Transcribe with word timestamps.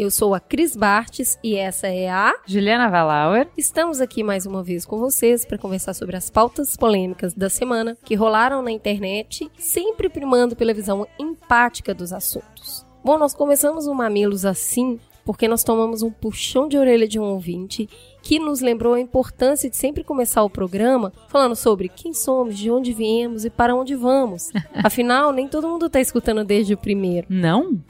Eu 0.00 0.10
sou 0.10 0.34
a 0.34 0.40
Cris 0.40 0.74
Bartes 0.74 1.38
e 1.44 1.56
essa 1.56 1.86
é 1.86 2.08
a 2.08 2.32
Juliana 2.46 2.88
Valauer. 2.88 3.46
Estamos 3.54 4.00
aqui 4.00 4.22
mais 4.22 4.46
uma 4.46 4.62
vez 4.62 4.86
com 4.86 4.98
vocês 4.98 5.44
para 5.44 5.58
conversar 5.58 5.92
sobre 5.92 6.16
as 6.16 6.30
pautas 6.30 6.74
polêmicas 6.74 7.34
da 7.34 7.50
semana 7.50 7.98
que 8.02 8.14
rolaram 8.14 8.62
na 8.62 8.70
internet, 8.70 9.52
sempre 9.58 10.08
primando 10.08 10.56
pela 10.56 10.72
visão 10.72 11.06
empática 11.18 11.92
dos 11.92 12.14
assuntos. 12.14 12.86
Bom, 13.04 13.18
nós 13.18 13.34
começamos 13.34 13.86
o 13.86 13.94
Mamilos 13.94 14.46
assim 14.46 14.98
porque 15.22 15.46
nós 15.46 15.62
tomamos 15.62 16.02
um 16.02 16.10
puxão 16.10 16.66
de 16.66 16.78
orelha 16.78 17.06
de 17.06 17.20
um 17.20 17.24
ouvinte 17.24 17.86
que 18.22 18.38
nos 18.38 18.60
lembrou 18.60 18.94
a 18.94 19.00
importância 19.00 19.68
de 19.68 19.76
sempre 19.76 20.04
começar 20.04 20.42
o 20.42 20.50
programa 20.50 21.12
falando 21.28 21.56
sobre 21.56 21.88
quem 21.88 22.12
somos, 22.12 22.56
de 22.56 22.70
onde 22.70 22.92
viemos 22.92 23.44
e 23.44 23.50
para 23.50 23.74
onde 23.74 23.94
vamos. 23.94 24.50
Afinal, 24.74 25.32
nem 25.32 25.48
todo 25.48 25.68
mundo 25.68 25.86
está 25.86 26.00
escutando 26.00 26.44
desde 26.44 26.74
o 26.74 26.76
primeiro. 26.76 27.26
Não? 27.28 27.80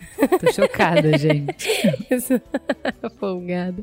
Tô 0.40 0.52
chocada, 0.52 1.16
gente. 1.18 1.68
Folgada. 3.18 3.82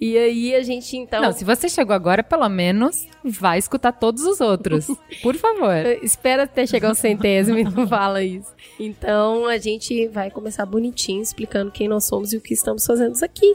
E 0.00 0.16
aí 0.16 0.54
a 0.54 0.62
gente 0.62 0.96
então. 0.96 1.22
Não, 1.22 1.32
se 1.32 1.44
você 1.44 1.68
chegou 1.68 1.94
agora, 1.94 2.22
pelo 2.22 2.48
menos 2.48 3.06
vai 3.24 3.58
escutar 3.58 3.92
todos 3.92 4.24
os 4.24 4.40
outros. 4.40 4.86
Por 5.22 5.34
favor. 5.36 5.74
Espera 6.02 6.44
até 6.44 6.66
chegar 6.66 6.88
ao 6.88 6.94
centésimo 6.94 7.58
e 7.58 7.64
não 7.64 7.86
fala 7.86 8.22
isso. 8.22 8.52
Então 8.78 9.46
a 9.46 9.58
gente 9.58 10.08
vai 10.08 10.30
começar 10.30 10.66
bonitinho 10.66 11.22
explicando 11.22 11.70
quem 11.70 11.88
nós 11.88 12.04
somos 12.04 12.32
e 12.32 12.36
o 12.36 12.40
que 12.40 12.54
estamos 12.54 12.84
fazendo 12.84 13.14
aqui. 13.22 13.54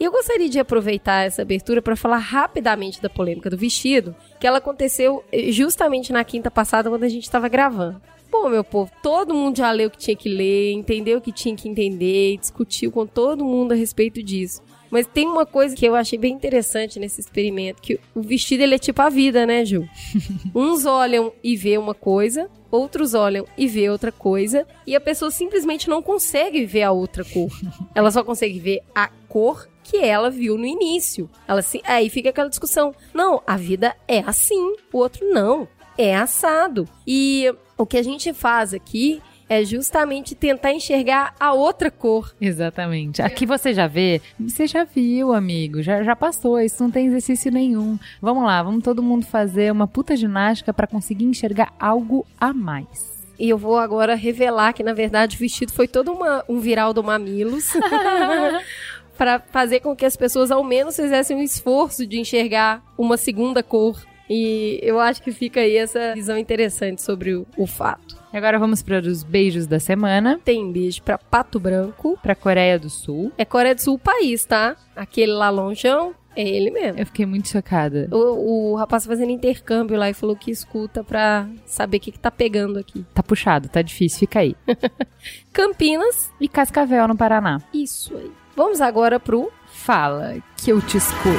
E 0.00 0.04
eu 0.04 0.12
gostaria 0.12 0.48
de 0.48 0.60
aproveitar 0.60 1.26
essa 1.26 1.42
abertura 1.42 1.82
para 1.82 1.96
falar 1.96 2.18
rapidamente 2.18 3.02
da 3.02 3.10
polêmica 3.10 3.50
do 3.50 3.56
vestido, 3.56 4.14
que 4.38 4.46
ela 4.46 4.58
aconteceu 4.58 5.24
eh, 5.32 5.50
justamente 5.50 6.12
na 6.12 6.22
quinta 6.22 6.50
passada, 6.50 6.88
quando 6.88 7.02
a 7.02 7.08
gente 7.08 7.24
estava 7.24 7.48
gravando. 7.48 8.00
Pô, 8.30 8.48
meu 8.48 8.62
povo, 8.62 8.92
todo 9.02 9.34
mundo 9.34 9.56
já 9.56 9.72
leu 9.72 9.88
o 9.88 9.90
que 9.90 9.98
tinha 9.98 10.16
que 10.16 10.28
ler, 10.28 10.72
entendeu 10.72 11.18
o 11.18 11.20
que 11.20 11.32
tinha 11.32 11.56
que 11.56 11.68
entender, 11.68 12.36
discutiu 12.36 12.92
com 12.92 13.06
todo 13.06 13.44
mundo 13.44 13.72
a 13.72 13.74
respeito 13.74 14.22
disso. 14.22 14.62
Mas 14.90 15.06
tem 15.06 15.26
uma 15.26 15.44
coisa 15.44 15.74
que 15.74 15.84
eu 15.84 15.94
achei 15.94 16.18
bem 16.18 16.34
interessante 16.34 16.98
nesse 16.98 17.20
experimento, 17.20 17.82
que 17.82 17.98
o 18.14 18.22
vestido 18.22 18.62
ele 18.62 18.74
é 18.74 18.78
tipo 18.78 19.02
a 19.02 19.08
vida, 19.08 19.44
né, 19.44 19.64
Ju? 19.64 19.86
Uns 20.54 20.86
olham 20.86 21.32
e 21.42 21.56
vê 21.56 21.76
uma 21.76 21.94
coisa, 21.94 22.48
outros 22.70 23.14
olham 23.14 23.46
e 23.56 23.66
vê 23.66 23.90
outra 23.90 24.12
coisa, 24.12 24.66
e 24.86 24.94
a 24.94 25.00
pessoa 25.00 25.30
simplesmente 25.30 25.88
não 25.88 26.02
consegue 26.02 26.64
ver 26.64 26.82
a 26.82 26.92
outra 26.92 27.24
cor. 27.24 27.50
Ela 27.94 28.10
só 28.10 28.22
consegue 28.22 28.58
ver 28.58 28.80
a 28.94 29.08
cor 29.28 29.66
que 29.88 29.96
ela 29.96 30.30
viu 30.30 30.58
no 30.58 30.66
início. 30.66 31.30
Ela 31.46 31.60
assim, 31.60 31.80
aí 31.84 32.10
fica 32.10 32.28
aquela 32.28 32.48
discussão. 32.48 32.94
Não, 33.14 33.42
a 33.46 33.56
vida 33.56 33.96
é 34.06 34.20
assim, 34.20 34.76
o 34.92 34.98
outro 34.98 35.26
não, 35.30 35.66
é 35.96 36.14
assado. 36.14 36.86
E 37.06 37.52
o 37.76 37.86
que 37.86 37.96
a 37.96 38.02
gente 38.02 38.32
faz 38.34 38.74
aqui 38.74 39.22
é 39.48 39.64
justamente 39.64 40.34
tentar 40.34 40.72
enxergar 40.72 41.34
a 41.40 41.54
outra 41.54 41.90
cor. 41.90 42.34
Exatamente. 42.38 43.22
Aqui 43.22 43.46
você 43.46 43.72
já 43.72 43.86
vê, 43.86 44.20
você 44.38 44.66
já 44.66 44.84
viu, 44.84 45.32
amigo, 45.32 45.82
já, 45.82 46.02
já 46.02 46.14
passou, 46.14 46.60
isso 46.60 46.82
não 46.82 46.90
tem 46.90 47.06
exercício 47.06 47.50
nenhum. 47.50 47.98
Vamos 48.20 48.44
lá, 48.44 48.62
vamos 48.62 48.84
todo 48.84 49.02
mundo 49.02 49.24
fazer 49.24 49.72
uma 49.72 49.88
puta 49.88 50.14
ginástica 50.14 50.74
para 50.74 50.86
conseguir 50.86 51.24
enxergar 51.24 51.72
algo 51.80 52.26
a 52.38 52.52
mais. 52.52 53.18
E 53.38 53.48
eu 53.48 53.56
vou 53.56 53.78
agora 53.78 54.16
revelar 54.16 54.72
que, 54.72 54.82
na 54.82 54.92
verdade, 54.92 55.36
o 55.36 55.38
vestido 55.38 55.72
foi 55.72 55.86
todo 55.86 56.12
uma, 56.12 56.44
um 56.48 56.58
viral 56.58 56.92
do 56.92 57.04
Mamilos. 57.04 57.72
para 59.18 59.40
fazer 59.40 59.80
com 59.80 59.96
que 59.96 60.06
as 60.06 60.16
pessoas 60.16 60.52
ao 60.52 60.62
menos 60.62 60.94
fizessem 60.96 61.36
um 61.36 61.42
esforço 61.42 62.06
de 62.06 62.20
enxergar 62.20 62.82
uma 62.96 63.16
segunda 63.16 63.62
cor. 63.62 64.00
E 64.30 64.78
eu 64.82 65.00
acho 65.00 65.22
que 65.22 65.32
fica 65.32 65.60
aí 65.60 65.76
essa 65.76 66.14
visão 66.14 66.38
interessante 66.38 67.02
sobre 67.02 67.34
o, 67.34 67.46
o 67.56 67.66
fato. 67.66 68.16
Agora 68.32 68.58
vamos 68.58 68.82
para 68.82 68.98
os 68.98 69.24
beijos 69.24 69.66
da 69.66 69.80
semana. 69.80 70.38
Tem 70.44 70.70
beijo 70.70 71.02
para 71.02 71.18
Pato 71.18 71.58
Branco, 71.58 72.18
para 72.22 72.34
Coreia 72.34 72.78
do 72.78 72.90
Sul. 72.90 73.32
É 73.38 73.44
Coreia 73.44 73.74
do 73.74 73.80
Sul 73.80 73.94
o 73.94 73.98
país, 73.98 74.44
tá? 74.44 74.76
Aquele 74.94 75.32
lá 75.32 75.48
longeão, 75.48 76.14
é 76.36 76.46
ele 76.46 76.70
mesmo. 76.70 77.00
Eu 77.00 77.06
fiquei 77.06 77.26
muito 77.26 77.48
chocada. 77.48 78.06
O, 78.12 78.72
o 78.72 78.76
rapaz 78.76 79.06
fazendo 79.06 79.32
intercâmbio 79.32 79.96
lá 79.96 80.10
e 80.10 80.14
falou 80.14 80.36
que 80.36 80.50
escuta 80.50 81.02
pra 81.02 81.48
saber 81.66 81.96
o 81.96 82.00
que, 82.00 82.12
que 82.12 82.18
tá 82.18 82.30
pegando 82.30 82.78
aqui. 82.78 83.04
Tá 83.14 83.22
puxado, 83.22 83.68
tá 83.68 83.80
difícil, 83.82 84.20
fica 84.20 84.40
aí. 84.40 84.54
Campinas 85.52 86.30
e 86.38 86.48
Cascavel, 86.48 87.08
no 87.08 87.16
Paraná. 87.16 87.60
Isso 87.72 88.14
aí. 88.14 88.30
Vamos 88.58 88.80
agora 88.80 89.20
pro 89.20 89.52
Fala, 89.68 90.34
que 90.56 90.72
eu 90.72 90.82
te 90.82 90.96
escuto. 90.96 91.38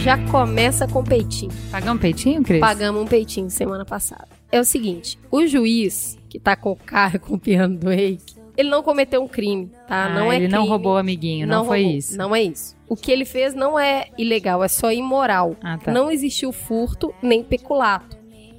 já 0.00 0.18
começa 0.28 0.88
com 0.88 1.04
peitinho. 1.04 1.52
Pagamos 1.70 1.96
um 1.96 2.00
peitinho, 2.00 2.42
Cris? 2.42 2.60
Pagamos 2.60 3.02
um 3.02 3.06
peitinho 3.06 3.48
semana 3.48 3.84
passada. 3.84 4.26
É 4.50 4.58
o 4.58 4.64
seguinte, 4.64 5.16
o 5.30 5.46
juiz 5.46 6.18
que 6.28 6.40
tá 6.40 6.56
com 6.56 6.72
o 6.72 6.76
carro 6.76 7.20
com 7.20 7.34
o 7.34 7.38
piano 7.38 7.76
do 7.76 7.90
reiki, 7.90 8.37
ele 8.58 8.68
não 8.68 8.82
cometeu 8.82 9.22
um 9.22 9.28
crime, 9.28 9.70
tá? 9.86 10.06
Ah, 10.06 10.08
não 10.08 10.32
é 10.32 10.36
ele 10.36 10.48
crime. 10.48 10.58
não 10.58 10.66
roubou 10.66 10.94
o 10.94 10.96
amiguinho, 10.96 11.46
não, 11.46 11.58
não 11.58 11.64
foi 11.64 11.82
roubou, 11.82 11.96
isso. 11.96 12.18
Não 12.18 12.34
é 12.34 12.42
isso. 12.42 12.76
O 12.88 12.96
que 12.96 13.12
ele 13.12 13.24
fez 13.24 13.54
não 13.54 13.78
é 13.78 14.08
ilegal, 14.18 14.64
é 14.64 14.68
só 14.68 14.90
imoral. 14.90 15.56
Ah, 15.62 15.78
tá. 15.78 15.92
Não 15.92 16.10
existiu 16.10 16.50
furto 16.50 17.14
nem 17.22 17.44
peculato. 17.44 18.18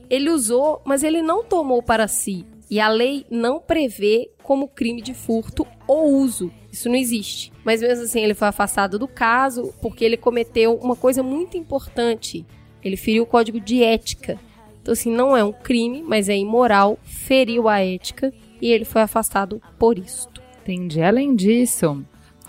Ele 0.10 0.30
usou, 0.30 0.82
mas 0.86 1.04
ele 1.04 1.22
não 1.22 1.44
tomou 1.44 1.84
para 1.84 2.08
si. 2.08 2.46
E 2.72 2.80
a 2.80 2.88
lei 2.88 3.26
não 3.30 3.60
prevê 3.60 4.32
como 4.42 4.70
crime 4.70 5.02
de 5.02 5.14
furto 5.14 5.68
ou 5.86 6.14
uso. 6.14 6.50
Isso 6.72 6.88
não 6.88 6.96
existe. 6.96 7.52
Mas 7.66 7.82
mesmo 7.82 8.06
assim, 8.06 8.22
ele 8.22 8.34
foi 8.34 8.48
afastado 8.48 8.98
do 8.98 9.08
caso 9.08 9.74
porque 9.82 10.06
ele 10.06 10.16
cometeu 10.16 10.76
uma 10.76 10.96
coisa 10.96 11.22
muito 11.22 11.58
importante. 11.58 12.46
Ele 12.82 12.96
feriu 12.96 13.24
o 13.24 13.28
código 13.28 13.60
de 13.60 13.84
ética. 13.84 14.40
Então, 14.82 14.94
assim, 14.94 15.12
não 15.12 15.36
é 15.36 15.44
um 15.44 15.52
crime, 15.52 16.02
mas 16.02 16.30
é 16.30 16.38
imoral, 16.38 16.98
feriu 17.04 17.68
a 17.68 17.80
ética 17.82 18.34
e 18.62 18.72
ele 18.72 18.86
foi 18.86 19.02
afastado 19.02 19.62
por 19.78 19.98
isto. 19.98 20.42
Entendi. 20.62 21.02
Além 21.02 21.36
disso, 21.36 22.06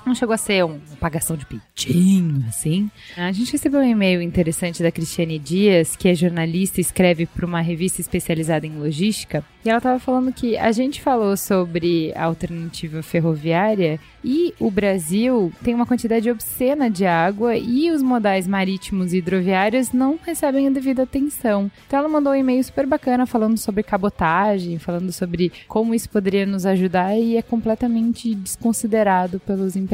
não 0.06 0.15
chegou 0.15 0.34
a 0.34 0.38
ser 0.38 0.65
uma 0.65 0.81
pagação 0.99 1.37
de 1.37 1.47
peitinho, 1.47 2.44
assim. 2.49 2.91
A 3.16 3.33
gente 3.33 3.53
recebeu 3.53 3.81
um 3.81 3.84
e-mail 3.84 4.22
interessante 4.22 4.83
da 4.83 4.91
Cristiane 4.91 5.38
Dias, 5.38 5.94
que 5.94 6.09
é 6.09 6.15
jornalista 6.15 6.81
e 6.81 6.83
escreve 6.83 7.27
para 7.27 7.47
uma 7.47 7.61
revista 7.61 8.00
especializada 8.00 8.66
em 8.66 8.78
logística. 8.78 9.44
E 9.65 9.69
ela 9.69 9.78
estava 9.78 9.99
falando 9.99 10.33
que 10.33 10.56
a 10.56 10.72
gente 10.72 11.03
falou 11.03 11.37
sobre 11.37 12.12
a 12.16 12.25
alternativa 12.25 13.03
ferroviária 13.03 14.00
e 14.25 14.55
o 14.59 14.71
Brasil 14.71 15.53
tem 15.62 15.75
uma 15.75 15.87
quantidade 15.87 16.31
obscena 16.31 16.91
de 16.91 17.06
água 17.06 17.56
e 17.56 17.91
os 17.91 18.03
modais 18.03 18.47
marítimos 18.47 19.12
e 19.12 19.19
hidroviários 19.19 19.93
não 19.93 20.19
recebem 20.22 20.67
a 20.67 20.71
devida 20.71 21.03
atenção. 21.03 21.71
Então 21.87 21.99
ela 21.99 22.09
mandou 22.09 22.32
um 22.32 22.37
e-mail 22.37 22.62
super 22.65 22.87
bacana 22.87 23.27
falando 23.27 23.59
sobre 23.59 23.82
cabotagem, 23.82 24.78
falando 24.78 25.12
sobre 25.12 25.53
como 25.69 25.94
isso 25.94 26.09
poderia 26.09 26.47
nos 26.47 26.65
ajudar 26.65 27.17
e 27.19 27.37
é 27.37 27.43
completamente 27.43 28.34
desconsiderado 28.34 29.41
pelos 29.41 29.77
empresários 29.77 29.89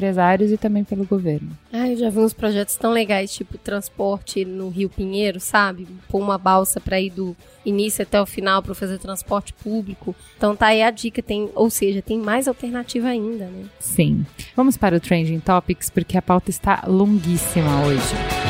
e 0.51 0.57
também 0.57 0.85
pelo 0.85 1.05
governo. 1.05 1.51
Ah, 1.73 1.89
eu 1.89 1.97
já 1.97 2.11
vi 2.11 2.19
uns 2.19 2.33
projetos 2.33 2.77
tão 2.77 2.93
legais, 2.93 3.33
tipo 3.33 3.59
transporte 3.59 4.45
no 4.45 4.69
Rio 4.69 4.89
Pinheiro, 4.89 5.41
sabe? 5.41 5.87
Pôr 6.09 6.21
uma 6.21 6.39
balsa 6.39 6.81
para 6.81 7.01
ir 7.01 7.11
do 7.11 7.37
início 7.65 8.03
até 8.03 8.21
o 8.21 8.27
final 8.27 8.63
para 8.63 8.75
fazer 8.75 8.99
transporte 8.99 9.53
público. 9.53 10.15
Então 10.37 10.55
tá 10.55 10.67
aí 10.67 10.83
a 10.83 10.91
dica, 10.91 11.23
tem, 11.23 11.51
ou 11.55 11.69
seja, 11.69 12.01
tem 12.01 12.19
mais 12.19 12.47
alternativa 12.47 13.09
ainda, 13.09 13.47
né? 13.47 13.65
Sim. 13.81 14.25
Vamos 14.55 14.77
para 14.77 14.97
o 14.97 15.01
Trending 15.01 15.41
Topics 15.41 15.91
porque 15.91 16.17
a 16.17 16.23
pauta 16.23 16.51
está 16.51 16.85
longuíssima 16.87 17.85
hoje. 17.87 18.46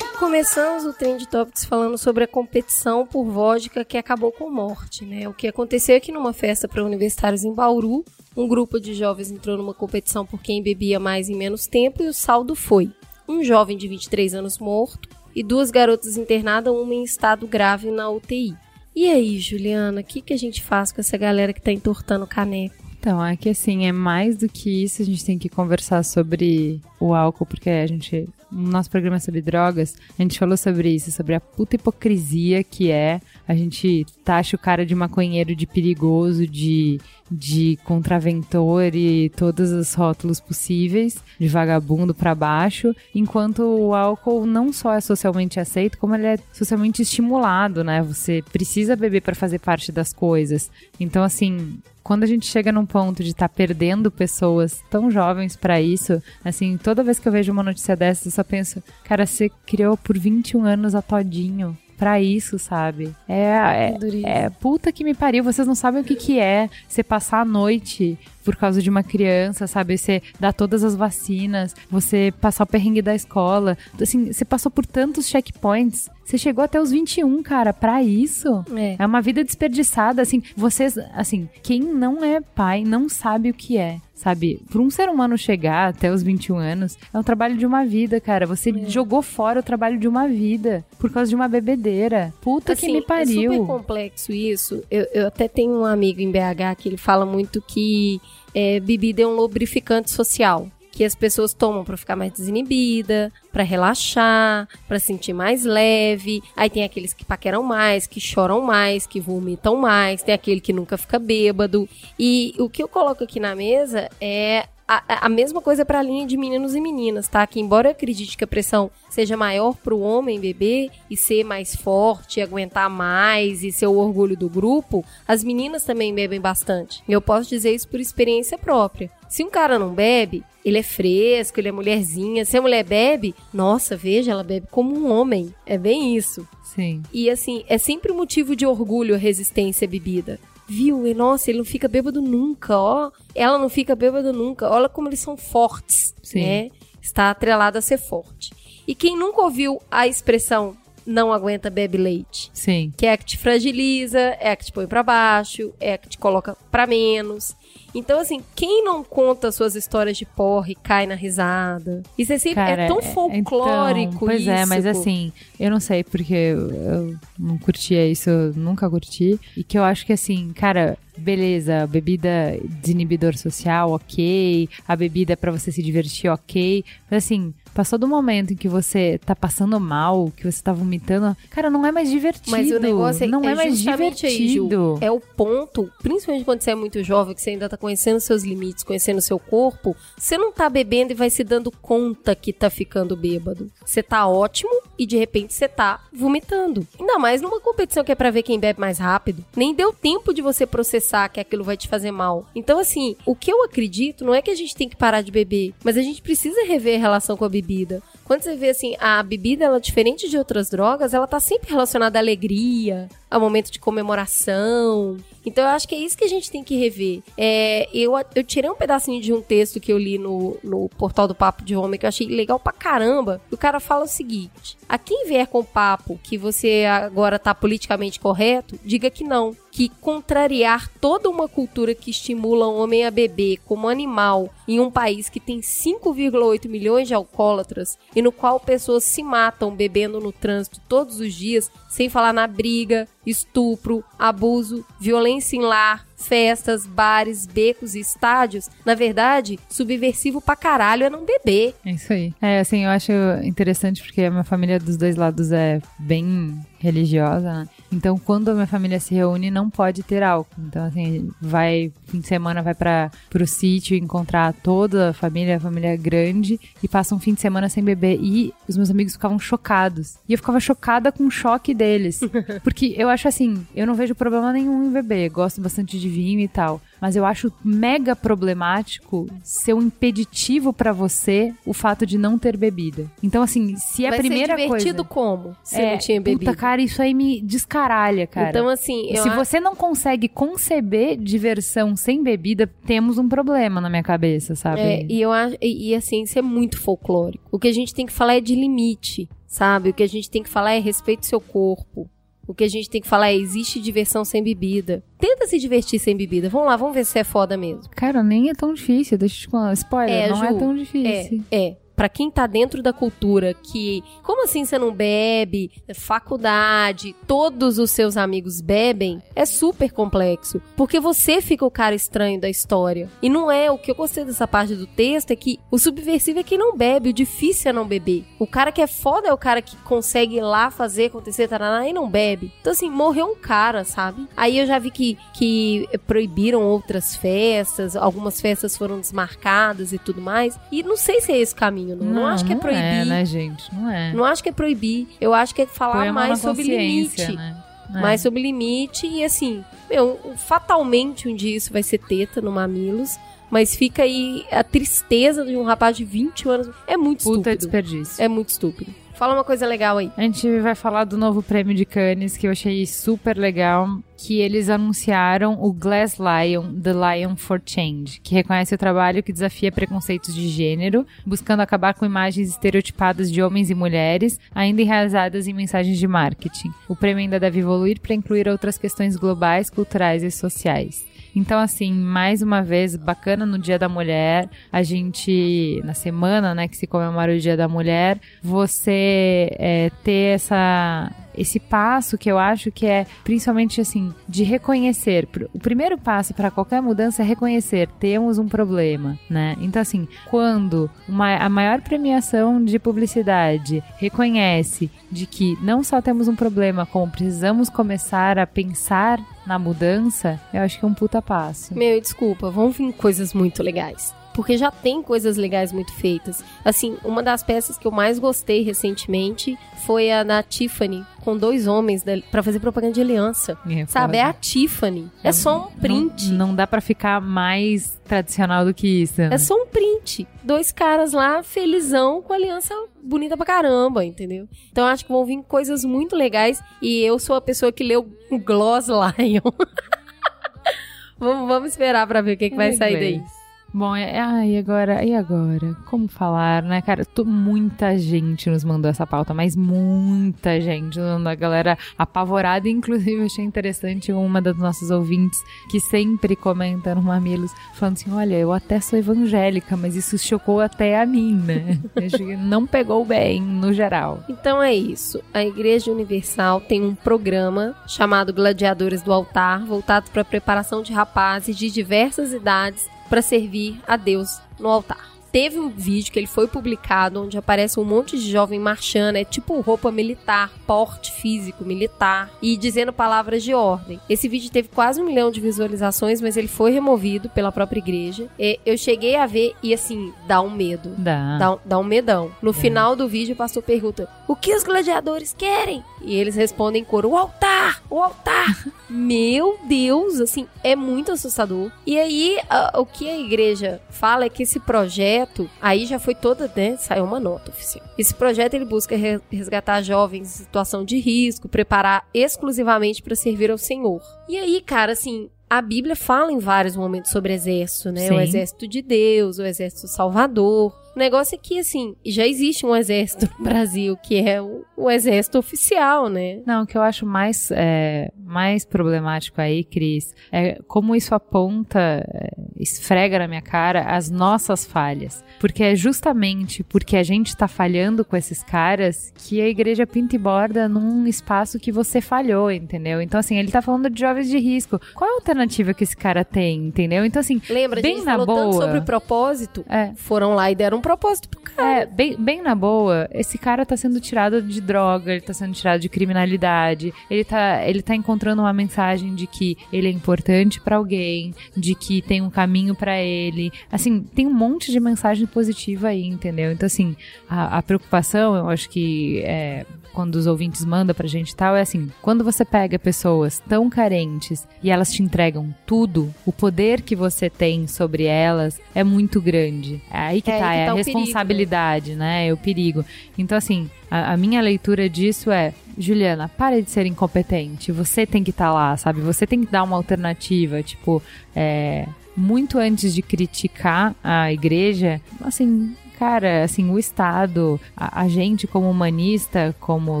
Começamos 0.32 0.86
o 0.86 0.94
Trend 0.94 1.26
Topics 1.26 1.62
falando 1.62 1.98
sobre 1.98 2.24
a 2.24 2.26
competição 2.26 3.06
por 3.06 3.26
vodka 3.26 3.84
que 3.84 3.98
acabou 3.98 4.32
com 4.32 4.48
morte, 4.50 5.04
né? 5.04 5.28
O 5.28 5.34
que 5.34 5.46
aconteceu 5.46 5.94
é 5.94 6.00
que 6.00 6.10
numa 6.10 6.32
festa 6.32 6.66
para 6.66 6.82
universitários 6.82 7.44
em 7.44 7.52
Bauru, 7.52 8.02
um 8.34 8.48
grupo 8.48 8.80
de 8.80 8.94
jovens 8.94 9.30
entrou 9.30 9.58
numa 9.58 9.74
competição 9.74 10.24
por 10.24 10.40
quem 10.40 10.62
bebia 10.62 10.98
mais 10.98 11.28
em 11.28 11.36
menos 11.36 11.66
tempo 11.66 12.02
e 12.02 12.06
o 12.06 12.14
saldo 12.14 12.54
foi 12.54 12.90
um 13.28 13.44
jovem 13.44 13.76
de 13.76 13.86
23 13.86 14.32
anos 14.32 14.58
morto 14.58 15.06
e 15.36 15.42
duas 15.42 15.70
garotas 15.70 16.16
internadas, 16.16 16.72
uma 16.72 16.94
em 16.94 17.04
estado 17.04 17.46
grave 17.46 17.90
na 17.90 18.08
UTI. 18.08 18.56
E 18.96 19.10
aí, 19.10 19.38
Juliana, 19.38 20.00
o 20.00 20.04
que, 20.04 20.22
que 20.22 20.32
a 20.32 20.38
gente 20.38 20.62
faz 20.62 20.90
com 20.90 21.02
essa 21.02 21.18
galera 21.18 21.52
que 21.52 21.60
tá 21.60 21.72
entortando 21.72 22.26
caneco? 22.26 22.82
Então, 22.98 23.22
é 23.22 23.36
que 23.36 23.50
assim, 23.50 23.84
é 23.84 23.92
mais 23.92 24.38
do 24.38 24.48
que 24.48 24.82
isso, 24.82 25.02
a 25.02 25.04
gente 25.04 25.26
tem 25.26 25.38
que 25.38 25.50
conversar 25.50 26.02
sobre 26.02 26.80
o 27.02 27.14
álcool, 27.14 27.46
porque 27.46 27.68
a 27.68 27.86
gente 27.86 28.28
no 28.52 28.70
nosso 28.70 28.90
programa 28.90 29.18
sobre 29.18 29.40
drogas, 29.40 29.96
a 30.18 30.22
gente 30.22 30.38
falou 30.38 30.56
sobre 30.56 30.90
isso, 30.90 31.10
sobre 31.10 31.34
a 31.34 31.40
puta 31.40 31.76
hipocrisia 31.76 32.62
que 32.62 32.90
é 32.90 33.20
a 33.48 33.54
gente 33.54 34.04
taxa 34.24 34.56
o 34.56 34.58
cara 34.58 34.84
de 34.84 34.94
maconheiro, 34.94 35.56
de 35.56 35.66
perigoso, 35.66 36.46
de, 36.46 37.00
de 37.30 37.78
contraventor 37.84 38.94
e 38.94 39.30
todos 39.30 39.72
os 39.72 39.94
rótulos 39.94 40.38
possíveis, 40.38 41.16
de 41.40 41.48
vagabundo 41.48 42.14
para 42.14 42.34
baixo, 42.34 42.94
enquanto 43.14 43.62
o 43.62 43.94
álcool 43.94 44.44
não 44.44 44.70
só 44.70 44.92
é 44.92 45.00
socialmente 45.00 45.58
aceito, 45.58 45.98
como 45.98 46.14
ele 46.14 46.26
é 46.26 46.38
socialmente 46.52 47.00
estimulado, 47.00 47.82
né? 47.82 48.02
Você 48.02 48.44
precisa 48.52 48.94
beber 48.94 49.22
para 49.22 49.34
fazer 49.34 49.60
parte 49.60 49.90
das 49.90 50.12
coisas. 50.12 50.70
Então, 51.00 51.22
assim, 51.22 51.78
quando 52.02 52.24
a 52.24 52.26
gente 52.26 52.46
chega 52.46 52.72
num 52.72 52.84
ponto 52.84 53.22
de 53.22 53.30
estar 53.30 53.48
tá 53.48 53.54
perdendo 53.54 54.10
pessoas 54.10 54.82
tão 54.90 55.10
jovens 55.10 55.56
para 55.56 55.80
isso, 55.80 56.20
assim, 56.44 56.76
toda 56.92 57.02
vez 57.02 57.18
que 57.18 57.26
eu 57.26 57.32
vejo 57.32 57.50
uma 57.50 57.62
notícia 57.62 57.96
dessa, 57.96 58.28
eu 58.28 58.32
só 58.32 58.44
penso, 58.44 58.82
cara, 59.02 59.24
você 59.24 59.50
criou 59.64 59.96
por 59.96 60.18
21 60.18 60.64
anos 60.64 60.94
a 60.94 61.00
Todinho 61.00 61.76
para 61.96 62.20
isso, 62.20 62.58
sabe? 62.58 63.14
É, 63.26 63.94
é, 63.94 63.98
é, 64.24 64.50
puta 64.50 64.92
que 64.92 65.02
me 65.02 65.14
pariu, 65.14 65.42
vocês 65.42 65.66
não 65.66 65.74
sabem 65.74 66.02
o 66.02 66.04
que 66.04 66.16
que 66.16 66.38
é 66.38 66.68
você 66.86 67.02
passar 67.02 67.40
a 67.40 67.44
noite 67.44 68.18
por 68.44 68.56
causa 68.56 68.82
de 68.82 68.90
uma 68.90 69.02
criança, 69.02 69.66
sabe? 69.66 69.96
Você 69.96 70.22
dar 70.38 70.52
todas 70.52 70.84
as 70.84 70.94
vacinas, 70.94 71.74
você 71.90 72.32
passar 72.40 72.64
o 72.64 72.66
perrengue 72.66 73.02
da 73.02 73.14
escola. 73.14 73.76
Assim, 74.00 74.32
você 74.32 74.44
passou 74.44 74.70
por 74.70 74.86
tantos 74.86 75.26
checkpoints. 75.26 76.10
Você 76.24 76.38
chegou 76.38 76.64
até 76.64 76.80
os 76.80 76.90
21, 76.90 77.42
cara, 77.42 77.72
para 77.72 78.02
isso. 78.02 78.64
É. 78.74 78.96
é 78.98 79.06
uma 79.06 79.20
vida 79.20 79.42
desperdiçada, 79.42 80.22
assim. 80.22 80.42
Vocês, 80.56 80.96
assim, 81.14 81.48
quem 81.62 81.80
não 81.80 82.24
é 82.24 82.40
pai 82.40 82.84
não 82.84 83.08
sabe 83.08 83.50
o 83.50 83.54
que 83.54 83.76
é 83.76 83.98
sabe? 84.22 84.60
Para 84.70 84.80
um 84.80 84.88
ser 84.88 85.08
humano 85.08 85.36
chegar 85.36 85.88
até 85.88 86.10
os 86.10 86.22
21 86.22 86.56
anos, 86.56 86.96
é 87.12 87.18
um 87.18 87.22
trabalho 87.24 87.56
de 87.56 87.66
uma 87.66 87.84
vida, 87.84 88.20
cara. 88.20 88.46
Você 88.46 88.70
é. 88.70 88.88
jogou 88.88 89.20
fora 89.20 89.58
o 89.58 89.62
trabalho 89.62 89.98
de 89.98 90.06
uma 90.06 90.28
vida 90.28 90.84
por 90.98 91.10
causa 91.10 91.28
de 91.28 91.34
uma 91.34 91.48
bebedeira. 91.48 92.32
Puta 92.40 92.72
assim, 92.74 92.86
que 92.86 92.92
me 92.92 93.02
pariu. 93.02 93.52
É 93.52 93.56
super 93.56 93.66
complexo 93.66 94.32
isso. 94.32 94.82
Eu, 94.88 95.06
eu 95.12 95.26
até 95.26 95.48
tenho 95.48 95.80
um 95.80 95.84
amigo 95.84 96.20
em 96.20 96.30
BH 96.30 96.76
que 96.78 96.88
ele 96.88 96.96
fala 96.96 97.26
muito 97.26 97.60
que 97.60 98.20
é, 98.54 98.80
bebida 98.80 99.22
é 99.22 99.26
um 99.26 99.34
lubrificante 99.34 100.10
social 100.10 100.68
que 100.92 101.04
as 101.04 101.14
pessoas 101.14 101.54
tomam 101.54 101.84
para 101.84 101.96
ficar 101.96 102.14
mais 102.14 102.32
desinibida, 102.32 103.32
para 103.50 103.62
relaxar, 103.62 104.68
para 104.86 104.98
sentir 104.98 105.32
mais 105.32 105.64
leve. 105.64 106.42
Aí 106.54 106.68
tem 106.68 106.84
aqueles 106.84 107.14
que 107.14 107.24
paqueram 107.24 107.62
mais, 107.62 108.06
que 108.06 108.20
choram 108.20 108.60
mais, 108.60 109.06
que 109.06 109.18
vomitam 109.18 109.76
mais, 109.76 110.22
tem 110.22 110.34
aquele 110.34 110.60
que 110.60 110.72
nunca 110.72 110.98
fica 110.98 111.18
bêbado. 111.18 111.88
E 112.18 112.54
o 112.58 112.68
que 112.68 112.82
eu 112.82 112.88
coloco 112.88 113.24
aqui 113.24 113.40
na 113.40 113.56
mesa 113.56 114.10
é 114.20 114.66
a, 114.96 115.26
a, 115.26 115.28
mesma 115.28 115.60
coisa 115.60 115.84
para 115.84 116.00
a 116.00 116.02
linha 116.02 116.26
de 116.26 116.36
meninos 116.36 116.74
e 116.74 116.80
meninas, 116.80 117.28
tá? 117.28 117.46
Que 117.46 117.60
embora 117.60 117.88
eu 117.88 117.92
acredite 117.92 118.36
que 118.36 118.44
a 118.44 118.46
pressão 118.46 118.90
seja 119.08 119.36
maior 119.36 119.76
para 119.76 119.94
o 119.94 120.00
homem 120.00 120.40
beber 120.40 120.90
e 121.10 121.16
ser 121.16 121.44
mais 121.44 121.74
forte, 121.76 122.40
aguentar 122.40 122.90
mais 122.90 123.62
e 123.62 123.70
ser 123.72 123.86
o 123.86 123.96
orgulho 123.96 124.36
do 124.36 124.48
grupo, 124.48 125.04
as 125.26 125.44
meninas 125.44 125.84
também 125.84 126.14
bebem 126.14 126.40
bastante. 126.40 127.02
E 127.08 127.12
eu 127.12 127.20
posso 127.20 127.48
dizer 127.48 127.74
isso 127.74 127.88
por 127.88 128.00
experiência 128.00 128.58
própria. 128.58 129.10
Se 129.28 129.42
um 129.42 129.50
cara 129.50 129.78
não 129.78 129.94
bebe, 129.94 130.44
ele 130.64 130.78
é 130.78 130.82
fresco, 130.82 131.58
ele 131.58 131.68
é 131.68 131.72
mulherzinha. 131.72 132.44
Se 132.44 132.56
a 132.56 132.62
mulher 132.62 132.84
bebe, 132.84 133.34
nossa, 133.52 133.96
veja, 133.96 134.32
ela 134.32 134.44
bebe 134.44 134.66
como 134.70 134.94
um 134.94 135.10
homem. 135.10 135.54
É 135.64 135.78
bem 135.78 136.16
isso. 136.16 136.46
Sim. 136.74 137.02
E 137.12 137.30
assim, 137.30 137.64
é 137.68 137.78
sempre 137.78 138.12
motivo 138.12 138.54
de 138.54 138.66
orgulho 138.66 139.14
a 139.14 139.18
resistência 139.18 139.86
à 139.86 139.90
bebida 139.90 140.38
viu? 140.68 141.06
E 141.06 141.14
nossa, 141.14 141.50
ele 141.50 141.58
não 141.58 141.64
fica 141.64 141.88
bêbado 141.88 142.20
nunca, 142.20 142.78
ó. 142.78 143.10
Ela 143.34 143.58
não 143.58 143.68
fica 143.68 143.94
bêbada 143.94 144.32
nunca. 144.32 144.70
Olha 144.70 144.88
como 144.88 145.08
eles 145.08 145.20
são 145.20 145.36
fortes, 145.36 146.14
Sim. 146.22 146.40
né? 146.40 146.70
Está 147.00 147.30
atrelado 147.30 147.78
a 147.78 147.82
ser 147.82 147.98
forte. 147.98 148.52
E 148.86 148.94
quem 148.94 149.16
nunca 149.16 149.42
ouviu 149.42 149.80
a 149.90 150.06
expressão 150.06 150.76
não 151.06 151.32
aguenta 151.32 151.70
bebe 151.70 151.98
leite? 151.98 152.50
Sim. 152.52 152.92
Que 152.96 153.06
é 153.06 153.12
a 153.12 153.16
que 153.16 153.24
te 153.24 153.38
fragiliza, 153.38 154.18
é 154.18 154.50
a 154.50 154.56
que 154.56 154.64
te 154.64 154.72
põe 154.72 154.86
para 154.86 155.02
baixo, 155.02 155.72
é 155.80 155.94
a 155.94 155.98
que 155.98 156.08
te 156.08 156.18
coloca 156.18 156.56
para 156.70 156.86
menos. 156.86 157.54
Então, 157.94 158.20
assim, 158.20 158.40
quem 158.54 158.82
não 158.84 159.04
conta 159.04 159.52
suas 159.52 159.74
histórias 159.74 160.16
de 160.16 160.24
porre 160.24 160.74
cai 160.74 161.06
na 161.06 161.14
risada? 161.14 162.02
Isso 162.16 162.32
é 162.32 162.38
sempre 162.38 162.62
é 162.62 162.66
Cara, 162.66 162.82
é 162.84 162.88
tão 162.88 163.02
folclórico. 163.02 164.14
Então, 164.14 164.18
pois 164.18 164.40
isso, 164.40 164.50
é, 164.50 164.64
mas 164.64 164.86
assim, 164.86 165.32
eu 165.60 165.70
não 165.70 165.80
sei 165.80 166.02
porque 166.02 166.34
eu, 166.34 166.70
eu 166.70 167.14
não 167.38 167.58
curtia 167.58 168.06
isso, 168.06 168.30
eu 168.30 168.52
nunca 168.54 168.88
curti. 168.88 169.38
E 169.56 169.62
que 169.62 169.78
eu 169.78 169.84
acho 169.84 170.06
que 170.06 170.12
assim, 170.12 170.52
cara, 170.54 170.96
beleza, 171.16 171.86
bebida 171.86 172.58
desinibidor 172.64 173.36
social, 173.36 173.92
ok. 173.92 174.68
A 174.88 174.96
bebida 174.96 175.34
é 175.34 175.36
pra 175.36 175.52
você 175.52 175.70
se 175.70 175.82
divertir, 175.82 176.30
ok. 176.30 176.84
Mas 177.10 177.24
assim, 177.24 177.52
Passou 177.74 177.98
do 177.98 178.06
momento 178.06 178.52
em 178.52 178.56
que 178.56 178.68
você 178.68 179.18
tá 179.24 179.34
passando 179.34 179.80
mal, 179.80 180.30
que 180.36 180.50
você 180.50 180.62
tá 180.62 180.72
vomitando, 180.74 181.34
cara, 181.48 181.70
não 181.70 181.86
é 181.86 181.90
mais 181.90 182.10
divertido. 182.10 182.50
Mas 182.50 182.70
o 182.70 182.78
negócio 182.78 183.24
é, 183.24 183.26
não 183.26 183.42
é, 183.44 183.52
é 183.52 183.54
mais 183.54 183.78
divertido. 183.80 184.26
Aí, 184.26 184.48
Ju, 184.48 184.98
é 185.00 185.10
o 185.10 185.18
ponto, 185.18 185.90
principalmente 186.02 186.44
quando 186.44 186.60
você 186.60 186.72
é 186.72 186.74
muito 186.74 187.02
jovem, 187.02 187.34
que 187.34 187.40
você 187.40 187.50
ainda 187.50 187.61
tá 187.68 187.76
conhecendo 187.76 188.20
seus 188.20 188.42
limites, 188.42 188.84
conhecendo 188.84 189.20
seu 189.20 189.38
corpo, 189.38 189.96
você 190.16 190.36
não 190.38 190.52
tá 190.52 190.68
bebendo 190.68 191.12
e 191.12 191.16
vai 191.16 191.30
se 191.30 191.44
dando 191.44 191.70
conta 191.70 192.34
que 192.34 192.52
tá 192.52 192.70
ficando 192.70 193.16
bêbado. 193.16 193.70
Você 193.84 194.02
tá 194.02 194.26
ótimo 194.26 194.70
e 194.98 195.06
de 195.06 195.16
repente 195.16 195.54
você 195.54 195.68
tá 195.68 196.04
vomitando. 196.12 196.86
Ainda 196.98 197.18
mais 197.18 197.40
numa 197.40 197.60
competição 197.60 198.04
que 198.04 198.12
é 198.12 198.14
para 198.14 198.30
ver 198.30 198.42
quem 198.42 198.58
bebe 198.58 198.80
mais 198.80 198.98
rápido. 198.98 199.44
Nem 199.56 199.74
deu 199.74 199.92
tempo 199.92 200.32
de 200.32 200.42
você 200.42 200.66
processar 200.66 201.28
que 201.28 201.40
aquilo 201.40 201.64
vai 201.64 201.76
te 201.76 201.88
fazer 201.88 202.10
mal. 202.10 202.46
Então 202.54 202.78
assim, 202.78 203.16
o 203.26 203.34
que 203.34 203.52
eu 203.52 203.64
acredito 203.64 204.24
não 204.24 204.34
é 204.34 204.42
que 204.42 204.50
a 204.50 204.54
gente 204.54 204.74
tem 204.74 204.88
que 204.88 204.96
parar 204.96 205.22
de 205.22 205.30
beber, 205.30 205.74
mas 205.84 205.96
a 205.96 206.02
gente 206.02 206.22
precisa 206.22 206.64
rever 206.64 206.96
a 206.96 207.00
relação 207.00 207.36
com 207.36 207.44
a 207.44 207.48
bebida. 207.48 208.02
Quando 208.24 208.42
você 208.42 208.56
vê 208.56 208.70
assim, 208.70 208.96
a 208.98 209.22
bebida, 209.22 209.64
ela 209.64 209.80
diferente 209.80 210.28
de 210.28 210.38
outras 210.38 210.70
drogas, 210.70 211.12
ela 211.12 211.26
tá 211.26 211.40
sempre 211.40 211.70
relacionada 211.70 212.18
à 212.18 212.22
alegria, 212.22 213.08
ao 213.30 213.40
momento 213.40 213.70
de 213.70 213.78
comemoração. 213.78 215.18
Então 215.44 215.64
eu 215.64 215.70
acho 215.70 215.88
que 215.88 215.94
é 215.94 215.98
isso 215.98 216.16
que 216.16 216.24
a 216.24 216.28
gente 216.28 216.50
tem 216.50 216.62
que 216.62 216.76
rever. 216.76 217.22
É, 217.36 217.88
eu, 217.92 218.12
eu 218.34 218.44
tirei 218.44 218.70
um 218.70 218.74
pedacinho 218.74 219.20
de 219.20 219.32
um 219.32 219.42
texto 219.42 219.80
que 219.80 219.92
eu 219.92 219.98
li 219.98 220.18
no, 220.18 220.56
no 220.62 220.88
portal 220.90 221.26
do 221.26 221.34
Papo 221.34 221.64
de 221.64 221.76
Homem 221.76 221.98
que 221.98 222.06
eu 222.06 222.08
achei 222.08 222.26
legal 222.26 222.58
pra 222.58 222.72
caramba. 222.72 223.40
O 223.50 223.56
cara 223.56 223.80
fala 223.80 224.04
o 224.04 224.08
seguinte: 224.08 224.76
a 224.88 224.98
quem 224.98 225.26
vier 225.26 225.46
com 225.46 225.64
papo 225.64 226.18
que 226.22 226.38
você 226.38 226.84
agora 226.86 227.38
tá 227.38 227.54
politicamente 227.54 228.20
correto, 228.20 228.78
diga 228.84 229.10
que 229.10 229.24
não. 229.24 229.56
Que 229.72 229.88
contrariar 229.88 230.88
toda 231.00 231.30
uma 231.30 231.48
cultura 231.48 231.94
que 231.94 232.10
estimula 232.10 232.66
o 232.66 232.76
homem 232.76 233.06
a 233.06 233.10
beber 233.10 233.56
como 233.64 233.88
animal 233.88 234.52
em 234.68 234.78
um 234.78 234.90
país 234.90 235.30
que 235.30 235.40
tem 235.40 235.60
5,8 235.60 236.68
milhões 236.68 237.08
de 237.08 237.14
alcoólatras 237.14 237.96
e 238.14 238.20
no 238.20 238.30
qual 238.30 238.60
pessoas 238.60 239.04
se 239.04 239.22
matam 239.22 239.74
bebendo 239.74 240.20
no 240.20 240.30
trânsito 240.30 240.78
todos 240.86 241.20
os 241.20 241.32
dias, 241.34 241.70
sem 241.88 242.10
falar 242.10 242.34
na 242.34 242.46
briga, 242.46 243.08
estupro, 243.26 244.04
abuso, 244.18 244.84
violência 245.00 245.56
em 245.56 245.62
lar, 245.62 246.06
festas, 246.16 246.86
bares, 246.86 247.46
becos 247.46 247.94
e 247.94 248.00
estádios, 248.00 248.68
na 248.84 248.94
verdade, 248.94 249.58
subversivo 249.68 250.40
pra 250.40 250.54
caralho 250.54 251.04
é 251.04 251.10
não 251.10 251.24
beber. 251.24 251.74
É 251.84 251.92
isso 251.92 252.12
aí. 252.12 252.34
É, 252.40 252.60
assim, 252.60 252.84
eu 252.84 252.90
acho 252.90 253.12
interessante 253.42 254.02
porque 254.02 254.22
a 254.22 254.30
minha 254.30 254.44
família 254.44 254.78
dos 254.78 254.96
dois 254.96 255.16
lados 255.16 255.50
é 255.50 255.80
bem 255.98 256.60
religiosa, 256.78 257.52
né? 257.52 257.68
Então, 257.92 258.18
quando 258.18 258.48
a 258.48 258.54
minha 258.54 258.66
família 258.66 258.98
se 258.98 259.14
reúne, 259.14 259.50
não 259.50 259.68
pode 259.68 260.02
ter 260.02 260.22
álcool. 260.22 260.60
Então, 260.66 260.84
assim, 260.84 261.30
vai, 261.40 261.92
fim 262.06 262.20
de 262.20 262.26
semana, 262.26 262.62
vai 262.62 262.74
para 262.74 263.10
pro 263.28 263.46
sítio 263.46 263.96
encontrar 263.96 264.52
toda 264.52 265.10
a 265.10 265.12
família, 265.12 265.56
a 265.56 265.60
família 265.60 265.96
grande, 265.96 266.58
e 266.82 266.88
passa 266.88 267.14
um 267.14 267.18
fim 267.18 267.34
de 267.34 267.40
semana 267.40 267.68
sem 267.68 267.84
beber. 267.84 268.18
E 268.20 268.52
os 268.66 268.76
meus 268.76 268.90
amigos 268.90 269.12
ficavam 269.12 269.38
chocados. 269.38 270.16
E 270.28 270.32
eu 270.32 270.38
ficava 270.38 270.58
chocada 270.58 271.12
com 271.12 271.26
o 271.26 271.30
choque 271.30 271.74
deles. 271.74 272.20
Porque 272.64 272.94
eu 272.96 273.08
acho 273.08 273.28
assim, 273.28 273.66
eu 273.74 273.86
não 273.86 273.94
vejo 273.94 274.14
problema 274.14 274.52
nenhum 274.52 274.86
em 274.86 274.92
beber. 274.92 275.28
Gosto 275.28 275.60
bastante 275.60 275.98
de 275.98 276.08
vinho 276.08 276.40
e 276.40 276.48
tal 276.48 276.80
mas 277.02 277.16
eu 277.16 277.26
acho 277.26 277.52
mega 277.64 278.14
problemático 278.14 279.26
ser 279.42 279.74
um 279.74 279.82
impeditivo 279.82 280.72
para 280.72 280.92
você 280.92 281.52
o 281.66 281.72
fato 281.72 282.06
de 282.06 282.16
não 282.16 282.38
ter 282.38 282.56
bebida. 282.56 283.10
Então, 283.20 283.42
assim, 283.42 283.74
se 283.74 284.04
é 284.04 284.08
a 284.08 284.12
primeira 284.12 284.54
ser 284.54 284.62
divertido 284.62 285.04
coisa, 285.04 285.42
como 285.42 285.56
se 285.64 285.80
é, 285.80 285.90
não 285.90 285.98
tinha 285.98 286.20
bebida? 286.20 286.52
Puta, 286.52 286.56
cara, 286.56 286.80
isso 286.80 287.02
aí 287.02 287.12
me 287.12 287.40
descaralha, 287.40 288.24
cara. 288.24 288.50
Então, 288.50 288.68
assim, 288.68 289.16
se 289.16 289.28
você 289.30 289.58
não 289.58 289.74
consegue 289.74 290.28
conceber 290.28 291.16
diversão 291.16 291.96
sem 291.96 292.22
bebida, 292.22 292.70
temos 292.86 293.18
um 293.18 293.28
problema 293.28 293.80
na 293.80 293.90
minha 293.90 294.04
cabeça, 294.04 294.54
sabe? 294.54 294.80
É, 294.80 295.04
e 295.08 295.20
eu 295.20 295.32
acho, 295.32 295.56
e, 295.60 295.90
e 295.90 295.94
assim, 295.96 296.22
isso 296.22 296.38
é 296.38 296.42
muito 296.42 296.78
folclórico. 296.78 297.42
O 297.50 297.58
que 297.58 297.66
a 297.66 297.72
gente 297.72 297.92
tem 297.92 298.06
que 298.06 298.12
falar 298.12 298.36
é 298.36 298.40
de 298.40 298.54
limite, 298.54 299.28
sabe? 299.44 299.90
O 299.90 299.92
que 299.92 300.04
a 300.04 300.08
gente 300.08 300.30
tem 300.30 300.40
que 300.40 300.48
falar 300.48 300.74
é 300.74 300.78
respeito 300.78 301.24
ao 301.24 301.24
seu 301.24 301.40
corpo. 301.40 302.08
O 302.46 302.54
que 302.54 302.64
a 302.64 302.68
gente 302.68 302.90
tem 302.90 303.00
que 303.00 303.08
falar 303.08 303.30
é: 303.30 303.36
existe 303.36 303.80
diversão 303.80 304.24
sem 304.24 304.42
bebida. 304.42 305.02
Tenta 305.18 305.46
se 305.46 305.58
divertir 305.58 305.98
sem 305.98 306.16
bebida. 306.16 306.48
Vamos 306.48 306.66
lá, 306.66 306.76
vamos 306.76 306.94
ver 306.94 307.04
se 307.04 307.18
é 307.18 307.24
foda 307.24 307.56
mesmo. 307.56 307.88
Cara, 307.90 308.22
nem 308.22 308.50
é 308.50 308.54
tão 308.54 308.74
difícil. 308.74 309.16
Deixa 309.16 309.36
eu 309.36 309.40
te 309.46 309.50
falar. 309.50 309.72
Spoiler, 309.74 310.14
é, 310.14 310.28
não 310.28 310.44
é 310.44 310.48
Ju, 310.48 310.56
é 310.56 310.58
tão 310.58 310.74
difícil. 310.74 311.44
É, 311.50 311.56
é. 311.68 311.76
Para 311.94 312.08
quem 312.08 312.30
tá 312.30 312.46
dentro 312.46 312.82
da 312.82 312.92
cultura, 312.92 313.54
que 313.54 314.02
como 314.22 314.44
assim 314.44 314.64
você 314.64 314.78
não 314.78 314.92
bebe? 314.92 315.70
Faculdade, 315.94 317.14
todos 317.26 317.78
os 317.78 317.90
seus 317.90 318.16
amigos 318.16 318.60
bebem, 318.60 319.22
é 319.34 319.44
super 319.44 319.90
complexo, 319.92 320.60
porque 320.76 321.00
você 321.00 321.40
fica 321.40 321.64
o 321.64 321.70
cara 321.70 321.94
estranho 321.94 322.40
da 322.40 322.48
história. 322.48 323.08
E 323.22 323.28
não 323.28 323.50
é 323.50 323.70
o 323.70 323.78
que 323.78 323.90
eu 323.90 323.94
gostei 323.94 324.24
dessa 324.24 324.46
parte 324.46 324.74
do 324.74 324.86
texto 324.86 325.30
é 325.30 325.36
que 325.36 325.58
o 325.70 325.78
subversivo 325.78 326.40
é 326.40 326.42
quem 326.42 326.58
não 326.58 326.76
bebe, 326.76 327.10
o 327.10 327.12
difícil 327.12 327.70
é 327.70 327.72
não 327.72 327.86
beber. 327.86 328.24
O 328.38 328.46
cara 328.46 328.72
que 328.72 328.80
é 328.80 328.86
foda 328.86 329.28
é 329.28 329.32
o 329.32 329.38
cara 329.38 329.62
que 329.62 329.76
consegue 329.78 330.36
ir 330.36 330.42
lá 330.42 330.70
fazer 330.70 331.06
acontecer 331.06 331.48
taraná, 331.48 331.86
e 331.86 331.92
não 331.92 332.08
bebe. 332.08 332.52
Então 332.60 332.72
assim, 332.72 332.90
morreu 332.90 333.26
um 333.26 333.36
cara, 333.36 333.84
sabe? 333.84 334.26
Aí 334.36 334.58
eu 334.58 334.66
já 334.66 334.78
vi 334.78 334.90
que 334.90 335.18
que 335.34 335.88
proibiram 336.06 336.62
outras 336.62 337.16
festas, 337.16 337.96
algumas 337.96 338.40
festas 338.40 338.76
foram 338.76 339.00
desmarcadas 339.00 339.92
e 339.92 339.98
tudo 339.98 340.20
mais. 340.20 340.58
E 340.70 340.82
não 340.82 340.96
sei 340.96 341.20
se 341.20 341.32
é 341.32 341.38
esse 341.38 341.54
caminho, 341.54 341.81
não. 341.84 341.96
Não, 341.96 342.12
não 342.12 342.26
acho 342.26 342.44
que 342.44 342.52
é 342.52 342.56
proibir. 342.56 342.82
Não 342.82 342.88
é, 342.88 343.04
né, 343.04 343.24
gente? 343.24 343.74
Não 343.74 343.90
é. 343.90 344.12
Não 344.12 344.24
acho 344.24 344.42
que 344.42 344.48
é 344.48 344.52
proibir. 344.52 345.06
Eu 345.20 345.34
acho 345.34 345.54
que 345.54 345.62
é 345.62 345.66
falar 345.66 346.12
mais 346.12 346.40
sobre 346.40 346.62
limite. 346.62 347.32
Né? 347.32 347.56
É. 347.94 348.00
Mais 348.00 348.20
sobre 348.20 348.40
limite 348.40 349.06
e 349.06 349.22
assim, 349.24 349.64
meu, 349.90 350.18
fatalmente 350.36 351.28
um 351.28 351.34
dia 351.34 351.56
isso 351.56 351.72
vai 351.72 351.82
ser 351.82 351.98
teta 351.98 352.40
no 352.40 352.50
Mamilos. 352.50 353.18
Mas 353.50 353.76
fica 353.76 354.02
aí 354.04 354.46
a 354.50 354.64
tristeza 354.64 355.44
de 355.44 355.54
um 355.54 355.62
rapaz 355.62 355.94
de 355.94 356.06
20 356.06 356.48
anos. 356.48 356.70
É 356.86 356.96
muito 356.96 357.22
Puta 357.22 357.50
estúpido. 357.50 357.58
desperdício. 357.58 358.24
É 358.24 358.26
muito 358.26 358.48
estúpido. 358.48 358.94
Fala 359.14 359.34
uma 359.34 359.44
coisa 359.44 359.66
legal 359.66 359.98
aí. 359.98 360.10
A 360.16 360.22
gente 360.22 360.60
vai 360.60 360.74
falar 360.74 361.04
do 361.04 361.16
novo 361.16 361.42
prêmio 361.42 361.74
de 361.74 361.84
Cannes, 361.84 362.36
que 362.36 362.46
eu 362.46 362.50
achei 362.50 362.86
super 362.86 363.36
legal, 363.36 363.88
que 364.16 364.40
eles 364.40 364.68
anunciaram 364.68 365.62
o 365.62 365.72
Glass 365.72 366.16
Lion, 366.18 366.72
The 366.80 366.92
Lion 366.92 367.36
for 367.36 367.60
Change, 367.64 368.20
que 368.20 368.34
reconhece 368.34 368.74
o 368.74 368.78
trabalho 368.78 369.22
que 369.22 369.32
desafia 369.32 369.70
preconceitos 369.70 370.34
de 370.34 370.48
gênero, 370.48 371.06
buscando 371.26 371.60
acabar 371.60 371.94
com 371.94 372.06
imagens 372.06 372.48
estereotipadas 372.48 373.30
de 373.30 373.42
homens 373.42 373.70
e 373.70 373.74
mulheres, 373.74 374.38
ainda 374.54 374.82
enraizadas 374.82 375.46
em 375.46 375.52
mensagens 375.52 375.98
de 375.98 376.08
marketing. 376.08 376.70
O 376.88 376.96
prêmio 376.96 377.22
ainda 377.22 377.38
deve 377.38 377.60
evoluir 377.60 378.00
para 378.00 378.14
incluir 378.14 378.48
outras 378.48 378.78
questões 378.78 379.16
globais, 379.16 379.68
culturais 379.70 380.22
e 380.22 380.30
sociais. 380.30 381.11
Então, 381.34 381.58
assim, 381.58 381.92
mais 381.92 382.42
uma 382.42 382.62
vez, 382.62 382.94
bacana 382.96 383.46
no 383.46 383.58
Dia 383.58 383.78
da 383.78 383.88
Mulher, 383.88 384.48
a 384.70 384.82
gente, 384.82 385.80
na 385.84 385.94
semana, 385.94 386.54
né, 386.54 386.68
que 386.68 386.76
se 386.76 386.86
comemora 386.86 387.34
o 387.34 387.38
Dia 387.38 387.56
da 387.56 387.68
Mulher, 387.68 388.18
você 388.42 389.48
é, 389.58 389.90
ter 390.04 390.34
essa 390.34 391.10
esse 391.36 391.58
passo 391.58 392.18
que 392.18 392.30
eu 392.30 392.38
acho 392.38 392.70
que 392.70 392.86
é 392.86 393.06
principalmente 393.24 393.80
assim 393.80 394.12
de 394.28 394.42
reconhecer. 394.42 395.28
O 395.52 395.58
primeiro 395.58 395.98
passo 395.98 396.34
para 396.34 396.50
qualquer 396.50 396.80
mudança 396.82 397.22
é 397.22 397.24
reconhecer 397.24 397.88
temos 397.98 398.38
um 398.38 398.48
problema, 398.48 399.18
né? 399.28 399.56
Então 399.60 399.80
assim, 399.82 400.08
quando 400.30 400.90
uma, 401.08 401.36
a 401.36 401.48
maior 401.48 401.80
premiação 401.80 402.62
de 402.62 402.78
publicidade 402.78 403.82
reconhece 403.96 404.90
de 405.10 405.26
que 405.26 405.56
não 405.62 405.82
só 405.82 406.00
temos 406.00 406.28
um 406.28 406.36
problema, 406.36 406.86
como 406.86 407.10
precisamos 407.10 407.68
começar 407.68 408.38
a 408.38 408.46
pensar 408.46 409.20
na 409.46 409.58
mudança, 409.58 410.40
eu 410.52 410.62
acho 410.62 410.78
que 410.78 410.84
é 410.84 410.88
um 410.88 410.94
puta 410.94 411.20
passo. 411.20 411.76
Meu, 411.76 412.00
desculpa, 412.00 412.50
vão 412.50 412.70
vir 412.70 412.92
coisas 412.92 413.34
muito 413.34 413.62
legais 413.62 414.14
porque 414.34 414.56
já 414.56 414.70
tem 414.70 415.02
coisas 415.02 415.36
legais 415.36 415.72
muito 415.72 415.92
feitas. 415.92 416.44
Assim, 416.64 416.96
uma 417.04 417.22
das 417.22 417.42
peças 417.42 417.78
que 417.78 417.86
eu 417.86 417.90
mais 417.90 418.18
gostei 418.18 418.62
recentemente 418.62 419.58
foi 419.84 420.10
a 420.10 420.22
da 420.22 420.42
Tiffany, 420.42 421.04
com 421.22 421.36
dois 421.36 421.66
homens 421.66 422.04
para 422.30 422.42
fazer 422.42 422.60
propaganda 422.60 422.94
de 422.94 423.00
aliança. 423.00 423.58
É, 423.68 423.86
sabe? 423.86 424.16
É 424.16 424.22
a 424.22 424.32
Tiffany. 424.32 425.10
É, 425.22 425.28
é 425.28 425.32
só 425.32 425.68
um 425.68 425.80
print. 425.80 426.30
Não, 426.30 426.48
não, 426.48 426.54
dá 426.54 426.66
para 426.66 426.80
ficar 426.80 427.20
mais 427.20 428.00
tradicional 428.04 428.64
do 428.64 428.74
que 428.74 429.02
isso. 429.02 429.20
É 429.20 429.38
só 429.38 429.54
um 429.54 429.66
print. 429.66 430.26
Dois 430.42 430.72
caras 430.72 431.12
lá, 431.12 431.42
felizão, 431.42 432.22
com 432.22 432.32
aliança 432.32 432.74
bonita 433.02 433.36
pra 433.36 433.46
caramba, 433.46 434.04
entendeu? 434.04 434.48
Então 434.70 434.86
acho 434.86 435.04
que 435.04 435.12
vão 435.12 435.24
vir 435.24 435.42
coisas 435.42 435.84
muito 435.84 436.16
legais. 436.16 436.62
E 436.80 437.00
eu 437.00 437.18
sou 437.18 437.36
a 437.36 437.40
pessoa 437.40 437.72
que 437.72 437.84
leu 437.84 438.08
o 438.30 438.38
Gloss 438.38 438.88
Lion. 438.88 439.40
vamos, 441.18 441.48
vamos 441.48 441.70
esperar 441.70 442.06
para 442.06 442.20
ver 442.20 442.34
o 442.34 442.36
que, 442.36 442.50
que 442.50 442.56
vai 442.56 442.72
sair 442.72 442.98
daí. 442.98 443.41
Bom, 443.74 443.96
é, 443.96 444.20
agora, 444.58 445.02
e 445.02 445.14
agora? 445.14 445.74
Como 445.86 446.06
falar, 446.06 446.62
né, 446.62 446.82
cara? 446.82 447.06
Tô, 447.06 447.24
muita 447.24 447.96
gente 447.96 448.50
nos 448.50 448.64
mandou 448.64 448.90
essa 448.90 449.06
pauta, 449.06 449.32
mas 449.32 449.56
muita 449.56 450.60
gente, 450.60 451.00
a 451.00 451.34
galera 451.34 451.78
apavorada, 451.96 452.68
inclusive 452.68 453.24
achei 453.24 453.42
interessante 453.42 454.12
uma 454.12 454.42
das 454.42 454.58
nossas 454.58 454.90
ouvintes 454.90 455.42
que 455.70 455.80
sempre 455.80 456.36
comenta 456.36 456.94
no 456.94 457.00
Mamilos, 457.00 457.50
falando 457.72 457.94
assim, 457.94 458.12
olha, 458.12 458.34
eu 458.34 458.52
até 458.52 458.78
sou 458.78 458.98
evangélica, 458.98 459.74
mas 459.74 459.96
isso 459.96 460.18
chocou 460.18 460.60
até 460.60 461.00
a 461.00 461.06
mim, 461.06 461.34
né? 461.34 461.80
não 462.44 462.66
pegou 462.66 463.06
bem, 463.06 463.40
no 463.40 463.72
geral. 463.72 464.22
Então 464.28 464.62
é 464.62 464.74
isso, 464.74 465.18
a 465.32 465.42
Igreja 465.42 465.90
Universal 465.90 466.60
tem 466.60 466.84
um 466.84 466.94
programa 466.94 467.74
chamado 467.86 468.34
Gladiadores 468.34 469.00
do 469.02 469.14
Altar, 469.14 469.64
voltado 469.64 470.10
para 470.10 470.20
a 470.20 470.26
preparação 470.26 470.82
de 470.82 470.92
rapazes 470.92 471.56
de 471.56 471.70
diversas 471.70 472.34
idades 472.34 472.86
para 473.12 473.20
servir 473.20 473.78
a 473.86 473.98
Deus 473.98 474.40
no 474.58 474.70
altar 474.70 475.11
teve 475.32 475.58
um 475.58 475.70
vídeo 475.70 476.12
que 476.12 476.18
ele 476.18 476.26
foi 476.26 476.46
publicado 476.46 477.22
onde 477.22 477.38
aparece 477.38 477.80
um 477.80 477.84
monte 477.84 478.18
de 478.18 478.30
jovem 478.30 478.60
marchando, 478.60 479.16
é 479.16 479.24
tipo 479.24 479.58
roupa 479.60 479.90
militar, 479.90 480.52
porte 480.66 481.10
físico 481.10 481.64
militar 481.64 482.30
e 482.42 482.56
dizendo 482.56 482.92
palavras 482.92 483.42
de 483.42 483.54
ordem. 483.54 483.98
Esse 484.08 484.28
vídeo 484.28 484.50
teve 484.50 484.68
quase 484.68 485.00
um 485.00 485.06
milhão 485.06 485.30
de 485.30 485.40
visualizações, 485.40 486.20
mas 486.20 486.36
ele 486.36 486.48
foi 486.48 486.70
removido 486.70 487.30
pela 487.30 487.50
própria 487.50 487.78
igreja. 487.78 488.28
E 488.38 488.60
eu 488.66 488.76
cheguei 488.76 489.16
a 489.16 489.26
ver 489.26 489.54
e 489.62 489.72
assim, 489.72 490.12
dá 490.26 490.40
um 490.42 490.50
medo. 490.50 490.90
Dá. 490.98 491.38
Dá, 491.38 491.58
dá 491.64 491.78
um 491.78 491.84
medão. 491.84 492.30
No 492.42 492.50
é. 492.50 492.54
final 492.54 492.94
do 492.94 493.08
vídeo, 493.08 493.32
o 493.32 493.36
pastor 493.36 493.62
pergunta: 493.62 494.08
O 494.28 494.36
que 494.36 494.54
os 494.54 494.62
gladiadores 494.62 495.34
querem? 495.36 495.82
E 496.02 496.14
eles 496.14 496.34
respondem 496.34 496.82
em 496.82 496.84
coro: 496.84 497.10
O 497.10 497.16
altar! 497.16 497.82
O 497.88 498.02
altar! 498.02 498.66
Meu 498.90 499.58
Deus, 499.66 500.20
assim, 500.20 500.46
é 500.62 500.76
muito 500.76 501.12
assustador. 501.12 501.70
E 501.86 501.98
aí, 501.98 502.38
a, 502.50 502.78
o 502.78 502.84
que 502.84 503.08
a 503.08 503.18
igreja 503.18 503.80
fala 503.88 504.24
é 504.24 504.28
que 504.28 504.42
esse 504.42 504.60
projeto 504.60 505.21
projeto, 505.26 505.50
aí 505.60 505.86
já 505.86 505.98
foi 505.98 506.14
toda, 506.14 506.50
né, 506.54 506.76
saiu 506.76 507.04
uma 507.04 507.20
nota 507.20 507.50
oficial. 507.50 507.84
Esse 507.98 508.14
projeto 508.14 508.54
ele 508.54 508.64
busca 508.64 508.96
resgatar 509.30 509.82
jovens 509.82 510.22
em 510.22 510.44
situação 510.44 510.84
de 510.84 510.98
risco, 510.98 511.48
preparar 511.48 512.06
exclusivamente 512.12 513.02
para 513.02 513.14
servir 513.14 513.50
ao 513.50 513.58
Senhor. 513.58 514.00
E 514.28 514.36
aí, 514.36 514.60
cara, 514.60 514.92
assim, 514.92 515.30
a 515.48 515.60
Bíblia 515.60 515.94
fala 515.94 516.32
em 516.32 516.38
vários 516.38 516.76
momentos 516.76 517.10
sobre 517.10 517.32
exército, 517.32 517.92
né? 517.92 518.08
Sim. 518.08 518.14
O 518.14 518.20
exército 518.20 518.66
de 518.66 518.82
Deus, 518.82 519.38
o 519.38 519.44
exército 519.44 519.88
salvador. 519.88 520.81
O 520.94 520.98
negócio 520.98 521.34
é 521.34 521.38
que, 521.38 521.58
assim, 521.58 521.96
já 522.04 522.26
existe 522.26 522.66
um 522.66 522.76
exército 522.76 523.28
no 523.38 523.44
Brasil, 523.44 523.96
que 523.96 524.20
é 524.20 524.42
o, 524.42 524.62
o 524.76 524.90
exército 524.90 525.38
oficial, 525.38 526.08
né? 526.08 526.40
Não, 526.46 526.64
o 526.64 526.66
que 526.66 526.76
eu 526.76 526.82
acho 526.82 527.06
mais, 527.06 527.50
é, 527.50 528.10
mais 528.22 528.64
problemático 528.66 529.40
aí, 529.40 529.64
Cris, 529.64 530.14
é 530.30 530.58
como 530.68 530.94
isso 530.94 531.14
aponta, 531.14 531.78
é, 531.78 532.30
esfrega 532.58 533.18
na 533.18 533.26
minha 533.26 533.40
cara 533.40 533.96
as 533.96 534.10
nossas 534.10 534.66
falhas. 534.66 535.24
Porque 535.40 535.64
é 535.64 535.74
justamente 535.74 536.62
porque 536.62 536.96
a 536.98 537.02
gente 537.02 537.34
tá 537.34 537.48
falhando 537.48 538.04
com 538.04 538.14
esses 538.14 538.42
caras 538.42 539.12
que 539.16 539.40
a 539.40 539.48
igreja 539.48 539.86
pinta 539.86 540.14
e 540.14 540.18
borda 540.18 540.68
num 540.68 541.06
espaço 541.06 541.58
que 541.58 541.72
você 541.72 542.02
falhou, 542.02 542.50
entendeu? 542.50 543.00
Então, 543.00 543.18
assim, 543.18 543.38
ele 543.38 543.50
tá 543.50 543.62
falando 543.62 543.88
de 543.88 543.98
jovens 543.98 544.28
de 544.28 544.38
risco. 544.38 544.78
Qual 544.94 545.08
é 545.08 545.12
a 545.14 545.16
alternativa 545.16 545.72
que 545.72 545.84
esse 545.84 545.96
cara 545.96 546.22
tem, 546.22 546.66
entendeu? 546.66 547.02
Então, 547.04 547.20
assim, 547.20 547.40
Lembra, 547.48 547.80
bem 547.80 547.94
a 547.94 547.96
gente 547.96 548.04
na 548.04 548.12
falou 548.12 548.26
boa, 548.26 548.38
tanto 548.38 548.56
sobre 548.56 548.78
o 548.78 548.82
propósito, 548.82 549.64
é. 549.68 549.92
foram 549.94 550.34
lá 550.34 550.50
e 550.50 550.54
deram 550.54 550.81
propósito 550.82 551.28
pro 551.28 551.40
cara. 551.40 551.80
É, 551.80 551.86
bem, 551.86 552.16
bem 552.16 552.42
na 552.42 552.54
boa, 552.54 553.08
esse 553.12 553.38
cara 553.38 553.64
tá 553.64 553.76
sendo 553.76 554.00
tirado 554.00 554.42
de 554.42 554.60
droga, 554.60 555.12
ele 555.12 555.20
tá 555.20 555.32
sendo 555.32 555.54
tirado 555.54 555.80
de 555.80 555.88
criminalidade, 555.88 556.92
ele 557.10 557.24
tá, 557.24 557.66
ele 557.66 557.82
tá 557.82 557.94
encontrando 557.94 558.42
uma 558.42 558.52
mensagem 558.52 559.14
de 559.14 559.26
que 559.26 559.56
ele 559.72 559.88
é 559.88 559.90
importante 559.90 560.60
para 560.60 560.76
alguém, 560.76 561.34
de 561.56 561.74
que 561.74 562.02
tem 562.02 562.20
um 562.20 562.30
caminho 562.30 562.74
para 562.74 563.00
ele. 563.00 563.52
Assim, 563.70 564.02
tem 564.02 564.26
um 564.26 564.34
monte 564.34 564.70
de 564.70 564.80
mensagem 564.80 565.26
positiva 565.26 565.88
aí, 565.88 566.06
entendeu? 566.06 566.52
Então, 566.52 566.66
assim, 566.66 566.96
a, 567.28 567.58
a 567.58 567.62
preocupação, 567.62 568.34
eu 568.36 568.48
acho 568.48 568.68
que 568.68 569.22
é, 569.24 569.64
quando 569.92 570.16
os 570.16 570.26
ouvintes 570.26 570.64
mandam 570.64 570.94
pra 570.94 571.06
gente 571.06 571.30
e 571.30 571.36
tal, 571.36 571.54
é 571.54 571.60
assim: 571.60 571.90
quando 572.00 572.24
você 572.24 572.44
pega 572.44 572.78
pessoas 572.78 573.38
tão 573.48 573.68
carentes 573.68 574.46
e 574.62 574.70
elas 574.70 574.92
te 574.92 575.02
entregam 575.02 575.54
tudo, 575.66 576.12
o 576.24 576.32
poder 576.32 576.82
que 576.82 576.96
você 576.96 577.28
tem 577.28 577.66
sobre 577.66 578.04
elas 578.04 578.60
é 578.74 578.82
muito 578.82 579.20
grande. 579.20 579.80
É 579.90 579.98
aí 579.98 580.22
que 580.22 580.30
é 580.30 580.38
tá, 580.38 580.48
aí 580.48 580.56
que 580.56 580.62
é 580.62 580.66
tá 580.66 580.71
a 580.72 580.76
responsabilidade, 580.76 581.86
perigo. 581.86 582.00
né? 582.00 582.28
É 582.28 582.32
o 582.32 582.36
perigo. 582.36 582.84
Então, 583.16 583.36
assim, 583.36 583.70
a, 583.90 584.12
a, 584.12 584.16
minha 584.16 584.40
leitura 584.40 584.88
disso 584.88 585.30
é. 585.30 585.52
Juliana, 585.76 586.28
pare 586.28 586.60
de 586.60 586.70
ser 586.70 586.84
incompetente. 586.84 587.72
Você 587.72 588.04
tem 588.04 588.22
que 588.22 588.30
estar 588.30 588.48
tá 588.48 588.52
lá, 588.52 588.76
sabe? 588.76 589.00
Você 589.00 589.26
tem 589.26 589.42
que 589.42 589.50
dar 589.50 589.62
uma 589.62 589.74
alternativa. 589.74 590.62
Tipo, 590.62 591.02
é, 591.34 591.88
muito 592.16 592.58
antes 592.58 592.94
de 592.94 593.00
criticar 593.00 593.94
a 594.04 594.30
igreja, 594.30 595.00
assim, 595.22 595.74
cara, 595.98 596.44
assim, 596.44 596.70
o 596.70 596.78
Estado, 596.78 597.60
a, 597.76 598.02
a 598.02 598.08
gente 598.08 598.46
como 598.46 598.68
humanista, 598.68 599.54
como 599.60 600.00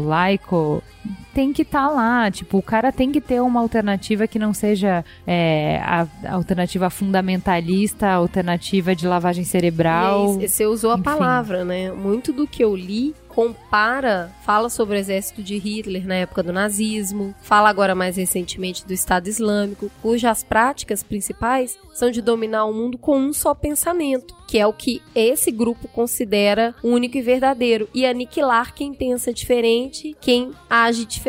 laico, 0.00 0.82
tem 1.34 1.52
que 1.52 1.62
estar 1.62 1.88
tá 1.88 1.94
lá. 1.94 2.30
Tipo, 2.30 2.58
o 2.58 2.62
cara 2.62 2.92
tem 2.92 3.10
que 3.10 3.20
ter 3.20 3.40
uma 3.40 3.60
alternativa 3.60 4.26
que 4.26 4.38
não 4.38 4.52
seja 4.54 5.04
é, 5.26 5.80
a, 5.82 6.06
a 6.24 6.34
alternativa 6.34 6.90
fundamentalista, 6.90 8.06
a 8.06 8.14
alternativa 8.14 8.94
de 8.94 9.06
lavagem 9.06 9.44
cerebral. 9.44 10.38
Aí, 10.38 10.48
você 10.48 10.66
usou 10.66 10.90
a 10.90 10.94
Enfim. 10.94 11.02
palavra, 11.02 11.64
né? 11.64 11.90
Muito 11.92 12.32
do 12.32 12.46
que 12.46 12.62
eu 12.62 12.74
li 12.76 13.14
compara, 13.32 14.30
fala 14.44 14.68
sobre 14.68 14.96
o 14.96 14.98
exército 14.98 15.42
de 15.42 15.56
Hitler 15.56 16.06
na 16.06 16.16
época 16.16 16.42
do 16.42 16.52
nazismo, 16.52 17.34
fala 17.40 17.70
agora 17.70 17.94
mais 17.94 18.16
recentemente 18.16 18.86
do 18.86 18.92
Estado 18.92 19.26
Islâmico, 19.26 19.90
cujas 20.02 20.44
práticas 20.44 21.02
principais 21.02 21.78
são 21.94 22.10
de 22.10 22.20
dominar 22.20 22.66
o 22.66 22.74
mundo 22.74 22.98
com 22.98 23.18
um 23.18 23.32
só 23.32 23.54
pensamento, 23.54 24.34
que 24.46 24.58
é 24.58 24.66
o 24.66 24.72
que 24.72 25.00
esse 25.14 25.50
grupo 25.50 25.88
considera 25.88 26.74
único 26.82 27.16
e 27.16 27.22
verdadeiro, 27.22 27.88
e 27.94 28.04
aniquilar 28.04 28.74
quem 28.74 28.92
pensa 28.92 29.32
diferente, 29.32 30.14
quem 30.20 30.50
age 30.68 31.06
diferente. 31.06 31.21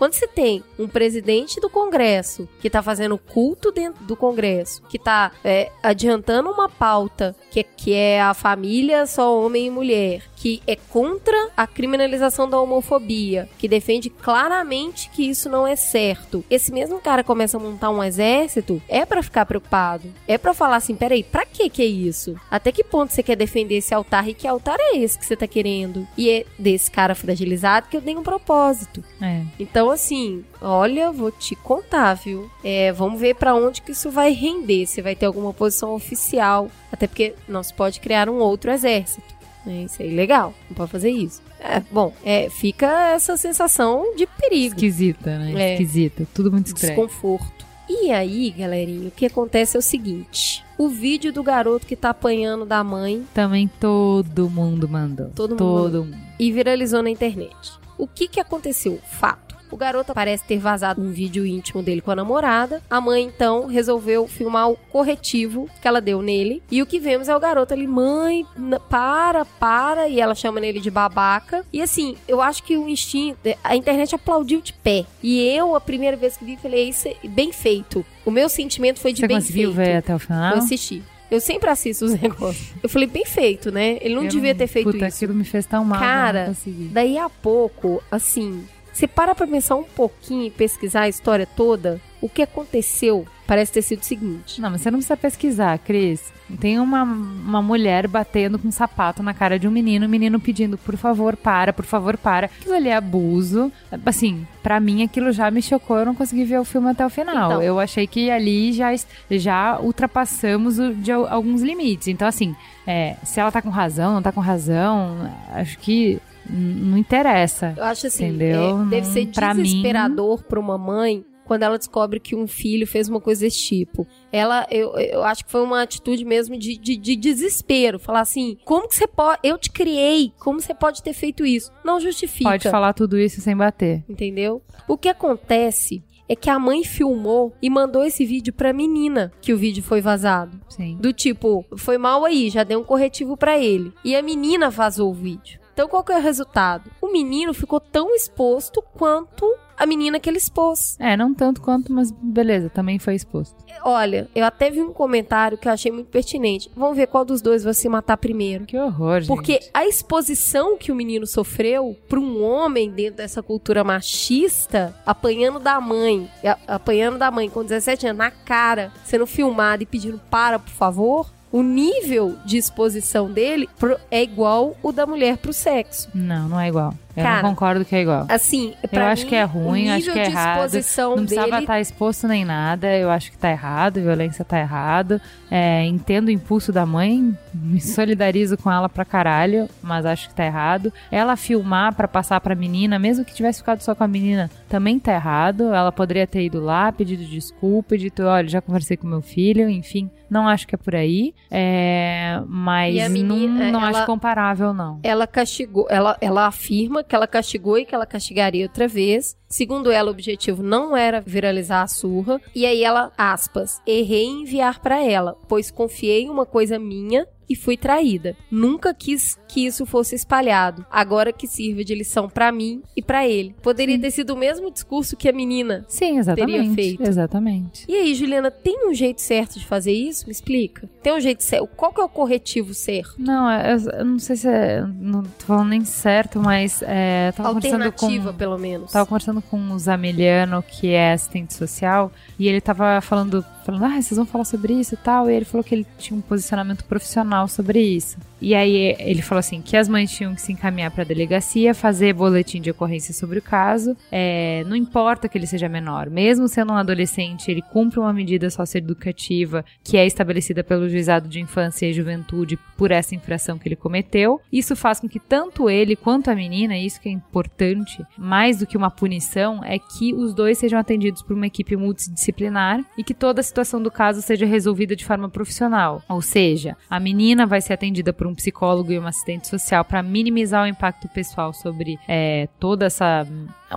Quando 0.00 0.14
você 0.14 0.26
tem 0.26 0.64
um 0.78 0.88
presidente 0.88 1.60
do 1.60 1.68
Congresso 1.68 2.48
que 2.58 2.68
está 2.68 2.82
fazendo 2.82 3.18
culto 3.18 3.70
dentro 3.70 4.02
do 4.04 4.16
Congresso, 4.16 4.80
que 4.88 4.96
está 4.96 5.30
é, 5.44 5.70
adiantando 5.82 6.50
uma 6.50 6.70
pauta 6.70 7.36
que, 7.50 7.62
que 7.62 7.92
é 7.92 8.22
a 8.22 8.32
família 8.32 9.04
só 9.04 9.38
homem 9.38 9.66
e 9.66 9.70
mulher, 9.70 10.22
que 10.40 10.62
é 10.66 10.74
contra 10.74 11.50
a 11.54 11.66
criminalização 11.66 12.48
da 12.48 12.58
homofobia, 12.58 13.46
que 13.58 13.68
defende 13.68 14.08
claramente 14.08 15.10
que 15.10 15.28
isso 15.28 15.50
não 15.50 15.66
é 15.66 15.76
certo. 15.76 16.42
Esse 16.48 16.72
mesmo 16.72 16.98
cara 16.98 17.22
começa 17.22 17.58
a 17.58 17.60
montar 17.60 17.90
um 17.90 18.02
exército, 18.02 18.80
é 18.88 19.04
para 19.04 19.22
ficar 19.22 19.44
preocupado. 19.44 20.08
É 20.26 20.38
para 20.38 20.54
falar 20.54 20.76
assim, 20.76 20.96
peraí, 20.96 21.22
pra 21.22 21.44
que 21.44 21.68
que 21.68 21.82
é 21.82 21.86
isso? 21.86 22.36
Até 22.50 22.72
que 22.72 22.82
ponto 22.82 23.12
você 23.12 23.22
quer 23.22 23.36
defender 23.36 23.76
esse 23.76 23.92
altar 23.92 24.28
e 24.28 24.34
que 24.34 24.48
altar 24.48 24.78
é 24.80 24.96
esse 24.96 25.18
que 25.18 25.26
você 25.26 25.36
tá 25.36 25.46
querendo? 25.46 26.08
E 26.16 26.30
é 26.30 26.46
desse 26.58 26.90
cara 26.90 27.14
fragilizado 27.14 27.88
que 27.88 27.96
eu 27.96 28.02
tenho 28.02 28.20
um 28.20 28.24
propósito. 28.24 29.04
É. 29.20 29.42
Então, 29.58 29.90
assim, 29.90 30.42
olha, 30.62 31.12
vou 31.12 31.30
te 31.30 31.54
contar, 31.54 32.14
viu? 32.14 32.50
É, 32.64 32.92
vamos 32.92 33.20
ver 33.20 33.34
para 33.34 33.54
onde 33.54 33.82
que 33.82 33.92
isso 33.92 34.10
vai 34.10 34.32
render. 34.32 34.86
Se 34.86 35.02
vai 35.02 35.14
ter 35.14 35.26
alguma 35.26 35.52
posição 35.52 35.94
oficial. 35.94 36.70
Até 36.90 37.06
porque 37.06 37.34
não 37.46 37.62
se 37.62 37.74
pode 37.74 38.00
criar 38.00 38.28
um 38.30 38.38
outro 38.38 38.70
exército. 38.70 39.39
Né? 39.64 39.84
Isso 39.84 40.02
é 40.02 40.06
ilegal, 40.06 40.54
não 40.68 40.74
pode 40.74 40.90
fazer 40.90 41.10
isso. 41.10 41.42
É, 41.60 41.80
bom, 41.90 42.12
é, 42.24 42.48
fica 42.48 43.10
essa 43.12 43.36
sensação 43.36 44.14
de 44.16 44.26
perigo. 44.26 44.74
Esquisita, 44.74 45.38
né? 45.38 45.52
É. 45.54 45.72
Esquisita. 45.74 46.26
Tudo 46.32 46.50
muito 46.50 46.68
estranho. 46.68 46.94
Desconforto. 46.94 47.66
E 47.88 48.12
aí, 48.12 48.50
galerinha, 48.50 49.08
o 49.08 49.10
que 49.10 49.26
acontece 49.26 49.76
é 49.76 49.80
o 49.80 49.82
seguinte: 49.82 50.64
o 50.78 50.88
vídeo 50.88 51.32
do 51.32 51.42
garoto 51.42 51.86
que 51.86 51.96
tá 51.96 52.10
apanhando 52.10 52.64
da 52.64 52.82
mãe. 52.84 53.26
Também 53.34 53.68
todo 53.80 54.48
mundo 54.48 54.88
mandou. 54.88 55.30
Todo 55.34 55.50
mundo. 55.50 55.58
Todo 55.58 56.04
mundo. 56.04 56.16
E 56.38 56.52
viralizou 56.52 57.02
na 57.02 57.10
internet. 57.10 57.72
O 57.98 58.06
que 58.06 58.28
que 58.28 58.40
aconteceu? 58.40 58.98
Fato. 59.04 59.49
O 59.70 59.76
garoto 59.76 60.12
parece 60.12 60.44
ter 60.44 60.58
vazado 60.58 61.00
um 61.00 61.10
vídeo 61.10 61.46
íntimo 61.46 61.82
dele 61.82 62.00
com 62.00 62.10
a 62.10 62.16
namorada. 62.16 62.82
A 62.90 63.00
mãe, 63.00 63.22
então, 63.24 63.66
resolveu 63.66 64.26
filmar 64.26 64.68
o 64.70 64.76
corretivo 64.90 65.68
que 65.80 65.86
ela 65.86 66.00
deu 66.00 66.20
nele. 66.22 66.62
E 66.70 66.82
o 66.82 66.86
que 66.86 66.98
vemos 66.98 67.28
é 67.28 67.36
o 67.36 67.40
garoto 67.40 67.72
ali, 67.72 67.86
mãe, 67.86 68.44
para, 68.88 69.44
para. 69.44 70.08
E 70.08 70.20
ela 70.20 70.34
chama 70.34 70.60
nele 70.60 70.80
de 70.80 70.90
babaca. 70.90 71.64
E 71.72 71.80
assim, 71.80 72.16
eu 72.26 72.40
acho 72.40 72.62
que 72.62 72.76
o 72.76 72.88
instinto. 72.88 73.38
A 73.62 73.76
internet 73.76 74.14
aplaudiu 74.14 74.60
de 74.60 74.72
pé. 74.72 75.04
E 75.22 75.40
eu, 75.54 75.74
a 75.74 75.80
primeira 75.80 76.16
vez 76.16 76.36
que 76.36 76.44
vi, 76.44 76.56
falei, 76.56 76.88
isso 76.88 77.08
é 77.08 77.28
bem 77.28 77.52
feito. 77.52 78.04
O 78.24 78.30
meu 78.30 78.48
sentimento 78.48 79.00
foi 79.00 79.12
de 79.12 79.20
Você 79.20 79.28
bem 79.28 79.36
conseguiu 79.36 79.72
feito. 79.72 79.86
ver 79.86 79.96
até 79.96 80.14
o 80.14 80.18
final? 80.18 80.52
Eu 80.52 80.58
assisti. 80.58 81.02
Eu 81.30 81.40
sempre 81.40 81.70
assisto 81.70 82.04
os 82.06 82.12
negócios. 82.20 82.72
Eu 82.82 82.88
falei, 82.88 83.06
bem 83.06 83.24
feito, 83.24 83.70
né? 83.70 83.98
Ele 84.00 84.14
não 84.16 84.24
eu 84.24 84.28
devia 84.28 84.54
ter 84.54 84.66
feito 84.66 84.90
puta, 84.90 85.06
isso. 85.06 85.16
aquilo 85.16 85.32
me 85.32 85.44
fez 85.44 85.64
tão 85.64 85.84
mal. 85.84 86.00
Cara, 86.00 86.52
daí 86.90 87.16
a 87.16 87.28
pouco, 87.28 88.02
assim, 88.10 88.64
você 89.00 89.08
para 89.08 89.34
pra 89.34 89.46
pensar 89.46 89.76
um 89.76 89.84
pouquinho 89.84 90.44
e 90.44 90.50
pesquisar 90.50 91.02
a 91.02 91.08
história 91.08 91.46
toda, 91.46 91.98
o 92.20 92.28
que 92.28 92.42
aconteceu 92.42 93.26
parece 93.46 93.72
ter 93.72 93.82
sido 93.82 94.02
o 94.02 94.04
seguinte. 94.04 94.60
Não, 94.60 94.70
mas 94.70 94.82
você 94.82 94.90
não 94.90 94.98
precisa 94.98 95.16
pesquisar, 95.16 95.78
Cris. 95.78 96.32
Tem 96.60 96.78
uma, 96.78 97.02
uma 97.02 97.62
mulher 97.62 98.06
batendo 98.06 98.58
com 98.58 98.68
um 98.68 98.72
sapato 98.72 99.22
na 99.22 99.32
cara 99.32 99.58
de 99.58 99.66
um 99.66 99.70
menino, 99.70 100.06
o 100.06 100.08
menino 100.08 100.38
pedindo, 100.38 100.76
por 100.76 100.96
favor, 100.96 101.34
para, 101.34 101.72
por 101.72 101.84
favor, 101.84 102.16
para. 102.16 102.46
Aquilo 102.46 102.74
ali 102.74 102.88
é 102.88 102.94
abuso. 102.94 103.72
Assim, 104.04 104.46
para 104.62 104.78
mim 104.78 105.02
aquilo 105.02 105.32
já 105.32 105.50
me 105.50 105.62
chocou, 105.62 105.98
eu 105.98 106.06
não 106.06 106.14
consegui 106.14 106.44
ver 106.44 106.60
o 106.60 106.64
filme 106.64 106.90
até 106.90 107.04
o 107.04 107.10
final. 107.10 107.50
Então. 107.52 107.62
Eu 107.62 107.80
achei 107.80 108.06
que 108.06 108.30
ali 108.30 108.72
já, 108.72 108.90
já 109.30 109.80
ultrapassamos 109.80 110.78
o, 110.78 110.92
de 110.92 111.10
alguns 111.10 111.62
limites. 111.62 112.08
Então, 112.08 112.28
assim, 112.28 112.54
é, 112.86 113.16
se 113.24 113.40
ela 113.40 113.50
tá 113.50 113.62
com 113.62 113.70
razão, 113.70 114.14
não 114.14 114.22
tá 114.22 114.30
com 114.30 114.40
razão, 114.40 115.28
acho 115.52 115.78
que 115.78 116.20
não 116.50 116.98
interessa. 116.98 117.74
Eu 117.76 117.84
acho 117.84 118.06
assim, 118.06 118.26
entendeu? 118.26 118.82
É, 118.82 118.84
deve 118.86 119.06
ser 119.06 119.26
pra 119.28 119.52
desesperador 119.52 120.38
mim... 120.38 120.44
para 120.48 120.60
uma 120.60 120.78
mãe 120.78 121.24
quando 121.50 121.64
ela 121.64 121.76
descobre 121.76 122.20
que 122.20 122.36
um 122.36 122.46
filho 122.46 122.86
fez 122.86 123.08
uma 123.08 123.20
coisa 123.20 123.40
desse 123.40 123.58
tipo. 123.58 124.06
Ela, 124.30 124.64
eu, 124.70 124.96
eu 124.96 125.24
acho 125.24 125.44
que 125.44 125.50
foi 125.50 125.62
uma 125.62 125.82
atitude 125.82 126.24
mesmo 126.24 126.56
de, 126.56 126.76
de, 126.76 126.96
de 126.96 127.16
desespero. 127.16 127.98
Falar 127.98 128.20
assim, 128.20 128.56
como 128.64 128.88
que 128.88 128.94
você 128.94 129.06
pode. 129.08 129.40
Eu 129.42 129.58
te 129.58 129.68
criei, 129.68 130.32
como 130.38 130.60
você 130.60 130.72
pode 130.72 131.02
ter 131.02 131.12
feito 131.12 131.44
isso? 131.44 131.72
Não 131.84 131.98
justifica. 131.98 132.50
Pode 132.50 132.70
falar 132.70 132.92
tudo 132.92 133.18
isso 133.18 133.40
sem 133.40 133.56
bater. 133.56 134.04
Entendeu? 134.08 134.62
O 134.86 134.96
que 134.96 135.08
acontece 135.08 136.04
é 136.28 136.36
que 136.36 136.48
a 136.48 136.56
mãe 136.60 136.84
filmou 136.84 137.52
e 137.60 137.68
mandou 137.68 138.04
esse 138.04 138.24
vídeo 138.24 138.52
pra 138.52 138.72
menina 138.72 139.32
que 139.42 139.52
o 139.52 139.58
vídeo 139.58 139.82
foi 139.82 140.00
vazado. 140.00 140.60
Sim. 140.68 140.96
Do 141.00 141.12
tipo, 141.12 141.66
foi 141.76 141.98
mal 141.98 142.24
aí, 142.24 142.48
já 142.48 142.62
deu 142.62 142.78
um 142.78 142.84
corretivo 142.84 143.36
para 143.36 143.58
ele. 143.58 143.92
E 144.04 144.14
a 144.14 144.22
menina 144.22 144.70
vazou 144.70 145.10
o 145.10 145.14
vídeo. 145.14 145.59
Então 145.80 145.88
qual 145.88 146.04
que 146.04 146.12
é 146.12 146.18
o 146.18 146.20
resultado? 146.20 146.90
O 147.00 147.10
menino 147.10 147.54
ficou 147.54 147.80
tão 147.80 148.14
exposto 148.14 148.82
quanto 148.92 149.50
a 149.78 149.86
menina 149.86 150.20
que 150.20 150.28
ele 150.28 150.36
expôs. 150.36 150.94
É, 151.00 151.16
não 151.16 151.32
tanto 151.32 151.62
quanto, 151.62 151.90
mas 151.90 152.10
beleza, 152.10 152.68
também 152.68 152.98
foi 152.98 153.14
exposto. 153.14 153.56
Olha, 153.82 154.28
eu 154.34 154.44
até 154.44 154.70
vi 154.70 154.82
um 154.82 154.92
comentário 154.92 155.56
que 155.56 155.66
eu 155.66 155.72
achei 155.72 155.90
muito 155.90 156.08
pertinente. 156.08 156.70
Vamos 156.76 156.98
ver 156.98 157.06
qual 157.06 157.24
dos 157.24 157.40
dois 157.40 157.64
vai 157.64 157.72
se 157.72 157.88
matar 157.88 158.18
primeiro. 158.18 158.66
Que 158.66 158.76
horror, 158.76 159.20
gente. 159.22 159.28
Porque 159.28 159.58
a 159.72 159.86
exposição 159.86 160.76
que 160.76 160.92
o 160.92 160.94
menino 160.94 161.26
sofreu 161.26 161.96
para 162.06 162.20
um 162.20 162.44
homem 162.44 162.90
dentro 162.90 163.16
dessa 163.16 163.42
cultura 163.42 163.82
machista, 163.82 164.94
apanhando 165.06 165.58
da 165.58 165.80
mãe, 165.80 166.30
apanhando 166.68 167.16
da 167.16 167.30
mãe 167.30 167.48
com 167.48 167.62
17 167.62 168.08
anos 168.08 168.18
na 168.18 168.30
cara, 168.30 168.92
sendo 169.02 169.26
filmado 169.26 169.82
e 169.82 169.86
pedindo 169.86 170.20
para, 170.30 170.58
por 170.58 170.72
favor, 170.72 171.26
o 171.52 171.62
nível 171.62 172.36
de 172.44 172.56
exposição 172.56 173.30
dele 173.30 173.68
é 174.10 174.22
igual 174.22 174.76
o 174.82 174.92
da 174.92 175.06
mulher 175.06 175.36
pro 175.36 175.52
sexo. 175.52 176.08
Não, 176.14 176.48
não 176.48 176.60
é 176.60 176.68
igual. 176.68 176.94
Eu 177.16 177.24
Cara, 177.24 177.42
não 177.42 177.50
concordo 177.50 177.84
que 177.84 177.94
é 177.96 178.02
igual. 178.02 178.24
Assim, 178.28 178.72
eu 178.90 179.02
acho 179.02 179.24
mim, 179.24 179.28
que 179.28 179.34
é 179.34 179.42
ruim, 179.42 179.90
acho 179.90 180.12
que 180.12 180.18
é 180.18 180.26
errado. 180.26 180.72
Não 180.72 181.16
precisava 181.16 181.50
dele... 181.50 181.62
estar 181.62 181.80
exposto 181.80 182.28
nem 182.28 182.44
nada. 182.44 182.96
Eu 182.96 183.10
acho 183.10 183.32
que 183.32 183.38
tá 183.38 183.50
errado, 183.50 184.00
violência 184.00 184.44
tá 184.44 184.60
errado. 184.60 185.20
É, 185.50 185.84
entendo 185.86 186.28
o 186.28 186.30
impulso 186.30 186.72
da 186.72 186.86
mãe, 186.86 187.36
me 187.52 187.80
solidarizo 187.80 188.56
com 188.56 188.70
ela 188.70 188.88
pra 188.88 189.04
caralho, 189.04 189.68
mas 189.82 190.06
acho 190.06 190.28
que 190.28 190.34
tá 190.34 190.44
errado. 190.44 190.92
Ela 191.10 191.36
filmar 191.36 191.94
para 191.94 192.06
passar 192.06 192.40
pra 192.40 192.54
menina, 192.54 192.96
mesmo 192.96 193.24
que 193.24 193.34
tivesse 193.34 193.58
ficado 193.58 193.80
só 193.80 193.92
com 193.92 194.04
a 194.04 194.08
menina, 194.08 194.48
também 194.68 195.00
tá 195.00 195.12
errado. 195.12 195.74
Ela 195.74 195.90
poderia 195.90 196.28
ter 196.28 196.44
ido 196.44 196.60
lá, 196.60 196.92
pedido 196.92 197.24
desculpa, 197.24 197.98
dito, 197.98 198.22
olha, 198.22 198.48
já 198.48 198.60
conversei 198.60 198.96
com 198.96 199.08
meu 199.08 199.20
filho, 199.20 199.68
enfim. 199.68 200.08
Não 200.30 200.46
acho 200.46 200.66
que 200.66 200.74
é 200.74 200.78
por 200.78 200.94
aí. 200.94 201.34
É, 201.50 202.40
mas 202.46 203.10
menina, 203.10 203.64
não, 203.64 203.72
não 203.72 203.86
ela, 203.86 203.98
acho 203.98 204.06
comparável, 204.06 204.72
não. 204.72 205.00
Ela 205.02 205.26
castigou, 205.26 205.86
ela, 205.90 206.16
ela 206.20 206.46
afirma 206.46 207.02
que 207.02 207.14
ela 207.14 207.26
castigou 207.26 207.76
e 207.76 207.84
que 207.84 207.94
ela 207.94 208.06
castigaria 208.06 208.64
outra 208.64 208.86
vez. 208.86 209.36
Segundo 209.48 209.90
ela, 209.90 210.08
o 210.08 210.12
objetivo 210.12 210.62
não 210.62 210.96
era 210.96 211.20
viralizar 211.20 211.82
a 211.82 211.88
surra. 211.88 212.40
E 212.54 212.64
aí 212.64 212.84
ela, 212.84 213.10
aspas, 213.18 213.82
errei 213.84 214.24
em 214.24 214.42
enviar 214.42 214.78
para 214.78 215.02
ela, 215.02 215.36
pois 215.48 215.70
confiei 215.70 216.22
em 216.22 216.30
uma 216.30 216.46
coisa 216.46 216.78
minha 216.78 217.26
e 217.50 217.56
fui 217.56 217.76
traída. 217.76 218.36
Nunca 218.48 218.94
quis 218.94 219.36
que 219.48 219.66
isso 219.66 219.84
fosse 219.84 220.14
espalhado. 220.14 220.86
Agora 220.88 221.32
que 221.32 221.48
sirva 221.48 221.82
de 221.82 221.96
lição 221.96 222.28
para 222.28 222.52
mim 222.52 222.80
e 222.96 223.02
para 223.02 223.26
ele. 223.26 223.56
Poderia 223.60 223.96
Sim. 223.96 224.00
ter 224.00 224.10
sido 224.12 224.34
o 224.34 224.36
mesmo 224.36 224.70
discurso 224.70 225.16
que 225.16 225.28
a 225.28 225.32
menina 225.32 225.84
Sim, 225.88 226.18
exatamente, 226.18 226.56
teria 226.56 226.74
feito. 226.74 227.02
Exatamente. 227.02 227.84
E 227.88 227.94
aí, 227.96 228.14
Juliana, 228.14 228.52
tem 228.52 228.88
um 228.88 228.94
jeito 228.94 229.20
certo 229.20 229.58
de 229.58 229.66
fazer 229.66 229.92
isso? 229.92 230.26
Me 230.26 230.32
explica. 230.32 230.88
Tem 231.02 231.12
um 231.12 231.20
jeito 231.20 231.42
certo? 231.42 231.66
Qual 231.76 231.92
que 231.92 232.00
é 232.00 232.04
o 232.04 232.08
corretivo 232.08 232.72
certo? 232.72 233.16
Não, 233.18 233.50
eu, 233.50 233.78
eu 233.98 234.04
não 234.04 234.18
sei 234.20 234.36
se 234.36 234.48
é. 234.48 234.86
Não 234.86 235.24
tô 235.24 235.46
falando 235.46 235.70
nem 235.70 235.84
certo, 235.84 236.38
mas. 236.38 236.82
É, 236.86 237.32
tava 237.32 237.48
Alternativa, 237.48 238.32
com, 238.32 238.38
pelo 238.38 238.56
menos. 238.56 238.92
Tava 238.92 239.06
conversando 239.06 239.42
com 239.42 239.58
o 239.72 239.78
Zamiliano, 239.78 240.62
que 240.62 240.90
é 240.92 241.12
assistente 241.14 241.54
social, 241.54 242.12
e 242.38 242.46
ele 242.46 242.60
tava 242.60 243.00
falando 243.00 243.44
falando, 243.78 243.84
ah, 243.84 244.02
vocês 244.02 244.16
vão 244.16 244.26
falar 244.26 244.44
sobre 244.44 244.74
isso 244.74 244.94
e 244.94 244.96
tal. 244.96 245.30
E 245.30 245.34
ele 245.34 245.44
falou 245.44 245.64
que 245.64 245.74
ele 245.74 245.86
tinha 245.98 246.16
um 246.16 246.20
posicionamento 246.20 246.84
profissional 246.84 247.46
sobre 247.48 247.80
isso. 247.80 248.18
E 248.40 248.54
aí 248.54 248.96
ele 248.98 249.20
falou 249.20 249.40
assim 249.40 249.60
que 249.60 249.76
as 249.76 249.88
mães 249.88 250.10
tinham 250.10 250.34
que 250.34 250.40
se 250.40 250.52
encaminhar 250.52 250.90
para 250.90 251.02
a 251.02 251.06
delegacia, 251.06 251.74
fazer 251.74 252.14
boletim 252.14 252.60
de 252.60 252.70
ocorrência 252.70 253.12
sobre 253.12 253.38
o 253.38 253.42
caso. 253.42 253.96
É, 254.10 254.64
não 254.66 254.74
importa 254.74 255.28
que 255.28 255.36
ele 255.36 255.46
seja 255.46 255.68
menor, 255.68 256.08
mesmo 256.08 256.48
sendo 256.48 256.72
um 256.72 256.76
adolescente, 256.76 257.50
ele 257.50 257.60
cumpre 257.60 258.00
uma 258.00 258.12
medida 258.12 258.48
socioeducativa 258.48 259.64
que 259.84 259.96
é 259.96 260.06
estabelecida 260.06 260.64
pelo 260.64 260.88
juizado 260.88 261.28
de 261.28 261.40
infância 261.40 261.86
e 261.86 261.92
juventude 261.92 262.58
por 262.76 262.90
essa 262.90 263.14
infração 263.14 263.58
que 263.58 263.68
ele 263.68 263.76
cometeu. 263.76 264.40
Isso 264.50 264.74
faz 264.74 265.00
com 265.00 265.08
que 265.08 265.20
tanto 265.20 265.68
ele 265.68 265.94
quanto 265.94 266.30
a 266.30 266.34
menina, 266.34 266.78
isso 266.78 267.00
que 267.00 267.08
é 267.08 267.12
importante, 267.12 268.02
mais 268.16 268.58
do 268.58 268.66
que 268.66 268.76
uma 268.76 268.90
punição, 268.90 269.62
é 269.62 269.78
que 269.78 270.14
os 270.14 270.32
dois 270.32 270.56
sejam 270.56 270.78
atendidos 270.78 271.22
por 271.22 271.36
uma 271.36 271.46
equipe 271.46 271.76
multidisciplinar 271.76 272.82
e 272.96 273.04
que 273.04 273.12
toda 273.12 273.40
a 273.40 273.44
situação 273.44 273.59
do 273.82 273.90
caso 273.90 274.22
seja 274.22 274.46
resolvida 274.46 274.96
de 274.96 275.04
forma 275.04 275.28
profissional. 275.28 276.02
Ou 276.08 276.22
seja, 276.22 276.76
a 276.88 277.00
menina 277.00 277.46
vai 277.46 277.60
ser 277.60 277.74
atendida 277.74 278.12
por 278.12 278.26
um 278.26 278.34
psicólogo 278.34 278.92
e 278.92 278.98
uma 278.98 279.10
assistente 279.10 279.48
social 279.48 279.84
para 279.84 280.02
minimizar 280.02 280.64
o 280.64 280.68
impacto 280.68 281.08
pessoal 281.08 281.52
sobre 281.52 281.98
é, 282.08 282.48
toda 282.58 282.86
essa 282.86 283.26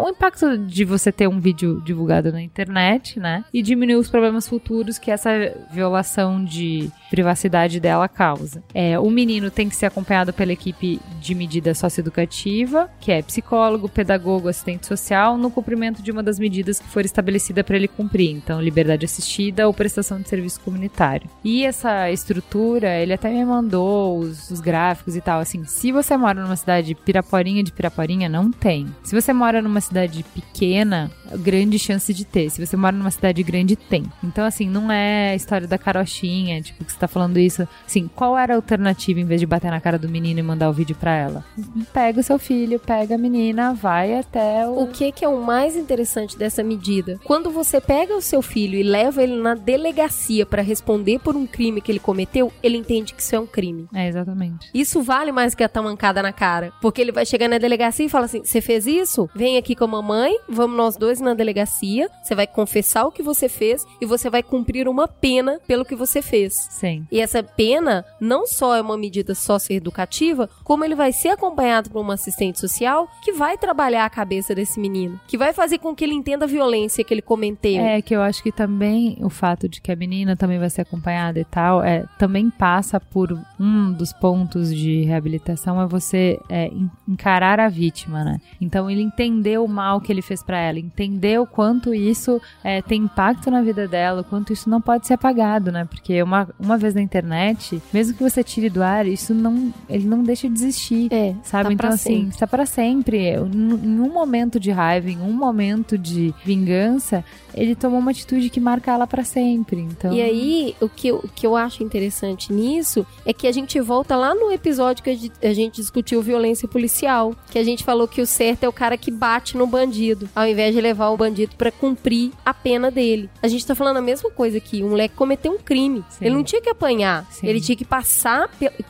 o 0.02 0.10
impacto 0.10 0.58
de 0.58 0.84
você 0.86 1.12
ter 1.12 1.28
um 1.28 1.40
vídeo 1.40 1.82
divulgado 1.82 2.32
na 2.32 2.42
internet, 2.42 3.20
né? 3.20 3.46
E 3.54 3.62
diminuir 3.62 3.96
os 3.96 4.10
problemas 4.10 4.48
futuros 4.48 4.98
que 4.98 5.12
essa 5.12 5.30
violação 5.72 6.44
de 6.44 6.90
privacidade 7.10 7.80
dela 7.80 8.08
causa. 8.08 8.64
É, 8.74 8.98
o 8.98 9.10
menino 9.10 9.52
tem 9.52 9.70
que 9.70 9.76
ser 9.76 9.86
acompanhado 9.86 10.34
pela 10.34 10.52
equipe 10.52 11.00
de 11.22 11.36
medida 11.36 11.76
socioeducativa, 11.76 12.90
que 13.00 13.12
é 13.12 13.22
psicólogo, 13.22 13.88
pedagogo, 13.88 14.48
assistente 14.48 14.88
social, 14.88 15.38
no 15.38 15.52
cumprimento 15.52 16.02
de 16.02 16.12
uma 16.12 16.24
das 16.24 16.40
medidas 16.40 16.80
que 16.80 16.88
for 16.88 17.06
estabelecida 17.06 17.64
para 17.64 17.76
ele 17.76 17.88
cumprir. 17.88 18.32
Então, 18.32 18.60
liberdade 18.60 19.06
assistida 19.06 19.63
ou 19.66 19.74
prestação 19.74 20.20
de 20.20 20.30
serviço 20.30 20.60
comunitário. 20.62 21.30
E 21.44 21.66
essa 21.66 22.10
estrutura, 22.12 22.98
ele 22.98 23.14
até 23.14 23.30
me 23.30 23.44
mandou 23.46 24.20
os, 24.20 24.50
os 24.50 24.60
gráficos 24.60 25.16
e 25.16 25.22
tal. 25.22 25.40
Assim, 25.40 25.64
se 25.66 25.92
você 25.92 26.16
mora 26.18 26.42
numa 26.42 26.56
cidade 26.56 26.96
Piraporinha 26.96 27.64
de 27.64 27.72
Piraporinha, 27.72 28.30
não 28.30 28.52
tem. 28.52 28.88
Se 29.04 29.20
você 29.20 29.34
mora 29.34 29.62
numa 29.62 29.82
cidade 29.82 30.24
pequena, 30.34 31.12
grande 31.38 31.78
chance 31.80 32.14
de 32.14 32.26
ter. 32.26 32.50
Se 32.50 32.66
você 32.66 32.76
mora 32.76 32.96
numa 32.96 33.12
cidade 33.12 33.42
grande, 33.44 33.76
tem. 33.76 34.04
Então, 34.24 34.46
assim, 34.46 34.68
não 34.68 34.92
é 34.92 35.32
a 35.32 35.36
história 35.36 35.68
da 35.68 35.78
carochinha, 35.78 36.62
tipo, 36.62 36.84
que 36.84 36.92
você 36.92 37.00
tá 37.00 37.08
falando 37.08 37.38
isso. 37.38 37.68
Assim, 37.86 38.10
qual 38.16 38.38
era 38.38 38.54
a 38.54 38.56
alternativa 38.56 39.20
em 39.20 39.26
vez 39.26 39.40
de 39.40 39.48
bater 39.48 39.72
na 39.72 39.82
cara 39.82 39.98
do 39.98 40.10
menino 40.10 40.40
e 40.40 40.44
mandar 40.44 40.70
o 40.70 40.74
vídeo 40.74 40.96
pra 40.96 41.16
ela? 41.16 41.46
Pega 41.94 42.20
o 42.20 42.24
seu 42.24 42.40
filho, 42.40 42.80
pega 42.80 43.16
a 43.16 43.18
menina, 43.18 43.74
vai 43.74 44.18
até 44.18 44.68
o. 44.68 44.84
O 44.84 44.88
que, 44.88 45.12
que 45.12 45.26
é 45.26 45.28
o 45.28 45.42
mais 45.42 45.76
interessante 45.76 46.38
dessa 46.38 46.64
medida? 46.64 47.20
Quando 47.24 47.52
você 47.52 47.80
pega 47.80 48.16
o 48.16 48.22
seu 48.22 48.42
filho 48.42 48.78
e 48.78 48.84
leva 48.84 49.24
ele 49.24 49.42
na 49.42 49.53
delegacia 49.56 50.46
para 50.46 50.62
responder 50.62 51.20
por 51.20 51.36
um 51.36 51.46
crime 51.46 51.82
que 51.82 51.92
ele 51.92 52.00
cometeu, 52.00 52.52
ele 52.62 52.78
entende 52.78 53.14
que 53.14 53.22
isso 53.22 53.36
é 53.36 53.40
um 53.40 53.48
crime. 53.48 53.88
É, 53.94 54.08
exatamente. 54.08 54.70
Isso 54.74 55.02
vale 55.02 55.32
mais 55.32 55.56
que 55.56 55.64
a 55.64 55.70
tamancada 55.70 56.22
na 56.22 56.34
cara. 56.34 56.74
Porque 56.82 57.02
ele 57.02 57.12
vai 57.12 57.26
chegar 57.26 57.48
na 57.48 57.58
delegacia 57.58 58.06
e 58.06 58.10
fala 58.10 58.26
assim: 58.26 58.44
você 58.44 58.62
fez 58.62 58.88
isso? 58.88 59.30
Vem 59.36 59.58
aqui 59.58 59.76
com 59.76 59.86
a 59.86 59.88
mamãe, 59.88 60.36
vamos 60.48 60.78
nós 60.78 60.98
dois 60.98 61.20
na 61.20 61.34
delegacia. 61.34 62.10
Você 62.24 62.36
vai 62.36 62.48
confessar 62.48 63.06
o 63.06 63.12
que 63.12 63.24
você 63.24 63.48
fez 63.50 63.86
e 64.02 64.06
você 64.06 64.30
vai 64.30 64.44
cumprir 64.44 64.88
uma 64.88 65.08
pena 65.08 65.60
pelo 65.68 65.86
que 65.86 65.96
você 65.96 66.22
fez. 66.22 66.54
Sim. 66.70 67.06
E 67.12 67.20
essa 67.20 67.44
pena 67.44 68.06
não 68.20 68.46
só 68.46 68.76
é 68.76 68.82
uma 68.82 68.98
medida 68.98 69.36
socioeducativa, 69.36 70.50
como 70.64 70.84
ele 70.84 70.96
vai 70.96 71.12
ser 71.12 71.30
acompanhado 71.30 71.90
por 71.90 72.02
uma 72.02 72.14
assistente 72.14 72.60
social 72.60 73.08
que 73.24 73.32
vai 73.32 73.58
trabalhar 73.58 74.06
a 74.06 74.10
cabeça 74.10 74.56
desse 74.56 74.80
menino, 74.80 75.20
que 75.28 75.38
vai 75.38 75.54
fazer 75.54 75.78
com 75.78 75.96
que 75.96 76.04
ele 76.04 76.14
entenda 76.14 76.46
a 76.46 76.48
violência 76.48 77.04
que 77.04 77.14
ele 77.14 77.22
cometeu. 77.22 77.82
É, 77.82 78.02
que 78.02 78.16
eu 78.16 78.22
acho 78.22 78.42
que 78.42 78.52
também 78.52 79.18
o 79.22 79.30
fato 79.44 79.68
de 79.68 79.82
que 79.82 79.92
a 79.92 79.96
menina 79.96 80.38
também 80.38 80.58
vai 80.58 80.70
ser 80.70 80.82
acompanhada 80.84 81.38
e 81.38 81.44
tal, 81.44 81.84
é, 81.84 82.06
também 82.18 82.50
passa 82.50 82.98
por 82.98 83.38
um 83.60 83.92
dos 83.92 84.14
pontos 84.14 84.74
de 84.74 85.02
reabilitação 85.04 85.82
é 85.82 85.86
você 85.86 86.40
é, 86.50 86.72
encarar 87.06 87.60
a 87.60 87.68
vítima, 87.68 88.24
né? 88.24 88.40
Então 88.62 88.90
ele 88.90 89.02
entendeu 89.02 89.66
o 89.66 89.68
mal 89.68 90.00
que 90.00 90.10
ele 90.14 90.22
fez 90.22 90.42
para 90.42 90.58
ela, 90.58 90.80
entendeu 90.80 91.46
quanto 91.46 91.94
isso 91.94 92.42
é, 92.64 92.82
tem 92.82 93.02
impacto 93.04 93.52
na 93.52 93.62
vida 93.62 93.86
dela, 93.86 94.22
o 94.22 94.24
quanto 94.24 94.54
isso 94.54 94.70
não 94.70 94.80
pode 94.80 95.08
ser 95.08 95.16
apagado, 95.16 95.74
né? 95.74 95.84
Porque 95.84 96.24
uma, 96.24 96.48
uma 96.58 96.78
vez 96.78 96.94
na 96.94 97.02
internet, 97.02 97.82
mesmo 97.94 98.16
que 98.16 98.24
você 98.24 98.42
tire 98.44 98.70
do 98.70 98.82
ar, 98.82 99.06
isso 99.06 99.34
não, 99.34 99.74
ele 99.90 100.08
não 100.08 100.24
deixa 100.24 100.48
de 100.48 100.54
existir, 100.56 101.12
É, 101.12 101.36
sabe? 101.44 101.68
tá 101.70 101.74
então 101.74 101.90
assim, 101.90 102.16
sempre. 102.16 102.30
está 102.30 102.48
para 102.48 102.66
sempre. 102.66 103.18
Em 103.34 104.00
um 104.00 104.14
momento 104.14 104.58
de 104.58 104.72
raiva, 104.72 105.10
em 105.10 105.20
um 105.20 105.34
momento 105.34 105.98
de 105.98 106.34
vingança, 106.46 107.26
ele 107.54 107.76
tomou 107.76 108.00
uma 108.00 108.12
atitude 108.12 108.50
que 108.50 108.60
marca 108.60 108.92
ela 108.92 109.06
para 109.06 109.24
sempre. 109.34 109.82
Então, 109.82 110.14
E 110.14 110.22
aí, 110.22 110.76
o 110.80 110.88
que, 110.88 111.08
eu, 111.08 111.18
o 111.18 111.28
que 111.28 111.46
eu 111.46 111.56
acho 111.56 111.84
interessante 111.84 112.54
nisso 112.54 113.06
é 113.26 113.34
que 113.34 113.48
a 113.48 113.52
gente 113.52 113.80
volta 113.82 114.16
lá 114.16 114.34
no 114.36 114.52
episódio 114.52 115.04
que 115.04 115.10
a 115.42 115.54
gente- 115.54 115.74
discutiu 115.74 116.22
violência 116.22 116.68
policial. 116.68 117.34
Que 117.52 117.58
a 117.58 117.64
gente 117.64 117.84
falou 117.84 118.08
que 118.08 118.22
o 118.22 118.26
certo 118.26 118.64
é 118.64 118.68
o 118.70 118.74
cara 118.74 118.96
que 118.98 119.10
bate 119.10 119.58
no 119.58 119.66
bandido, 119.66 120.30
ao 120.36 120.46
invés 120.48 120.74
de 120.76 120.80
levar 120.82 121.10
o 121.10 121.18
bandido 121.18 121.56
pra 121.58 121.72
cumprir 121.72 122.32
a 122.46 122.54
pena 122.54 122.92
dele. 122.92 123.30
A 123.42 123.48
gente 123.48 123.66
tá 123.66 123.74
falando 123.74 123.98
a 123.98 124.02
mesma 124.02 124.30
coisa 124.30 124.58
aqui. 124.58 124.84
O 124.84 124.90
moleque 124.90 125.16
cometeu 125.16 125.52
um 125.52 125.58
crime. 125.58 126.04
Sim. 126.10 126.26
Ele 126.26 126.36
não 126.36 126.44
tinha 126.44 126.62
que 126.62 126.70
apanhar. 126.70 127.26
Sim. 127.32 127.48
Ele 127.48 127.60
tinha 127.60 127.76
que 127.76 127.86
passar, 127.86 128.50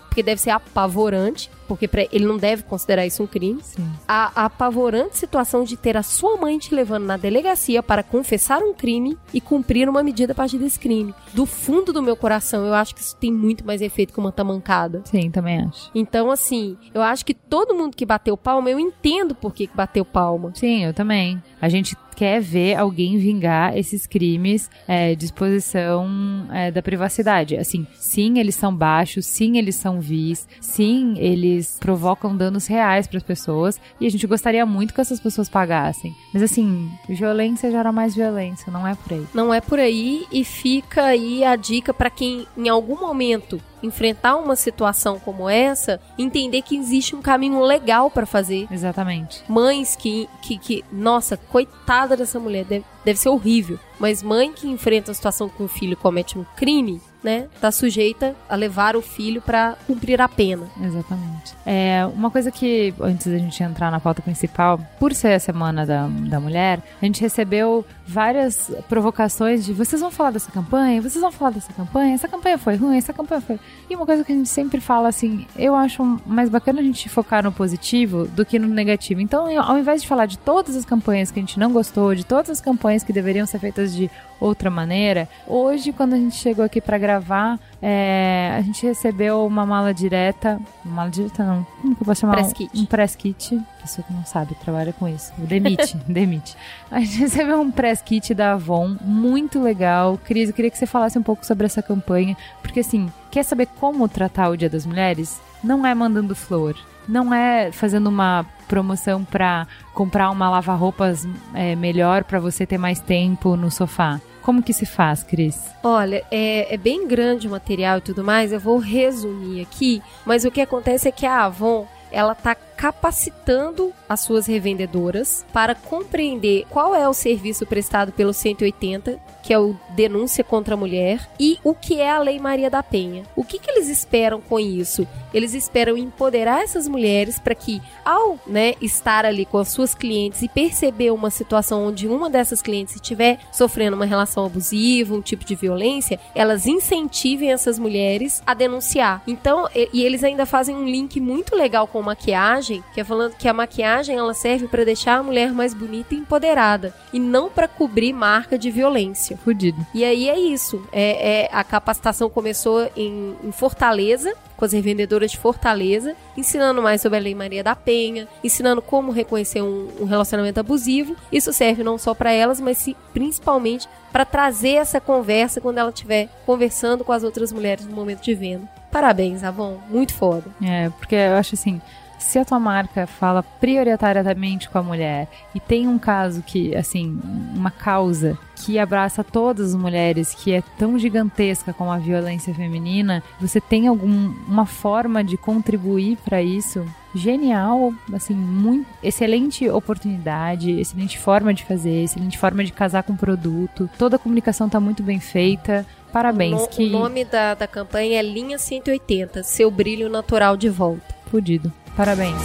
porque 0.10 0.22
deve 0.22 0.42
ser 0.42 0.50
apavorante. 0.52 1.50
Porque 1.68 1.90
ele 2.12 2.26
não 2.26 2.38
deve 2.38 2.64
considerar 2.64 3.06
isso 3.06 3.24
um 3.24 3.28
crime. 3.28 3.62
sim. 3.64 3.86
a, 4.08 4.44
a 4.44 4.46
apavorante 4.46 5.18
situação 5.18 5.64
de 5.64 5.78
ter 5.78 5.98
a 5.98 6.04
sua 6.04 6.38
mãe 6.38 6.58
te 6.58 6.74
levando 6.74 7.06
na 7.06 7.18
delegacia 7.18 7.82
para 7.82 8.04
confessar 8.04 8.62
um 8.62 8.74
crime 8.74 9.18
e 9.34 9.42
cumprir 9.42 9.90
uma 9.90 10.04
medida 10.04 10.34
a 10.34 10.36
partir 10.36 10.58
desse 10.58 10.80
crime. 10.80 11.14
Do 11.34 11.46
fundo 11.46 11.92
do 11.92 12.02
meu 12.02 12.16
coração, 12.16 12.66
eu 12.66 12.74
acho 12.74 12.94
que 12.94 13.02
isso 13.02 13.16
tem 13.16 13.32
muito 13.32 13.66
mais 13.66 13.82
efeito 13.82 14.14
que 14.14 14.20
uma 14.20 14.32
tamancada. 14.32 15.02
Sim, 15.06 15.32
também 15.32 15.62
acho. 15.62 15.90
Então, 15.94 16.30
assim, 16.30 16.78
eu 16.94 17.02
acho 17.02 17.26
que 17.26 17.34
todo 17.34 17.74
mundo 17.74 17.96
que 17.96 18.06
bateu 18.06 18.38
palma, 18.38 18.70
eu 18.70 18.80
entendo 18.80 19.36
por 19.36 19.54
que 19.54 19.68
que 19.68 19.76
bateu 19.76 20.06
palma. 20.06 20.52
Sim, 20.56 20.86
eu 20.86 20.94
também. 20.94 21.42
A 21.64 21.70
gente 21.70 21.96
quer 22.14 22.42
ver 22.42 22.76
alguém 22.76 23.18
vingar 23.18 23.78
esses 23.78 24.06
crimes 24.06 24.70
é, 24.86 25.16
de 25.16 25.24
exposição 25.24 26.46
é, 26.52 26.70
da 26.70 26.82
privacidade. 26.82 27.56
Assim, 27.56 27.88
sim, 27.96 28.38
eles 28.38 28.54
são 28.54 28.76
baixos, 28.76 29.26
sim, 29.26 29.58
eles 29.58 29.78
são 29.78 30.02
vis, 30.02 30.46
sim, 30.60 31.14
eles 31.18 31.78
provocam 31.80 32.36
danos 32.36 32.68
reais 32.68 33.08
para 33.08 33.16
as 33.16 33.24
pessoas 33.24 33.80
e 33.98 34.06
a 34.06 34.12
gente 34.12 34.28
gostaria 34.28 34.66
muito 34.66 34.94
que 34.94 35.00
essas 35.00 35.22
pessoas 35.22 35.48
pagassem. 35.48 36.14
Mas 36.34 36.44
assim, 36.44 36.92
violência 37.08 37.72
gera 37.72 37.94
mais 37.94 38.14
violência, 38.14 38.70
não 38.70 38.86
é 38.86 38.94
por 38.96 39.14
aí. 39.14 39.26
Não 39.34 39.54
é 39.54 39.62
por 39.62 39.80
aí 39.80 40.26
e 40.34 40.44
fica 40.44 41.06
aí 41.06 41.46
a 41.46 41.56
dica 41.56 41.94
para 41.94 42.10
quem 42.10 42.46
em 42.58 42.68
algum 42.68 43.00
momento 43.00 43.58
enfrentar 43.84 44.38
uma 44.38 44.56
situação 44.56 45.20
como 45.20 45.50
essa, 45.50 46.00
entender 46.18 46.62
que 46.62 46.76
existe 46.76 47.16
um 47.16 47.22
caminho 47.22 47.60
legal 47.60 48.10
para 48.10 48.26
fazer. 48.26 48.68
Exatamente. 48.72 49.44
mães 49.48 49.96
que, 49.96 50.28
que, 50.42 50.58
que 50.58 50.86
nossa, 50.92 51.38
coitada 51.38 52.16
dessa 52.16 52.40
mulher, 52.40 52.66
deve, 52.66 52.86
deve 53.04 53.20
ser 53.20 53.30
horrível. 53.30 53.78
Mas 54.00 54.24
mãe 54.24 54.52
que 54.52 54.68
enfrenta 54.68 55.12
a 55.12 55.14
situação 55.14 55.50
que 55.50 55.62
o 55.62 55.68
filho 55.68 55.96
comete 55.96 56.38
um 56.38 56.46
crime, 56.56 57.02
né, 57.24 57.48
tá 57.62 57.72
sujeita 57.72 58.36
a 58.50 58.56
levar 58.56 58.96
o 58.98 59.02
filho 59.02 59.42
pra 59.42 59.78
cumprir 59.88 60.20
a 60.20 60.28
pena. 60.28 60.68
Exatamente. 60.82 61.56
É, 61.66 62.06
uma 62.14 62.30
coisa 62.30 62.52
que, 62.52 62.94
antes 63.00 63.28
da 63.28 63.38
gente 63.38 63.64
entrar 63.64 63.90
na 63.90 64.00
pauta 64.00 64.22
principal, 64.22 64.80
por 65.00 65.14
ser 65.14 65.34
a 65.34 65.40
semana 65.40 65.86
da, 65.86 66.08
da 66.08 66.40
mulher, 66.40 66.82
a 67.02 67.06
gente 67.06 67.22
recebeu 67.22 67.86
várias 68.06 68.72
provocações 68.90 69.66
de 69.66 69.74
vocês 69.74 70.02
vão 70.02 70.12
falar 70.12 70.32
dessa 70.32 70.52
campanha, 70.52 71.02
vocês 71.02 71.22
vão 71.22 71.32
falar 71.32 71.52
dessa 71.52 71.72
campanha, 71.74 72.14
essa 72.14 72.28
campanha 72.28 72.58
foi 72.58 72.76
ruim, 72.76 72.98
essa 72.98 73.14
campanha 73.14 73.42
foi. 73.42 73.60
E 73.90 73.96
uma 73.96 74.06
coisa 74.06 74.24
que 74.24 74.32
a 74.32 74.36
gente 74.36 74.50
sempre 74.50 74.82
fala 74.82 75.08
assim, 75.08 75.46
eu 75.56 75.76
acho 75.76 76.04
mais 76.26 76.50
bacana 76.50 76.82
a 76.82 76.84
gente 76.84 77.08
focar 77.10 77.44
no 77.44 77.52
positivo 77.52 78.26
do 78.28 78.46
que 78.46 78.60
no 78.60 78.68
negativo. 78.68 79.22
Então, 79.22 79.48
ao 79.62 79.78
invés 79.78 80.02
de 80.02 80.08
falar 80.08 80.26
de 80.26 80.38
todas 80.38 80.76
as 80.76 80.86
campanhas 80.86 81.32
que 81.32 81.40
a 81.40 81.42
gente 81.42 81.60
não 81.60 81.72
gostou, 81.72 82.14
de 82.14 82.26
todas 82.26 82.50
as 82.50 82.62
campanhas 82.62 83.04
que 83.04 83.14
deveriam 83.14 83.46
ser 83.46 83.60
feitas 83.60 83.96
de 83.96 84.10
outra 84.40 84.70
maneira, 84.70 85.30
hoje, 85.48 85.94
quando 85.94 86.14
a 86.14 86.18
gente 86.18 86.36
chegou 86.36 86.66
aqui 86.66 86.82
pra 86.82 86.98
gravar, 86.98 87.58
é, 87.82 88.54
a 88.58 88.62
gente 88.62 88.86
recebeu 88.86 89.46
uma 89.46 89.66
mala 89.66 89.94
direta. 89.94 90.60
Uma 90.84 90.96
mala 90.96 91.10
direta 91.10 91.44
não. 91.44 91.66
Como 91.82 91.96
que 91.96 92.02
eu 92.02 92.06
posso 92.06 92.22
chamar? 92.22 92.36
Press 92.36 92.54
kit. 92.54 92.80
Um 92.80 92.86
press 92.86 93.16
kit. 93.16 93.62
Pessoa 93.84 94.08
que 94.08 94.14
não 94.14 94.24
sabe, 94.24 94.56
trabalha 94.56 94.94
com 94.94 95.10
isso. 95.10 95.34
Demite, 95.38 95.98
demite. 96.08 96.56
A 96.90 97.02
gente 97.02 97.18
recebeu 97.18 97.60
um 97.60 97.70
press 97.70 98.02
kit 98.02 98.34
da 98.34 98.54
Avon, 98.54 98.96
muito 99.02 99.62
legal. 99.62 100.18
Cris, 100.24 100.48
eu 100.48 100.56
queria 100.56 100.72
que 100.72 100.78
você 100.78 100.86
falasse 100.86 101.20
um 101.20 101.22
pouco 101.22 101.46
sobre 101.46 101.66
essa 101.66 101.82
campanha. 101.82 102.38
Porque 102.62 102.80
assim, 102.80 103.12
quer 103.30 103.44
saber 103.44 103.68
como 103.82 104.08
tratar 104.08 104.48
o 104.48 104.56
Dia 104.56 104.70
das 104.70 104.86
Mulheres? 104.86 105.42
Não 105.62 105.86
é 105.86 105.94
mandando 105.94 106.34
flor. 106.34 106.78
Não 107.10 107.34
é 107.34 107.74
fazendo 107.74 108.08
uma 108.08 108.46
promoção 108.70 109.26
pra 109.26 109.68
comprar 109.94 110.30
uma 110.30 110.50
lava-roupas 110.50 111.28
é, 111.54 111.76
melhor 111.76 112.24
pra 112.24 112.40
você 112.40 112.66
ter 112.66 112.78
mais 112.78 113.02
tempo 113.02 113.58
no 113.58 113.70
sofá. 113.70 114.22
Como 114.42 114.64
que 114.64 114.72
se 114.72 114.86
faz, 114.86 115.24
Cris? 115.24 115.70
Olha, 115.84 116.24
é, 116.32 116.74
é 116.74 116.78
bem 116.78 117.06
grande 117.06 117.48
o 117.50 117.52
material 117.52 117.98
e 117.98 118.02
tudo 118.02 118.24
mais, 118.24 118.54
eu 118.54 118.60
vou 118.60 118.78
resumir 118.78 119.62
aqui, 119.62 120.02
mas 120.26 120.46
o 120.46 120.52
que 120.52 120.60
acontece 120.62 121.08
é 121.08 121.12
que 121.12 121.26
a 121.26 121.46
Avon, 121.46 121.86
ela 122.14 122.34
está 122.34 122.56
capacitando 122.56 123.94
as 124.08 124.20
suas 124.20 124.46
revendedoras 124.46 125.46
para 125.52 125.74
compreender 125.74 126.66
qual 126.70 126.94
é 126.94 127.08
o 127.08 127.14
serviço 127.14 127.66
prestado 127.66 128.12
pelo 128.12 128.34
180, 128.34 129.20
que 129.42 129.54
é 129.54 129.60
o 129.60 129.76
denúncia 129.90 130.44
contra 130.44 130.74
a 130.74 130.78
mulher, 130.78 131.30
e 131.40 131.58
o 131.64 131.74
que 131.74 132.00
é 132.00 132.10
a 132.10 132.20
Lei 132.20 132.40
Maria 132.40 132.70
da 132.70 132.84
Penha. 132.84 133.24
O 133.36 133.44
que, 133.44 133.58
que 133.58 133.72
eles 133.72 133.90
esperam 133.90 134.40
com 134.42 134.60
isso? 134.60 135.08
Eles 135.34 135.54
esperam 135.54 135.98
empoderar 135.98 136.62
essas 136.62 136.88
mulheres 136.88 137.40
para 137.40 137.56
que, 137.56 137.82
ao 138.06 138.38
né, 138.46 138.76
estar 138.82 139.26
ali 139.26 139.46
com 139.46 139.58
as 139.58 139.70
suas 139.70 139.96
clientes 139.96 140.42
e 140.42 140.48
perceber 140.48 141.12
uma 141.12 141.30
situação 141.30 141.88
onde 141.88 142.08
uma 142.08 142.30
dessas 142.30 142.62
clientes 142.62 142.96
estiver 142.96 143.40
sofrendo 143.52 143.96
uma 143.96 144.06
relação 144.06 144.46
abusiva, 144.46 145.16
um 145.16 145.22
tipo 145.22 145.44
de 145.44 145.56
violência, 145.56 146.20
elas 146.36 146.68
incentivem 146.68 147.52
essas 147.52 147.80
mulheres 147.80 148.44
a 148.46 148.54
denunciar. 148.54 149.24
Então, 149.26 149.68
e, 149.74 149.90
e 149.94 150.04
eles 150.04 150.24
ainda 150.24 150.46
fazem 150.46 150.76
um 150.76 150.86
link 150.86 151.20
muito 151.20 151.56
legal 151.56 151.88
com 151.88 152.03
maquiagem 152.04 152.84
que 152.94 153.02
é 153.02 153.04
falando 153.04 153.36
que 153.36 153.48
a 153.48 153.54
maquiagem 153.54 154.16
ela 154.16 154.34
serve 154.34 154.68
para 154.68 154.86
deixar 154.86 155.18
a 155.18 155.24
mulher 155.24 155.52
mais 155.52 155.74
bonita 155.74 156.14
e 156.14 156.18
empoderada 156.18 156.94
e 157.12 157.20
não 157.20 157.50
para 157.50 157.68
cobrir 157.68 158.14
marca 158.14 158.58
de 158.58 158.70
violência. 158.70 159.38
Fudido. 159.38 159.86
E 159.94 160.04
aí 160.04 160.30
é 160.30 160.38
isso. 160.38 160.86
É, 160.92 161.44
é 161.44 161.50
a 161.52 161.64
capacitação 161.64 162.30
começou 162.30 162.90
em, 162.96 163.36
em 163.44 163.52
Fortaleza, 163.52 164.36
com 164.56 164.66
as 164.66 164.74
revendedoras 164.74 165.32
de 165.32 165.38
Fortaleza, 165.38 166.16
ensinando 166.38 166.82
mais 166.82 167.02
sobre 167.02 167.18
a 167.18 167.22
Lei 167.22 167.36
Maria 167.36 167.64
da 167.64 167.76
Penha, 167.76 168.28
ensinando 168.44 168.82
como 168.82 169.12
reconhecer 169.12 169.62
um, 169.62 169.90
um 170.00 170.06
relacionamento 170.06 170.60
abusivo. 170.60 171.16
Isso 171.32 171.52
serve 171.52 171.84
não 171.84 171.98
só 171.98 172.14
para 172.14 172.32
elas, 172.32 172.60
mas 172.60 172.78
sim, 172.78 172.96
principalmente 173.14 173.88
para 174.12 174.26
trazer 174.26 174.76
essa 174.76 175.02
conversa 175.02 175.60
quando 175.60 175.80
ela 175.80 175.90
estiver 175.90 176.30
conversando 176.46 177.04
com 177.04 177.12
as 177.12 177.24
outras 177.24 177.52
mulheres 177.52 177.86
no 177.86 177.96
momento 177.96 178.22
de 178.22 178.34
venda. 178.36 178.70
Parabéns, 178.94 179.44
Avon. 179.44 179.80
Muito 179.90 180.14
foda. 180.14 180.46
É, 180.62 180.90
porque 180.92 181.16
eu 181.16 181.36
acho 181.36 181.56
assim, 181.56 181.82
se 182.24 182.40
a 182.40 182.46
tua 182.46 182.60
marca 182.60 183.06
fala 183.06 183.44
prioritariamente 183.44 184.70
com 184.70 184.78
a 184.78 184.84
mulher 184.84 185.28
e 185.54 185.60
tem 185.60 185.88
um 185.88 186.00
caso 186.00 186.42
que, 186.42 186.76
assim, 186.76 187.20
uma 187.54 187.70
causa 187.70 188.38
que 188.56 188.80
abraça 188.80 189.24
todas 189.24 189.70
as 189.70 189.76
mulheres, 189.76 190.34
que 190.34 190.54
é 190.54 190.64
tão 190.78 190.98
gigantesca 190.98 191.74
como 191.74 191.92
a 191.92 191.98
violência 191.98 192.54
feminina, 192.54 193.22
você 193.42 193.60
tem 193.60 193.88
alguma 193.88 194.66
forma 194.66 195.24
de 195.24 195.36
contribuir 195.38 196.18
para 196.24 196.42
isso? 196.42 196.86
Genial, 197.14 197.94
assim, 198.14 198.34
muito 198.34 198.88
excelente 199.04 199.70
oportunidade, 199.70 200.72
excelente 200.72 201.20
forma 201.20 201.54
de 201.54 201.64
fazer, 201.64 202.04
excelente 202.04 202.38
forma 202.38 202.64
de 202.64 202.72
casar 202.72 203.04
com 203.04 203.14
o 203.14 203.18
produto. 203.18 203.90
Toda 203.98 204.16
a 204.16 204.20
comunicação 204.20 204.68
está 204.68 204.80
muito 204.80 205.04
bem 205.04 205.20
feita. 205.20 205.86
Parabéns. 206.14 206.54
O, 206.54 206.58
no, 206.62 206.68
que... 206.68 206.86
o 206.86 206.90
nome 206.90 207.26
da, 207.26 207.56
da 207.56 207.68
campanha 207.68 208.20
é 208.20 208.22
Linha 208.22 208.60
180, 208.60 209.42
seu 209.42 209.72
brilho 209.72 210.08
natural 210.08 210.56
de 210.56 210.70
volta. 210.70 211.16
Fudido. 211.26 211.74
Parabéns. 211.98 212.38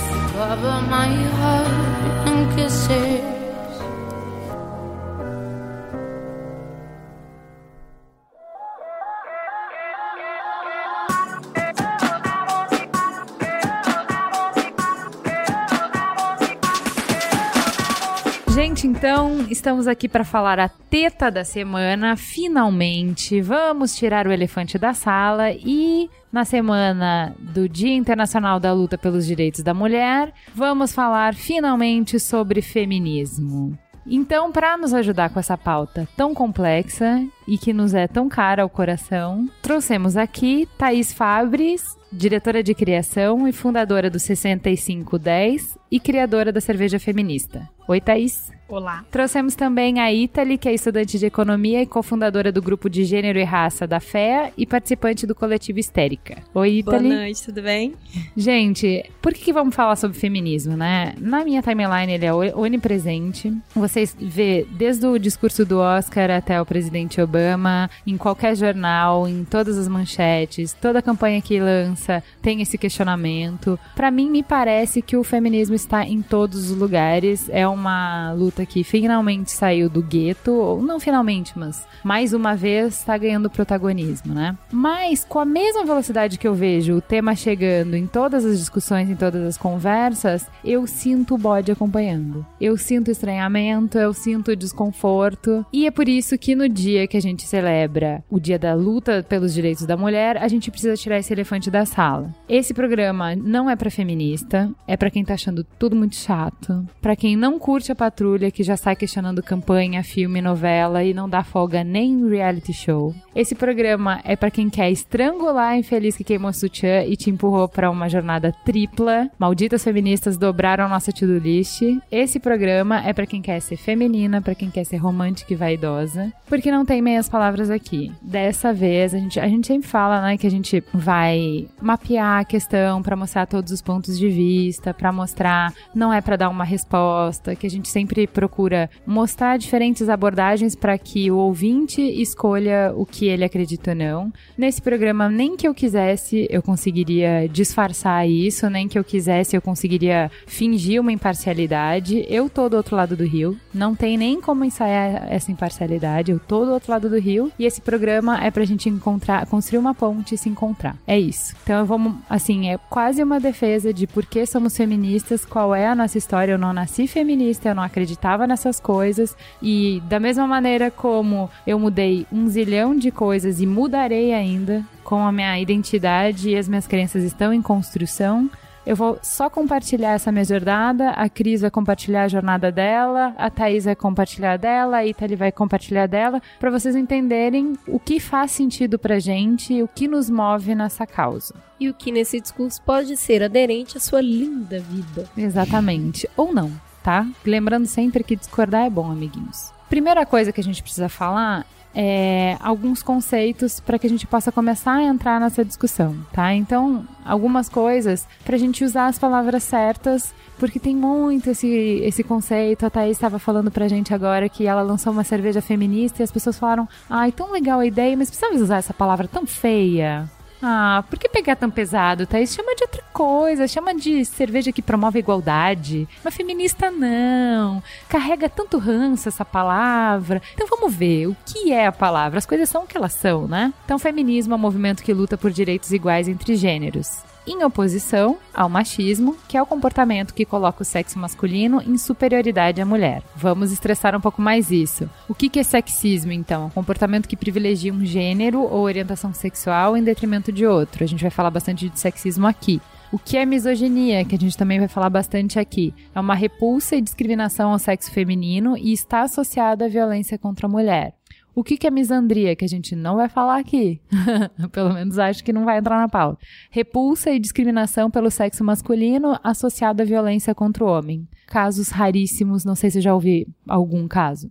Gente, 18.79 18.87
então 18.87 19.45
estamos 19.51 19.89
aqui 19.89 20.09
para 20.09 20.23
falar 20.23 20.61
a 20.61 20.69
teta 20.69 21.33
da 21.33 21.45
semana. 21.45 22.17
Finalmente, 22.17 23.41
vamos 23.41 23.97
tirar 23.97 24.25
o 24.29 24.31
elefante 24.31 24.79
da 24.79 24.95
sala 24.95 25.51
e 25.51 26.09
na 26.31 26.45
semana 26.45 27.35
do 27.41 27.69
Dia 27.69 27.97
Internacional 27.97 28.61
da 28.61 28.73
Luta 28.73 28.97
pelos 28.97 29.27
Direitos 29.27 29.65
da 29.65 29.75
Mulher, 29.75 30.33
vamos 30.55 30.93
falar 30.93 31.35
finalmente 31.35 32.21
sobre 32.21 32.63
feminismo. 32.63 33.77
Então, 34.07 34.53
para 34.53 34.77
nos 34.77 34.95
ajudar 34.95 35.31
com 35.31 35.41
essa 35.41 35.59
pauta 35.59 36.07
tão 36.17 36.33
complexa 36.33 37.21
e 37.49 37.59
que 37.59 37.73
nos 37.73 37.95
é 37.95 38.07
tão 38.07 38.29
cara 38.29 38.63
ao 38.63 38.69
coração, 38.69 39.49
trouxemos 39.61 40.17
aqui 40.17 40.69
Thaís 40.79 41.13
Fabres, 41.13 41.97
diretora 42.13 42.63
de 42.63 42.75
criação 42.75 43.49
e 43.49 43.53
fundadora 43.53 44.09
do 44.09 44.21
6510 44.21 45.77
e 45.91 45.99
criadora 45.99 46.53
da 46.53 46.61
cerveja 46.61 47.01
feminista. 47.01 47.69
Oi, 47.89 48.03
Thaís. 48.03 48.53
Olá. 48.69 49.03
Trouxemos 49.11 49.55
também 49.55 49.99
a 49.99 50.13
Italy, 50.13 50.59
que 50.59 50.69
é 50.69 50.75
estudante 50.75 51.19
de 51.19 51.25
economia 51.25 51.81
e 51.81 51.87
cofundadora 51.87 52.53
do 52.53 52.61
grupo 52.61 52.91
de 52.91 53.03
gênero 53.03 53.39
e 53.39 53.43
raça 53.43 53.87
da 53.87 53.99
FEA 53.99 54.53
e 54.59 54.67
participante 54.67 55.27
do 55.27 55.35
coletivo 55.35 55.79
Histérica. 55.79 56.43
Oi, 56.53 56.81
Italy. 56.81 57.09
Boa 57.09 57.21
noite, 57.21 57.45
tudo 57.47 57.63
bem? 57.63 57.95
Gente, 58.37 59.11
por 59.23 59.33
que, 59.33 59.41
que 59.41 59.53
vamos 59.55 59.75
falar 59.75 59.97
sobre 59.97 60.19
feminismo, 60.19 60.77
né? 60.77 61.15
Na 61.19 61.43
minha 61.45 61.63
timeline 61.63 62.13
ele 62.13 62.27
é 62.27 62.35
onipresente. 62.55 63.57
Vocês 63.75 64.15
vê 64.21 64.67
desde 64.73 65.07
o 65.07 65.19
discurso 65.19 65.65
do 65.65 65.79
Oscar 65.79 66.31
até 66.31 66.61
o 66.61 66.67
presidente 66.67 67.23
Obama, 67.23 67.89
em 68.07 68.19
qualquer 68.19 68.55
jornal, 68.55 69.27
em 69.27 69.47
todas 69.47 69.79
as 69.79 69.89
manchetes, 69.89 70.75
toda 70.75 71.01
campanha 71.01 71.41
que 71.41 71.59
lança 71.59 72.23
tem 72.43 72.61
esse 72.61 72.77
questionamento. 72.77 73.81
Para 73.97 74.11
mim, 74.11 74.29
me 74.29 74.43
parece 74.43 75.01
que 75.01 75.17
o 75.17 75.25
feminismo 75.25 75.75
está 75.75 76.05
em 76.05 76.21
todos 76.21 76.71
os 76.71 76.77
lugares. 76.77 77.49
É 77.49 77.67
uma 77.79 78.33
luta 78.33 78.67
que 78.67 78.83
finalmente 78.83 79.51
saiu 79.51 79.89
do 79.89 80.03
gueto, 80.03 80.53
ou 80.53 80.83
não 80.83 80.99
finalmente, 81.01 81.59
mas 81.59 81.87
mais 82.03 82.33
uma 82.33 82.55
vez 82.55 82.99
está 82.99 83.17
ganhando 83.17 83.49
protagonismo, 83.49 84.35
né? 84.35 84.57
Mas 84.71 85.25
com 85.25 85.39
a 85.39 85.45
mesma 85.45 85.85
velocidade 85.85 86.39
que 86.39 86.47
eu 86.47 86.55
vejo 86.55 86.97
o 86.97 87.01
tema 87.01 87.35
chegando 87.35 87.95
em 87.95 88.07
todas 88.07 88.45
as 88.45 88.59
discussões, 88.59 89.09
em 89.09 89.17
todas 89.17 89.43
as 89.43 89.57
conversas, 89.57 90.47
eu 90.65 90.87
sinto 90.87 91.35
o 91.35 91.39
bode 91.39 91.71
acompanhando. 91.71 92.45
Eu 92.61 92.77
sinto 92.77 93.11
estranhamento, 93.11 93.99
eu 93.99 94.13
sinto 94.13 94.57
desconforto, 94.57 95.65
e 95.73 95.87
é 95.87 95.91
por 95.91 96.09
isso 96.09 96.37
que 96.37 96.55
no 96.55 96.69
dia 96.69 97.07
que 97.07 97.17
a 97.17 97.23
gente 97.23 97.47
celebra 97.47 98.23
o 98.29 98.41
dia 98.41 98.59
da 98.59 98.75
luta 98.75 99.25
pelos 99.29 99.55
direitos 99.55 99.87
da 99.87 99.97
mulher, 99.97 100.37
a 100.37 100.49
gente 100.49 100.71
precisa 100.71 100.97
tirar 100.97 101.19
esse 101.19 101.33
elefante 101.33 101.71
da 101.71 101.87
sala. 101.87 102.35
Esse 102.49 102.75
programa 102.75 103.37
não 103.37 103.71
é 103.71 103.77
para 103.77 103.91
feminista, 103.91 104.71
é 104.87 104.97
para 104.97 105.11
quem 105.11 105.25
tá 105.25 105.35
achando 105.35 105.65
tudo 105.79 105.95
muito 105.95 106.17
chato, 106.17 106.87
para 107.01 107.17
quem 107.17 107.37
não 107.37 107.59
curte 107.69 107.93
a 107.93 107.95
patrulha 107.95 108.51
que 108.51 108.63
já 108.63 108.79
sai 108.79 108.97
questionando 108.97 109.43
campanha, 109.43 110.03
filme, 110.03 110.41
novela 110.41 111.05
e 111.05 111.13
não 111.13 111.29
dá 111.29 111.45
folga 111.45 111.85
nem 111.85 112.27
reality 112.27 112.73
show. 112.73 113.15
Esse 113.37 113.55
programa 113.55 114.23
é 114.25 114.35
para 114.35 114.51
quem 114.51 114.71
quer 114.71 114.91
estrangular 114.91 115.73
a 115.73 115.77
infeliz 115.77 116.17
que 116.17 116.25
queimou 116.25 116.51
sutiã 116.51 117.05
e 117.05 117.15
te 117.15 117.29
empurrou 117.29 117.69
para 117.69 117.91
uma 117.91 118.09
jornada 118.09 118.55
tripla. 118.65 119.29
Malditas 119.39 119.85
feministas 119.85 120.39
dobraram 120.39 120.87
a 120.87 120.89
nossa 120.89 121.13
to-do 121.13 121.37
list. 121.37 121.83
Esse 122.11 122.41
programa 122.41 123.07
é 123.07 123.13
para 123.13 123.27
quem 123.27 123.43
quer 123.43 123.61
ser 123.61 123.77
feminina, 123.77 124.41
para 124.41 124.55
quem 124.55 124.71
quer 124.71 124.85
ser 124.85 124.97
romântica 124.97 125.53
e 125.53 125.57
vaidosa, 125.57 126.33
porque 126.49 126.73
não 126.73 126.87
tem 126.87 127.03
meias 127.03 127.29
palavras 127.29 127.69
aqui. 127.69 128.11
Dessa 128.23 128.73
vez 128.73 129.13
a 129.13 129.19
gente, 129.19 129.39
a 129.39 129.47
gente 129.47 129.67
sempre 129.67 129.87
fala, 129.87 130.23
né, 130.23 130.39
que 130.39 130.47
a 130.47 130.51
gente 130.51 130.83
vai 130.95 131.69
mapear 131.83 132.41
a 132.41 132.45
questão 132.47 133.03
para 133.03 133.15
mostrar 133.15 133.45
todos 133.45 133.71
os 133.71 133.83
pontos 133.83 134.19
de 134.19 134.31
vista, 134.31 134.95
para 134.95 135.13
mostrar 135.13 135.75
não 135.95 136.11
é 136.11 136.23
para 136.23 136.37
dar 136.37 136.49
uma 136.49 136.65
resposta, 136.65 137.48
que 137.55 137.67
a 137.67 137.71
gente 137.71 137.89
sempre 137.89 138.27
procura 138.27 138.91
mostrar 139.07 139.57
diferentes 139.59 140.09
abordagens 140.09 140.75
para 140.75 140.97
que 140.99 141.31
o 141.31 141.37
ouvinte 141.37 142.01
escolha 142.01 142.93
o 142.95 143.05
que 143.05 143.27
ele 143.27 143.45
acredita 143.45 143.91
ou 143.91 143.97
não. 143.97 144.33
Nesse 144.57 144.81
programa, 144.81 145.29
nem 145.29 145.57
que 145.57 145.67
eu 145.67 145.75
quisesse, 145.75 146.47
eu 146.51 146.63
conseguiria 146.63 147.49
disfarçar 147.49 148.29
isso, 148.29 148.69
nem 148.69 148.89
que 148.89 148.99
eu 148.99 149.05
quisesse, 149.05 149.57
eu 149.57 149.63
conseguiria 149.63 150.31
fingir 150.47 151.01
uma 151.01 151.13
imparcialidade. 151.13 152.25
Eu 152.29 152.49
tô 152.49 152.69
do 152.69 152.77
outro 152.77 152.97
lado 152.97 153.17
do 153.17 153.25
rio, 153.25 153.57
não 153.73 153.95
tem 153.95 154.17
nem 154.17 154.41
como 154.41 154.65
ensaiar 154.65 155.27
essa 155.31 155.51
imparcialidade, 155.51 156.31
eu 156.31 156.39
tô 156.39 156.65
do 156.65 156.73
outro 156.73 156.91
lado 156.91 157.09
do 157.09 157.19
rio 157.19 157.53
e 157.59 157.65
esse 157.65 157.81
programa 157.81 158.43
é 158.45 158.51
pra 158.51 158.65
gente 158.65 158.89
encontrar, 158.89 159.47
construir 159.47 159.79
uma 159.79 159.95
ponte 159.95 160.35
e 160.35 160.39
se 160.39 160.49
encontrar. 160.49 160.97
É 161.07 161.19
isso. 161.19 161.55
Então 161.63 161.85
vamos, 161.85 162.15
assim, 162.29 162.71
é 162.71 162.79
quase 162.89 163.23
uma 163.23 163.41
defesa 163.41 163.93
de 163.93 164.07
por 164.07 164.25
que 164.27 164.45
somos 164.47 164.77
feministas, 164.77 165.45
qual 165.45 165.75
é 165.75 165.87
a 165.87 165.95
nossa 165.95 166.19
história. 166.19 166.53
Eu 166.53 166.59
não 166.59 166.73
nasci 166.73 167.07
feminista, 167.07 167.38
eu 167.45 167.75
não 167.75 167.83
acreditava 167.83 168.09
acreditava 168.09 168.47
nessas 168.47 168.81
coisas 168.81 169.37
e 169.63 170.03
da 170.09 170.21
mesma 170.21 170.47
maneira 170.47 170.91
como 170.91 171.51
eu 171.67 171.79
mudei 171.79 172.27
um 172.33 172.49
zilhão 172.49 172.97
de 172.97 173.11
coisas 173.11 173.61
e 173.61 173.67
mudarei 173.67 174.33
ainda, 174.33 174.85
com 175.05 175.27
a 175.27 175.33
minha 175.33 175.59
identidade 175.59 176.51
e 176.51 176.57
as 176.57 176.69
minhas 176.69 176.87
crenças 176.87 177.23
estão 177.23 177.53
em 177.53 177.63
construção, 177.63 178.51
eu 178.87 178.97
vou 178.97 179.19
só 179.23 179.51
compartilhar 179.51 180.13
essa 180.13 180.33
minha 180.33 180.45
jornada, 180.45 181.11
a 181.11 181.29
Cris 181.29 181.61
vai 181.61 181.71
compartilhar 181.71 182.23
a 182.23 182.29
jornada 182.29 182.73
dela, 182.73 183.35
a 183.37 183.51
Thaís 183.51 183.85
vai 183.85 183.95
compartilhar 183.95 184.57
dela, 184.57 184.99
a 184.99 185.07
Itali 185.07 185.37
vai 185.37 185.53
compartilhar 185.53 186.07
dela, 186.07 186.41
para 186.59 186.71
vocês 186.71 186.97
entenderem 186.97 187.75
o 187.87 188.01
que 188.01 188.19
faz 188.19 188.51
sentido 188.53 188.99
pra 188.99 189.19
gente, 189.19 189.83
o 189.83 189.89
que 189.89 190.09
nos 190.09 190.31
move 190.31 190.75
nessa 190.75 191.07
causa. 191.07 191.55
E 191.79 191.89
o 191.91 191.95
que 191.95 192.11
nesse 192.11 192.41
discurso 192.41 192.81
pode 192.83 193.17
ser 193.17 193.43
aderente 193.43 193.99
à 193.99 194.01
sua 194.01 194.23
linda 194.23 194.81
vida. 194.81 195.29
Exatamente. 195.37 196.29
Ou 196.35 196.53
não 196.53 196.88
tá? 197.09 197.27
Lembrando 197.43 197.87
sempre 197.87 198.23
que 198.23 198.37
discordar 198.37 198.85
é 198.85 198.91
bom, 198.91 199.11
amiguinhos. 199.11 199.73
Primeira 199.89 200.27
coisa 200.27 200.53
que 200.53 200.61
a 200.61 200.65
gente 200.65 200.83
precisa 200.83 201.09
falar 201.09 201.65
é, 201.95 202.55
alguns 202.61 203.03
conceitos 203.03 203.81
para 203.81 203.99
que 203.99 204.07
a 204.07 204.11
gente 204.11 204.27
possa 204.27 204.53
começar 204.53 204.97
a 204.97 205.03
entrar 205.03 205.41
nessa 205.41 205.65
discussão, 205.65 206.15
tá? 206.35 206.53
Então, 206.53 207.07
algumas 207.25 207.67
coisas 207.67 208.29
para 208.45 208.57
a 208.57 208.59
gente 208.59 208.85
usar 208.85 209.07
as 209.07 209.19
palavras 209.19 209.63
certas, 209.63 210.35
porque 210.59 210.79
tem 210.79 210.95
muito 210.95 211.49
esse, 211.49 211.67
esse 212.05 212.23
conceito. 212.23 212.85
A 212.85 212.91
Thaís 212.91 213.13
estava 213.17 213.39
falando 213.39 213.71
pra 213.71 213.89
gente 213.89 214.13
agora 214.13 214.47
que 214.47 214.67
ela 214.67 214.83
lançou 214.83 215.11
uma 215.11 215.25
cerveja 215.25 215.63
feminista 215.63 216.23
e 216.23 216.25
as 216.25 216.31
pessoas 216.31 216.59
falaram: 216.59 216.87
ai, 217.09 217.33
tão 217.33 217.51
legal 217.53 217.81
a 217.81 217.87
ideia, 217.87 218.15
mas 218.19 218.29
precisamos 218.29 218.61
usar 218.61 218.77
essa 218.77 218.93
palavra 218.93 219.27
tão 219.27 219.47
feia. 219.47 220.31
Ah, 220.63 221.05
por 221.09 221.19
que 221.19 221.29
pegar 221.29 221.57
tão 221.57 221.71
pesado, 221.71 222.27
Thaís? 222.27 222.53
Chama 222.53 222.75
de 222.75 222.83
outra 222.83 223.03
coisa, 223.13 223.69
chama 223.69 223.95
de 223.95 224.25
cerveja 224.25 224.73
que 224.73 224.83
promove 224.83 225.19
a 225.19 225.21
igualdade. 225.21 226.09
Uma 226.25 226.31
feminista 226.31 226.91
não. 226.91 227.83
Carrega 228.09 228.49
tanto 228.49 228.79
ranço 228.79 229.29
essa 229.29 229.45
palavra. 229.45 230.43
Então 230.55 230.67
vamos 230.67 230.95
ver 230.95 231.29
o 231.29 231.37
que 231.47 231.73
é 231.73 231.87
a 231.87 231.93
palavra. 231.93 232.39
As 232.39 232.47
coisas 232.47 232.69
são 232.69 232.83
o 232.83 232.87
que 232.87 232.97
elas 232.97 233.13
são, 233.13 233.47
né? 233.47 233.73
Então, 233.85 233.99
feminismo 233.99 234.55
é 234.55 234.57
um 234.57 234.61
movimento 234.61 235.03
que 235.03 235.13
luta 235.13 235.39
por 235.39 235.51
direitos 235.51 235.93
iguais 235.93 236.29
entre 236.29 236.57
gêneros 236.57 237.29
em 237.51 237.65
oposição 237.65 238.39
ao 238.55 238.69
machismo, 238.69 239.37
que 239.49 239.57
é 239.57 239.63
o 239.63 239.67
comportamento 239.67 240.35
que 240.35 240.45
coloca 240.45 240.83
o 240.83 240.85
sexo 240.85 241.19
masculino 241.19 241.83
em 241.83 241.97
superioridade 241.97 242.81
à 242.81 242.87
mulher. 242.87 243.23
Vamos 243.35 243.73
estressar 243.73 244.15
um 244.17 244.21
pouco 244.21 244.43
mais 244.43 244.71
isso. 244.71 245.09
O 245.29 245.35
que 245.35 245.59
é 245.59 245.63
sexismo, 245.63 246.33
então? 246.33 246.67
Um 246.67 246.71
comportamento 246.71 247.29
que 247.29 247.37
privilegia 247.37 247.93
um 247.93 248.05
gênero 248.05 248.61
ou 248.61 248.83
orientação 248.83 249.33
sexual 249.33 249.97
em 249.97 250.03
detrimento 250.03 250.53
de 250.53 250.67
outro. 250.67 251.05
A 251.05 251.07
gente 251.07 251.23
vai 251.23 251.31
falar 251.31 251.51
bastante 251.51 251.89
de 251.89 251.99
sexismo 251.99 252.47
aqui. 252.47 252.81
O 253.11 253.19
que 253.19 253.39
é 253.39 253.47
misoginia, 253.47 254.23
que 254.23 254.35
a 254.35 254.39
gente 254.39 254.57
também 254.57 254.79
vai 254.79 254.89
falar 254.89 255.09
bastante 255.09 255.59
aqui? 255.59 255.95
É 256.15 256.21
uma 256.21 256.35
repulsa 256.35 256.95
e 256.95 257.01
discriminação 257.01 257.73
ao 257.73 257.79
sexo 257.79 258.11
feminino 258.11 258.77
e 258.77 258.93
está 258.93 259.23
associada 259.23 259.87
à 259.87 259.89
violência 259.89 260.37
contra 260.37 260.67
a 260.67 260.71
mulher. 260.71 261.15
O 261.59 261.65
que, 261.65 261.77
que 261.77 261.89
é 261.89 261.91
misandria, 261.91 262.55
que 262.55 262.65
a 262.65 262.69
gente 262.69 262.95
não 262.95 263.17
vai 263.17 263.29
falar 263.29 263.59
aqui? 263.59 264.01
pelo 264.71 264.95
menos 264.95 265.19
acho 265.19 265.43
que 265.43 265.53
não 265.53 265.65
vai 265.65 265.79
entrar 265.79 265.99
na 265.99 266.09
pauta. 266.09 266.41
Repulsa 266.71 267.33
e 267.33 267.41
discriminação 267.41 268.09
pelo 268.09 268.31
sexo 268.31 268.63
masculino 268.63 269.37
associada 269.43 270.05
à 270.05 270.07
violência 270.07 270.55
contra 270.55 270.85
o 270.85 270.87
homem. 270.87 271.27
Casos 271.49 271.89
raríssimos, 271.89 272.65
não 272.65 272.77
sei 272.77 272.93
se 272.93 273.01
já 273.01 273.13
ouvi 273.13 273.45
algum 273.67 274.07
caso. 274.07 274.49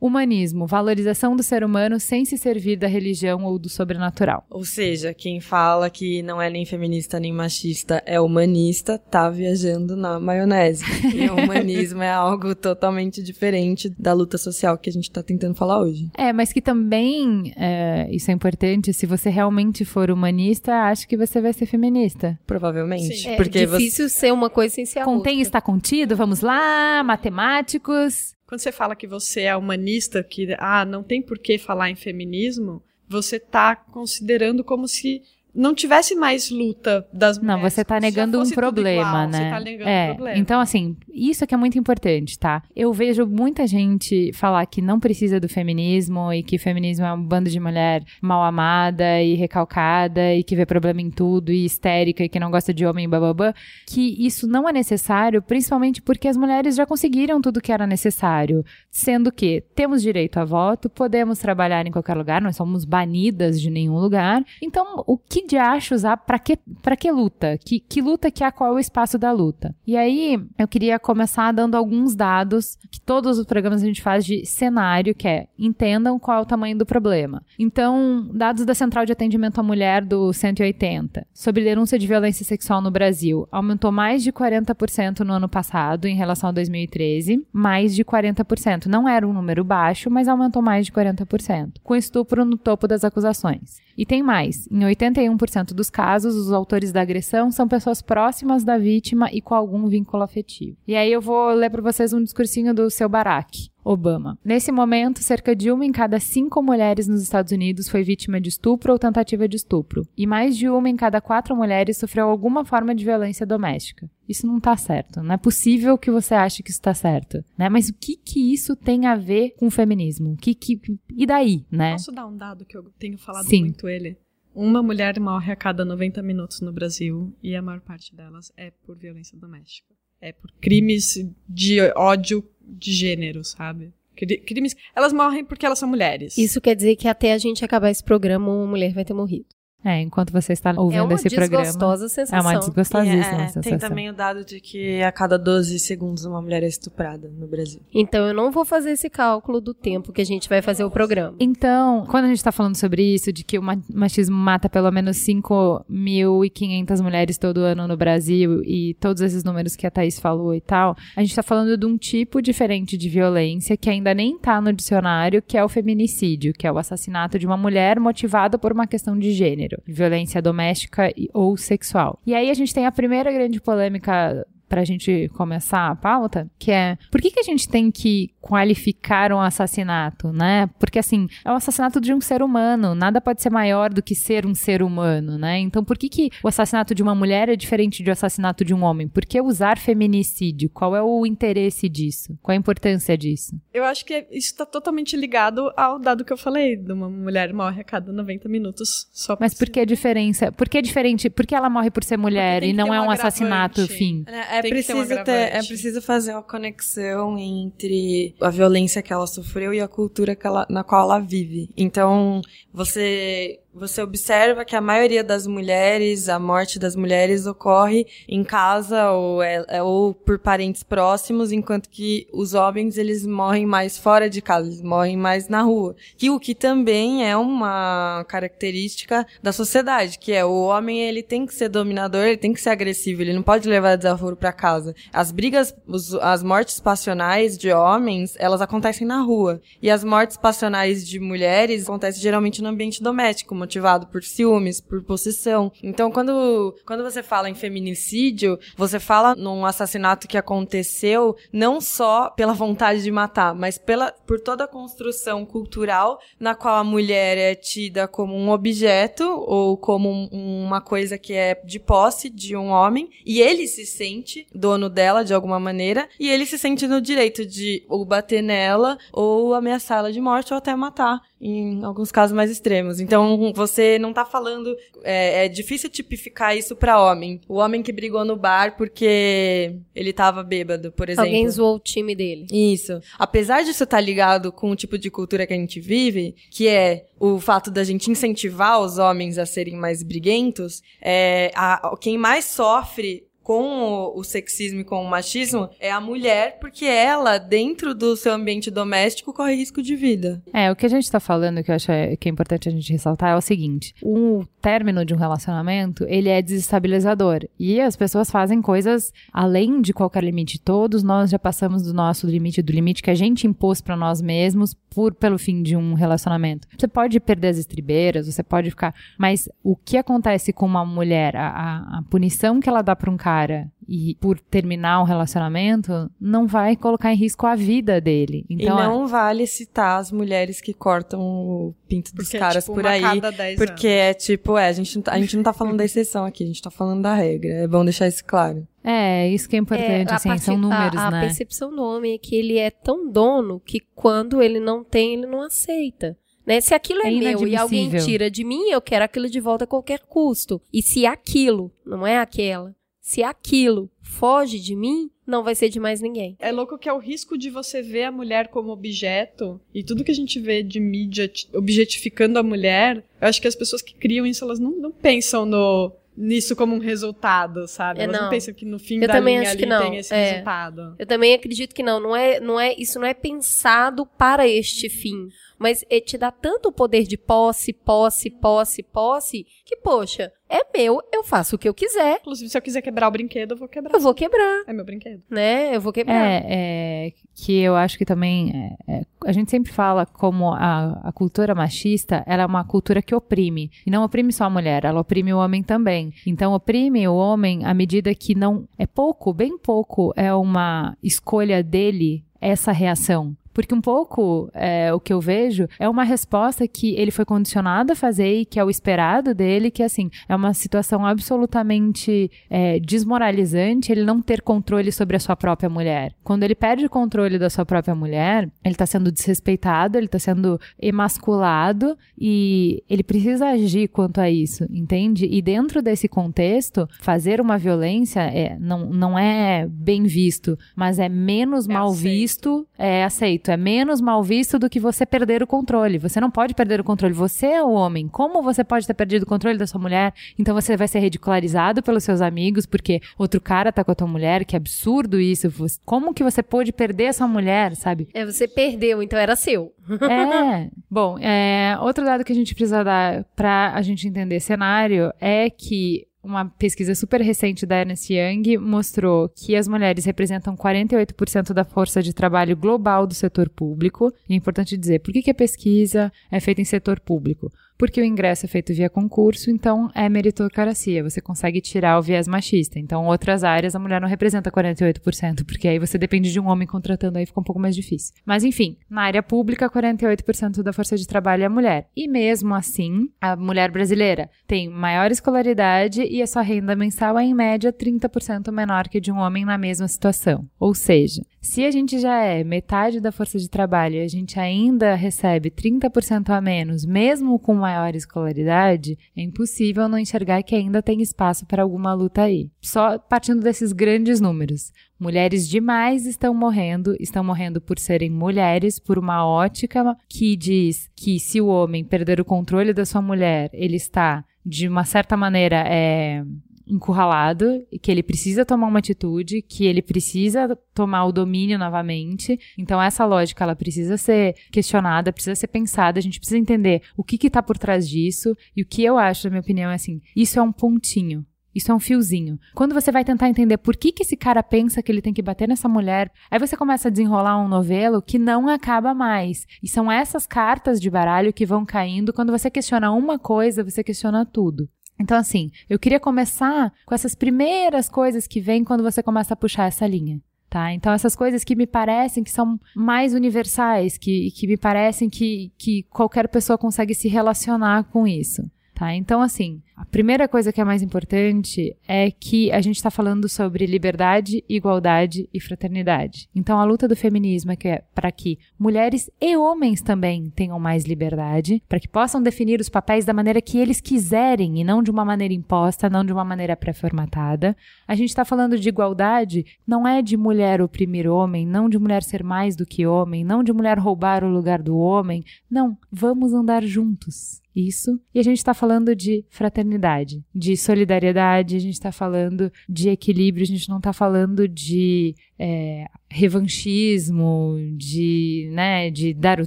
Humanismo, 0.00 0.66
valorização 0.66 1.34
do 1.34 1.42
ser 1.42 1.64
humano 1.64 1.98
sem 1.98 2.24
se 2.24 2.38
servir 2.38 2.76
da 2.76 2.86
religião 2.86 3.44
ou 3.44 3.58
do 3.58 3.68
sobrenatural. 3.68 4.44
Ou 4.48 4.64
seja, 4.64 5.12
quem 5.12 5.40
fala 5.40 5.90
que 5.90 6.22
não 6.22 6.40
é 6.40 6.48
nem 6.48 6.64
feminista 6.64 7.18
nem 7.18 7.32
machista 7.32 8.02
é 8.06 8.20
humanista, 8.20 8.98
tá 8.98 9.28
viajando 9.28 9.96
na 9.96 10.20
maionese. 10.20 10.84
E 11.14 11.28
o 11.28 11.34
humanismo 11.42 12.02
é 12.02 12.10
algo 12.10 12.54
totalmente 12.54 13.22
diferente 13.22 13.92
da 13.98 14.12
luta 14.12 14.38
social 14.38 14.78
que 14.78 14.88
a 14.88 14.92
gente 14.92 15.10
tá 15.10 15.22
tentando 15.22 15.54
falar 15.54 15.80
hoje. 15.80 16.10
É, 16.16 16.32
mas 16.32 16.52
que 16.52 16.60
também, 16.60 17.52
é, 17.56 18.08
isso 18.10 18.30
é 18.30 18.34
importante, 18.34 18.92
se 18.92 19.06
você 19.06 19.28
realmente 19.30 19.84
for 19.84 20.10
humanista, 20.10 20.72
acho 20.84 21.08
que 21.08 21.16
você 21.16 21.40
vai 21.40 21.52
ser 21.52 21.66
feminista. 21.66 22.38
Provavelmente. 22.46 23.16
Sim. 23.16 23.30
É 23.30 23.36
porque 23.36 23.66
difícil 23.66 24.08
você... 24.08 24.20
ser 24.20 24.32
uma 24.32 24.50
coisa 24.50 24.74
sem 24.74 24.86
ser 24.86 25.00
a 25.00 25.04
Contém 25.04 25.40
está 25.40 25.60
contido, 25.60 26.16
vamos 26.16 26.40
lá, 26.40 27.02
matemáticos. 27.02 28.37
Quando 28.48 28.62
você 28.62 28.72
fala 28.72 28.96
que 28.96 29.06
você 29.06 29.42
é 29.42 29.54
humanista, 29.54 30.24
que 30.24 30.56
ah, 30.58 30.82
não 30.82 31.02
tem 31.02 31.20
por 31.20 31.38
que 31.38 31.58
falar 31.58 31.90
em 31.90 31.94
feminismo, 31.94 32.82
você 33.06 33.36
está 33.36 33.76
considerando 33.76 34.64
como 34.64 34.88
se 34.88 35.22
não 35.54 35.74
tivesse 35.74 36.14
mais 36.14 36.50
luta 36.50 37.06
das 37.12 37.38
mulheres. 37.38 37.62
Não, 37.62 37.70
você 37.70 37.80
está 37.82 37.98
negando 37.98 38.40
um 38.40 38.50
problema, 38.50 39.08
igual, 39.08 39.28
né? 39.28 39.38
Você 39.38 39.50
tá 39.50 39.60
negando 39.60 39.90
é, 39.90 40.04
um 40.04 40.14
problema. 40.14 40.38
Então, 40.38 40.60
assim, 40.60 40.96
isso 41.12 41.46
que 41.46 41.54
é 41.54 41.58
muito 41.58 41.78
importante, 41.78 42.38
tá? 42.38 42.62
Eu 42.76 42.92
vejo 42.92 43.26
muita 43.26 43.66
gente 43.66 44.32
falar 44.34 44.64
que 44.66 44.80
não 44.80 45.00
precisa 45.00 45.40
do 45.40 45.48
feminismo 45.48 46.32
e 46.32 46.42
que 46.42 46.56
o 46.56 46.60
feminismo 46.60 47.04
é 47.04 47.12
um 47.12 47.22
bando 47.22 47.50
de 47.50 47.58
mulher 47.58 48.04
mal 48.22 48.42
amada 48.42 49.20
e 49.20 49.34
recalcada 49.34 50.34
e 50.34 50.44
que 50.44 50.54
vê 50.54 50.64
problema 50.64 51.00
em 51.00 51.10
tudo 51.10 51.50
e 51.50 51.64
histérica 51.64 52.22
e 52.22 52.28
que 52.28 52.38
não 52.38 52.50
gosta 52.50 52.72
de 52.72 52.86
homem, 52.86 53.08
bababá. 53.08 53.54
Que 53.86 54.14
isso 54.24 54.46
não 54.46 54.68
é 54.68 54.72
necessário, 54.72 55.42
principalmente 55.42 56.00
porque 56.00 56.28
as 56.28 56.36
mulheres 56.36 56.76
já 56.76 56.86
conseguiram 56.86 57.40
tudo 57.40 57.60
que 57.60 57.72
era 57.72 57.86
necessário. 57.86 58.64
Sendo 58.90 59.32
que 59.32 59.64
temos 59.74 60.02
direito 60.02 60.38
a 60.38 60.44
voto, 60.44 60.88
podemos 60.88 61.38
trabalhar 61.38 61.86
em 61.86 61.90
qualquer 61.90 62.16
lugar, 62.16 62.40
não 62.40 62.52
somos 62.52 62.84
banidas 62.84 63.60
de 63.60 63.70
nenhum 63.70 63.98
lugar. 63.98 64.44
Então, 64.62 65.02
o 65.06 65.18
que 65.18 65.47
de 65.48 65.56
acha 65.56 65.94
usar 65.94 66.16
para 66.18 66.38
que, 66.38 66.56
pra 66.82 66.96
que 66.96 67.10
luta? 67.10 67.58
Que, 67.58 67.80
que 67.80 68.00
luta 68.00 68.30
que 68.30 68.44
é 68.44 68.50
qual 68.50 68.72
é 68.72 68.76
o 68.76 68.78
espaço 68.78 69.18
da 69.18 69.32
luta? 69.32 69.74
E 69.86 69.96
aí, 69.96 70.38
eu 70.58 70.68
queria 70.68 70.98
começar 70.98 71.52
dando 71.52 71.76
alguns 71.76 72.14
dados 72.14 72.76
que 72.90 73.00
todos 73.00 73.38
os 73.38 73.46
programas 73.46 73.82
a 73.82 73.86
gente 73.86 74.02
faz 74.02 74.24
de 74.24 74.44
cenário, 74.44 75.14
que 75.14 75.26
é 75.26 75.48
entendam 75.58 76.18
qual 76.18 76.38
é 76.38 76.42
o 76.42 76.46
tamanho 76.46 76.76
do 76.76 76.86
problema. 76.86 77.42
Então, 77.58 78.28
dados 78.32 78.64
da 78.64 78.74
Central 78.74 79.06
de 79.06 79.12
Atendimento 79.12 79.58
à 79.58 79.62
Mulher 79.62 80.04
do 80.04 80.32
180 80.32 81.26
sobre 81.32 81.64
denúncia 81.64 81.98
de 81.98 82.06
violência 82.06 82.44
sexual 82.44 82.80
no 82.80 82.90
Brasil 82.90 83.48
aumentou 83.50 83.90
mais 83.90 84.22
de 84.22 84.32
40% 84.32 85.20
no 85.20 85.32
ano 85.32 85.48
passado 85.48 86.06
em 86.06 86.14
relação 86.14 86.50
a 86.50 86.52
2013, 86.52 87.46
mais 87.52 87.94
de 87.94 88.04
40%. 88.04 88.86
Não 88.86 89.08
era 89.08 89.26
um 89.26 89.32
número 89.32 89.64
baixo, 89.64 90.10
mas 90.10 90.28
aumentou 90.28 90.62
mais 90.62 90.86
de 90.86 90.92
40%, 90.92 91.78
com 91.82 91.96
estupro 91.96 92.44
no 92.44 92.56
topo 92.56 92.86
das 92.86 93.04
acusações. 93.04 93.87
E 93.98 94.06
tem 94.06 94.22
mais, 94.22 94.68
em 94.70 94.78
81% 94.78 95.74
dos 95.74 95.90
casos, 95.90 96.36
os 96.36 96.52
autores 96.52 96.92
da 96.92 97.02
agressão 97.02 97.50
são 97.50 97.66
pessoas 97.66 98.00
próximas 98.00 98.62
da 98.62 98.78
vítima 98.78 99.28
e 99.32 99.40
com 99.40 99.56
algum 99.56 99.88
vínculo 99.88 100.22
afetivo. 100.22 100.76
E 100.86 100.94
aí 100.94 101.12
eu 101.12 101.20
vou 101.20 101.50
ler 101.50 101.68
para 101.68 101.82
vocês 101.82 102.12
um 102.12 102.22
discursinho 102.22 102.72
do 102.72 102.88
seu 102.90 103.08
Barack. 103.08 103.68
Obama. 103.88 104.38
Nesse 104.44 104.70
momento, 104.70 105.22
cerca 105.22 105.56
de 105.56 105.70
uma 105.70 105.84
em 105.84 105.90
cada 105.90 106.20
cinco 106.20 106.62
mulheres 106.62 107.08
nos 107.08 107.22
Estados 107.22 107.52
Unidos 107.52 107.88
foi 107.88 108.02
vítima 108.02 108.38
de 108.38 108.50
estupro 108.50 108.92
ou 108.92 108.98
tentativa 108.98 109.48
de 109.48 109.56
estupro, 109.56 110.06
e 110.14 110.26
mais 110.26 110.58
de 110.58 110.68
uma 110.68 110.90
em 110.90 110.96
cada 110.96 111.22
quatro 111.22 111.56
mulheres 111.56 111.96
sofreu 111.96 112.28
alguma 112.28 112.66
forma 112.66 112.94
de 112.94 113.02
violência 113.02 113.46
doméstica. 113.46 114.10
Isso 114.28 114.46
não 114.46 114.60
tá 114.60 114.76
certo. 114.76 115.22
Não 115.22 115.34
é 115.34 115.38
possível 115.38 115.96
que 115.96 116.10
você 116.10 116.34
ache 116.34 116.62
que 116.62 116.70
isso 116.70 116.82
tá 116.82 116.92
certo, 116.92 117.42
né? 117.56 117.70
Mas 117.70 117.88
o 117.88 117.94
que 117.94 118.14
que 118.14 118.52
isso 118.52 118.76
tem 118.76 119.06
a 119.06 119.16
ver 119.16 119.54
com 119.58 119.68
o 119.68 119.70
feminismo? 119.70 120.32
O 120.32 120.36
que 120.36 120.54
que 120.54 120.78
e 121.16 121.24
daí, 121.24 121.64
né? 121.70 121.92
Posso 121.92 122.12
dar 122.12 122.26
um 122.26 122.36
dado 122.36 122.66
que 122.66 122.76
eu 122.76 122.82
tenho 122.98 123.16
falado 123.16 123.46
Sim. 123.46 123.62
muito 123.62 123.88
ele? 123.88 124.18
Uma 124.54 124.82
mulher 124.82 125.18
morre 125.18 125.50
a 125.50 125.56
cada 125.56 125.82
90 125.82 126.22
minutos 126.22 126.60
no 126.60 126.72
Brasil 126.72 127.34
e 127.42 127.56
a 127.56 127.62
maior 127.62 127.80
parte 127.80 128.14
delas 128.14 128.52
é 128.54 128.70
por 128.70 128.98
violência 128.98 129.38
doméstica. 129.38 129.97
É 130.20 130.32
por 130.32 130.50
crimes 130.60 131.24
de 131.48 131.80
ódio 131.96 132.44
de 132.60 132.92
gênero, 132.92 133.44
sabe? 133.44 133.92
Crimes. 134.16 134.74
Elas 134.96 135.12
morrem 135.12 135.44
porque 135.44 135.64
elas 135.64 135.78
são 135.78 135.88
mulheres. 135.88 136.36
Isso 136.36 136.60
quer 136.60 136.74
dizer 136.74 136.96
que 136.96 137.06
até 137.06 137.32
a 137.32 137.38
gente 137.38 137.64
acabar 137.64 137.90
esse 137.90 138.02
programa, 138.02 138.52
uma 138.52 138.66
mulher 138.66 138.92
vai 138.92 139.04
ter 139.04 139.14
morrido. 139.14 139.46
É, 139.84 140.00
enquanto 140.00 140.32
você 140.32 140.52
está 140.52 140.74
ouvindo 140.76 141.12
esse 141.14 141.30
programa. 141.30 141.54
É 141.54 141.58
uma 141.58 141.62
desgostosa 141.62 142.08
sensação. 142.08 142.38
É 142.38 142.42
uma 142.42 142.58
desgostosíssima 142.58 143.42
é, 143.42 143.46
sensação. 143.46 143.62
Tem 143.62 143.78
também 143.78 144.08
o 144.08 144.12
dado 144.12 144.44
de 144.44 144.60
que 144.60 145.00
a 145.02 145.12
cada 145.12 145.38
12 145.38 145.78
segundos 145.78 146.24
uma 146.24 146.42
mulher 146.42 146.62
é 146.62 146.66
estuprada 146.66 147.28
no 147.28 147.46
Brasil. 147.46 147.80
Então 147.94 148.26
eu 148.26 148.34
não 148.34 148.50
vou 148.50 148.64
fazer 148.64 148.90
esse 148.90 149.08
cálculo 149.08 149.60
do 149.60 149.72
tempo 149.72 150.12
que 150.12 150.20
a 150.20 150.24
gente 150.24 150.48
vai 150.48 150.60
fazer 150.62 150.84
o 150.84 150.90
programa. 150.90 151.36
Então, 151.38 152.04
quando 152.06 152.24
a 152.24 152.28
gente 152.28 152.38
está 152.38 152.50
falando 152.50 152.76
sobre 152.76 153.02
isso, 153.14 153.32
de 153.32 153.44
que 153.44 153.58
o 153.58 153.62
machismo 153.94 154.36
mata 154.36 154.68
pelo 154.68 154.90
menos 154.90 155.16
5.500 155.18 157.02
mulheres 157.02 157.38
todo 157.38 157.60
ano 157.60 157.86
no 157.86 157.96
Brasil 157.96 158.62
e 158.64 158.94
todos 159.00 159.22
esses 159.22 159.44
números 159.44 159.76
que 159.76 159.86
a 159.86 159.90
Thaís 159.90 160.18
falou 160.18 160.54
e 160.54 160.60
tal, 160.60 160.96
a 161.16 161.20
gente 161.20 161.30
está 161.30 161.42
falando 161.42 161.76
de 161.76 161.86
um 161.86 161.96
tipo 161.96 162.42
diferente 162.42 162.96
de 162.96 163.08
violência 163.08 163.76
que 163.76 163.88
ainda 163.88 164.12
nem 164.14 164.36
está 164.36 164.60
no 164.60 164.72
dicionário, 164.72 165.42
que 165.42 165.56
é 165.56 165.64
o 165.64 165.68
feminicídio, 165.68 166.52
que 166.52 166.66
é 166.66 166.72
o 166.72 166.78
assassinato 166.78 167.38
de 167.38 167.46
uma 167.46 167.56
mulher 167.56 168.00
motivada 168.00 168.58
por 168.58 168.72
uma 168.72 168.86
questão 168.86 169.18
de 169.18 169.32
gênero, 169.32 169.67
violência 169.86 170.40
doméstica 170.42 171.12
ou 171.32 171.56
sexual. 171.56 172.20
E 172.26 172.34
aí 172.34 172.50
a 172.50 172.54
gente 172.54 172.74
tem 172.74 172.86
a 172.86 172.92
primeira 172.92 173.32
grande 173.32 173.60
polêmica 173.60 174.46
pra 174.68 174.84
gente 174.84 175.28
começar 175.34 175.88
a 175.88 175.96
pauta, 175.96 176.50
que 176.58 176.70
é 176.70 176.98
por 177.10 177.20
que, 177.20 177.30
que 177.30 177.40
a 177.40 177.44
gente 177.44 177.68
tem 177.68 177.90
que 177.90 178.30
qualificar 178.40 179.32
um 179.32 179.40
assassinato, 179.40 180.32
né? 180.32 180.68
Porque 180.78 180.98
assim, 180.98 181.26
é 181.44 181.50
o 181.50 181.54
assassinato 181.54 182.00
de 182.00 182.12
um 182.12 182.20
ser 182.20 182.42
humano, 182.42 182.94
nada 182.94 183.20
pode 183.20 183.42
ser 183.42 183.50
maior 183.50 183.92
do 183.92 184.02
que 184.02 184.14
ser 184.14 184.46
um 184.46 184.54
ser 184.54 184.82
humano, 184.82 185.38
né? 185.38 185.58
Então 185.58 185.84
por 185.84 185.96
que, 185.96 186.08
que 186.08 186.30
o 186.42 186.48
assassinato 186.48 186.94
de 186.94 187.02
uma 187.02 187.14
mulher 187.14 187.48
é 187.48 187.56
diferente 187.56 188.02
do 188.02 188.10
assassinato 188.10 188.64
de 188.64 188.74
um 188.74 188.82
homem? 188.82 189.08
Por 189.08 189.24
que 189.24 189.40
usar 189.40 189.78
feminicídio? 189.78 190.70
Qual 190.70 190.94
é 190.94 191.02
o 191.02 191.26
interesse 191.26 191.88
disso? 191.88 192.38
Qual 192.42 192.52
a 192.52 192.58
importância 192.58 193.16
disso? 193.16 193.58
Eu 193.72 193.84
acho 193.84 194.04
que 194.04 194.26
isso 194.30 194.52
está 194.52 194.66
totalmente 194.66 195.16
ligado 195.16 195.72
ao 195.76 195.98
dado 195.98 196.24
que 196.24 196.32
eu 196.32 196.36
falei, 196.36 196.76
de 196.76 196.92
uma 196.92 197.08
mulher 197.08 197.52
morre 197.52 197.80
a 197.80 197.84
cada 197.84 198.12
90 198.12 198.48
minutos 198.48 199.08
só 199.12 199.36
por 199.36 199.42
Mas 199.42 199.54
por 199.54 199.68
que 199.68 199.80
a 199.80 199.84
diferença? 199.84 200.52
Por 200.52 200.68
que 200.68 200.78
é 200.78 200.82
diferente? 200.82 201.30
Por 201.30 201.46
que 201.46 201.54
ela 201.54 201.70
morre 201.70 201.90
por 201.90 202.04
ser 202.04 202.16
mulher 202.16 202.62
e 202.62 202.72
não 202.72 202.92
é 202.92 203.00
um 203.00 203.10
assassinato, 203.10 203.86
fim? 203.88 204.24
É, 204.26 204.57
é 204.57 204.57
preciso 204.62 205.08
ter, 205.08 205.24
ter 205.24 205.56
é 205.56 205.62
preciso 205.62 206.02
fazer 206.02 206.32
uma 206.32 206.42
conexão 206.42 207.38
entre 207.38 208.34
a 208.40 208.50
violência 208.50 209.02
que 209.02 209.12
ela 209.12 209.26
sofreu 209.26 209.72
e 209.74 209.80
a 209.80 209.88
cultura 209.88 210.36
ela, 210.42 210.66
na 210.68 210.84
qual 210.84 211.02
ela 211.02 211.18
vive. 211.18 211.70
Então, 211.76 212.40
você 212.72 213.60
você 213.78 214.02
observa 214.02 214.64
que 214.64 214.74
a 214.74 214.80
maioria 214.80 215.22
das 215.22 215.46
mulheres, 215.46 216.28
a 216.28 216.38
morte 216.38 216.78
das 216.78 216.96
mulheres 216.96 217.46
ocorre 217.46 218.06
em 218.28 218.42
casa 218.42 219.10
ou, 219.12 219.42
é, 219.42 219.64
é, 219.68 219.82
ou 219.82 220.12
por 220.12 220.38
parentes 220.38 220.82
próximos, 220.82 221.52
enquanto 221.52 221.88
que 221.88 222.26
os 222.32 222.54
homens 222.54 222.98
eles 222.98 223.24
morrem 223.24 223.64
mais 223.64 223.96
fora 223.96 224.28
de 224.28 224.42
casa, 224.42 224.66
eles 224.66 224.82
morrem 224.82 225.16
mais 225.16 225.48
na 225.48 225.62
rua. 225.62 225.94
Que 226.16 226.30
o 226.30 226.40
que 226.40 226.54
também 226.54 227.28
é 227.28 227.36
uma 227.36 228.24
característica 228.28 229.26
da 229.42 229.52
sociedade, 229.52 230.18
que 230.18 230.32
é 230.32 230.44
o 230.44 230.62
homem 230.64 231.00
ele 231.00 231.22
tem 231.22 231.46
que 231.46 231.54
ser 231.54 231.68
dominador, 231.68 232.24
ele 232.24 232.36
tem 232.36 232.52
que 232.52 232.60
ser 232.60 232.70
agressivo, 232.70 233.22
ele 233.22 233.32
não 233.32 233.42
pode 233.42 233.68
levar 233.68 233.96
desaforo 233.96 234.36
para 234.36 234.52
casa. 234.52 234.94
As 235.12 235.30
brigas, 235.30 235.74
os, 235.86 236.14
as 236.14 236.42
mortes 236.42 236.80
passionais 236.80 237.56
de 237.56 237.70
homens, 237.72 238.34
elas 238.38 238.60
acontecem 238.60 239.06
na 239.06 239.20
rua. 239.20 239.60
E 239.80 239.90
as 239.90 240.02
mortes 240.02 240.36
passionais 240.36 241.06
de 241.06 241.20
mulheres 241.20 241.84
acontecem 241.84 242.20
geralmente 242.20 242.60
no 242.62 242.68
ambiente 242.68 243.02
doméstico, 243.02 243.54
motivado 243.68 244.06
por 244.06 244.24
ciúmes, 244.24 244.80
por 244.80 245.02
possessão. 245.02 245.70
Então, 245.82 246.10
quando, 246.10 246.74
quando 246.86 247.04
você 247.04 247.22
fala 247.22 247.50
em 247.50 247.54
feminicídio, 247.54 248.58
você 248.76 248.98
fala 248.98 249.34
num 249.34 249.66
assassinato 249.66 250.26
que 250.26 250.38
aconteceu 250.38 251.36
não 251.52 251.78
só 251.80 252.30
pela 252.30 252.54
vontade 252.54 253.02
de 253.02 253.10
matar, 253.10 253.54
mas 253.54 253.76
pela, 253.76 254.10
por 254.10 254.40
toda 254.40 254.64
a 254.64 254.68
construção 254.68 255.44
cultural 255.44 256.18
na 256.40 256.54
qual 256.54 256.76
a 256.76 256.84
mulher 256.84 257.36
é 257.36 257.54
tida 257.54 258.08
como 258.08 258.34
um 258.34 258.48
objeto 258.48 259.24
ou 259.24 259.76
como 259.76 260.08
um, 260.10 260.64
uma 260.64 260.80
coisa 260.80 261.18
que 261.18 261.34
é 261.34 261.60
de 261.62 261.78
posse 261.78 262.30
de 262.30 262.56
um 262.56 262.68
homem 262.68 263.10
e 263.26 263.40
ele 263.40 263.66
se 263.66 263.84
sente 263.84 264.46
dono 264.54 264.88
dela 264.88 265.22
de 265.22 265.34
alguma 265.34 265.60
maneira 265.60 266.08
e 266.18 266.30
ele 266.30 266.46
se 266.46 266.56
sente 266.56 266.86
no 266.86 267.00
direito 267.00 267.44
de 267.44 267.84
ou 267.88 268.04
bater 268.04 268.42
nela 268.42 268.96
ou 269.12 269.54
ameaçá-la 269.54 270.10
de 270.10 270.20
morte 270.20 270.52
ou 270.52 270.58
até 270.58 270.74
matar 270.74 271.20
em 271.40 271.84
alguns 271.84 272.10
casos 272.10 272.34
mais 272.34 272.50
extremos. 272.50 273.00
Então, 273.00 273.52
você 273.54 273.98
não 273.98 274.12
tá 274.12 274.24
falando. 274.24 274.76
É, 275.04 275.44
é 275.44 275.48
difícil 275.48 275.88
tipificar 275.88 276.56
isso 276.56 276.74
para 276.74 277.00
homem. 277.00 277.40
O 277.48 277.56
homem 277.56 277.82
que 277.82 277.92
brigou 277.92 278.24
no 278.24 278.36
bar 278.36 278.76
porque 278.76 279.76
ele 279.94 280.12
tava 280.12 280.42
bêbado, 280.42 280.90
por 280.92 281.08
exemplo. 281.08 281.28
Alguém 281.28 281.48
zoou 281.48 281.76
o 281.76 281.80
time 281.80 282.14
dele. 282.14 282.46
Isso. 282.50 283.00
Apesar 283.18 283.62
disso 283.62 283.84
estar 283.84 283.98
tá 283.98 284.00
ligado 284.00 284.50
com 284.50 284.70
o 284.70 284.76
tipo 284.76 284.98
de 284.98 285.10
cultura 285.10 285.46
que 285.46 285.54
a 285.54 285.56
gente 285.56 285.80
vive, 285.80 286.34
que 286.50 286.66
é 286.66 287.06
o 287.18 287.38
fato 287.38 287.70
da 287.70 287.84
gente 287.84 288.10
incentivar 288.10 288.80
os 288.80 288.98
homens 288.98 289.38
a 289.38 289.46
serem 289.46 289.76
mais 289.76 290.02
briguentos, 290.02 290.82
é, 291.00 291.50
a, 291.54 291.96
quem 292.00 292.18
mais 292.18 292.44
sofre 292.44 293.27
com 293.48 294.12
o, 294.14 294.22
sexismo 294.22 294.80
e 294.80 294.84
com 294.84 295.02
o 295.02 295.08
machismo 295.08 295.70
é 295.80 295.90
a 295.90 296.02
mulher, 296.02 296.58
porque 296.60 296.84
ela, 296.84 297.38
dentro 297.38 297.94
do 297.94 298.14
seu 298.14 298.34
ambiente 298.34 298.70
doméstico, 298.70 299.32
corre 299.32 299.54
risco 299.54 299.80
de 299.80 299.96
vida. 299.96 300.42
É, 300.52 300.70
o 300.70 300.76
que 300.76 300.84
a 300.84 300.88
gente 300.90 301.10
tá 301.10 301.18
falando, 301.18 301.64
que 301.64 301.70
eu 301.70 301.74
acho 301.74 301.90
é, 301.90 302.14
que 302.14 302.28
é 302.28 302.30
importante 302.30 302.68
a 302.68 302.72
gente 302.72 302.92
ressaltar, 302.92 303.30
é 303.30 303.36
o 303.36 303.40
seguinte: 303.40 303.94
o 304.02 304.44
término 304.60 305.02
de 305.02 305.14
um 305.14 305.16
relacionamento, 305.16 306.04
ele 306.08 306.28
é 306.28 306.42
desestabilizador. 306.42 307.48
E 307.58 307.80
as 307.80 307.96
pessoas 307.96 308.30
fazem 308.30 308.60
coisas 308.60 309.14
além 309.32 309.80
de 309.80 309.94
qualquer 309.94 310.22
limite. 310.22 310.60
Todos 310.60 311.02
nós 311.02 311.30
já 311.30 311.38
passamos 311.38 311.82
do 311.84 311.94
nosso 311.94 312.26
limite, 312.26 312.60
do 312.60 312.70
limite 312.70 313.02
que 313.02 313.10
a 313.10 313.14
gente 313.14 313.46
impôs 313.46 313.80
para 313.80 313.96
nós 313.96 314.20
mesmos 314.20 314.74
por 314.90 315.14
pelo 315.14 315.38
fim 315.38 315.62
de 315.62 315.76
um 315.76 315.94
relacionamento. 315.94 316.66
Você 316.76 316.88
pode 316.88 317.20
perder 317.20 317.48
as 317.48 317.58
estribeiras, 317.58 318.26
você 318.26 318.42
pode 318.42 318.70
ficar. 318.70 318.94
Mas 319.18 319.48
o 319.62 319.76
que 319.76 319.96
acontece 319.96 320.52
com 320.52 320.66
uma 320.66 320.84
mulher, 320.84 321.36
a, 321.36 321.48
a, 321.48 321.98
a 321.98 322.02
punição 322.10 322.60
que 322.60 322.68
ela 322.68 322.82
dá 322.82 322.96
para 322.96 323.10
um 323.10 323.16
cara, 323.16 323.70
e 323.88 324.14
por 324.16 324.38
terminar 324.38 325.00
um 325.00 325.04
relacionamento, 325.04 326.10
não 326.20 326.46
vai 326.46 326.76
colocar 326.76 327.10
em 327.10 327.16
risco 327.16 327.46
a 327.46 327.56
vida 327.56 328.00
dele. 328.00 328.44
Então, 328.50 328.78
e 328.78 328.82
não 328.82 329.04
é... 329.04 329.08
vale 329.08 329.46
citar 329.46 329.98
as 329.98 330.12
mulheres 330.12 330.60
que 330.60 330.74
cortam 330.74 331.20
o 331.20 331.74
pinto 331.88 332.14
dos 332.14 332.26
porque 332.26 332.36
é 332.36 332.40
caras 332.40 332.56
é, 332.56 332.60
tipo, 332.66 332.74
por 332.74 332.86
aí. 332.86 333.56
porque 333.56 333.86
anos. 333.86 334.00
é 334.00 334.14
tipo, 334.14 334.58
é, 334.58 334.68
a 334.68 334.72
gente, 334.72 335.02
a 335.06 335.18
gente 335.18 335.36
não 335.36 335.42
tá 335.42 335.54
falando 335.54 335.78
da 335.78 335.84
exceção 335.86 336.26
aqui, 336.26 336.44
a 336.44 336.46
gente 336.46 336.60
tá 336.60 336.70
falando 336.70 337.00
da 337.00 337.14
regra. 337.14 337.50
É 337.50 337.66
bom 337.66 337.82
deixar 337.82 338.06
isso 338.06 338.22
claro. 338.24 338.68
É, 338.84 339.28
isso 339.28 339.48
que 339.48 339.56
é 339.56 339.58
importante, 339.58 340.10
é, 340.10 340.14
assim, 340.14 340.38
são 340.38 340.58
números, 340.58 341.00
a, 341.00 341.10
né? 341.10 341.18
A 341.18 341.20
percepção 341.22 341.74
do 341.74 341.82
homem 341.82 342.14
é 342.14 342.18
que 342.18 342.36
ele 342.36 342.58
é 342.58 342.70
tão 342.70 343.10
dono 343.10 343.60
que 343.60 343.80
quando 343.94 344.42
ele 344.42 344.60
não 344.60 344.84
tem, 344.84 345.14
ele 345.14 345.26
não 345.26 345.42
aceita. 345.42 346.16
Né? 346.46 346.62
Se 346.62 346.72
aquilo 346.74 347.02
é, 347.02 347.08
é 347.08 347.10
meu 347.10 347.46
e 347.46 347.54
alguém 347.54 347.90
tira 347.90 348.30
de 348.30 348.42
mim, 348.42 348.70
eu 348.70 348.80
quero 348.80 349.04
aquilo 349.04 349.28
de 349.28 349.38
volta 349.38 349.64
a 349.64 349.66
qualquer 349.66 350.00
custo. 350.00 350.58
E 350.72 350.82
se 350.82 351.04
aquilo 351.04 351.70
não 351.84 352.06
é 352.06 352.18
aquela, 352.18 352.74
se 353.08 353.22
aquilo 353.22 353.90
foge 354.02 354.60
de 354.60 354.76
mim, 354.76 355.10
não 355.26 355.42
vai 355.42 355.54
ser 355.54 355.70
de 355.70 355.80
mais 355.80 356.02
ninguém. 356.02 356.36
É 356.38 356.52
louco 356.52 356.76
que 356.76 356.86
é 356.86 356.92
o 356.92 356.98
risco 356.98 357.38
de 357.38 357.48
você 357.48 357.80
ver 357.80 358.02
a 358.02 358.12
mulher 358.12 358.48
como 358.48 358.70
objeto 358.70 359.58
e 359.74 359.82
tudo 359.82 360.04
que 360.04 360.10
a 360.10 360.14
gente 360.14 360.38
vê 360.38 360.62
de 360.62 360.78
mídia 360.78 361.32
objetificando 361.54 362.38
a 362.38 362.42
mulher. 362.42 363.02
Eu 363.18 363.28
acho 363.28 363.40
que 363.40 363.48
as 363.48 363.54
pessoas 363.54 363.80
que 363.80 363.94
criam 363.94 364.26
isso, 364.26 364.44
elas 364.44 364.58
não, 364.58 364.72
não 364.72 364.92
pensam 364.92 365.46
no 365.46 365.90
nisso 366.14 366.54
como 366.54 366.74
um 366.74 366.80
resultado, 366.80 367.66
sabe? 367.66 368.00
É, 368.00 368.04
Elas 368.04 368.16
não. 368.16 368.24
não 368.24 368.30
pensam 368.30 368.52
que 368.52 368.66
no 368.66 368.78
fim 368.78 369.00
eu 369.00 369.06
da 369.06 369.14
também 369.14 369.38
linha 369.38 369.48
acho 369.48 369.56
que 369.56 369.66
não. 369.66 369.88
tem 369.88 369.96
esse 369.96 370.12
é. 370.12 370.30
resultado. 370.32 370.94
Eu 370.98 371.06
também 371.06 371.32
acredito 371.32 371.74
que 371.74 371.82
não. 371.82 372.00
Não 372.00 372.14
é, 372.14 372.40
não 372.40 372.60
é, 372.60 372.74
isso 372.76 372.98
não 372.98 373.06
é 373.06 373.14
pensado 373.14 374.04
para 374.04 374.46
este 374.46 374.90
fim 374.90 375.28
mas 375.58 375.84
ele 375.90 376.00
te 376.00 376.16
dá 376.16 376.30
tanto 376.30 376.72
poder 376.72 377.04
de 377.04 377.16
posse, 377.16 377.72
posse, 377.72 378.30
posse, 378.30 378.82
posse, 378.82 379.46
que, 379.64 379.76
poxa, 379.76 380.32
é 380.48 380.60
meu, 380.74 381.00
eu 381.12 381.22
faço 381.22 381.56
o 381.56 381.58
que 381.58 381.68
eu 381.68 381.74
quiser. 381.74 382.18
Inclusive, 382.20 382.48
se 382.48 382.56
eu 382.56 382.62
quiser 382.62 382.80
quebrar 382.80 383.08
o 383.08 383.10
brinquedo, 383.10 383.52
eu 383.52 383.56
vou 383.56 383.68
quebrar. 383.68 383.92
Eu 383.92 384.00
vou 384.00 384.14
quebrar. 384.14 384.64
É 384.66 384.72
meu 384.72 384.84
brinquedo. 384.84 385.22
Né? 385.28 385.76
Eu 385.76 385.80
vou 385.80 385.92
quebrar. 385.92 386.14
É, 386.14 386.44
é 386.48 387.12
que 387.34 387.58
eu 387.60 387.76
acho 387.76 387.98
que 387.98 388.04
também. 388.04 388.76
É, 388.88 388.94
é, 388.94 389.02
a 389.26 389.32
gente 389.32 389.50
sempre 389.50 389.70
fala 389.70 390.06
como 390.06 390.52
a, 390.52 391.00
a 391.04 391.12
cultura 391.12 391.54
machista 391.54 392.24
ela 392.26 392.44
é 392.44 392.46
uma 392.46 392.64
cultura 392.64 393.02
que 393.02 393.14
oprime. 393.14 393.70
E 393.86 393.90
não 393.90 394.04
oprime 394.04 394.32
só 394.32 394.44
a 394.44 394.50
mulher, 394.50 394.84
ela 394.84 395.00
oprime 395.00 395.34
o 395.34 395.38
homem 395.38 395.62
também. 395.62 396.14
Então, 396.26 396.54
oprime 396.54 397.06
o 397.06 397.14
homem 397.14 397.64
à 397.64 397.74
medida 397.74 398.14
que 398.14 398.34
não. 398.34 398.66
É 398.78 398.86
pouco, 398.86 399.34
bem 399.34 399.58
pouco, 399.58 400.12
é 400.16 400.32
uma 400.32 400.96
escolha 401.02 401.62
dele 401.62 402.24
essa 402.40 402.72
reação. 402.72 403.36
Porque 403.52 403.74
um 403.74 403.80
pouco 403.80 404.50
é, 404.54 404.92
o 404.92 405.00
que 405.00 405.12
eu 405.12 405.20
vejo 405.20 405.68
é 405.78 405.88
uma 405.88 406.04
resposta 406.04 406.66
que 406.66 406.94
ele 406.94 407.10
foi 407.10 407.24
condicionado 407.24 407.92
a 407.92 407.96
fazer 407.96 408.40
e 408.40 408.44
que 408.44 408.58
é 408.58 408.64
o 408.64 408.70
esperado 408.70 409.34
dele, 409.34 409.70
que 409.70 409.82
assim, 409.82 410.10
é 410.28 410.34
uma 410.34 410.54
situação 410.54 411.04
absolutamente 411.04 412.30
é, 412.48 412.78
desmoralizante 412.78 413.90
ele 413.92 414.04
não 414.04 414.20
ter 414.20 414.42
controle 414.42 414.92
sobre 414.92 415.16
a 415.16 415.20
sua 415.20 415.36
própria 415.36 415.68
mulher. 415.68 416.14
Quando 416.22 416.42
ele 416.42 416.54
perde 416.54 416.86
o 416.86 416.90
controle 416.90 417.38
da 417.38 417.50
sua 417.50 417.64
própria 417.64 417.94
mulher, 417.94 418.50
ele 418.64 418.74
está 418.74 418.86
sendo 418.86 419.10
desrespeitado, 419.10 419.98
ele 419.98 420.06
está 420.06 420.18
sendo 420.18 420.60
emasculado 420.80 421.96
e 422.16 422.82
ele 422.88 423.02
precisa 423.02 423.48
agir 423.48 423.88
quanto 423.88 424.20
a 424.20 424.30
isso, 424.30 424.66
entende? 424.70 425.26
E 425.26 425.40
dentro 425.42 425.82
desse 425.82 426.08
contexto, 426.08 426.88
fazer 427.00 427.40
uma 427.40 427.58
violência 427.58 428.20
é, 428.20 428.56
não, 428.58 428.86
não 428.90 429.18
é 429.18 429.66
bem 429.68 430.04
visto, 430.04 430.58
mas 430.74 430.98
é 430.98 431.08
menos 431.08 431.68
é 431.68 431.72
mal 431.72 431.90
aceito. 431.90 432.02
visto, 432.02 432.68
é 432.78 433.04
aceito 433.04 433.47
é 433.50 433.56
menos 433.56 434.00
mal 434.00 434.22
visto 434.22 434.58
do 434.58 434.68
que 434.68 434.80
você 434.80 435.04
perder 435.04 435.42
o 435.42 435.46
controle. 435.46 435.98
Você 435.98 436.20
não 436.20 436.30
pode 436.30 436.54
perder 436.54 436.80
o 436.80 436.84
controle. 436.84 437.14
Você 437.14 437.46
é 437.46 437.62
o 437.62 437.70
homem. 437.70 438.08
Como 438.08 438.42
você 438.42 438.62
pode 438.64 438.86
ter 438.86 438.94
perdido 438.94 439.22
o 439.22 439.26
controle 439.26 439.58
da 439.58 439.66
sua 439.66 439.80
mulher? 439.80 440.12
Então 440.38 440.54
você 440.54 440.76
vai 440.76 440.88
ser 440.88 441.00
ridicularizado 441.00 441.82
pelos 441.82 442.04
seus 442.04 442.20
amigos 442.20 442.66
porque 442.66 443.00
outro 443.18 443.40
cara 443.40 443.72
tá 443.72 443.82
com 443.84 443.92
a 443.92 443.94
tua 443.94 444.06
mulher. 444.06 444.44
Que 444.44 444.56
absurdo 444.56 445.20
isso. 445.20 445.48
Como 445.84 446.14
que 446.14 446.24
você 446.24 446.42
pôde 446.42 446.72
perder 446.72 447.04
essa 447.04 447.26
mulher, 447.26 447.74
sabe? 447.76 448.08
É, 448.14 448.24
você 448.24 448.46
perdeu, 448.46 449.02
então 449.02 449.18
era 449.18 449.36
seu. 449.36 449.72
é. 449.88 450.70
Bom, 450.90 451.18
é, 451.18 451.76
outro 451.80 452.04
dado 452.04 452.24
que 452.24 452.32
a 452.32 452.36
gente 452.36 452.54
precisa 452.54 452.82
dar 452.84 453.24
pra 453.36 453.72
a 453.74 453.82
gente 453.82 454.06
entender 454.06 454.40
cenário 454.40 455.12
é 455.20 455.50
que 455.50 456.06
uma 456.28 456.44
pesquisa 456.44 456.94
super 456.94 457.20
recente 457.22 457.64
da 457.64 457.80
Ernst 457.80 458.10
Young 458.10 458.58
mostrou 458.58 459.30
que 459.30 459.56
as 459.56 459.66
mulheres 459.66 460.04
representam 460.04 460.54
48% 460.54 461.54
da 461.54 461.64
força 461.64 462.02
de 462.02 462.12
trabalho 462.12 462.54
global 462.54 463.06
do 463.06 463.14
setor 463.14 463.48
público. 463.48 464.12
E 464.28 464.34
é 464.34 464.36
importante 464.36 464.76
dizer, 464.76 465.00
por 465.00 465.12
que, 465.12 465.22
que 465.22 465.30
a 465.30 465.34
pesquisa 465.34 466.12
é 466.30 466.38
feita 466.38 466.60
em 466.60 466.64
setor 466.64 467.00
público? 467.00 467.50
Porque 467.78 468.00
o 468.00 468.04
ingresso 468.04 468.44
é 468.44 468.48
feito 468.48 468.74
via 468.74 468.90
concurso, 468.90 469.50
então 469.50 469.88
é 469.94 470.08
meritocracia, 470.08 471.02
você 471.02 471.20
consegue 471.20 471.60
tirar 471.60 471.98
o 471.98 472.02
viés 472.02 472.26
machista. 472.26 472.78
Então, 472.78 473.06
outras 473.06 473.44
áreas 473.44 473.76
a 473.76 473.78
mulher 473.78 474.00
não 474.00 474.08
representa 474.08 474.50
48%, 474.50 475.44
porque 475.46 475.68
aí 475.68 475.78
você 475.78 475.96
depende 475.96 476.32
de 476.32 476.40
um 476.40 476.48
homem 476.48 476.66
contratando, 476.66 477.18
aí 477.18 477.24
fica 477.24 477.40
um 477.40 477.44
pouco 477.44 477.60
mais 477.60 477.76
difícil. 477.76 478.14
Mas 478.26 478.42
enfim, 478.42 478.76
na 478.90 479.02
área 479.02 479.22
pública, 479.22 479.70
48% 479.70 480.62
da 480.62 480.72
força 480.72 480.96
de 480.96 481.06
trabalho 481.06 481.44
é 481.44 481.48
mulher. 481.48 481.88
E 481.96 482.08
mesmo 482.08 482.54
assim, 482.54 483.08
a 483.20 483.36
mulher 483.36 483.70
brasileira 483.70 484.28
tem 484.46 484.68
maior 484.68 485.10
escolaridade 485.10 486.02
e 486.02 486.20
a 486.20 486.26
sua 486.26 486.42
renda 486.42 486.74
mensal 486.74 487.18
é 487.18 487.24
em 487.24 487.34
média 487.34 487.72
30% 487.72 488.50
menor 488.50 488.88
que 488.88 489.00
de 489.00 489.12
um 489.12 489.18
homem 489.18 489.44
na 489.44 489.56
mesma 489.56 489.86
situação. 489.86 490.48
Ou 490.58 490.74
seja, 490.74 491.22
se 491.40 491.64
a 491.64 491.70
gente 491.70 491.98
já 492.00 492.20
é 492.20 492.42
metade 492.42 493.00
da 493.00 493.12
força 493.12 493.38
de 493.38 493.48
trabalho 493.48 493.96
e 493.96 494.00
a 494.00 494.08
gente 494.08 494.40
ainda 494.40 494.94
recebe 494.94 495.50
30% 495.50 496.30
a 496.30 496.40
menos, 496.40 496.84
mesmo 496.84 497.38
com 497.38 497.64
maior 497.68 497.94
escolaridade, 497.94 498.98
é 499.14 499.22
impossível 499.22 499.88
não 499.88 499.98
enxergar 499.98 500.42
que 500.42 500.54
ainda 500.54 500.82
tem 500.82 501.02
espaço 501.02 501.44
para 501.46 501.62
alguma 501.62 501.92
luta 501.92 502.22
aí. 502.22 502.50
Só 502.62 502.98
partindo 502.98 503.42
desses 503.42 503.72
grandes 503.72 504.20
números. 504.20 504.72
Mulheres 504.98 505.48
demais 505.48 506.06
estão 506.06 506.32
morrendo, 506.32 506.96
estão 506.98 507.22
morrendo 507.22 507.60
por 507.60 507.78
serem 507.78 508.10
mulheres, 508.10 508.80
por 508.80 508.98
uma 508.98 509.26
ótica 509.26 509.96
que 510.08 510.36
diz 510.36 510.90
que 510.96 511.20
se 511.20 511.40
o 511.40 511.46
homem 511.46 511.84
perder 511.84 512.20
o 512.20 512.24
controle 512.24 512.72
da 512.72 512.84
sua 512.84 513.02
mulher, 513.02 513.50
ele 513.52 513.76
está, 513.76 514.24
de 514.44 514.66
uma 514.66 514.84
certa 514.84 515.16
maneira, 515.16 515.62
é, 515.68 516.24
encurralado 516.68 517.64
e 517.70 517.78
que 517.78 517.90
ele 517.90 518.02
precisa 518.02 518.44
tomar 518.44 518.66
uma 518.66 518.78
atitude, 518.78 519.42
que 519.42 519.66
ele 519.66 519.82
precisa 519.82 520.56
tomar 520.74 521.06
o 521.06 521.12
domínio 521.12 521.58
novamente. 521.58 522.38
Então 522.56 522.80
essa 522.80 523.04
lógica 523.04 523.44
ela 523.44 523.56
precisa 523.56 523.96
ser 523.96 524.34
questionada, 524.52 525.12
precisa 525.12 525.34
ser 525.34 525.48
pensada, 525.48 525.98
a 525.98 526.02
gente 526.02 526.18
precisa 526.18 526.38
entender 526.38 526.82
o 526.96 527.04
que 527.04 527.26
está 527.26 527.42
por 527.42 527.58
trás 527.58 527.88
disso 527.88 528.36
e 528.56 528.62
o 528.62 528.66
que 528.66 528.84
eu 528.84 528.98
acho, 528.98 529.26
na 529.26 529.30
minha 529.30 529.40
opinião, 529.40 529.70
é 529.70 529.74
assim, 529.74 530.00
isso 530.14 530.38
é 530.38 530.42
um 530.42 530.52
pontinho. 530.52 531.24
Isso 531.54 531.72
é 531.72 531.74
um 531.74 531.80
fiozinho. 531.80 532.38
Quando 532.54 532.72
você 532.72 532.92
vai 532.92 533.04
tentar 533.04 533.28
entender 533.28 533.56
por 533.56 533.76
que, 533.76 533.90
que 533.90 534.04
esse 534.04 534.16
cara 534.16 534.44
pensa 534.44 534.80
que 534.80 534.92
ele 534.92 535.02
tem 535.02 535.12
que 535.12 535.20
bater 535.20 535.48
nessa 535.48 535.68
mulher, 535.68 536.08
aí 536.30 536.38
você 536.38 536.56
começa 536.56 536.86
a 536.86 536.90
desenrolar 536.90 537.42
um 537.42 537.48
novelo 537.48 538.00
que 538.00 538.16
não 538.16 538.48
acaba 538.48 538.94
mais. 538.94 539.44
E 539.60 539.68
são 539.68 539.90
essas 539.90 540.24
cartas 540.24 540.80
de 540.80 540.88
baralho 540.88 541.32
que 541.32 541.44
vão 541.44 541.64
caindo. 541.64 542.12
Quando 542.12 542.30
você 542.30 542.48
questiona 542.48 542.92
uma 542.92 543.18
coisa, 543.18 543.64
você 543.64 543.82
questiona 543.82 544.24
tudo. 544.24 544.68
Então, 544.98 545.16
assim, 545.16 545.50
eu 545.68 545.78
queria 545.78 546.00
começar 546.00 546.72
com 546.84 546.94
essas 546.94 547.14
primeiras 547.14 547.88
coisas 547.88 548.26
que 548.26 548.40
vêm 548.40 548.64
quando 548.64 548.82
você 548.82 549.02
começa 549.02 549.34
a 549.34 549.36
puxar 549.36 549.66
essa 549.66 549.86
linha. 549.86 550.20
Tá? 550.50 550.72
Então, 550.72 550.92
essas 550.92 551.14
coisas 551.14 551.44
que 551.44 551.54
me 551.54 551.66
parecem 551.66 552.24
que 552.24 552.30
são 552.30 552.58
mais 552.74 553.12
universais, 553.12 553.98
que, 553.98 554.30
que 554.30 554.46
me 554.46 554.56
parecem 554.56 555.10
que, 555.10 555.52
que 555.58 555.82
qualquer 555.90 556.26
pessoa 556.28 556.56
consegue 556.56 556.94
se 556.94 557.06
relacionar 557.06 557.84
com 557.84 558.06
isso. 558.06 558.42
Tá? 558.78 558.94
Então, 558.94 559.20
assim, 559.20 559.60
a 559.76 559.84
primeira 559.84 560.28
coisa 560.28 560.52
que 560.52 560.60
é 560.60 560.64
mais 560.64 560.82
importante 560.82 561.76
é 561.88 562.12
que 562.12 562.52
a 562.52 562.60
gente 562.60 562.76
está 562.76 562.92
falando 562.92 563.28
sobre 563.28 563.66
liberdade, 563.66 564.44
igualdade 564.48 565.28
e 565.34 565.40
fraternidade. 565.40 566.28
Então, 566.32 566.60
a 566.60 566.64
luta 566.64 566.86
do 566.86 566.94
feminismo 566.94 567.50
é, 567.50 567.56
que 567.56 567.66
é 567.66 567.82
para 567.92 568.12
que 568.12 568.38
mulheres 568.56 569.10
e 569.20 569.36
homens 569.36 569.82
também 569.82 570.30
tenham 570.30 570.60
mais 570.60 570.84
liberdade, 570.84 571.60
para 571.68 571.80
que 571.80 571.88
possam 571.88 572.22
definir 572.22 572.60
os 572.60 572.68
papéis 572.68 573.04
da 573.04 573.12
maneira 573.12 573.42
que 573.42 573.58
eles 573.58 573.80
quiserem 573.80 574.60
e 574.60 574.62
não 574.64 574.80
de 574.80 574.92
uma 574.92 575.04
maneira 575.04 575.34
imposta, 575.34 575.90
não 575.90 576.04
de 576.04 576.12
uma 576.12 576.24
maneira 576.24 576.56
pré-formatada. 576.56 577.56
A 577.84 577.96
gente 577.96 578.10
está 578.10 578.24
falando 578.24 578.56
de 578.56 578.68
igualdade, 578.68 579.44
não 579.66 579.88
é 579.88 580.00
de 580.00 580.16
mulher 580.16 580.62
oprimir 580.62 581.10
homem, 581.10 581.44
não 581.44 581.68
de 581.68 581.80
mulher 581.80 582.04
ser 582.04 582.22
mais 582.22 582.54
do 582.54 582.64
que 582.64 582.86
homem, 582.86 583.24
não 583.24 583.42
de 583.42 583.52
mulher 583.52 583.76
roubar 583.76 584.22
o 584.22 584.30
lugar 584.30 584.62
do 584.62 584.78
homem. 584.78 585.24
Não, 585.50 585.76
vamos 585.90 586.32
andar 586.32 586.62
juntos. 586.62 587.42
Isso. 587.54 588.00
E 588.14 588.20
a 588.20 588.22
gente 588.22 588.38
está 588.38 588.54
falando 588.54 588.94
de 588.94 589.24
fraternidade 589.30 590.24
de 590.34 590.56
solidariedade, 590.56 591.56
a 591.56 591.58
gente 591.58 591.74
está 591.74 591.90
falando 591.90 592.52
de 592.68 592.88
equilíbrio, 592.88 593.42
a 593.42 593.46
gente 593.46 593.68
não 593.68 593.78
está 593.78 593.92
falando 593.92 594.46
de 594.46 595.14
é, 595.38 595.86
revanchismo, 596.08 597.56
de, 597.76 598.48
né, 598.52 598.90
de 598.90 599.12
dar 599.12 599.40
o 599.40 599.46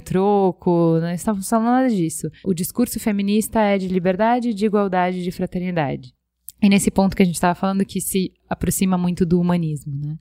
troco, 0.00 0.98
não 1.00 1.10
estamos 1.12 1.48
falando 1.48 1.66
nada 1.66 1.88
disso. 1.88 2.28
O 2.44 2.52
discurso 2.52 3.00
feminista 3.00 3.60
é 3.60 3.78
de 3.78 3.88
liberdade, 3.88 4.52
de 4.52 4.66
igualdade, 4.66 5.22
de 5.22 5.30
fraternidade. 5.30 6.12
E 6.62 6.68
nesse 6.68 6.90
ponto 6.90 7.16
que 7.16 7.22
a 7.22 7.26
gente 7.26 7.34
estava 7.34 7.54
falando 7.54 7.84
que 7.84 8.00
se 8.00 8.32
aproxima 8.48 8.96
muito 8.96 9.26
do 9.26 9.40
humanismo, 9.40 9.94
né? 9.96 10.16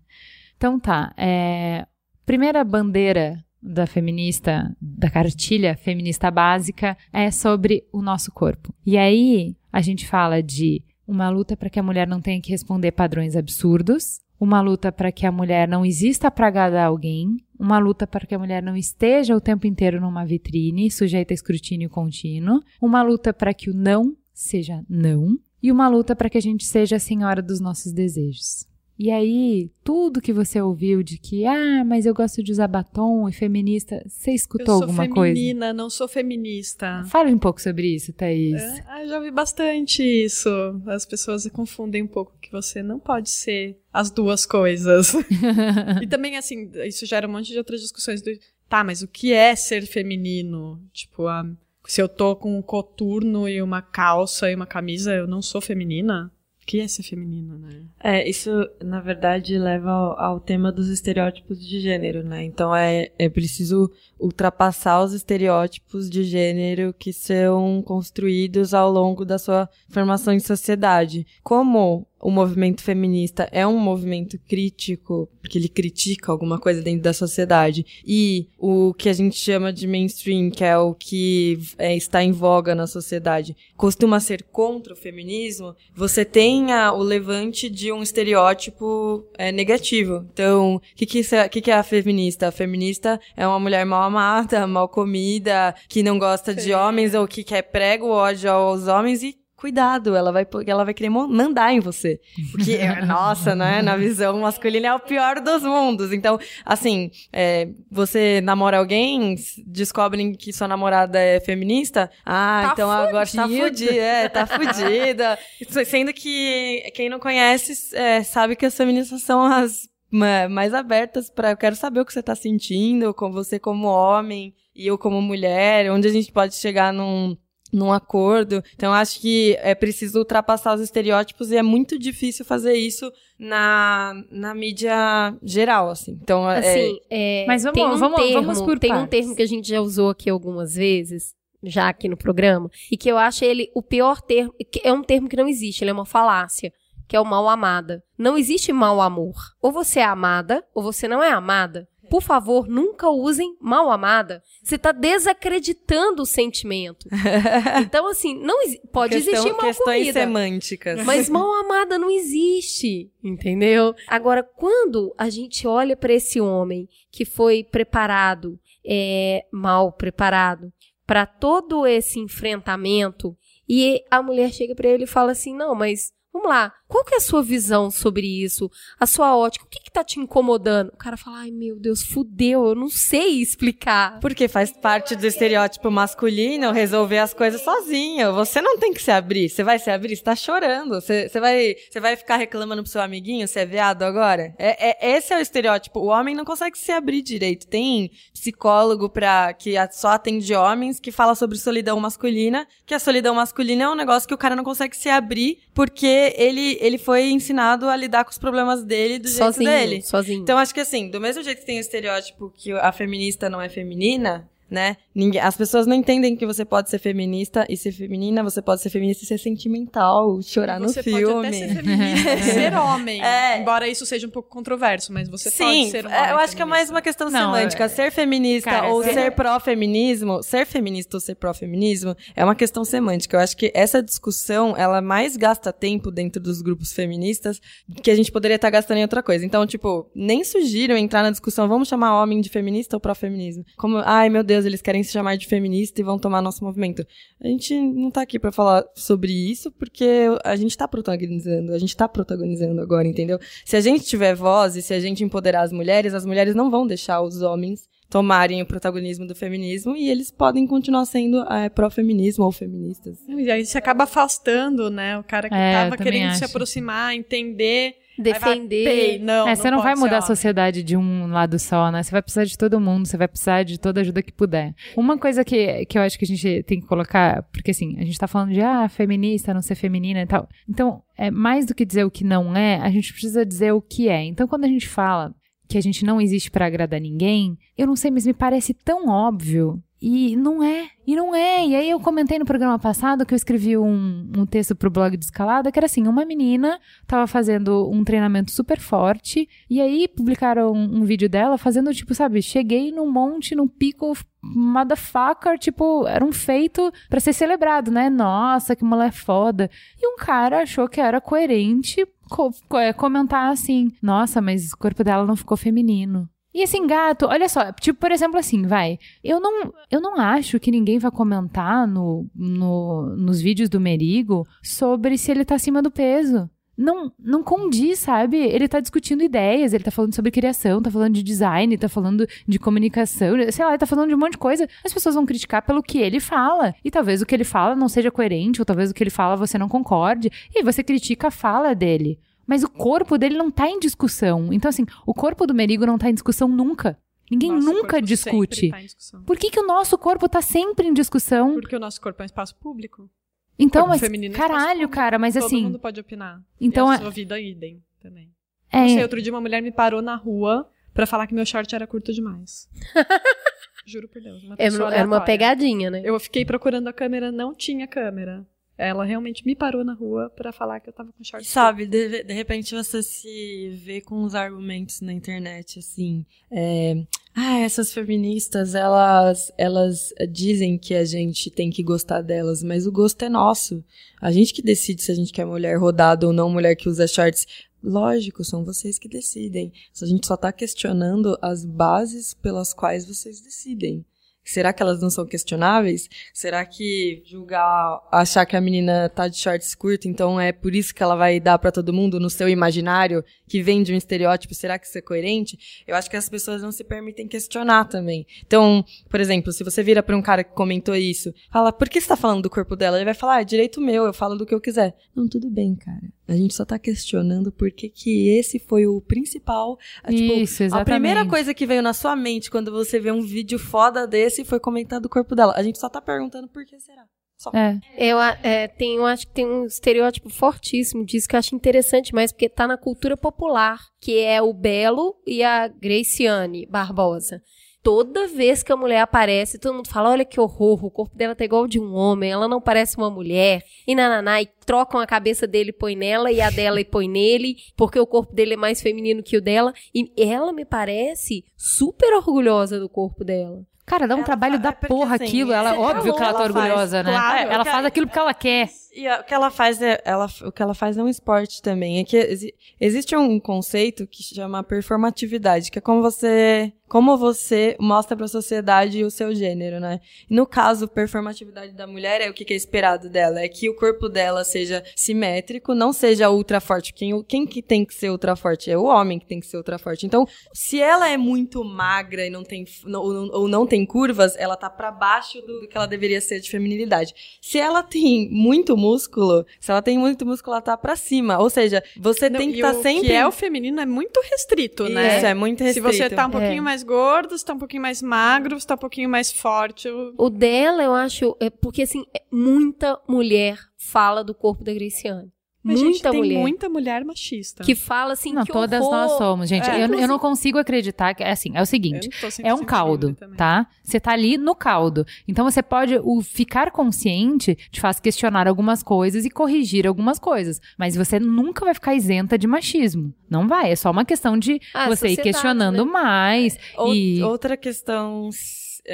Então 0.58 0.80
tá, 0.80 1.14
é, 1.18 1.86
primeira 2.26 2.64
bandeira 2.64 3.44
da 3.62 3.86
feminista, 3.86 4.76
da 4.82 5.10
cartilha 5.10 5.76
feminista 5.76 6.32
básica, 6.32 6.98
é 7.14 7.30
sobre 7.30 7.84
o 7.92 8.02
nosso 8.02 8.32
corpo. 8.32 8.74
E 8.86 8.98
aí 8.98 9.56
a 9.72 9.82
gente 9.82 10.08
fala 10.08 10.42
de 10.42 10.84
uma 11.08 11.30
luta 11.30 11.56
para 11.56 11.70
que 11.70 11.80
a 11.80 11.84
mulher 11.84 12.08
não 12.08 12.22
tenha 12.22 12.42
que 12.42 12.52
responder 12.52 12.92
padrões 12.92 13.36
absurdos, 13.36 14.20
uma 14.40 14.60
luta 14.60 14.92
para 14.92 15.12
que 15.12 15.26
a 15.26 15.32
mulher 15.32 15.68
não 15.68 15.86
exista 15.86 16.32
para 16.32 16.48
agradar 16.48 16.88
alguém, 16.88 17.38
uma 17.60 17.78
luta 17.78 18.08
para 18.08 18.26
que 18.26 18.34
a 18.34 18.40
mulher 18.40 18.64
não 18.64 18.76
esteja 18.76 19.36
o 19.36 19.42
tempo 19.42 19.68
inteiro 19.68 20.02
numa 20.02 20.26
vitrine, 20.26 20.90
sujeita 20.90 21.32
a 21.32 21.36
escrutínio 21.36 21.90
contínuo, 21.90 22.60
uma 22.82 23.04
luta 23.04 23.32
para 23.32 23.54
que 23.54 23.70
o 23.70 23.74
não 23.74 24.16
seja 24.34 24.84
não, 24.90 25.38
e 25.62 25.72
uma 25.72 25.88
luta 25.88 26.16
para 26.16 26.30
que 26.30 26.38
a 26.38 26.42
gente 26.42 26.66
seja 26.66 26.96
a 26.96 27.00
senhora 27.00 27.42
dos 27.42 27.60
nossos 27.60 27.94
desejos. 27.94 28.66
E 29.04 29.10
aí, 29.10 29.72
tudo 29.84 30.22
que 30.22 30.32
você 30.32 30.62
ouviu 30.62 31.02
de 31.02 31.18
que, 31.18 31.44
ah, 31.44 31.84
mas 31.84 32.06
eu 32.06 32.14
gosto 32.14 32.44
de 32.44 32.52
usar 32.52 32.68
batom 32.68 33.28
e 33.28 33.34
feminista, 33.34 34.00
você 34.08 34.30
escutou 34.30 34.76
alguma 34.76 35.10
coisa? 35.10 35.10
Eu 35.10 35.16
sou 35.16 35.24
feminina, 35.24 35.74
não 35.74 35.90
sou 35.90 36.08
feminista. 36.08 37.04
Fale 37.08 37.34
um 37.34 37.40
pouco 37.40 37.60
sobre 37.60 37.96
isso, 37.96 38.14
Thaís. 38.14 38.62
É, 38.62 38.84
ah, 38.88 39.04
já 39.08 39.18
ouvi 39.18 39.32
bastante 39.32 40.04
isso. 40.04 40.48
As 40.86 41.04
pessoas 41.04 41.48
confundem 41.48 42.04
um 42.04 42.08
pouco 42.08 42.38
que 42.40 42.52
você 42.52 42.84
não 42.84 43.00
pode 43.00 43.32
ser 43.32 43.76
as 43.92 44.12
duas 44.12 44.46
coisas. 44.46 45.14
e 46.00 46.06
também, 46.06 46.38
assim, 46.38 46.70
isso 46.86 47.04
gera 47.08 47.28
um 47.28 47.32
monte 47.32 47.52
de 47.52 47.58
outras 47.58 47.82
discussões 47.82 48.22
do, 48.22 48.30
tá, 48.70 48.84
mas 48.84 49.02
o 49.02 49.08
que 49.08 49.34
é 49.34 49.56
ser 49.56 49.84
feminino? 49.88 50.80
Tipo, 50.94 51.26
a, 51.26 51.44
se 51.88 52.00
eu 52.00 52.08
tô 52.08 52.36
com 52.36 52.56
um 52.56 52.62
coturno 52.62 53.50
e 53.50 53.64
uma 53.64 53.82
calça 53.82 54.52
e 54.52 54.54
uma 54.54 54.68
camisa, 54.68 55.12
eu 55.12 55.26
não 55.26 55.42
sou 55.42 55.60
feminina? 55.60 56.32
Que 56.66 56.80
é 56.80 56.88
ser 56.88 57.04
feminino, 57.04 57.58
né? 57.58 57.86
É, 58.04 58.30
isso, 58.30 58.50
na 58.84 59.02
verdade, 59.02 59.58
leva 59.58 59.90
ao, 59.90 60.20
ao, 60.20 60.40
tema 60.40 60.72
dos 60.72 60.90
estereótipos 60.90 61.60
de 61.60 61.80
gênero, 61.80 62.24
né? 62.24 62.44
Então 62.44 62.76
é, 62.76 63.12
é 63.18 63.30
preciso 63.30 63.92
ultrapassar 64.22 65.04
os 65.04 65.14
estereótipos 65.14 66.10
de 66.10 66.24
gênero 66.24 66.94
que 66.98 67.12
são 67.12 67.82
construídos 67.82 68.74
ao 68.74 68.92
longo 68.92 69.26
da 69.26 69.40
sua 69.40 69.68
formação 69.90 70.34
em 70.34 70.40
sociedade. 70.40 71.26
Como 71.44 72.08
o 72.22 72.30
movimento 72.30 72.84
feminista 72.84 73.50
é 73.52 73.66
um 73.66 73.80
movimento 73.80 74.40
crítico, 74.48 75.28
porque 75.42 75.58
ele 75.58 75.68
critica 75.68 76.32
alguma 76.32 76.60
coisa 76.60 76.82
dentro 76.82 77.02
da 77.02 77.14
sociedade, 77.14 77.86
e 78.06 78.48
o 78.60 78.94
que 78.94 79.10
a 79.10 79.14
gente 79.14 79.36
chama 79.36 79.74
de 79.74 79.88
mainstream, 79.88 80.52
que 80.52 80.64
é 80.64 80.78
o 80.78 80.94
que 80.94 81.58
é, 81.78 81.96
está 81.96 82.24
em 82.24 82.32
voga 82.32 82.76
na 82.76 82.86
sociedade, 82.86 83.58
costuma 83.76 84.20
ser 84.20 84.44
contra 84.44 84.94
o 84.94 84.96
feminismo, 84.98 85.76
você 85.96 86.24
tenha 86.24 86.94
o 86.94 87.02
levante 87.02 87.70
de 87.70 87.92
um 87.92 88.04
estereótipo 88.04 89.26
é, 89.38 89.52
negativo. 89.52 90.26
Então, 90.32 90.76
o 90.76 90.82
que, 90.96 91.06
que, 91.06 91.24
que, 91.50 91.62
que 91.62 91.72
é 91.72 91.76
a 91.76 91.84
feminista? 91.84 92.48
A 92.48 92.52
feminista 92.52 93.20
é 93.36 93.48
uma 93.48 93.60
mulher 93.60 93.86
mal 93.86 94.11
amada, 94.12 94.68
mal 94.68 94.90
comida, 94.90 95.74
que 95.88 96.04
não 96.04 96.20
gosta 96.20 96.54
de 96.54 96.74
homens 96.74 97.14
ou 97.14 97.28
que 97.28 97.44
quer 97.44 97.62
prego 97.64 98.10
ódio 98.10 98.52
aos 98.52 98.88
homens 98.88 99.24
e 99.24 99.42
cuidado, 99.62 100.16
ela 100.16 100.32
vai, 100.32 100.48
ela 100.66 100.84
vai 100.84 100.92
querer 100.92 101.12
mandar 101.12 101.72
em 101.72 101.80
você. 101.80 102.20
Porque, 102.52 102.80
nossa, 103.06 103.56
né? 103.56 103.84
Na 103.84 103.96
visão 103.96 104.40
masculina 104.40 104.88
é 104.88 104.94
o 104.94 105.00
pior 105.00 105.40
dos 105.40 105.62
mundos. 105.62 106.12
Então, 106.12 106.40
assim, 106.66 107.12
é, 107.32 107.70
você 107.90 108.42
namora 108.42 108.80
alguém, 108.80 109.36
descobrem 109.68 110.34
que 110.34 110.52
sua 110.52 110.68
namorada 110.68 111.20
é 111.20 111.40
feminista, 111.40 112.10
ah, 112.26 112.64
tá 112.66 112.70
então 112.74 112.90
fudido. 112.90 113.08
agora 113.08 113.30
tá 113.30 113.48
fudida, 113.48 113.94
é, 113.94 114.30
tá 114.30 114.48
fudida. 114.48 115.40
Sendo 115.86 116.12
que 116.12 116.92
quem 116.96 117.08
não 117.08 117.20
conhece 117.20 117.96
é, 117.96 118.24
sabe 118.24 118.56
que 118.56 118.66
as 118.66 118.76
feministas 118.76 119.22
são 119.22 119.44
as 119.44 119.91
mais 120.12 120.74
abertas 120.74 121.30
para 121.30 121.52
eu 121.52 121.58
quero 121.58 121.76
saber 121.76 122.02
o 122.02 122.06
que 122.06 122.14
você 122.14 122.22
tá 122.22 122.36
sentindo, 122.36 123.14
com 123.14 123.32
você 123.32 123.58
como 123.58 123.88
homem 123.88 124.54
e 124.76 124.88
eu 124.88 124.98
como 124.98 125.22
mulher, 125.22 125.92
onde 125.92 126.08
a 126.08 126.12
gente 126.12 126.32
pode 126.32 126.56
chegar 126.56 126.92
num 126.92 127.38
num 127.72 127.92
acordo. 127.92 128.64
Então, 128.76 128.92
acho 128.92 129.20
que 129.20 129.56
é 129.62 129.74
preciso 129.74 130.20
ultrapassar 130.20 130.76
os 130.76 130.82
estereótipos 130.82 131.52
e 131.52 131.58
é 131.58 131.64
muito 131.64 131.98
difícil 131.98 132.44
fazer 132.44 132.74
isso 132.74 133.12
na, 133.40 134.14
na 134.30 134.54
mídia 134.54 134.94
geral, 135.42 135.90
assim. 135.90 136.20
Então, 136.22 136.50
é 136.50 136.60
assim, 136.60 137.00
é... 137.10 137.46
Mas 137.48 137.64
vamos, 137.64 137.76
tem 137.76 137.86
um 137.88 137.98
vamos, 137.98 138.22
termo, 138.22 138.42
vamos 138.42 138.62
por 138.62 138.78
Tem 138.78 138.90
partes. 138.90 139.06
um 139.06 139.10
termo 139.10 139.36
que 139.36 139.42
a 139.42 139.48
gente 139.48 139.70
já 139.70 139.80
usou 139.80 140.10
aqui 140.10 140.30
algumas 140.30 140.76
vezes, 140.76 141.34
já 141.64 141.88
aqui 141.88 142.10
no 142.10 142.18
programa, 142.18 142.70
e 142.92 142.98
que 142.98 143.10
eu 143.10 143.18
acho 143.18 143.46
ele 143.46 143.72
o 143.74 143.82
pior 143.82 144.22
termo, 144.22 144.54
é 144.84 144.92
um 144.92 145.04
termo 145.04 145.30
que 145.30 145.38
não 145.38 145.48
existe, 145.48 145.84
ele 145.84 145.92
é 145.92 145.94
uma 145.94 146.06
falácia, 146.06 146.74
que 147.12 147.16
é 147.18 147.20
o 147.20 147.26
mal 147.26 147.50
amada. 147.50 148.02
Não 148.18 148.38
existe 148.38 148.72
mal 148.72 149.02
amor. 149.02 149.36
Ou 149.62 149.70
você 149.70 150.00
é 150.00 150.06
amada, 150.06 150.66
ou 150.74 150.82
você 150.82 151.10
não 151.10 151.22
é 151.22 151.30
amada 151.30 151.86
por 152.10 152.22
favor, 152.22 152.68
nunca 152.68 153.10
usem 153.10 153.56
mal 153.62 153.90
amada. 153.90 154.44
Você 154.62 154.76
está 154.76 154.92
desacreditando 154.92 156.24
o 156.24 156.26
sentimento. 156.26 157.08
Então, 157.82 158.06
assim, 158.08 158.38
não 158.38 158.58
pode 158.92 159.16
Questão, 159.16 159.34
existir 159.34 159.52
mal 159.52 159.62
questões 159.62 160.00
comida. 160.00 160.20
semânticas. 160.20 161.06
Mas 161.06 161.28
mal 161.30 161.50
amada 161.54 161.98
não 161.98 162.12
existe, 162.12 163.10
entendeu? 163.24 163.96
Agora, 164.08 164.44
quando 164.44 165.16
a 165.18 165.30
gente 165.30 165.66
olha 165.66 165.96
para 165.96 166.12
esse 166.12 166.42
homem 166.42 166.90
que 167.10 167.24
foi 167.24 167.64
preparado, 167.64 168.60
é, 168.86 169.46
mal 169.52 169.94
preparado, 169.94 170.72
para 171.08 171.26
todo 171.26 171.88
esse 171.88 172.20
enfrentamento, 172.20 173.38
e 173.68 174.04
a 174.12 174.22
mulher 174.22 174.52
chega 174.52 174.76
para 174.76 174.90
ele 174.90 175.06
e 175.06 175.08
fala 175.08 175.32
assim: 175.32 175.56
não, 175.56 175.74
mas 175.74 176.12
Vamos 176.34 176.50
lá. 176.50 176.74
Qual 176.88 177.04
que 177.04 177.14
é 177.14 177.18
a 177.18 177.22
sua 177.22 177.44
visão 177.44 177.92
sobre 177.92 178.26
isso? 178.26 178.70
A 179.00 179.06
sua 179.06 179.36
ótica? 179.36 179.66
O 179.66 179.68
que 179.68 179.81
que 179.92 179.94
tá 179.94 180.04
te 180.06 180.20
incomodando? 180.20 180.90
O 180.94 180.98
cara 180.98 181.18
fala, 181.18 181.40
ai 181.40 181.52
meu 181.52 181.78
Deus, 181.78 182.02
fudeu, 182.02 182.66
eu 182.66 182.76
não 182.76 182.90
sei 182.90 183.42
explicar. 183.42 184.20
Porque 184.22 184.48
faz 184.48 184.72
parte 184.72 185.16
do 185.16 185.28
estereótipo 185.28 185.92
masculino 185.92 186.72
resolver 186.72 187.18
as 187.18 187.34
coisas 187.34 187.62
sozinho. 187.62 188.34
Você 188.34 188.62
não 188.62 188.78
tem 188.80 188.94
que 188.94 189.02
se 189.02 189.12
abrir. 189.12 189.50
Você 189.50 189.64
vai 189.64 189.78
se 189.78 189.92
abrir, 189.92 190.16
você 190.16 190.24
tá 190.24 190.36
chorando. 190.36 191.02
Você, 191.02 191.28
você, 191.28 191.40
vai, 191.40 191.76
você 191.90 192.00
vai 192.00 192.16
ficar 192.16 192.38
reclamando 192.38 192.82
pro 192.82 192.92
seu 192.92 193.02
amiguinho, 193.02 193.46
você 193.48 193.60
é 193.60 193.66
viado 193.66 194.04
agora? 194.04 194.56
É, 194.58 195.12
é, 195.12 195.18
esse 195.18 195.34
é 195.34 195.38
o 195.38 195.42
estereótipo. 195.42 196.00
O 196.00 196.06
homem 196.06 196.34
não 196.34 196.46
consegue 196.46 196.78
se 196.78 196.92
abrir 196.92 197.22
direito. 197.22 197.68
Tem 197.68 198.12
psicólogo 198.34 199.10
pra, 199.10 199.54
que 199.54 199.76
só 199.92 200.10
atende 200.10 200.56
homens 200.56 201.00
que 201.00 201.12
fala 201.12 201.36
sobre 201.36 201.58
solidão 201.58 202.00
masculina, 202.00 202.66
que 202.86 202.94
a 202.94 203.00
solidão 203.00 203.36
masculina 203.36 203.84
é 203.84 203.90
um 203.90 203.96
negócio 203.96 204.28
que 204.28 204.34
o 204.34 204.38
cara 204.38 204.56
não 204.56 204.64
consegue 204.64 204.96
se 204.96 205.10
abrir 205.10 205.60
porque 205.74 206.34
ele, 206.38 206.78
ele 206.80 206.98
foi 206.98 207.30
ensinado 207.32 207.90
a 207.90 207.96
lidar 207.96 208.24
com 208.24 208.32
os 208.32 208.38
problemas 208.38 208.84
dele 208.84 209.20
do 209.20 209.28
sozinho, 209.28 209.70
jeito 209.70 209.81
dele. 209.81 209.81
Sozinho. 210.02 210.42
Então, 210.42 210.58
acho 210.58 210.74
que 210.74 210.80
assim, 210.80 211.10
do 211.10 211.22
mesmo 211.22 211.44
jeito 211.44 211.60
que 211.60 211.66
tem 211.66 211.78
o 211.78 211.82
estereótipo 211.82 212.52
que 212.56 212.72
a 212.72 212.92
feminista 212.92 213.50
não 213.50 213.62
é 213.62 213.70
feminina, 213.70 214.50
né? 214.72 214.96
Ninguém, 215.14 215.42
as 215.42 215.58
pessoas 215.58 215.86
não 215.86 215.94
entendem 215.96 216.36
que 216.38 216.46
você 216.46 216.64
pode 216.64 216.90
ser 216.90 216.98
feminista 216.98 217.66
e 217.70 217.76
ser 217.76 217.92
feminina, 217.92 218.42
você 218.42 218.62
pode 218.62 218.82
ser 218.82 218.90
feminista 218.90 219.26
e 219.26 219.28
ser 219.28 219.38
sentimental, 219.38 220.42
chorar 220.42 220.80
você 220.80 221.00
no 221.00 221.04
filme. 221.04 221.26
Pode 221.34 221.48
até 221.48 221.58
ser 221.58 221.76
feminista 221.76 222.34
e 222.36 222.44
ser 222.54 222.74
homem. 222.76 223.22
É. 223.24 223.60
Embora 223.60 223.88
isso 223.88 224.06
seja 224.06 224.26
um 224.26 224.30
pouco 224.30 224.50
controverso, 224.50 225.12
mas 225.12 225.28
você 225.30 225.52
Sim, 225.52 225.64
pode 225.66 225.92
ser 225.92 226.06
um 226.06 226.10
é, 226.10 226.18
homem 226.20 226.32
eu 226.32 226.38
acho 226.38 226.56
que 226.56 226.62
é 226.62 226.66
mais 226.66 226.88
feminista. 226.88 226.94
uma 226.96 227.02
questão 227.02 227.30
Não, 227.30 227.54
semântica. 227.54 227.84
é- 227.84 227.88
ser 227.90 228.12
feminista 228.12 228.70
Cara, 228.72 228.88
ou 228.88 229.04
ser- 229.04 229.14
ser 229.14 229.32
pró-feminismo, 229.32 230.42
ser 230.44 230.66
feminista 230.66 231.18
ou 231.18 231.22
ser 231.22 231.36
pró-feminismo 231.36 232.16
é 232.36 232.44
uma 232.44 232.56
questão 232.56 232.84
semântica. 232.86 233.36
Eu 233.38 233.42
acho 233.42 233.56
que 233.58 233.72
essa 233.74 234.02
discussão, 234.02 234.76
ela 234.78 235.02
mais 235.02 235.36
gasta 235.36 235.74
tempo 235.74 236.12
dentro 236.12 236.42
dos 236.42 236.62
grupos 236.62 236.94
feministas 236.94 237.60
que 238.04 238.10
a 238.12 238.16
gente 238.16 238.32
poderia 238.32 238.56
estar 238.56 238.70
gastando 238.70 238.98
em 238.98 239.02
outra 239.04 239.22
coisa. 239.24 239.46
Então, 239.46 239.66
tipo, 239.66 240.10
nem 240.16 240.44
sugiram 240.44 240.96
entrar 240.98 241.24
na 241.24 241.32
discussão, 241.32 241.68
vamos 241.68 241.88
chamar 241.88 242.22
homem 242.22 242.42
de 242.42 242.50
feminista 242.50 242.96
ou 242.96 243.00
pró-feminismo. 243.00 243.64
Como, 243.78 243.98
ai 243.98 244.30
meu 244.30 244.44
Deus, 244.44 244.61
eles 244.66 244.82
querem 244.82 245.04
se 245.04 245.12
chamar 245.12 245.36
de 245.38 245.48
feminista 245.48 246.00
e 246.00 246.04
vão 246.04 246.18
tomar 246.20 246.42
nosso 246.42 246.64
movimento. 246.64 247.06
A 247.44 247.48
gente 247.48 247.80
não 247.80 248.10
tá 248.12 248.22
aqui 248.22 248.40
pra 248.40 248.52
falar 248.52 248.84
sobre 248.96 249.32
isso, 249.32 249.72
porque 249.72 250.28
a 250.44 250.56
gente 250.56 250.78
tá 250.78 250.88
protagonizando, 250.88 251.74
a 251.74 251.80
gente 251.80 251.96
tá 251.96 252.08
protagonizando 252.08 252.82
agora, 252.82 253.08
entendeu? 253.08 253.40
Se 253.66 253.76
a 253.76 253.82
gente 253.82 254.06
tiver 254.06 254.36
voz 254.36 254.76
e 254.76 254.82
se 254.82 254.94
a 254.94 255.00
gente 255.00 255.24
empoderar 255.24 255.62
as 255.62 255.72
mulheres, 255.72 256.14
as 256.14 256.26
mulheres 256.26 256.56
não 256.56 256.70
vão 256.72 256.86
deixar 256.88 257.22
os 257.22 257.42
homens 257.42 257.90
tomarem 258.10 258.62
o 258.62 258.66
protagonismo 258.66 259.26
do 259.26 259.34
feminismo 259.34 259.96
e 259.96 260.10
eles 260.10 260.30
podem 260.30 260.68
continuar 260.68 261.06
sendo 261.06 261.42
é, 261.44 261.70
pró-feminismo 261.70 262.44
ou 262.44 262.52
feministas. 262.52 263.18
E 263.30 263.50
aí 263.50 263.66
você 263.66 263.78
acaba 263.78 264.04
afastando, 264.04 264.90
né? 264.90 265.18
O 265.18 265.24
cara 265.24 265.48
que 265.48 265.56
É, 265.56 265.72
tava 265.84 265.96
querendo 265.98 266.32
se 266.34 266.44
acho. 266.44 266.46
aproximar, 266.46 267.16
entender. 267.16 267.94
Defender. 268.22 269.18
Vai, 269.18 269.20
Não, 269.20 269.48
É, 269.48 269.56
você 269.56 269.72
não, 269.72 269.82
vai 269.82 269.96
mudar 269.96 270.18
a 270.18 270.22
sociedade 270.22 270.84
de 270.84 270.96
um 270.96 271.28
lado 271.28 271.58
só, 271.60 271.92
né? 271.92 272.04
Você 272.04 272.12
vai 272.12 272.22
precisar 272.22 272.46
de 272.46 272.58
todo 272.58 272.80
mundo, 272.80 273.08
você 273.08 273.18
vai 273.18 273.28
precisar 273.28 273.64
de 273.64 273.80
toda 273.80 274.02
ajuda 274.02 274.22
que 274.22 274.32
puder. 274.32 274.74
Uma 274.96 275.18
coisa 275.18 275.44
que, 275.44 275.86
que 275.86 275.98
eu 275.98 276.02
acho 276.02 276.18
que 276.18 276.26
a 276.26 276.28
gente 276.28 276.64
tem 276.64 276.80
que 276.80 276.88
colocar, 276.88 277.44
porque 277.52 277.72
assim, 277.72 277.98
a 278.00 278.06
gente 278.06 278.18
tá 278.18 278.28
falando 278.28 278.54
de, 278.54 278.62
ah, 278.62 278.88
feminista, 278.90 279.54
não 279.54 279.62
ser 279.62 279.76
feminina 279.76 280.22
e 280.22 280.28
tal. 280.28 280.48
Então, 280.68 281.02
é 281.18 281.30
mais 281.30 281.66
do 281.66 281.76
que 281.76 281.86
dizer 281.86 282.04
o 282.04 282.12
que 282.12 282.24
não 282.24 282.56
é, 282.56 282.78
a 282.78 282.90
gente 282.90 283.12
precisa 283.12 283.46
dizer 283.46 283.72
o 283.74 283.82
que 283.82 284.10
é. 284.10 284.24
Então, 284.24 284.48
quando 284.48 284.66
a 284.66 284.68
gente 284.68 284.88
fala 284.88 285.34
que 285.68 285.78
a 285.78 285.82
gente 285.82 286.04
não 286.04 286.20
existe 286.20 286.52
pra 286.52 286.66
agradar 286.66 287.00
ninguém, 287.00 287.58
eu 287.78 287.88
não 287.88 287.96
sei, 287.96 288.12
mas 288.12 288.26
me 288.26 288.34
parece 288.34 288.74
tão 288.74 289.08
óbvio. 289.08 289.82
E 290.04 290.36
não 290.36 290.64
é, 290.64 290.88
e 291.06 291.16
não 291.16 291.36
é. 291.36 291.64
E 291.68 291.76
aí 291.76 291.88
eu 291.90 292.00
comentei 292.00 292.40
no 292.40 292.46
programa 292.46 292.80
passado 292.80 293.24
que 293.24 293.34
eu 293.34 293.36
escrevi 293.36 293.78
um, 293.78 294.32
um 294.36 294.46
texto 294.48 294.76
pro 294.76 294.90
blog 294.90 295.16
de 295.16 295.26
escalada, 295.26 295.72
que 295.72 295.78
era 295.78 295.86
assim, 295.86 296.08
uma 296.08 296.26
menina 296.26 296.80
tava 297.06 297.28
fazendo 297.28 297.88
um 297.88 298.04
treinamento 298.04 298.50
super 298.50 298.80
forte, 298.80 299.48
e 299.70 299.80
aí 299.80 300.08
publicaram 300.08 300.72
um, 300.74 301.02
um 301.02 301.06
vídeo 301.06 301.30
dela 301.30 301.56
fazendo, 301.56 301.94
tipo, 301.94 302.16
sabe, 302.16 302.42
cheguei 302.42 302.92
num 302.92 303.12
monte, 303.12 303.54
num 303.54 303.68
pico 303.68 304.14
motherfucker, 304.42 305.58
tipo, 305.60 306.08
era 306.08 306.26
um 306.26 306.32
feito 306.32 306.92
pra 307.10 307.20
ser 307.20 307.34
celebrado, 307.34 307.92
né? 307.92 308.10
Nossa, 308.10 308.76
que 308.76 308.84
mulher 308.84 309.12
foda. 309.12 309.70
E 310.02 310.08
um 310.08 310.16
cara 310.18 310.64
achou 310.64 310.88
que 310.90 311.00
era 311.00 311.22
coerente 311.22 312.04
co- 312.30 312.52
co- 312.68 312.80
é, 312.80 312.92
comentar 312.94 313.52
assim, 313.52 313.92
nossa, 314.02 314.42
mas 314.42 314.72
o 314.72 314.78
corpo 314.78 315.04
dela 315.04 315.26
não 315.26 315.36
ficou 315.36 315.56
feminino. 315.58 316.28
E 316.54 316.64
assim, 316.64 316.86
gato, 316.86 317.28
olha 317.28 317.48
só, 317.48 317.72
tipo, 317.72 318.00
por 318.00 318.12
exemplo, 318.12 318.38
assim, 318.38 318.64
vai. 318.64 319.00
Eu 319.24 319.40
não, 319.40 319.74
eu 319.90 320.02
não 320.02 320.20
acho 320.20 320.60
que 320.60 320.72
ninguém 320.72 321.00
vai 321.00 321.12
comentar 321.12 321.88
no, 321.88 322.28
no, 322.36 323.16
nos 323.16 323.40
vídeos 323.42 323.70
do 323.70 323.80
Merigo 323.80 324.46
sobre 324.62 325.18
se 325.18 325.32
ele 325.32 325.46
tá 325.46 325.56
acima 325.56 325.82
do 325.82 325.90
peso. 325.90 326.50
Não, 326.78 327.12
não 327.20 327.44
condiz, 327.44 328.00
sabe? 328.00 328.38
Ele 328.38 328.68
tá 328.68 328.80
discutindo 328.80 329.24
ideias, 329.24 329.72
ele 329.72 329.84
tá 329.84 329.92
falando 329.92 330.16
sobre 330.16 330.32
criação, 330.32 330.82
tá 330.82 330.90
falando 330.90 331.14
de 331.14 331.22
design, 331.22 331.78
tá 331.78 331.88
falando 331.88 332.28
de 332.48 332.58
comunicação, 332.58 333.36
sei 333.52 333.64
lá, 333.64 333.72
ele 333.72 333.78
tá 333.78 333.86
falando 333.86 334.10
de 334.10 334.16
um 334.16 334.18
monte 334.18 334.32
de 334.32 334.38
coisa. 334.40 334.68
As 334.84 334.94
pessoas 334.94 335.16
vão 335.16 335.26
criticar 335.26 335.62
pelo 335.62 335.84
que 335.84 336.00
ele 336.00 336.20
fala. 336.20 336.74
E 336.84 336.90
talvez 336.90 337.22
o 337.22 337.26
que 337.26 337.36
ele 337.36 337.44
fala 337.44 337.76
não 337.76 337.88
seja 337.88 338.10
coerente, 338.10 338.60
ou 338.60 338.66
talvez 338.66 338.90
o 338.90 338.94
que 338.94 339.04
ele 339.04 339.10
fala 339.10 339.36
você 339.36 339.58
não 339.58 339.70
concorde. 339.70 340.32
E 340.54 340.64
você 340.64 340.84
critica 340.84 341.28
a 341.28 341.32
fala 341.32 341.76
dele. 341.76 342.18
Mas 342.52 342.66
o 342.66 342.70
corpo 342.70 343.18
dele 343.18 343.38
não 343.38 343.50
tá 343.50 343.70
em 343.70 343.80
discussão. 343.80 344.52
Então, 344.52 344.68
assim, 344.68 344.86
o 345.06 345.14
corpo 345.14 345.48
do 345.48 345.54
Merigo 345.54 345.86
não 345.86 345.98
tá 345.98 346.10
em 346.10 346.14
discussão 346.14 346.50
nunca. 346.50 347.00
Ninguém 347.32 347.50
Nosso 347.50 347.66
nunca 347.66 347.92
corpo 347.92 348.06
discute. 348.06 348.70
tá 348.70 348.82
em 348.82 348.84
discussão. 348.84 349.24
Por 349.24 349.38
que, 349.38 349.50
que 349.50 349.58
o 349.58 349.66
nosso 349.66 349.98
corpo 349.98 350.28
tá 350.28 350.42
sempre 350.42 350.86
em 350.86 350.94
discussão? 350.94 351.54
Porque 351.54 351.74
o 351.74 351.80
nosso 351.80 352.02
corpo 352.02 352.22
é 352.22 352.24
um 352.24 352.26
espaço 352.26 352.54
público. 352.58 353.10
Então, 353.58 353.88
mas, 353.88 354.04
é 354.04 354.30
caralho, 354.32 354.72
público. 354.82 354.94
cara, 354.94 355.18
mas 355.18 355.36
Todo 355.36 355.46
assim. 355.46 355.64
mundo 355.64 355.80
pode 355.80 355.98
opinar. 355.98 356.42
Então, 356.60 356.92
e 356.92 356.92
é- 356.92 356.98
a 356.98 357.00
sua 357.00 357.10
vida 357.10 357.40
idem 357.40 357.82
também. 358.02 358.30
é, 358.70 358.82
Não 358.82 358.90
sei, 358.90 359.04
outro 359.04 359.22
dia 359.22 359.32
uma 359.32 359.40
mulher 359.40 359.62
me 359.62 359.72
parou 359.72 360.02
na 360.02 360.16
rua 360.18 360.70
pra 360.94 361.06
falar 361.08 361.28
que 361.28 361.34
meu 361.34 361.46
short 361.46 361.74
era 361.74 361.88
curto 361.88 362.12
demais. 362.12 362.68
Juro 363.86 364.10
por 364.10 364.22
Deus. 364.22 364.44
Uma 364.44 364.56
Era, 364.58 364.96
É, 364.98 365.06
uma 365.06 365.22
pegadinha, 365.22 365.90
né? 365.90 366.02
Eu 366.04 366.20
fiquei 366.20 366.44
procurando 366.44 366.90
a 366.90 366.94
câmera, 366.94 367.32
não 367.32 367.56
tinha 367.56 367.88
câmera. 367.88 368.46
Ela 368.82 369.06
realmente 369.06 369.46
me 369.46 369.56
parou 369.56 369.84
na 369.84 369.94
rua 369.94 370.32
pra 370.36 370.52
falar 370.52 370.80
que 370.80 370.90
eu 370.90 370.94
tava 370.94 371.12
com 371.14 371.24
short 371.24 371.48
Sabe, 371.48 371.86
de, 371.86 372.24
de 372.24 372.34
repente 372.34 372.74
você 372.74 373.04
se 373.04 373.80
vê 373.86 374.02
com 374.02 374.24
os 374.24 374.34
argumentos 374.34 375.02
na 375.02 375.14
internet, 375.14 375.78
assim. 375.78 376.26
é, 376.52 377.06
ah, 377.36 377.60
essas 377.60 377.94
feministas, 377.94 378.74
elas, 378.74 379.52
elas 379.58 380.14
dizem 380.32 380.80
que 380.80 380.96
a 380.96 381.06
gente 381.06 381.52
tem 381.52 381.70
que 381.70 381.84
gostar 381.84 382.22
delas, 382.22 382.64
mas 382.64 382.88
o 382.88 382.92
gosto 382.92 383.24
é 383.24 383.30
nosso. 383.30 383.84
A 384.20 384.32
gente 384.32 384.54
que 384.54 384.64
decide 384.64 385.02
se 385.02 385.12
a 385.12 385.16
gente 385.16 385.32
quer 385.32 385.46
mulher 385.46 385.78
rodada 385.78 386.26
ou 386.26 386.34
não, 386.34 386.50
mulher 386.50 386.76
que 386.76 386.90
usa 386.90 387.08
shorts. 387.08 387.46
Lógico, 387.84 388.44
são 388.44 388.66
vocês 388.66 389.00
que 389.00 389.08
decidem. 389.08 389.72
A 390.02 390.06
gente 390.06 390.28
só 390.28 390.36
tá 390.36 390.52
questionando 390.52 391.38
as 391.42 391.64
bases 391.64 392.34
pelas 392.34 392.74
quais 392.74 393.06
vocês 393.06 393.42
decidem. 393.42 394.06
Será 394.44 394.74
que 394.74 394.82
elas 394.82 395.02
não 395.02 395.10
são 395.10 395.26
questionáveis? 395.26 396.10
Será 396.34 396.66
que 396.66 397.22
julgar, 397.26 398.02
achar 398.12 398.46
que 398.46 398.56
a 398.56 398.62
menina 398.62 399.08
tá 399.10 399.28
de 399.28 399.38
shorts 399.38 399.76
curto, 399.76 400.08
então 400.08 400.40
é 400.40 400.52
por 400.52 400.74
isso 400.76 400.94
que 400.94 401.04
ela 401.04 401.16
vai 401.16 401.40
dar 401.40 401.60
pra 401.60 401.72
todo 401.72 401.94
mundo 401.94 402.20
no 402.20 402.30
seu 402.30 402.50
imaginário, 402.50 403.24
que 403.48 403.62
vem 403.62 403.84
de 403.84 403.94
um 403.94 403.98
estereótipo, 403.98 404.56
será 404.56 404.80
que 404.80 404.88
isso 404.88 404.98
é 404.98 405.02
coerente? 405.02 405.84
Eu 405.88 405.96
acho 405.96 406.10
que 406.10 406.18
as 406.18 406.28
pessoas 406.28 406.62
não 406.62 406.72
se 406.72 406.84
permitem 406.84 407.28
questionar 407.28 407.86
também. 407.86 408.26
Então, 408.46 408.84
por 409.10 409.20
exemplo, 409.20 409.52
se 409.52 409.64
você 409.64 409.84
vira 409.84 410.02
pra 410.02 410.18
um 410.18 410.22
cara 410.22 410.44
que 410.44 410.56
comentou 410.56 410.96
isso, 410.96 411.34
fala, 411.52 411.72
por 411.72 411.88
que 411.88 412.02
você 412.02 412.08
tá 412.08 412.16
falando 412.16 412.42
do 412.42 412.50
corpo 412.50 412.76
dela? 412.76 412.98
Ele 412.98 413.06
vai 413.06 413.14
falar, 413.14 413.36
ah, 413.36 413.42
é 413.42 413.46
direito 413.46 413.80
meu, 413.80 414.06
eu 414.06 414.14
falo 414.14 414.36
do 414.36 414.46
que 414.46 414.56
eu 414.56 414.62
quiser. 414.62 414.96
Não, 415.16 415.28
tudo 415.28 415.50
bem, 415.50 415.76
cara. 415.76 416.02
A 416.32 416.38
gente 416.38 416.54
só 416.54 416.64
tá 416.64 416.80
questionando 416.80 417.52
por 417.52 417.70
que 417.72 417.90
que 417.90 418.30
esse 418.30 418.58
foi 418.58 418.88
o 418.88 419.02
principal, 419.02 419.78
a, 420.02 420.14
tipo, 420.14 420.34
Isso, 420.36 420.64
exatamente. 420.64 420.82
a 420.82 420.86
primeira 420.86 421.26
coisa 421.28 421.54
que 421.54 421.66
veio 421.66 421.82
na 421.82 421.92
sua 421.92 422.16
mente 422.16 422.50
quando 422.50 422.72
você 422.72 423.02
vê 423.02 423.12
um 423.12 423.22
vídeo 423.22 423.60
foda 423.60 424.08
desse 424.08 424.46
foi 424.46 424.58
comentar 424.58 425.02
do 425.02 425.10
corpo 425.10 425.36
dela. 425.36 425.54
A 425.58 425.62
gente 425.62 425.78
só 425.78 425.90
tá 425.90 426.00
perguntando 426.02 426.48
por 426.48 426.66
que 426.66 426.80
será. 426.80 427.04
Só. 427.36 427.52
É. 427.54 427.80
Eu, 427.98 428.18
é, 428.18 428.72
eu 428.80 429.06
acho 429.06 429.28
que 429.28 429.34
tem 429.34 429.46
um 429.46 429.66
estereótipo 429.66 430.30
fortíssimo 430.30 431.04
disso 431.04 431.28
que 431.28 431.36
eu 431.36 431.40
acho 431.40 431.54
interessante, 431.54 432.14
mas 432.14 432.32
porque 432.32 432.48
tá 432.48 432.66
na 432.66 432.78
cultura 432.78 433.18
popular, 433.18 433.80
que 434.00 434.20
é 434.20 434.42
o 434.42 434.54
Belo 434.54 435.16
e 435.28 435.44
a 435.44 435.68
Graciane 435.68 436.66
Barbosa. 436.66 437.42
Toda 437.84 438.28
vez 438.28 438.62
que 438.62 438.72
a 438.72 438.78
mulher 438.78 439.02
aparece, 439.02 439.58
todo 439.58 439.74
mundo 439.74 439.88
fala: 439.90 440.12
olha 440.12 440.24
que 440.26 440.40
horror, 440.40 440.86
o 440.86 440.92
corpo 440.92 441.16
dela 441.18 441.34
tá 441.36 441.44
igual 441.44 441.64
ao 441.64 441.68
de 441.68 441.80
um 441.80 441.96
homem, 441.96 442.32
ela 442.32 442.48
não 442.48 442.62
parece 442.62 442.96
uma 442.98 443.10
mulher. 443.10 443.64
E 443.88 443.96
nananá, 443.96 444.40
e 444.42 444.48
trocam 444.66 445.00
a 445.00 445.08
cabeça 445.08 445.48
dele 445.48 445.70
e 445.72 445.74
põe 445.74 445.96
nela, 445.96 446.32
e 446.32 446.40
a 446.42 446.50
dela 446.52 446.80
e 446.80 446.86
põe 446.86 447.08
nele, 447.08 447.58
porque 447.76 448.00
o 448.00 448.06
corpo 448.06 448.34
dele 448.36 448.54
é 448.54 448.58
mais 448.58 448.82
feminino 448.82 449.24
que 449.24 449.36
o 449.36 449.42
dela. 449.42 449.74
E 449.96 450.12
ela 450.16 450.54
me 450.54 450.64
parece 450.64 451.44
super 451.58 452.14
orgulhosa 452.14 452.80
do 452.80 452.88
corpo 452.88 453.24
dela. 453.24 453.64
Cara, 453.84 454.08
dá 454.08 454.16
um 454.16 454.20
Ela 454.20 454.26
trabalho 454.26 454.54
fa- 454.54 454.60
da 454.62 454.70
é 454.70 454.88
porra 454.88 455.16
assim, 455.16 455.26
aquilo. 455.26 455.52
Ela, 455.52 455.74
você 455.74 455.80
óbvio 455.80 456.02
falou, 456.02 456.16
que 456.18 456.24
ela 456.24 456.34
tá 456.34 456.40
ela 456.44 456.54
faz, 456.54 456.56
orgulhosa, 456.56 457.04
né? 457.04 457.12
claro, 457.12 457.50
ela 457.52 457.62
eu 457.62 457.66
faz 457.66 457.86
aquilo 457.86 458.08
porque 458.08 458.20
ela 458.20 458.34
quer. 458.34 458.70
E 458.94 459.08
o 459.08 459.24
que 459.24 459.34
ela 459.34 459.50
faz 459.50 459.82
é, 459.82 460.02
ela, 460.04 460.28
o 460.46 460.52
que 460.52 460.62
ela 460.62 460.74
faz 460.74 460.98
é 460.98 461.04
um 461.04 461.08
esporte 461.08 461.62
também. 461.62 462.00
É 462.00 462.04
que 462.04 462.18
exi- 462.18 462.54
existe 462.80 463.16
um 463.16 463.40
conceito 463.40 464.06
que 464.06 464.22
chama 464.22 464.62
performatividade, 464.64 465.72
que 465.72 465.78
é 465.80 465.82
como 465.82 466.02
você, 466.02 466.74
como 466.90 467.18
você 467.18 467.78
mostra 467.80 468.18
para 468.18 468.26
a 468.26 468.30
sociedade 468.30 469.02
o 469.04 469.10
seu 469.10 469.34
gênero, 469.34 469.80
né? 469.80 470.02
No 470.30 470.46
caso, 470.46 470.90
performatividade 470.90 471.72
da 471.74 471.88
mulher 471.88 472.20
é 472.20 472.30
o 472.30 472.34
que, 472.34 472.44
que 472.44 472.54
é 472.54 472.58
esperado 472.58 473.10
dela, 473.10 473.40
é 473.40 473.48
que 473.48 473.70
o 473.70 473.76
corpo 473.76 474.10
dela 474.10 474.44
seja 474.44 474.84
simétrico, 474.94 475.74
não 475.74 475.94
seja 475.94 476.30
ultra 476.30 476.60
forte. 476.60 476.94
Quem, 476.94 477.24
quem 477.24 477.46
que 477.46 477.62
tem 477.62 477.86
que 477.86 477.94
ser 477.94 478.10
ultra 478.12 478.36
forte? 478.36 478.70
É 478.70 478.78
o 478.78 478.84
homem 478.84 479.20
que 479.20 479.26
tem 479.26 479.40
que 479.40 479.48
ser 479.48 479.56
ultra 479.56 479.80
forte. 479.80 480.06
Então, 480.06 480.26
se 480.54 480.82
ela 480.82 481.10
é 481.10 481.16
muito 481.16 481.64
magra 481.64 482.26
e 482.26 482.30
não 482.30 482.44
tem 482.44 482.66
não- 482.84 483.02
ou, 483.02 483.48
não, 483.48 483.66
tem 483.66 483.86
curvas, 483.86 484.36
ela 484.38 484.58
tá 484.58 484.70
para 484.70 484.92
baixo 484.92 485.40
do 485.42 485.66
que 485.68 485.78
ela 485.78 485.88
deveria 485.88 486.20
ser 486.20 486.42
de 486.42 486.50
feminilidade. 486.50 487.14
Se 487.42 487.58
ela 487.58 487.84
tem 487.84 488.30
muito 488.30 488.76
músculo, 488.82 489.46
se 489.60 489.72
ela 489.72 489.82
tem 489.82 489.98
muito 489.98 490.26
músculo, 490.26 490.56
ela 490.56 490.62
tá 490.62 490.76
pra 490.76 490.96
cima. 490.96 491.38
Ou 491.40 491.50
seja, 491.50 491.84
você 492.00 492.30
Não, 492.30 492.40
tem 492.40 492.52
que 492.52 492.58
estar 492.58 492.72
o 492.78 492.82
sempre. 492.82 493.08
que 493.08 493.14
é 493.14 493.26
o 493.26 493.32
feminino 493.32 493.80
é 493.80 493.86
muito 493.86 494.20
restrito, 494.30 494.90
né? 494.90 495.18
Isso, 495.18 495.26
é 495.26 495.34
muito 495.34 495.64
restrito. 495.64 495.92
Se 495.92 495.98
você 495.98 496.10
tá 496.10 496.26
um 496.28 496.32
pouquinho 496.32 496.58
É. 496.58 496.62
mais 496.62 496.84
gordo, 496.84 497.38
você 497.38 497.46
tá 497.46 497.54
um 497.54 497.60
pouquinho 497.60 497.82
mais 497.82 498.02
magro, 498.02 498.60
você 498.60 498.68
tá 498.68 498.74
um 498.76 498.78
pouquinho 498.78 499.10
mais 499.10 499.32
forte. 499.32 499.88
o- 499.90 500.14
O 500.18 500.30
dela, 500.30 500.84
eu 500.84 500.94
acho, 500.94 501.36
é 501.40 501.50
porque 501.50 501.84
assim, 501.84 502.04
é- 502.16 502.22
muita 502.32 503.00
mulher 503.08 503.58
fala 503.78 504.24
do 504.24 504.34
corpo 504.34 504.64
da 504.64 504.74
Graciane. 504.74 505.32
Mas, 505.64 505.80
muita 505.80 505.94
gente, 505.94 506.02
tem 506.12 506.20
mulher. 506.22 506.40
muita 506.40 506.70
mulher 506.70 507.06
machista. 507.06 507.64
Que 507.64 507.76
fala 507.76 508.14
assim, 508.14 508.34
Não, 508.34 508.44
que 508.44 508.52
todas 508.52 508.82
horror. 508.82 508.92
nós 508.96 509.12
somos, 509.18 509.48
gente. 509.50 509.70
É. 509.70 509.84
eu, 509.86 509.94
eu 509.94 510.08
não 510.08 510.18
consigo 510.18 510.58
acreditar 510.58 511.14
que 511.14 511.24
é 511.24 511.32
assim. 511.32 511.52
É 511.54 511.62
o 511.62 511.66
seguinte. 511.66 512.10
É 512.44 512.54
um 512.54 512.60
100% 512.62 512.66
caldo, 512.66 513.18
tá? 513.38 513.68
Você 513.84 514.00
tá 514.00 514.12
ali 514.14 514.38
no 514.38 514.56
caldo. 514.56 515.06
Então 515.28 515.46
você 515.50 515.62
pode 515.62 516.00
o 516.04 516.22
ficar 516.22 516.72
consciente 516.72 517.56
te 517.72 517.80
faz 517.80 518.00
questionar 518.00 518.48
algumas 518.48 518.82
coisas 518.82 519.24
e 519.26 519.30
corrigir 519.30 519.86
algumas 519.88 520.18
coisas, 520.20 520.60
mas 520.78 520.96
você 520.96 521.20
nunca 521.20 521.64
vai 521.66 521.74
ficar 521.74 521.94
isenta 521.96 522.38
de 522.38 522.48
machismo. 522.48 523.14
Não 523.30 523.48
vai, 523.48 523.72
é 523.72 523.76
só 523.76 523.92
uma 523.92 524.04
questão 524.04 524.38
de 524.38 524.60
Ah, 524.74 524.88
você 524.88 525.08
ir 525.08 525.10
sociedade, 525.10 525.22
questionando 525.24 525.86
né? 525.86 525.92
mais 525.92 526.58
Ou- 526.76 526.94
e 526.94 527.22
Outra 527.24 527.56
questão 527.56 528.30
é, 528.30 528.36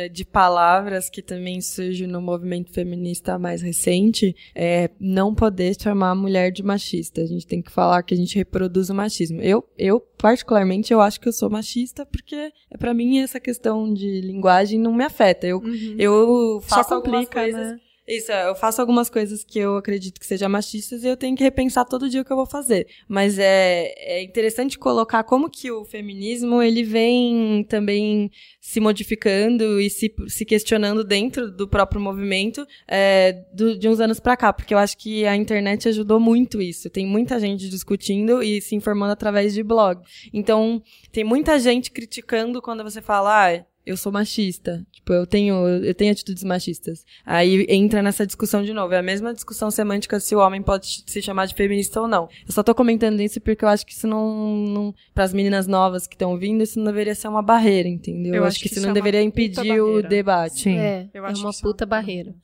de 0.09 0.25
palavras 0.25 1.09
que 1.09 1.21
também 1.21 1.61
surge 1.61 2.05
no 2.07 2.21
movimento 2.21 2.71
feminista 2.73 3.38
mais 3.39 3.61
recente 3.61 4.35
é 4.53 4.89
não 4.99 5.33
poder 5.33 5.75
chamar 5.81 6.11
a 6.11 6.15
mulher 6.15 6.51
de 6.51 6.61
machista. 6.63 7.21
A 7.21 7.25
gente 7.25 7.47
tem 7.47 7.61
que 7.61 7.71
falar 7.71 8.03
que 8.03 8.13
a 8.13 8.17
gente 8.17 8.35
reproduz 8.35 8.89
o 8.89 8.95
machismo. 8.95 9.41
Eu, 9.41 9.63
eu 9.77 9.99
particularmente, 10.17 10.91
eu 10.91 10.99
acho 11.01 11.19
que 11.19 11.27
eu 11.27 11.33
sou 11.33 11.49
machista 11.49 12.05
porque, 12.05 12.51
pra 12.79 12.93
mim, 12.93 13.19
essa 13.19 13.39
questão 13.39 13.93
de 13.93 14.21
linguagem 14.21 14.79
não 14.79 14.93
me 14.93 15.03
afeta. 15.03 15.47
Eu, 15.47 15.59
Uhum. 15.59 15.95
eu 15.97 16.59
Só 16.63 16.75
faço 16.77 16.93
algumas 16.93 17.25
complica, 17.25 17.41
coisas 17.41 17.71
né? 17.73 17.79
Isso, 18.08 18.32
é, 18.32 18.47
eu 18.47 18.55
faço 18.55 18.80
algumas 18.80 19.10
coisas 19.10 19.43
que 19.43 19.60
eu 19.60 19.76
acredito 19.76 20.18
que 20.18 20.26
sejam 20.26 20.47
machistas 20.47 21.03
e 21.03 21.08
eu 21.08 21.18
tenho 21.18 21.36
que 21.36 21.43
repensar 21.43 21.84
todo 21.84 22.10
dia 22.10 22.22
o 22.22 22.26
que 22.26 22.32
eu 22.32 22.38
vou 22.38 22.45
fazer. 22.45 22.88
Mas 23.05 23.38
é, 23.38 23.93
é 23.97 24.24
interessante 24.24 24.80
colocar 24.80 25.26
como 25.26 25.49
que 25.49 25.70
o 25.70 25.84
feminismo, 25.84 26.62
ele 26.64 26.84
vem 26.86 27.66
também 27.68 28.32
se 28.62 28.80
modificando 28.80 29.78
e 29.82 29.89
se, 29.89 30.14
se 30.30 30.45
questionando 30.45 31.03
dentro 31.03 31.51
do 31.51 31.68
próprio 31.68 31.99
movimento 31.99 32.66
é, 32.88 33.43
do- 33.53 33.78
de 33.78 33.89
uns 33.89 33.99
anos 33.99 34.22
pra 34.22 34.38
cá, 34.38 34.53
porque 34.53 34.74
eu 34.74 34.78
acho 34.78 34.97
que 34.97 35.26
a 35.26 35.36
internet 35.36 35.89
ajudou 35.89 36.18
muito 36.18 36.62
isso. 36.62 36.89
Tem 36.89 37.05
muita 37.05 37.38
gente 37.41 37.68
discutindo 37.68 38.41
e 38.41 38.62
se 38.62 38.74
informando 38.74 39.12
através 39.12 39.53
de 39.53 39.62
blog. 39.62 40.01
Então, 40.34 40.82
tem 41.12 41.26
muita 41.26 41.60
gente 41.60 41.91
criticando 41.91 42.62
quando 42.62 42.84
você 42.86 43.01
fala, 43.01 43.49
ah, 43.51 43.66
eu 43.88 43.97
sou 43.97 44.11
machista. 44.11 44.85
Tipo, 44.91 45.13
eu 45.13 45.25
tenho, 45.25 45.55
eu 45.67 45.93
tenho 45.95 46.11
atitudes 46.11 46.43
machistas. 46.43 47.05
Aí 47.25 47.65
entra 47.69 48.01
nessa 48.03 48.25
discussão 48.25 48.63
de 48.63 48.73
novo. 48.73 48.93
É 48.93 48.97
a 48.97 49.01
mesma 49.03 49.33
discussão 49.33 49.71
semântica 49.71 50.19
se 50.19 50.35
o 50.35 50.39
homem 50.39 50.61
pode 50.61 51.03
se 51.05 51.21
chamar 51.21 51.45
de 51.45 51.55
feminista 51.55 52.01
ou 52.01 52.07
não. 52.07 52.27
Eu 52.45 52.51
só 52.53 52.61
tô 52.61 52.75
comentando 52.75 53.21
isso 53.21 53.39
porque 53.41 53.63
eu 53.63 53.69
acho 53.69 53.85
que 53.85 53.93
isso 53.93 54.07
não, 54.07 54.57
não 54.67 54.95
para 55.13 55.23
as 55.23 55.33
meninas 55.33 55.65
novas 55.67 56.05
que 56.05 56.15
estão 56.15 56.38
vindo, 56.38 56.61
isso 56.63 56.77
não 56.77 56.85
deveria 56.85 57.15
ser 57.15 57.27
uma 57.29 57.41
barreira, 57.41 57.88
entendeu? 57.88 58.35
Eu, 58.35 58.43
acho 58.45 58.59
que, 58.59 58.67
isso 58.67 58.75
isso 58.75 58.83
não 58.83 58.91
é 58.91 58.93
deveria 58.93 59.21
impedir 59.21 59.79
o 59.81 60.01
debate. 60.01 60.61
Sim. 60.61 60.77
É, 60.77 61.09
Eu 61.13 61.25
é 61.25 61.29
acho 61.29 61.29
uma 61.29 61.31
que 61.31 61.33
isso 61.33 61.43
é 61.43 61.47
uma 61.47 61.53
puta 61.53 61.67
puta 61.67 61.85
barreira. 61.85 62.35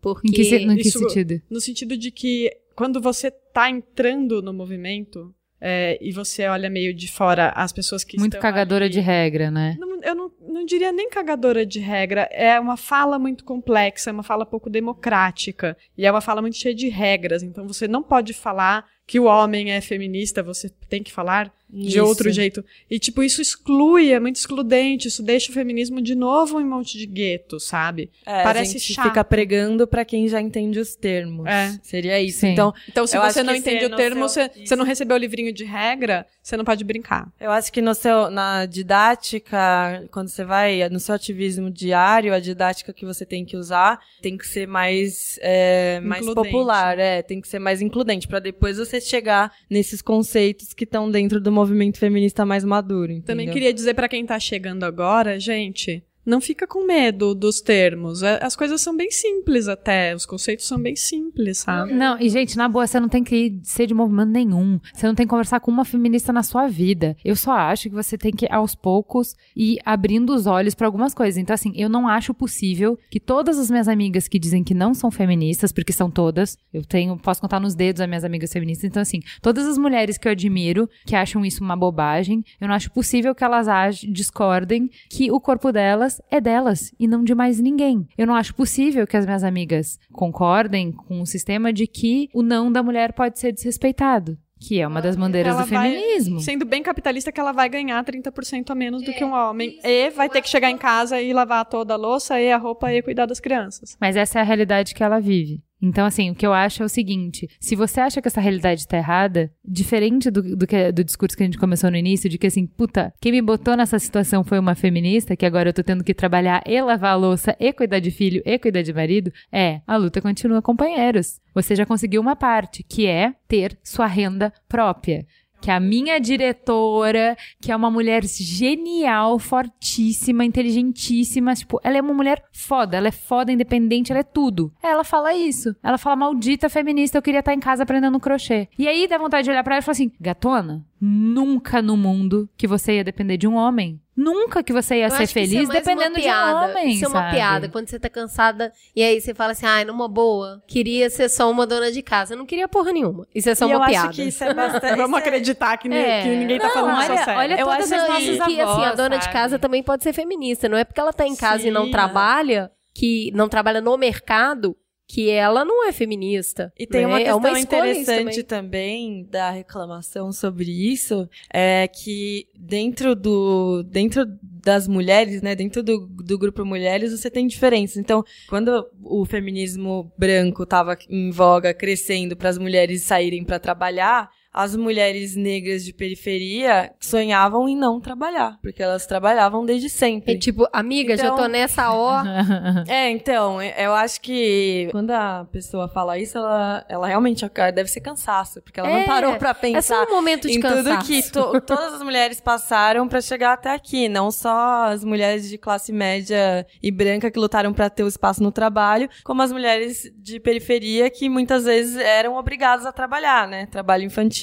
Porque... 0.00 0.28
Em 0.28 0.32
que, 0.32 0.44
se- 0.44 0.64
no 0.66 0.74
que 0.76 0.88
isso- 0.88 0.98
sentido? 0.98 1.40
No 1.50 1.60
sentido 1.60 1.96
de 1.96 2.10
que 2.10 2.50
quando 2.74 3.00
você 3.00 3.30
tá 3.30 3.68
entrando 3.70 4.40
no 4.40 4.52
movimento 4.52 5.34
é, 5.60 5.98
e 6.00 6.12
você 6.12 6.46
olha 6.46 6.70
meio 6.70 6.94
de 6.94 7.10
fora 7.10 7.50
as 7.56 7.72
pessoas 7.72 8.04
que 8.04 8.18
Muito 8.18 8.38
cagadora 8.38 8.84
ali- 8.84 8.92
de 8.92 9.00
regra, 9.00 9.50
né? 9.50 9.76
Não, 9.78 10.00
eu 10.02 10.14
não, 10.14 10.32
não 10.48 10.64
diria 10.64 10.92
nem 10.92 11.10
cagadora 11.10 11.66
de 11.66 11.80
regra. 11.80 12.28
É 12.30 12.58
uma 12.60 12.76
fala 12.76 13.18
muito 13.18 13.44
complexa, 13.44 14.10
é 14.10 14.12
uma 14.12 14.22
fala 14.22 14.46
pouco 14.46 14.70
democrática. 14.70 15.76
E 15.96 16.06
é 16.06 16.10
uma 16.10 16.20
fala 16.20 16.40
muito 16.40 16.56
cheia 16.56 16.74
de 16.74 16.88
regras. 16.88 17.42
Então 17.42 17.66
você 17.66 17.88
não 17.88 18.02
pode 18.02 18.32
falar 18.32 18.86
que 19.06 19.18
o 19.18 19.24
homem 19.24 19.72
é 19.72 19.80
feminista, 19.80 20.42
você 20.42 20.68
tem 20.88 21.02
que 21.02 21.12
falar 21.12 21.52
de 21.70 21.88
Isso. 21.98 22.04
outro 22.04 22.30
jeito. 22.32 22.64
E, 22.90 22.98
tipo, 22.98 23.22
isso 23.22 23.42
exclui, 23.42 24.12
é 24.12 24.18
muito 24.18 24.36
excludente. 24.36 25.08
Isso 25.08 25.22
deixa 25.22 25.50
o 25.50 25.54
feminismo 25.54 26.00
de 26.00 26.14
novo 26.14 26.60
em 26.60 26.64
um 26.64 26.68
monte 26.70 26.96
de 26.96 27.04
gueto, 27.06 27.60
sabe? 27.60 28.10
É, 28.24 28.42
Parece 28.42 28.76
a 28.76 28.78
gente 28.78 28.94
chato. 28.94 29.08
fica 29.08 29.22
pregando 29.24 29.86
pra 29.86 30.04
quem 30.04 30.26
já 30.28 30.40
entende 30.40 30.78
os 30.78 30.94
termos. 30.96 31.46
É. 31.46 31.78
Seria 31.82 32.20
isso. 32.20 32.40
Sim. 32.40 32.48
Então, 32.52 32.72
Então, 32.88 33.06
se 33.06 33.18
você 33.18 33.42
não 33.42 33.54
entende 33.54 33.84
o 33.84 33.94
termo, 33.94 34.28
seu- 34.28 34.48
você, 34.48 34.64
você 34.66 34.76
não 34.76 34.84
recebeu 34.84 35.16
o 35.16 35.20
livrinho 35.20 35.52
de 35.52 35.64
regra, 35.64 36.26
você 36.42 36.56
não 36.56 36.64
pode 36.64 36.82
brincar. 36.84 37.30
Eu 37.40 37.50
acho 37.50 37.70
que 37.72 37.82
no 37.82 37.94
seu, 37.94 38.30
na 38.30 38.64
didática, 38.66 40.04
quando 40.10 40.28
você 40.28 40.44
vai, 40.44 40.88
no 40.88 40.98
seu 41.00 41.14
ativismo 41.14 41.70
diário, 41.70 42.32
a 42.32 42.40
didática 42.40 42.92
que 42.92 43.04
você 43.04 43.26
tem 43.26 43.44
que 43.44 43.56
usar 43.56 44.00
tem 44.22 44.36
que 44.36 44.46
ser 44.46 44.66
mais, 44.66 45.38
é, 45.42 46.00
mais 46.00 46.22
Includente. 46.22 46.52
popular, 46.52 46.98
é, 46.98 47.22
tem 47.22 47.40
que 47.40 47.48
ser 47.48 47.58
mais 47.58 47.82
includente, 47.82 48.26
pra 48.26 48.38
depois 48.38 48.78
você 48.78 49.00
chegar 49.00 49.52
nesses 49.68 50.00
conceitos 50.00 50.72
que 50.72 50.84
estão 50.84 51.10
dentro 51.10 51.40
do 51.40 51.52
movimento 51.58 51.98
feminista 51.98 52.46
mais 52.46 52.64
maduro, 52.64 53.12
entendeu? 53.12 53.26
Também 53.26 53.50
queria 53.50 53.72
dizer 53.72 53.94
pra 53.94 54.08
quem 54.08 54.24
tá 54.24 54.38
chegando 54.38 54.84
agora, 54.84 55.38
gente, 55.38 56.02
não 56.28 56.42
fica 56.42 56.66
com 56.66 56.86
medo 56.86 57.34
dos 57.34 57.60
termos. 57.60 58.22
É, 58.22 58.44
As 58.44 58.54
coisas 58.54 58.80
são 58.82 58.94
bem 58.94 59.10
simples 59.10 59.66
até, 59.66 60.14
os 60.14 60.26
conceitos 60.26 60.66
são 60.66 60.78
bem 60.78 60.94
simples, 60.94 61.58
sabe? 61.58 61.94
Não, 61.94 62.20
e 62.20 62.28
gente, 62.28 62.56
na 62.56 62.68
boa, 62.68 62.86
você 62.86 63.00
não 63.00 63.08
tem 63.08 63.24
que 63.24 63.58
ser 63.62 63.86
de 63.86 63.94
movimento 63.94 64.28
nenhum. 64.28 64.78
Você 64.92 65.06
não 65.06 65.14
tem 65.14 65.26
que 65.26 65.30
conversar 65.30 65.58
com 65.60 65.70
uma 65.70 65.86
feminista 65.86 66.30
na 66.30 66.42
sua 66.42 66.68
vida. 66.68 67.16
Eu 67.24 67.34
só 67.34 67.52
acho 67.52 67.88
que 67.88 67.94
você 67.94 68.18
tem 68.18 68.30
que, 68.30 68.46
aos 68.52 68.74
poucos, 68.74 69.34
ir 69.56 69.78
abrindo 69.84 70.34
os 70.34 70.46
olhos 70.46 70.74
pra 70.74 70.86
algumas 70.86 71.14
coisas. 71.14 71.38
Então, 71.38 71.54
assim, 71.54 71.72
eu 71.74 71.88
não 71.88 72.06
acho 72.06 72.34
possível 72.34 72.98
que 73.10 73.18
todas 73.18 73.58
as 73.58 73.70
minhas 73.70 73.88
amigas 73.88 74.28
que 74.28 74.38
dizem 74.38 74.62
que 74.62 74.74
não 74.74 74.92
são 74.92 75.10
feministas, 75.10 75.72
porque 75.72 75.94
são 75.94 76.10
todas, 76.10 76.58
eu 76.74 76.84
tenho, 76.84 77.16
posso 77.16 77.40
contar 77.40 77.58
nos 77.58 77.74
dedos 77.74 78.02
as 78.02 78.08
minhas 78.08 78.24
amigas 78.24 78.52
feministas. 78.52 78.84
Então, 78.84 79.00
assim, 79.00 79.20
todas 79.40 79.66
as 79.66 79.78
mulheres 79.78 80.18
que 80.18 80.28
eu 80.28 80.32
admiro, 80.32 80.88
que 81.06 81.16
acham 81.16 81.42
isso 81.42 81.64
uma 81.64 81.76
bobagem, 81.76 82.44
eu 82.60 82.68
não 82.68 82.74
acho 82.74 82.90
possível 82.90 83.34
que 83.34 83.42
elas 83.44 83.66
discordem 83.96 84.90
que 85.08 85.30
o 85.30 85.40
corpo 85.40 85.72
delas 85.72 86.17
é 86.30 86.40
delas 86.40 86.92
e 86.98 87.06
não 87.06 87.22
de 87.24 87.34
mais 87.34 87.58
ninguém. 87.60 88.06
Eu 88.16 88.26
não 88.26 88.34
acho 88.34 88.54
possível 88.54 89.06
que 89.06 89.16
as 89.16 89.24
minhas 89.26 89.42
amigas 89.44 89.98
concordem 90.12 90.92
com 90.92 91.20
o 91.20 91.26
sistema 91.26 91.72
de 91.72 91.86
que 91.86 92.28
o 92.34 92.42
não 92.42 92.70
da 92.70 92.82
mulher 92.82 93.12
pode 93.12 93.38
ser 93.38 93.52
desrespeitado. 93.52 94.36
Que 94.60 94.80
é 94.80 94.86
uma 94.88 95.00
das 95.00 95.14
bandeiras 95.14 95.54
Ela 95.54 95.62
do 95.64 95.68
vai- 95.70 95.92
feminismo. 95.92 96.40
Sendo 96.40 96.64
bem 96.64 96.82
capitalista 96.82 97.30
que 97.30 97.38
ela 97.38 97.52
vai 97.52 97.68
ganhar 97.68 98.02
30% 98.04 98.70
a 98.70 98.74
menos 98.74 99.04
do 99.04 99.12
que 99.12 99.24
um 99.24 99.32
homem. 99.32 99.78
E 99.84 100.10
vai 100.10 100.28
ter 100.28 100.42
que 100.42 100.48
chegar 100.48 100.68
em 100.68 100.76
casa 100.76 101.22
e 101.22 101.32
lavar 101.32 101.64
toda 101.64 101.94
a 101.94 101.96
louça 101.96 102.40
e 102.40 102.50
a 102.50 102.56
roupa 102.56 102.92
e 102.92 103.00
cuidar 103.00 103.26
das 103.26 103.38
crianças. 103.38 103.96
Mas 104.00 104.16
essa 104.16 104.40
é 104.40 104.42
a 104.42 104.44
realidade 104.44 104.94
que 104.96 105.02
ela 105.04 105.20
vive. 105.20 105.62
Então, 105.80 106.06
assim, 106.06 106.30
o 106.30 106.34
que 106.34 106.46
eu 106.46 106.52
acho 106.52 106.82
é 106.82 106.86
o 106.86 106.88
seguinte: 106.88 107.48
se 107.60 107.76
você 107.76 108.00
acha 108.00 108.20
que 108.20 108.28
essa 108.28 108.40
realidade 108.40 108.86
tá 108.86 108.96
errada, 108.96 109.50
diferente 109.64 110.30
do, 110.30 110.56
do, 110.56 110.66
que, 110.66 110.90
do 110.92 111.04
discurso 111.04 111.36
que 111.36 111.42
a 111.42 111.46
gente 111.46 111.58
começou 111.58 111.90
no 111.90 111.96
início, 111.96 112.28
de 112.28 112.36
que 112.36 112.46
assim, 112.46 112.66
puta, 112.66 113.12
quem 113.20 113.32
me 113.32 113.42
botou 113.42 113.76
nessa 113.76 113.98
situação 113.98 114.42
foi 114.42 114.58
uma 114.58 114.74
feminista, 114.74 115.36
que 115.36 115.46
agora 115.46 115.68
eu 115.68 115.74
tô 115.74 115.82
tendo 115.82 116.04
que 116.04 116.14
trabalhar 116.14 116.62
e 116.66 116.80
lavar 116.82 117.12
a 117.12 117.16
louça, 117.16 117.56
e 117.60 117.72
cuidar 117.72 118.00
de 118.00 118.10
filho, 118.10 118.42
e 118.44 118.58
cuidar 118.58 118.82
de 118.82 118.92
marido, 118.92 119.32
é, 119.52 119.80
a 119.86 119.96
luta 119.96 120.20
continua, 120.20 120.60
companheiros. 120.60 121.40
Você 121.54 121.74
já 121.74 121.86
conseguiu 121.86 122.20
uma 122.20 122.36
parte, 122.36 122.82
que 122.82 123.06
é 123.06 123.34
ter 123.48 123.78
sua 123.82 124.06
renda 124.06 124.52
própria. 124.68 125.26
Que 125.60 125.70
a 125.70 125.80
minha 125.80 126.18
diretora, 126.20 127.36
que 127.60 127.72
é 127.72 127.76
uma 127.76 127.90
mulher 127.90 128.24
genial, 128.24 129.38
fortíssima, 129.38 130.44
inteligentíssima, 130.44 131.54
tipo, 131.54 131.80
ela 131.82 131.98
é 131.98 132.00
uma 132.00 132.14
mulher 132.14 132.42
foda, 132.52 132.96
ela 132.96 133.08
é 133.08 133.12
foda, 133.12 133.52
independente, 133.52 134.12
ela 134.12 134.20
é 134.20 134.24
tudo. 134.24 134.72
Ela 134.82 135.04
fala 135.04 135.34
isso. 135.34 135.74
Ela 135.82 135.98
fala, 135.98 136.16
maldita 136.16 136.68
feminista, 136.68 137.18
eu 137.18 137.22
queria 137.22 137.40
estar 137.40 137.54
em 137.54 137.60
casa 137.60 137.82
aprendendo 137.82 138.20
crochê. 138.20 138.68
E 138.78 138.86
aí 138.86 139.06
dá 139.06 139.18
vontade 139.18 139.44
de 139.44 139.50
olhar 139.50 139.64
pra 139.64 139.74
ela 139.74 139.82
e 139.82 139.84
falar 139.84 139.92
assim, 139.92 140.12
gatona, 140.20 140.84
nunca 141.00 141.80
no 141.82 141.96
mundo 141.96 142.48
que 142.56 142.66
você 142.66 142.96
ia 142.96 143.04
depender 143.04 143.36
de 143.36 143.46
um 143.46 143.54
homem. 143.54 144.00
Nunca 144.16 144.64
que 144.64 144.72
você 144.72 144.96
ia 144.96 145.04
Eu 145.06 145.10
ser 145.10 145.14
acho 145.14 145.22
isso 145.24 145.38
é 145.38 145.42
feliz 145.42 145.64
uma 145.68 145.74
dependendo 145.74 146.14
de 146.14 146.20
um 146.20 146.24
piada. 146.24 146.66
homem, 146.72 146.90
Isso 146.90 147.04
é 147.04 147.08
uma 147.08 147.20
sabe? 147.20 147.34
piada. 147.36 147.68
Quando 147.68 147.88
você 147.88 148.00
tá 148.00 148.08
cansada 148.08 148.72
e 148.96 149.00
aí 149.00 149.20
você 149.20 149.32
fala 149.32 149.52
assim, 149.52 149.64
ai, 149.64 149.84
numa 149.84 150.08
boa, 150.08 150.60
queria 150.66 151.08
ser 151.08 151.28
só 151.28 151.48
uma 151.48 151.64
dona 151.64 151.92
de 151.92 152.02
casa. 152.02 152.34
Eu 152.34 152.38
não 152.38 152.44
queria 152.44 152.66
porra 152.66 152.90
nenhuma. 152.92 153.28
Isso 153.32 153.48
é 153.48 153.54
só 153.54 153.68
E 153.68 153.70
eu 153.70 153.76
uma 153.78 153.84
acho 153.84 153.92
piada. 153.92 154.08
que 154.12 154.22
isso 154.24 154.42
é 154.42 154.52
bastante... 154.52 154.96
Vamos 154.98 155.10
isso 155.10 155.16
é- 155.18 155.28
acreditar 155.28 155.76
que, 155.76 155.86
É. 155.88 156.22
que 156.24 156.28
ninguém 156.30 156.58
tá 156.58 156.66
Não, 156.66 156.74
falando 156.74 157.00
isso 157.00 157.12
olha- 157.12 157.20
a 157.20 157.24
sério. 157.24 157.40
olha 157.40 157.60
Eu 157.60 157.66
todas 157.66 157.92
acho 157.92 157.94
as 157.94 158.02
que, 158.02 158.08
nossas 158.12 158.24
que, 158.46 158.60
assim, 158.60 158.60
a 158.60 158.64
avós, 158.72 158.96
dona 158.96 159.16
de 159.18 159.24
sabe? 159.24 159.32
casa 159.36 159.58
também 159.58 159.82
pode 159.84 160.02
ser 160.02 160.12
feminista. 160.12 160.68
Não 160.68 160.76
é 160.76 160.82
porque 160.84 161.00
ela 161.00 161.12
tá 161.12 161.24
em 161.24 161.36
casa 161.36 161.68
e 161.68 161.70
não 161.70 161.84
Sim, 161.84 161.92
trabalha, 161.92 162.72
que 162.92 163.30
não 163.36 163.48
trabalha 163.48 163.80
no 163.80 163.96
mercado, 163.96 164.76
que 165.08 165.30
ela 165.30 165.64
não 165.64 165.88
é 165.88 165.90
feminista. 165.90 166.70
E 166.78 166.86
tem 166.86 167.00
né? 167.00 167.06
uma 167.06 167.18
É 167.18 167.24
questão 167.24 167.38
escolha 167.38 167.52
isso 167.52 167.62
interessante 167.62 168.42
também. 168.42 169.24
da 169.24 169.50
reclamação 169.50 170.30
sobre 170.30 170.70
isso, 170.70 171.26
é 171.50 171.88
que 171.88 172.46
dentro 172.54 173.16
do 173.16 173.82
dentro 173.84 174.26
das 174.42 174.86
mulheres, 174.86 175.40
né, 175.40 175.54
dentro 175.54 175.82
do, 175.82 176.06
do 176.06 176.38
grupo 176.38 176.62
mulheres, 176.62 177.10
você 177.10 177.30
tem 177.30 177.46
diferenças. 177.46 177.96
Então, 177.96 178.22
quando 178.50 178.86
o 179.02 179.24
feminismo 179.24 180.12
branco 180.18 180.64
estava 180.64 180.94
em 181.08 181.30
voga, 181.30 181.72
crescendo 181.72 182.36
para 182.36 182.50
as 182.50 182.58
mulheres 182.58 183.02
saírem 183.02 183.44
para 183.44 183.58
trabalhar, 183.58 184.28
as 184.52 184.74
mulheres 184.76 185.36
negras 185.36 185.84
de 185.84 185.92
periferia 185.92 186.92
sonhavam 187.00 187.68
em 187.68 187.76
não 187.76 188.00
trabalhar, 188.00 188.58
porque 188.62 188.82
elas 188.82 189.06
trabalhavam 189.06 189.64
desde 189.64 189.88
sempre. 189.88 190.34
É 190.34 190.38
tipo, 190.38 190.66
amiga, 190.72 191.16
já 191.16 191.24
Então- 191.26 191.36
tô 191.36 191.46
nessa 191.46 191.92
ó. 191.92 192.22
É, 192.88 193.10
então, 193.10 193.60
eu 193.62 193.94
acho 193.94 194.20
que 194.20 194.88
quando 194.90 195.10
a 195.10 195.46
pessoa 195.52 195.88
fala 195.88 196.18
isso, 196.18 196.38
ela, 196.38 196.84
ela 196.88 197.06
realmente 197.06 197.44
deve 197.74 197.88
ser 197.88 198.00
cansaço, 198.00 198.62
porque 198.62 198.80
ela 198.80 198.88
É, 198.88 198.98
não 199.00 199.06
parou 199.06 199.36
pra 199.36 199.50
É 199.50 199.54
só 199.54 199.60
pensar 199.60 200.06
um 200.06 200.10
momento 200.10 200.48
de 200.48 200.58
em 200.58 200.60
tudo 200.60 200.74
cansaço. 200.84 201.06
que 201.06 201.30
to- 201.30 201.60
todas 201.60 201.94
as 201.94 202.02
mulheres 202.02 202.40
passaram 202.40 203.06
pra 203.08 203.20
chegar 203.20 203.52
até 203.52 203.72
aqui, 203.72 204.08
não 204.08 204.30
só 204.30 204.84
as 204.86 205.04
mulheres 205.04 205.48
de 205.48 205.58
classe 205.58 205.92
média 205.92 206.66
e 206.82 206.90
branca 206.90 207.30
que 207.30 207.38
lutaram 207.38 207.72
pra 207.72 207.88
ter 207.90 208.02
o 208.02 208.08
espaço 208.08 208.42
no 208.42 208.50
trabalho, 208.52 209.08
como 209.24 209.42
as 209.42 209.52
mulheres 209.52 210.10
de 210.16 210.40
periferia 210.40 211.10
que 211.10 211.28
muitas 211.28 211.64
vezes 211.64 211.96
eram 211.96 212.36
obrigadas 212.36 212.86
a 212.86 212.92
trabalhar, 212.92 213.46
né? 213.46 213.66
Trabalho 213.66 214.04
infantil, 214.04 214.37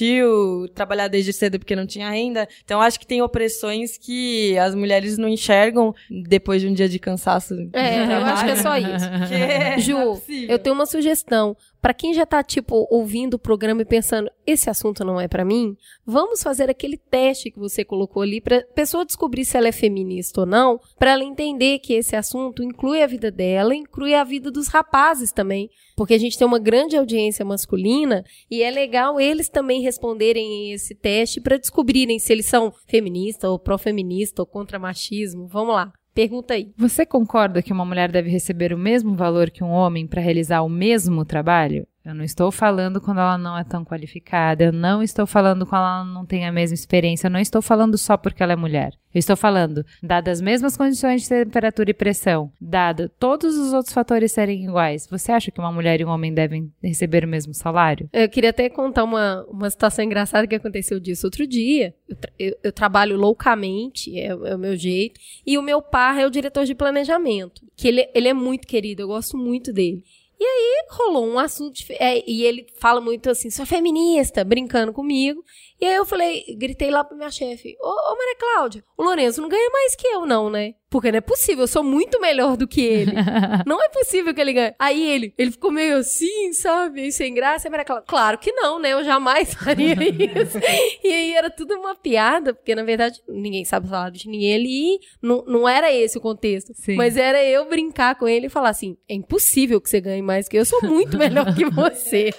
trabalhar 0.74 1.08
desde 1.08 1.32
cedo 1.32 1.58
porque 1.58 1.76
não 1.76 1.86
tinha 1.86 2.10
renda. 2.10 2.48
Então 2.64 2.80
acho 2.80 2.98
que 2.98 3.06
tem 3.06 3.22
opressões 3.22 3.96
que 3.96 4.56
as 4.58 4.74
mulheres 4.74 5.16
não 5.18 5.28
enxergam 5.28 5.94
depois 6.10 6.60
de 6.60 6.68
um 6.68 6.72
dia 6.74 6.88
de 6.88 6.98
cansaço. 6.98 7.54
É, 7.72 8.04
eu 8.04 8.24
acho 8.24 8.44
que 8.44 8.50
é 8.50 8.56
só 8.56 8.76
isso. 8.76 9.06
Que 9.28 9.34
é 9.34 9.78
Ju, 9.78 9.96
possível. 9.96 10.48
eu 10.50 10.58
tenho 10.58 10.74
uma 10.74 10.86
sugestão. 10.86 11.56
Pra 11.80 11.94
quem 11.94 12.12
já 12.12 12.26
tá, 12.26 12.42
tipo, 12.42 12.86
ouvindo 12.90 13.34
o 13.34 13.38
programa 13.38 13.82
e 13.82 13.84
pensando, 13.84 14.30
esse 14.46 14.68
assunto 14.68 15.04
não 15.04 15.20
é 15.20 15.28
pra 15.28 15.44
mim, 15.44 15.76
vamos 16.04 16.42
fazer 16.42 16.68
aquele 16.68 16.96
teste 16.96 17.50
que 17.50 17.58
você 17.58 17.84
colocou 17.84 18.22
ali 18.22 18.40
pra 18.40 18.62
pessoa 18.74 19.04
descobrir 19.04 19.44
se 19.44 19.56
ela 19.56 19.68
é 19.68 19.72
feminista 19.72 20.40
ou 20.40 20.46
não, 20.46 20.80
pra 20.98 21.12
ela 21.12 21.24
entender 21.24 21.78
que 21.78 21.94
esse 21.94 22.16
assunto 22.16 22.62
inclui 22.62 23.02
a 23.02 23.06
vida 23.06 23.30
dela, 23.30 23.74
inclui 23.74 24.14
a 24.14 24.24
vida 24.24 24.50
dos 24.50 24.68
rapazes 24.68 25.32
também. 25.32 25.70
Porque 25.96 26.14
a 26.14 26.18
gente 26.18 26.36
tem 26.36 26.46
uma 26.46 26.58
grande 26.58 26.96
audiência 26.96 27.44
masculina 27.44 28.22
e 28.50 28.62
é 28.62 28.70
legal 28.70 29.18
eles 29.18 29.48
também 29.48 29.80
responderem 29.80 30.72
esse 30.72 30.94
teste 30.94 31.40
pra 31.40 31.56
descobrirem 31.56 32.18
se 32.18 32.32
eles 32.32 32.46
são 32.46 32.72
feministas 32.86 33.48
ou 33.48 33.58
pró-feminista 33.58 34.42
ou 34.42 34.46
contra 34.46 34.78
machismo. 34.78 35.46
Vamos 35.46 35.74
lá. 35.74 35.92
Pergunta 36.16 36.54
aí. 36.54 36.72
Você 36.78 37.04
concorda 37.04 37.60
que 37.60 37.70
uma 37.70 37.84
mulher 37.84 38.10
deve 38.10 38.30
receber 38.30 38.72
o 38.72 38.78
mesmo 38.78 39.14
valor 39.14 39.50
que 39.50 39.62
um 39.62 39.68
homem 39.68 40.06
para 40.06 40.22
realizar 40.22 40.62
o 40.62 40.68
mesmo 40.68 41.26
trabalho? 41.26 41.86
Eu 42.06 42.14
não 42.14 42.22
estou 42.24 42.52
falando 42.52 43.00
quando 43.00 43.18
ela 43.18 43.36
não 43.36 43.58
é 43.58 43.64
tão 43.64 43.84
qualificada, 43.84 44.64
eu 44.64 44.72
não 44.72 45.02
estou 45.02 45.26
falando 45.26 45.66
quando 45.66 45.80
ela 45.82 46.04
não 46.04 46.24
tem 46.24 46.46
a 46.46 46.52
mesma 46.52 46.74
experiência, 46.74 47.26
eu 47.26 47.30
não 47.32 47.40
estou 47.40 47.60
falando 47.60 47.98
só 47.98 48.16
porque 48.16 48.42
ela 48.42 48.52
é 48.52 48.56
mulher. 48.56 48.92
Eu 49.12 49.18
estou 49.18 49.36
falando, 49.36 49.84
dadas 50.02 50.34
as 50.38 50.40
mesmas 50.40 50.76
condições 50.76 51.22
de 51.22 51.28
temperatura 51.30 51.90
e 51.90 51.94
pressão, 51.94 52.52
dado 52.60 53.08
todos 53.18 53.56
os 53.56 53.72
outros 53.72 53.92
fatores 53.94 54.30
serem 54.30 54.64
iguais, 54.64 55.08
você 55.10 55.32
acha 55.32 55.50
que 55.50 55.58
uma 55.58 55.72
mulher 55.72 56.00
e 56.00 56.04
um 56.04 56.08
homem 56.10 56.32
devem 56.32 56.70
receber 56.82 57.24
o 57.24 57.28
mesmo 57.28 57.52
salário? 57.54 58.08
Eu 58.12 58.28
queria 58.28 58.50
até 58.50 58.68
contar 58.68 59.02
uma, 59.04 59.44
uma 59.50 59.68
situação 59.70 60.04
engraçada 60.04 60.46
que 60.46 60.54
aconteceu 60.54 61.00
disso 61.00 61.26
outro 61.26 61.46
dia. 61.46 61.94
Eu, 62.08 62.16
tra- 62.16 62.32
eu- 62.38 62.56
eu 62.62 62.72
trabalho 62.72 63.16
loucamente, 63.16 64.16
é, 64.18 64.26
é 64.28 64.54
o 64.54 64.58
meu 64.58 64.76
jeito. 64.76 65.18
E 65.46 65.56
o 65.58 65.62
meu 65.62 65.80
par 65.82 66.18
é 66.18 66.26
o 66.26 66.30
diretor 66.30 66.64
de 66.64 66.74
planejamento. 66.74 67.62
Que 67.76 67.88
ele, 67.88 68.08
ele 68.14 68.28
é 68.28 68.34
muito 68.34 68.66
querido, 68.66 69.02
eu 69.02 69.08
gosto 69.08 69.36
muito 69.36 69.72
dele. 69.72 70.02
E 70.38 70.44
aí 70.44 70.86
rolou 70.90 71.26
um 71.26 71.38
assunto. 71.38 71.80
é, 71.90 72.22
e 72.28 72.44
ele 72.44 72.66
fala 72.78 73.00
muito 73.00 73.30
assim, 73.30 73.50
sou 73.50 73.64
feminista, 73.66 74.44
brincando 74.44 74.92
comigo. 74.92 75.42
E 75.80 75.84
aí 75.84 75.94
eu 75.94 76.06
falei, 76.06 76.44
gritei 76.58 76.90
lá 76.90 77.04
pra 77.04 77.16
minha 77.16 77.30
chefe: 77.30 77.76
Ô, 77.80 77.88
ô 77.88 78.16
Maria 78.16 78.36
Cláudia, 78.38 78.84
o 78.96 79.02
Lourenço 79.02 79.40
não 79.40 79.48
ganha 79.48 79.70
mais 79.70 79.94
que 79.94 80.06
eu, 80.06 80.26
não, 80.26 80.48
né? 80.48 80.74
Porque 80.88 81.10
não 81.10 81.18
é 81.18 81.20
possível, 81.20 81.64
eu 81.64 81.68
sou 81.68 81.82
muito 81.82 82.20
melhor 82.20 82.56
do 82.56 82.66
que 82.66 82.80
ele. 82.80 83.12
Não 83.66 83.82
é 83.82 83.88
possível 83.88 84.32
que 84.32 84.40
ele 84.40 84.52
ganhe. 84.52 84.74
Aí 84.78 85.10
ele, 85.10 85.34
ele 85.36 85.50
ficou 85.50 85.70
meio 85.72 85.96
assim, 85.96 86.52
sabe? 86.52 87.00
Meio 87.00 87.12
sem 87.12 87.34
graça. 87.34 87.66
E 87.66 87.70
Maria 87.70 87.84
Clara, 87.84 88.04
claro 88.06 88.38
que 88.38 88.52
não, 88.52 88.78
né? 88.78 88.92
Eu 88.92 89.02
jamais 89.02 89.52
faria 89.54 89.94
isso. 89.94 90.58
e 91.02 91.08
aí 91.08 91.34
era 91.34 91.50
tudo 91.50 91.74
uma 91.74 91.96
piada, 91.96 92.54
porque 92.54 92.74
na 92.74 92.84
verdade 92.84 93.20
ninguém 93.28 93.64
sabe 93.64 93.86
o 93.86 93.90
salário 93.90 94.16
de 94.16 94.28
ninguém 94.28 94.54
ali. 94.54 94.98
Não, 95.20 95.44
não 95.44 95.68
era 95.68 95.92
esse 95.92 96.18
o 96.18 96.20
contexto. 96.20 96.72
Sim. 96.74 96.94
Mas 96.94 97.16
era 97.16 97.44
eu 97.44 97.68
brincar 97.68 98.14
com 98.14 98.28
ele 98.28 98.46
e 98.46 98.50
falar 98.50 98.70
assim: 98.70 98.96
é 99.08 99.14
impossível 99.14 99.80
que 99.80 99.90
você 99.90 100.00
ganhe 100.00 100.22
mais 100.22 100.48
que 100.48 100.56
eu, 100.56 100.60
eu 100.60 100.66
sou 100.66 100.80
muito 100.82 101.18
melhor 101.18 101.52
que 101.54 101.64
você. 101.66 102.32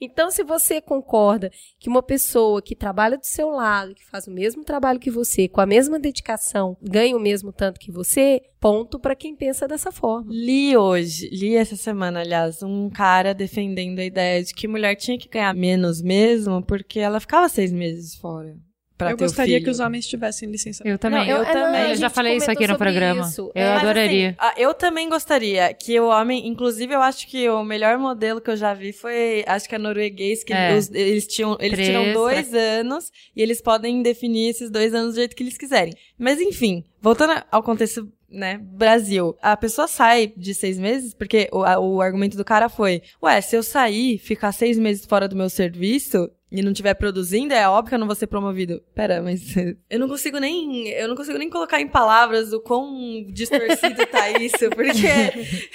Então, 0.00 0.30
se 0.30 0.42
você 0.42 0.80
concorda 0.80 1.52
que 1.78 1.88
uma 1.88 2.02
pessoa 2.02 2.62
que 2.62 2.74
trabalha 2.74 3.18
do 3.18 3.26
seu 3.26 3.50
lado, 3.50 3.94
que 3.94 4.06
faz 4.06 4.26
o 4.26 4.30
mesmo 4.30 4.64
trabalho 4.64 4.98
que 4.98 5.10
você, 5.10 5.46
com 5.46 5.60
a 5.60 5.66
mesma 5.66 5.98
dedicação, 5.98 6.76
ganha 6.80 7.16
o 7.16 7.20
mesmo 7.20 7.52
tanto 7.52 7.78
que 7.78 7.92
você, 7.92 8.40
ponto 8.58 8.98
pra 8.98 9.14
quem 9.14 9.36
pensa 9.36 9.68
dessa 9.68 9.92
forma. 9.92 10.30
Li 10.32 10.74
hoje, 10.76 11.28
li 11.30 11.54
essa 11.54 11.76
semana, 11.76 12.20
aliás, 12.20 12.62
um 12.62 12.88
cara 12.88 13.34
defendendo 13.34 13.98
a 13.98 14.04
ideia 14.04 14.42
de 14.42 14.54
que 14.54 14.66
mulher 14.66 14.94
tinha 14.96 15.18
que 15.18 15.28
ganhar 15.28 15.54
menos 15.54 16.00
mesmo, 16.00 16.64
porque 16.64 16.98
ela 16.98 17.20
ficava 17.20 17.48
seis 17.48 17.70
meses 17.70 18.14
fora. 18.14 18.56
Pra 19.00 19.10
eu 19.12 19.16
ter 19.16 19.24
o 19.24 19.26
gostaria 19.26 19.54
filho. 19.54 19.64
que 19.64 19.70
os 19.70 19.80
homens 19.80 20.06
tivessem 20.06 20.50
licença. 20.50 20.82
Eu 20.86 20.98
também. 20.98 21.20
Não, 21.20 21.26
eu 21.26 21.38
não, 21.44 21.52
também. 21.52 21.80
a 21.82 21.88
Eu 21.90 21.96
já 21.96 22.08
falei 22.08 22.36
isso 22.36 22.50
aqui 22.50 22.66
no 22.66 22.76
programa. 22.78 23.22
isso. 23.22 23.50
Eu 23.54 23.62
É, 23.62 23.74
Mas, 23.74 23.82
adoraria. 23.82 24.36
assim, 24.38 24.60
eu 24.62 24.74
também 24.74 25.08
gostaria 25.08 25.72
que 25.74 25.98
o 25.98 26.08
homem, 26.08 26.46
inclusive, 26.46 26.94
eu 26.94 27.02
acho 27.02 27.26
que 27.26 27.48
o 27.48 27.64
melhor 27.64 27.98
modelo 27.98 28.40
que 28.40 28.50
eu 28.50 28.56
já 28.56 28.72
vi 28.74 28.92
foi, 28.92 29.44
acho 29.46 29.68
que 29.68 29.74
é 29.74 29.78
norueguês, 29.78 30.44
que 30.44 30.52
É. 30.52 30.76
os- 30.76 30.90
eles 30.90 31.26
tinham, 31.26 31.56
eles 31.60 31.72
Três, 31.74 31.88
tiram 31.88 32.12
dois 32.12 32.54
anos 32.54 33.10
e 33.34 33.42
eles 33.42 33.60
podem 33.60 34.02
definir 34.02 34.50
esses 34.50 34.70
dois 34.70 34.94
anos 34.94 35.14
do 35.14 35.18
jeito 35.18 35.34
que 35.34 35.42
eles 35.42 35.56
quiserem. 35.58 35.92
Mas 36.18 36.40
enfim, 36.40 36.84
voltando 37.00 37.42
ao 37.50 37.62
contexto 37.62 38.08
né, 38.32 38.60
Brasil. 38.62 39.36
A 39.42 39.56
pessoa 39.56 39.88
sai 39.88 40.32
de 40.36 40.54
seis 40.54 40.78
meses, 40.78 41.12
porque 41.12 41.48
o, 41.52 41.64
a- 41.64 41.80
o 41.80 42.00
argumento 42.00 42.36
do 42.36 42.44
cara 42.44 42.68
foi, 42.68 43.02
ué, 43.20 43.40
se 43.40 43.56
eu 43.56 43.62
sair, 43.64 44.18
ficar 44.18 44.52
seis 44.52 44.78
meses 44.78 45.04
fora 45.04 45.26
do 45.26 45.34
meu 45.34 45.50
serviço 45.50 46.30
e 46.50 46.62
não 46.62 46.72
estiver 46.72 46.94
produzindo, 46.94 47.54
é 47.54 47.68
óbvio 47.68 47.90
que 47.90 47.94
eu 47.94 47.98
não 47.98 48.06
vou 48.06 48.16
ser 48.16 48.26
promovido. 48.26 48.82
Pera, 48.94 49.22
mas 49.22 49.54
eu 49.88 49.98
não 49.98 50.08
consigo 50.08 50.38
nem, 50.38 50.88
eu 50.88 51.06
não 51.06 51.14
consigo 51.14 51.38
nem 51.38 51.48
colocar 51.48 51.80
em 51.80 51.86
palavras 51.86 52.52
o 52.52 52.60
quão 52.60 53.24
distorcido 53.28 54.04
tá 54.06 54.30
isso, 54.38 54.68
porque 54.70 55.06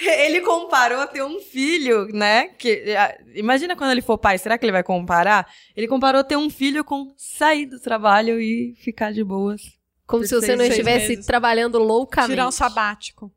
ele 0.04 0.40
comparou 0.42 1.06
ter 1.06 1.22
um 1.22 1.40
filho, 1.40 2.06
né, 2.12 2.48
que, 2.58 2.94
imagina 3.34 3.74
quando 3.74 3.92
ele 3.92 4.02
for 4.02 4.18
pai, 4.18 4.36
será 4.36 4.58
que 4.58 4.64
ele 4.64 4.72
vai 4.72 4.82
comparar? 4.82 5.46
Ele 5.74 5.88
comparou 5.88 6.22
ter 6.22 6.36
um 6.36 6.50
filho 6.50 6.84
com 6.84 7.12
sair 7.16 7.66
do 7.66 7.80
trabalho 7.80 8.38
e 8.40 8.74
ficar 8.76 9.12
de 9.12 9.24
boas. 9.24 9.62
Como 10.06 10.24
se 10.24 10.34
você 10.34 10.54
não 10.54 10.64
estivesse 10.64 11.08
meses. 11.08 11.26
trabalhando 11.26 11.78
loucamente. 11.78 12.32
Tirar 12.32 12.46
um 12.46 12.52
sabático. 12.52 13.32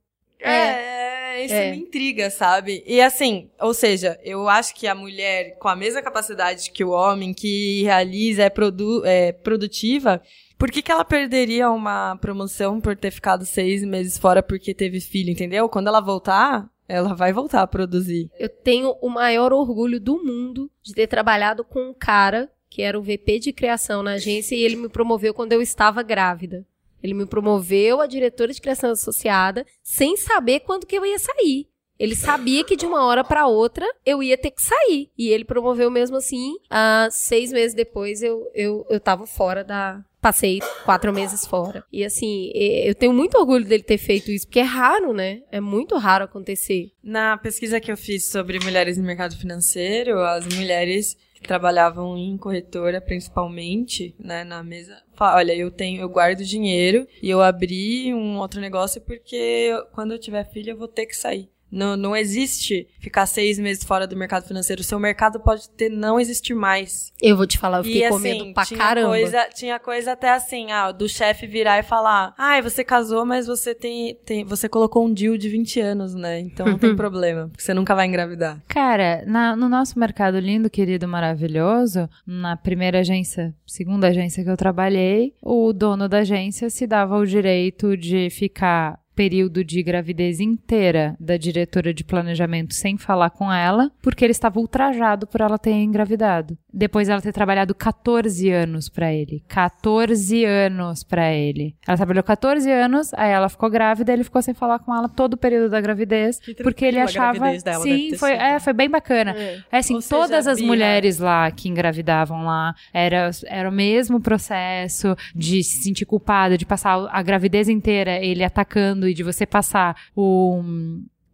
É, 1.29 1.45
isso 1.45 1.53
É. 1.53 1.71
me 1.71 1.77
intriga, 1.77 2.29
sabe? 2.29 2.83
E 2.85 2.99
assim, 3.01 3.49
ou 3.59 3.73
seja, 3.73 4.19
eu 4.23 4.49
acho 4.49 4.73
que 4.73 4.87
a 4.87 4.95
mulher 4.95 5.57
com 5.59 5.67
a 5.67 5.75
mesma 5.75 6.01
capacidade 6.01 6.71
que 6.71 6.83
o 6.83 6.89
homem, 6.89 7.33
que 7.33 7.83
realiza, 7.83 8.43
é, 8.43 8.49
produ 8.49 9.05
é 9.05 9.31
produtiva, 9.31 10.21
por 10.57 10.71
que, 10.71 10.81
que 10.81 10.91
ela 10.91 11.05
perderia 11.05 11.69
uma 11.69 12.17
promoção 12.17 12.81
por 12.81 12.95
ter 12.95 13.11
ficado 13.11 13.45
seis 13.45 13.83
meses 13.83 14.17
fora 14.17 14.43
porque 14.43 14.73
teve 14.73 14.99
filho, 14.99 15.29
entendeu? 15.31 15.69
Quando 15.69 15.87
ela 15.87 16.01
voltar, 16.01 16.69
ela 16.87 17.13
vai 17.13 17.31
voltar 17.31 17.61
a 17.61 17.67
produzir. 17.67 18.29
Eu 18.37 18.49
tenho 18.49 18.95
o 19.01 19.09
maior 19.09 19.53
orgulho 19.53 19.99
do 19.99 20.21
mundo 20.23 20.69
de 20.81 20.93
ter 20.93 21.07
trabalhado 21.07 21.63
com 21.63 21.89
um 21.89 21.93
cara 21.93 22.51
que 22.69 22.81
era 22.81 22.99
o 22.99 23.01
VP 23.01 23.39
de 23.39 23.53
criação 23.53 24.03
na 24.03 24.13
agência 24.13 24.55
e 24.55 24.63
ele 24.63 24.75
me 24.75 24.89
promoveu 24.89 25.33
quando 25.33 25.53
eu 25.53 25.61
estava 25.61 26.03
grávida. 26.03 26.65
Ele 27.01 27.13
me 27.13 27.25
promoveu 27.25 28.01
a 28.01 28.07
diretora 28.07 28.53
de 28.53 28.61
criação 28.61 28.91
associada 28.91 29.65
sem 29.83 30.17
saber 30.17 30.61
quando 30.61 30.85
que 30.85 30.97
eu 30.97 31.05
ia 31.05 31.19
sair. 31.19 31.67
Ele 31.99 32.15
sabia 32.15 32.63
que 32.63 32.77
de 32.77 32.85
uma 32.85 33.03
hora 33.05 33.25
para 33.25 33.45
outra 33.45 33.85
eu 34.05 34.23
ia 34.23 34.37
ter 34.37 34.51
que 34.51 34.61
sair. 34.61 35.11
E 35.17 35.27
ele 35.27 35.43
promoveu 35.43 35.91
mesmo 35.91 36.15
assim. 36.15 36.55
Ah, 36.69 37.09
seis 37.11 37.51
meses 37.51 37.75
depois 37.75 38.23
eu, 38.23 38.49
eu, 38.55 38.87
eu 38.89 38.99
tava 39.01 39.27
fora 39.27 39.63
da. 39.65 40.01
Passei 40.21 40.59
quatro 40.83 41.13
meses 41.13 41.45
fora. 41.45 41.83
E 41.91 42.03
assim, 42.03 42.51
eu 42.53 42.93
tenho 42.93 43.13
muito 43.13 43.37
orgulho 43.37 43.63
dele 43.63 43.83
ter 43.83 43.97
feito 43.97 44.29
isso, 44.29 44.45
porque 44.45 44.59
é 44.59 44.63
raro, 44.63 45.13
né? 45.13 45.41
É 45.49 45.61
muito 45.61 45.95
raro 45.97 46.25
acontecer. 46.25 46.91
Na 47.01 47.37
pesquisa 47.37 47.79
que 47.79 47.89
eu 47.89 47.95
fiz 47.95 48.25
sobre 48.25 48.59
mulheres 48.59 48.97
no 48.97 49.05
mercado 49.05 49.37
financeiro, 49.37 50.19
as 50.19 50.45
mulheres 50.45 51.15
que 51.41 51.47
trabalhavam 51.47 52.17
em 52.17 52.37
corretora, 52.37 52.99
principalmente, 52.99 54.15
né, 54.19 54.43
na 54.43 54.63
mesa, 54.63 55.01
falam, 55.15 55.37
olha, 55.37 55.55
eu 55.55 55.71
tenho, 55.71 56.01
eu 56.01 56.09
guardo 56.09 56.43
dinheiro 56.43 57.07
e 57.21 57.29
eu 57.29 57.41
abri 57.41 58.13
um 58.13 58.37
outro 58.37 58.59
negócio 58.59 59.01
porque 59.01 59.71
quando 59.93 60.11
eu 60.11 60.19
tiver 60.19 60.49
filho 60.51 60.71
eu 60.71 60.77
vou 60.77 60.87
ter 60.87 61.05
que 61.05 61.15
sair. 61.15 61.49
Não, 61.71 61.95
não 61.95 62.15
existe 62.15 62.87
ficar 62.99 63.25
seis 63.25 63.59
meses 63.59 63.83
fora 63.83 64.07
do 64.07 64.15
mercado 64.17 64.47
financeiro. 64.47 64.81
O 64.81 64.83
seu 64.83 64.99
mercado 64.99 65.39
pode 65.39 65.69
ter 65.71 65.89
não 65.89 66.19
existir 66.19 66.53
mais. 66.53 67.11
Eu 67.21 67.37
vou 67.37 67.45
te 67.45 67.57
falar, 67.57 67.79
eu 67.79 67.83
fiquei 67.83 68.05
e 68.05 68.09
com 68.09 68.15
assim, 68.15 68.23
medo 68.23 68.53
pra 68.53 68.65
tinha 68.65 68.79
caramba. 68.79 69.09
Coisa, 69.09 69.49
tinha 69.53 69.79
coisa 69.79 70.11
até 70.13 70.31
assim, 70.31 70.71
ah, 70.71 70.91
do 70.91 71.07
chefe 71.07 71.45
virar 71.45 71.79
e 71.79 71.83
falar: 71.83 72.33
ai, 72.37 72.61
você 72.61 72.83
casou, 72.83 73.25
mas 73.25 73.45
você 73.47 73.75
tem, 73.75 74.15
tem. 74.25 74.43
Você 74.45 74.67
colocou 74.67 75.05
um 75.05 75.13
deal 75.13 75.37
de 75.37 75.47
20 75.49 75.79
anos, 75.79 76.15
né? 76.15 76.39
Então 76.39 76.65
não 76.65 76.77
tem 76.77 76.95
problema, 76.97 77.47
porque 77.49 77.63
você 77.63 77.73
nunca 77.73 77.93
vai 77.93 78.07
engravidar. 78.07 78.61
Cara, 78.67 79.23
na- 79.27 79.55
no 79.55 79.69
nosso 79.69 79.99
mercado 79.99 80.39
lindo, 80.39 80.69
querido, 80.69 81.07
maravilhoso, 81.07 82.09
na 82.25 82.57
primeira 82.57 82.99
agência, 82.99 83.53
segunda 83.65 84.07
agência 84.07 84.43
que 84.43 84.49
eu 84.49 84.57
trabalhei, 84.57 85.33
o 85.41 85.71
dono 85.73 86.07
da 86.09 86.19
agência 86.19 86.69
se 86.69 86.85
dava 86.87 87.17
o 87.17 87.25
direito 87.25 87.95
de 87.95 88.29
ficar 88.29 88.99
período 89.19 89.65
de 89.65 89.83
gravidez 89.83 90.39
inteira 90.39 91.13
da 91.19 91.35
diretora 91.35 91.93
de 91.93 92.05
planejamento 92.05 92.73
sem 92.73 92.97
falar 92.97 93.29
com 93.31 93.51
ela, 93.51 93.91
porque 94.01 94.23
ele 94.23 94.31
estava 94.31 94.61
ultrajado 94.61 95.27
por 95.27 95.41
ela 95.41 95.59
ter 95.59 95.71
engravidado. 95.73 96.57
Depois 96.73 97.09
ela 97.09 97.19
ter 97.19 97.33
trabalhado 97.33 97.75
14 97.75 98.49
anos 98.49 98.87
pra 98.87 99.11
ele. 99.11 99.43
14 99.49 100.45
anos 100.45 101.03
pra 101.03 101.33
ele. 101.33 101.75
Ela 101.85 101.97
trabalhou 101.97 102.23
14 102.23 102.71
anos, 102.71 103.13
aí 103.13 103.29
ela 103.31 103.49
ficou 103.49 103.69
grávida, 103.69 104.13
ele 104.13 104.23
ficou 104.23 104.41
sem 104.41 104.53
falar 104.53 104.79
com 104.79 104.95
ela 104.95 105.09
todo 105.09 105.33
o 105.33 105.37
período 105.37 105.69
da 105.69 105.81
gravidez, 105.81 106.39
Que 106.39 106.53
porque 106.55 106.85
ele 106.85 106.99
achava, 106.99 107.51
dela 107.57 107.83
sim, 107.83 108.15
foi, 108.15 108.31
sido. 108.31 108.41
é, 108.41 108.57
foi 108.61 108.71
bem 108.71 108.89
bacana. 108.89 109.31
É. 109.35 109.59
É 109.69 109.77
assim, 109.79 109.95
Ou 109.95 110.01
seja, 110.01 110.15
todas 110.15 110.47
as 110.47 110.59
Bia- 110.59 110.67
mulheres 110.67 111.19
lá 111.19 111.51
que 111.51 111.67
engravidavam 111.67 112.45
lá 112.45 112.73
era, 112.93 113.31
era 113.47 113.67
o 113.67 113.71
mesmo 113.73 114.21
processo 114.21 115.13
de 115.35 115.61
se 115.61 115.83
sentir 115.83 116.05
culpada, 116.05 116.57
de 116.57 116.65
passar 116.65 117.05
a 117.11 117.21
gravidez 117.21 117.67
inteira 117.67 118.23
ele 118.23 118.45
atacando 118.45 119.08
e 119.09 119.13
de 119.13 119.23
você 119.23 119.45
passar 119.45 119.95
o, 120.15 120.61